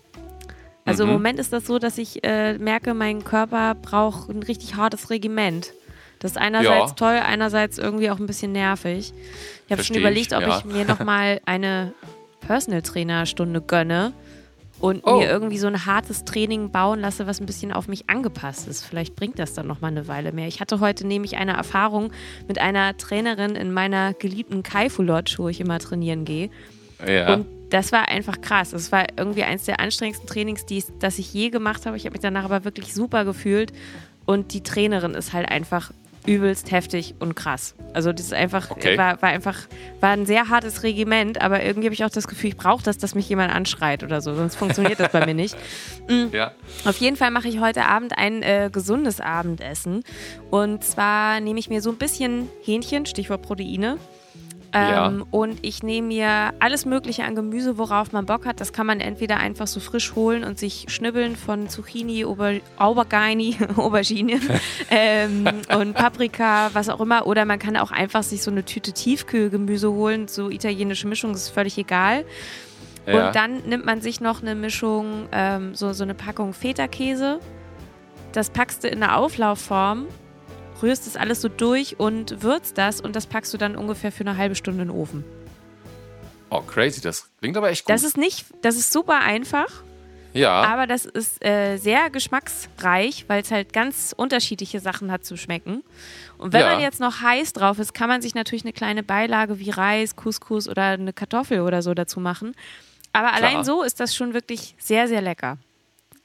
Also 0.87 1.05
mhm. 1.05 1.11
im 1.11 1.17
Moment 1.17 1.39
ist 1.39 1.53
das 1.53 1.67
so, 1.67 1.79
dass 1.79 1.99
ich 1.99 2.25
äh, 2.25 2.57
merke, 2.57 2.95
mein 2.95 3.25
Körper 3.25 3.75
braucht 3.75 4.31
ein 4.31 4.43
richtig 4.43 4.77
hartes 4.77 5.11
Regiment. 5.11 5.75
Das 6.19 6.33
ist 6.33 6.39
einerseits 6.39 6.91
ja. 6.91 6.97
toll, 6.97 7.21
einerseits 7.23 7.79
irgendwie 7.79 8.11
auch 8.11 8.19
ein 8.19 8.27
bisschen 8.27 8.53
nervig. 8.53 9.13
Ich 9.67 9.73
habe 9.73 9.85
schon 9.85 9.97
überlegt, 9.97 10.33
ob 10.33 10.43
ja. 10.43 10.59
ich 10.59 10.65
mir 10.65 10.85
nochmal 10.85 11.41
eine 11.47 11.93
Personal 12.41 12.83
Trainer 12.83 13.27
Stunde 13.27 13.61
gönne 13.61 14.13
und 14.79 15.03
oh. 15.05 15.19
mir 15.19 15.29
irgendwie 15.29 15.59
so 15.59 15.67
ein 15.67 15.87
hartes 15.87 16.25
Training 16.25 16.71
bauen 16.71 17.01
lasse, 17.01 17.27
was 17.27 17.41
ein 17.41 17.47
bisschen 17.47 17.73
auf 17.73 17.89
mich 17.89 18.09
angepasst 18.09 18.69
ist. 18.69 18.85
Vielleicht 18.85 19.17
bringt 19.17 19.39
das 19.39 19.55
dann 19.55 19.67
nochmal 19.67 19.91
eine 19.91 20.07
Weile 20.09 20.33
mehr. 20.33 20.49
Ich 20.49 20.61
hatte 20.61 20.81
heute 20.81 21.07
nämlich 21.07 21.37
eine 21.37 21.55
Erfahrung 21.55 22.13
mit 22.47 22.59
einer 22.59 22.97
Trainerin 22.97 23.57
in 23.57 23.73
meiner 23.73 24.15
geliebten 24.15 24.63
Kaifu 24.63 25.03
Lodge, 25.03 25.37
wo 25.39 25.49
ich 25.49 25.61
immer 25.61 25.79
trainieren 25.79 26.25
gehe. 26.25 26.51
Ja. 27.07 27.35
Und 27.35 27.47
das 27.71 27.91
war 27.93 28.09
einfach 28.09 28.41
krass. 28.41 28.71
Das 28.71 28.93
war 28.93 29.07
irgendwie 29.17 29.43
eines 29.43 29.65
der 29.65 29.81
anstrengendsten 29.81 30.29
Trainings, 30.29 30.67
die, 30.67 30.85
das 31.01 31.19
ich 31.19 31.33
je 31.33 31.51
gemacht 31.51 31.87
habe. 31.87 31.97
Ich 31.97 32.05
habe 32.05 32.13
mich 32.13 32.23
danach 32.23 32.45
aber 32.45 32.65
wirklich 32.65 32.95
super 32.95 33.25
gefühlt. 33.25 33.73
Und 34.25 34.53
die 34.53 34.63
Trainerin 34.63 35.15
ist 35.15 35.33
halt 35.33 35.49
einfach 35.49 35.93
übelst 36.27 36.71
heftig 36.71 37.15
und 37.19 37.35
krass. 37.37 37.75
Also 37.95 38.13
das 38.13 38.27
ist 38.27 38.35
einfach, 38.35 38.71
Okay. 38.71 38.99
war, 38.99 39.21
war 39.23 39.31
einfach, 39.31 39.59
war 40.01 40.11
ein 40.11 40.27
sehr 40.27 40.49
hartes 40.49 40.83
Regiment, 40.83 41.41
aber 41.41 41.63
irgendwie 41.63 41.87
habe 41.87 41.95
ich 41.95 42.05
auch 42.05 42.11
das 42.11 42.29
Gefühl, 42.29 42.51
ich 42.51 42.57
brauche 42.57 42.83
das, 42.83 42.99
dass 42.99 43.15
mich 43.15 43.29
jemand 43.29 43.55
anschreit 43.55 44.03
oder 44.03 44.21
so, 44.21 44.35
sonst 44.35 44.57
funktioniert 44.57 45.01
das 45.01 45.13
bei 45.13 45.25
mir 45.25 45.35
nicht. 45.35 45.57
ja. 46.33 46.53
Auf 46.85 46.97
jeden 46.99 47.17
Fall 47.17 47.31
mache 47.31 47.49
ich 47.49 47.61
heute 47.61 47.87
Abend 47.87 48.17
ein 48.19 48.43
äh, 48.43 48.71
gesundes 48.73 49.21
Abendessen. 49.21 50.03
Und 50.51 50.85
zwar 50.85 51.41
nehme 51.41 51.59
ich 51.59 51.69
mir 51.69 51.81
so 51.81 51.91
ein 51.91 51.97
bisschen 51.97 52.49
Hähnchen, 52.63 53.07
Stichwort 53.07 53.43
Proteine. 53.43 53.99
Ja. 54.77 55.09
Ähm, 55.09 55.25
Und 55.31 55.59
ich 55.63 55.83
nehme 55.83 56.09
mir 56.09 56.53
alles 56.59 56.85
Mögliche 56.85 57.25
an 57.25 57.35
Gemüse, 57.35 57.79
worauf 57.79 58.13
man 58.13 58.27
Bock 58.27 58.45
hat. 58.45 58.61
Das 58.61 58.73
kann 58.73 58.87
man 58.87 59.01
entweder 59.01 59.39
einfach 59.39 59.67
so 59.67 59.81
frisch 59.81 60.15
holen 60.15 60.45
und 60.45 60.59
sich 60.59 60.87
schnibbeln 60.89 61.37
von 61.37 61.69
Zucchini, 61.69 62.25
Aubergine, 62.25 63.57
Aubergine 63.77 64.41
ähm, 64.91 65.47
und 65.75 65.95
Paprika, 65.95 66.71
was 66.73 66.89
auch 66.89 67.01
immer. 67.01 67.27
Oder 67.27 67.45
man 67.45 67.59
kann 67.59 67.77
auch 67.77 67.91
einfach 67.91 68.23
sich 68.23 68.43
so 68.43 68.51
eine 68.51 68.65
Tüte 68.65 68.93
Tiefkühlgemüse 68.93 69.91
holen, 69.91 70.29
so 70.29 70.51
italienische 70.51 71.07
Mischung, 71.09 71.33
das 71.33 71.43
ist 71.43 71.51
völlig 71.51 71.79
egal. 71.79 72.25
ja. 73.07 73.29
Und 73.29 73.37
dann 73.37 73.63
nimmt 73.67 73.87
man 73.87 74.01
sich 74.01 74.21
noch 74.21 74.43
eine 74.43 74.55
Mischung, 74.55 75.29
ähm, 75.33 75.75
so, 75.75 75.93
so 75.93 76.05
eine 76.05 76.15
Packung 76.15 76.53
Feta-Käse. 76.53 77.41
Das 78.33 78.51
packst 78.51 78.85
du 78.85 78.89
in 78.89 79.03
eine 79.03 79.17
Auflaufform, 79.17 80.07
rührst 80.83 81.07
das 81.07 81.17
alles 81.17 81.41
so 81.41 81.49
durch 81.49 81.99
und 81.99 82.43
würzt 82.43 82.79
das 82.79 83.01
und 83.01 83.17
das 83.17 83.27
packst 83.27 83.53
du 83.55 83.59
dann 83.59 83.77
ungefähr 83.77 84.13
für 84.13 84.21
eine 84.25 84.37
halbe 84.37 84.55
Stunde 84.55 84.83
in 84.83 84.89
den 84.89 84.97
Ofen. 84.97 85.25
oh, 86.51 86.61
crazy. 86.61 87.01
Das 87.01 87.29
klingt 87.41 87.57
aber 87.57 87.71
echt 87.71 87.85
gut. 87.85 87.93
Das 87.95 88.03
ist 88.03 88.17
nicht, 88.17 88.47
das 88.63 88.77
ist 88.77 88.93
super 88.93 89.19
einfach, 89.21 89.67
ja. 90.33 90.63
aber 90.63 90.87
das 90.87 91.05
ist 91.05 91.45
äh, 91.45 91.77
sehr 91.77 92.09
geschmacksreich, 92.11 93.25
weil 93.29 93.43
es 93.43 93.51
halt 93.51 93.73
ganz 93.73 94.15
unterschiedliche 94.17 94.81
Sachen 94.81 95.11
hat 95.11 95.25
zu 95.25 95.37
schmecken. 95.37 95.83
Und 96.39 96.53
wenn 96.53 96.61
Ja. 96.61 96.73
man 96.73 96.81
jetzt 96.81 97.01
noch 97.01 97.21
heiß 97.23 97.53
drauf 97.55 97.79
ist, 97.79 97.95
kann 97.95 98.09
man 98.09 98.23
sich 98.23 98.35
natürlich 98.35 98.65
eine 98.65 98.73
kleine 98.73 99.03
Beilage 99.03 99.59
wie 99.59 99.71
Reis, 99.71 100.15
Couscous 100.17 100.69
oder 100.69 100.83
eine 100.85 101.13
Kartoffel 101.13 101.61
oder 101.63 101.83
so 101.83 101.95
dazu 101.95 102.21
machen. 102.21 102.55
Aber 103.13 103.33
allein 103.33 103.65
so 103.65 103.83
ist 103.83 103.99
das 103.99 104.15
schon 104.15 104.35
wirklich 104.35 104.75
sehr, 104.79 105.09
sehr 105.09 105.23
lecker. 105.23 105.57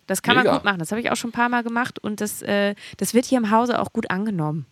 Das 0.08 0.22
kann 0.22 0.36
Mega. 0.36 0.50
man 0.52 0.60
gut 0.60 0.66
machen. 0.66 0.80
Das 0.80 0.92
habe 0.92 1.02
ich 1.02 1.12
auch 1.12 1.16
schon 1.16 1.30
ein 1.30 1.34
paar 1.34 1.50
Mal 1.50 1.64
gemacht 1.64 2.00
und 2.00 2.22
das, 2.22 2.42
äh, 2.42 2.76
das 2.98 3.14
wird 3.14 3.26
hier 3.26 3.38
im 3.38 3.52
Hause 3.52 3.80
auch 3.80 3.94
gut 3.94 4.10
angenommen. 4.12 4.66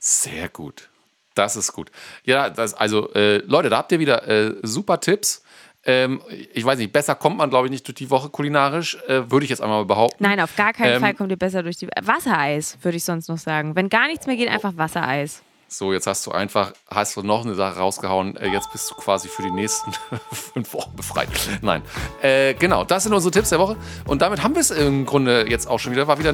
Sehr 0.00 0.48
gut. 0.48 0.90
Das 1.34 1.56
ist 1.56 1.72
gut. 1.72 1.90
Ja, 2.24 2.48
das, 2.50 2.74
also 2.74 3.12
äh, 3.14 3.38
Leute, 3.38 3.68
da 3.68 3.78
habt 3.78 3.90
ihr 3.90 3.98
wieder 3.98 4.26
äh, 4.28 4.54
super 4.62 5.00
Tipps. 5.00 5.42
Ähm, 5.86 6.22
ich 6.54 6.64
weiß 6.64 6.78
nicht, 6.78 6.92
besser 6.92 7.14
kommt 7.14 7.36
man, 7.36 7.50
glaube 7.50 7.66
ich, 7.66 7.70
nicht 7.70 7.86
durch 7.86 7.96
die 7.96 8.08
Woche 8.08 8.30
kulinarisch, 8.30 8.96
äh, 9.08 9.30
würde 9.30 9.44
ich 9.44 9.50
jetzt 9.50 9.60
einmal 9.60 9.84
behaupten. 9.84 10.22
Nein, 10.22 10.40
auf 10.40 10.54
gar 10.56 10.72
keinen 10.72 10.94
Ähm, 10.94 11.00
Fall 11.00 11.14
kommt 11.14 11.30
ihr 11.30 11.36
besser 11.36 11.62
durch 11.62 11.76
die. 11.76 11.88
Wassereis, 12.00 12.78
würde 12.82 12.96
ich 12.96 13.04
sonst 13.04 13.28
noch 13.28 13.38
sagen. 13.38 13.74
Wenn 13.76 13.88
gar 13.88 14.06
nichts 14.06 14.26
mehr 14.26 14.36
geht, 14.36 14.48
einfach 14.48 14.76
Wassereis. 14.76 15.42
So, 15.76 15.92
jetzt 15.92 16.06
hast 16.06 16.24
du 16.24 16.30
einfach, 16.30 16.72
hast 16.88 17.16
du 17.16 17.22
noch 17.22 17.44
eine 17.44 17.56
Sache 17.56 17.78
rausgehauen. 17.80 18.36
Äh, 18.36 18.48
jetzt 18.50 18.70
bist 18.70 18.88
du 18.90 18.94
quasi 18.94 19.26
für 19.26 19.42
die 19.42 19.50
nächsten 19.50 19.92
fünf 20.32 20.72
Wochen 20.72 20.94
befreit. 20.94 21.28
Nein. 21.62 21.82
Äh, 22.22 22.54
genau, 22.54 22.84
das 22.84 23.02
sind 23.02 23.12
unsere 23.12 23.32
Tipps 23.32 23.48
der 23.48 23.58
Woche. 23.58 23.76
Und 24.06 24.22
damit 24.22 24.44
haben 24.44 24.54
wir 24.54 24.60
es 24.60 24.70
im 24.70 25.04
Grunde 25.04 25.50
jetzt 25.50 25.66
auch 25.68 25.80
schon 25.80 25.90
wieder. 25.90 26.06
War 26.06 26.20
wieder 26.20 26.32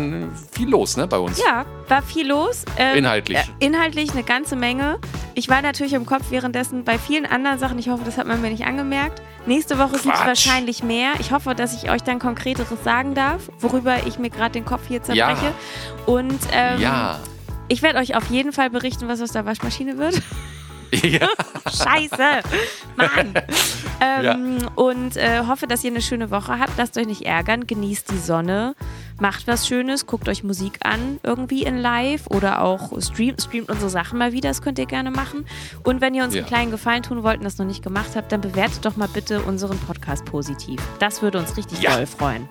viel 0.53 0.69
los, 0.69 0.99
ne, 0.99 1.07
bei 1.07 1.17
uns. 1.17 1.41
Ja, 1.43 1.65
war 1.89 2.03
viel 2.03 2.29
los. 2.29 2.67
Ähm, 2.77 2.99
Inhaltlich. 2.99 3.39
Äh, 3.39 3.65
inhaltlich 3.65 4.11
eine 4.13 4.25
ganze 4.25 4.57
Menge. 4.57 4.99
Ich 5.33 5.49
war 5.49 5.63
natürlich 5.63 5.95
im 5.95 6.05
Kopf 6.05 6.25
währenddessen 6.31 6.85
bei 6.85 6.99
vielen 6.99 7.25
anderen 7.25 7.59
Sachen. 7.59 7.79
Ich 7.79 7.89
hoffe, 7.89 8.03
das 8.05 8.19
hat 8.19 8.27
man 8.27 8.43
mir 8.43 8.51
nicht 8.51 8.67
angemerkt. 8.67 9.23
Nächste 9.47 9.79
Woche 9.79 9.93
gibt 9.99 10.15
es 10.15 10.27
wahrscheinlich 10.27 10.83
mehr. 10.83 11.13
Ich 11.19 11.33
hoffe, 11.33 11.55
dass 11.55 11.83
ich 11.83 11.91
euch 11.91 12.03
dann 12.03 12.19
Konkreteres 12.19 12.85
sagen 12.85 13.15
darf, 13.15 13.51
worüber 13.59 14.07
ich 14.07 14.19
mir 14.19 14.29
gerade 14.29 14.53
den 14.53 14.67
Kopf 14.67 14.83
hier 14.89 15.03
zerbreche. 15.03 15.47
Ja. 15.47 15.53
Und 16.05 16.39
ähm, 16.53 16.79
Ja. 16.79 17.19
Ich 17.71 17.81
werde 17.83 17.99
euch 17.99 18.15
auf 18.17 18.27
jeden 18.31 18.53
Fall 18.53 18.69
berichten, 18.69 19.09
was 19.09 19.23
aus 19.23 19.33
der 19.33 19.47
Waschmaschine 19.47 19.97
wird. 19.97 20.21
ja. 21.03 21.29
Scheiße! 21.67 22.43
Mann! 22.97 23.35
Ähm, 24.03 24.67
Und 24.77 25.19
äh, 25.19 25.43
hoffe, 25.47 25.67
dass 25.67 25.85
ihr 25.85 25.91
eine 25.91 26.01
schöne 26.01 26.31
Woche 26.31 26.59
habt. 26.59 26.73
Lasst 26.79 26.97
euch 26.97 27.05
nicht 27.07 27.27
ärgern. 27.27 27.67
Genießt 27.67 28.11
die 28.11 28.17
Sonne. 28.17 28.75
Macht 29.19 29.47
was 29.47 29.69
Schönes. 29.69 30.07
Guckt 30.07 30.27
euch 30.31 30.43
Musik 30.43 30.79
an. 30.85 31.21
Irgendwie 31.23 31.65
in 31.65 31.77
live. 31.77 32.27
Oder 32.29 32.63
auch 32.63 32.99
streamt, 33.03 33.43
streamt 33.43 33.69
unsere 33.69 33.91
Sachen 33.91 34.19
mal 34.19 34.33
wieder. 34.33 34.49
Das 34.49 34.63
könnt 34.63 34.79
ihr 34.79 34.87
gerne 34.87 35.11
machen. 35.11 35.45
Und 35.85 36.01
wenn 36.01 36.15
ihr 36.15 36.25
uns 36.25 36.33
Ja. 36.35 36.41
einen 36.41 36.49
kleinen 36.49 36.71
Gefallen 36.71 37.03
tun 37.03 37.23
wollt 37.23 37.37
und 37.41 37.45
das 37.45 37.59
noch 37.59 37.67
nicht 37.67 37.83
gemacht 37.83 38.13
habt, 38.17 38.33
dann 38.33 38.41
bewertet 38.41 38.87
doch 38.87 38.97
mal 38.97 39.09
bitte 39.09 39.43
unseren 39.43 39.79
Podcast 39.81 40.25
positiv. 40.25 40.81
Das 40.99 41.21
würde 41.21 41.39
uns 41.39 41.55
richtig 41.59 41.83
Ja. 41.83 41.95
doll 41.95 42.07
freuen. 42.07 42.49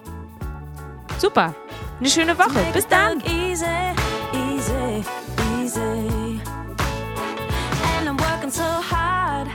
Super. 1.17 1.55
Eine 1.99 2.09
schöne 2.09 2.37
Woche. 2.37 2.59
Bis 2.73 2.87
dann. 2.87 3.23
Easy. 5.69 6.41
And 7.99 8.09
I'm 8.09 8.17
working 8.17 8.49
so 8.49 8.63
hard 8.63 9.47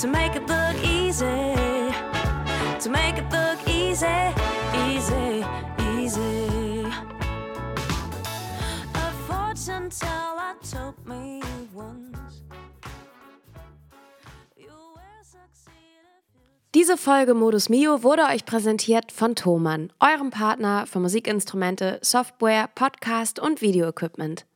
to 0.00 0.06
make 0.08 0.34
it 0.36 0.48
look 0.48 0.74
easy. 0.82 1.52
To 2.80 2.88
make 2.88 3.18
it 3.18 3.30
look 3.30 3.58
easy, 3.68 4.06
easy, 4.88 5.44
easy. 5.92 6.86
A 8.94 9.12
fortune 9.28 9.90
teller 9.90 10.56
told 10.62 10.94
me 11.06 11.42
once. 11.74 12.42
Diese 16.74 16.96
Folge 16.96 17.34
Modus 17.34 17.68
Mio 17.68 18.02
wurde 18.02 18.22
euch 18.22 18.46
präsentiert 18.46 19.12
von 19.12 19.34
Thomann, 19.34 19.92
eurem 20.00 20.30
Partner 20.30 20.86
für 20.86 21.00
Musikinstrumente, 21.00 21.98
Software, 22.00 22.70
Podcast 22.74 23.38
und 23.38 23.60
Videoequipment. 23.60 24.46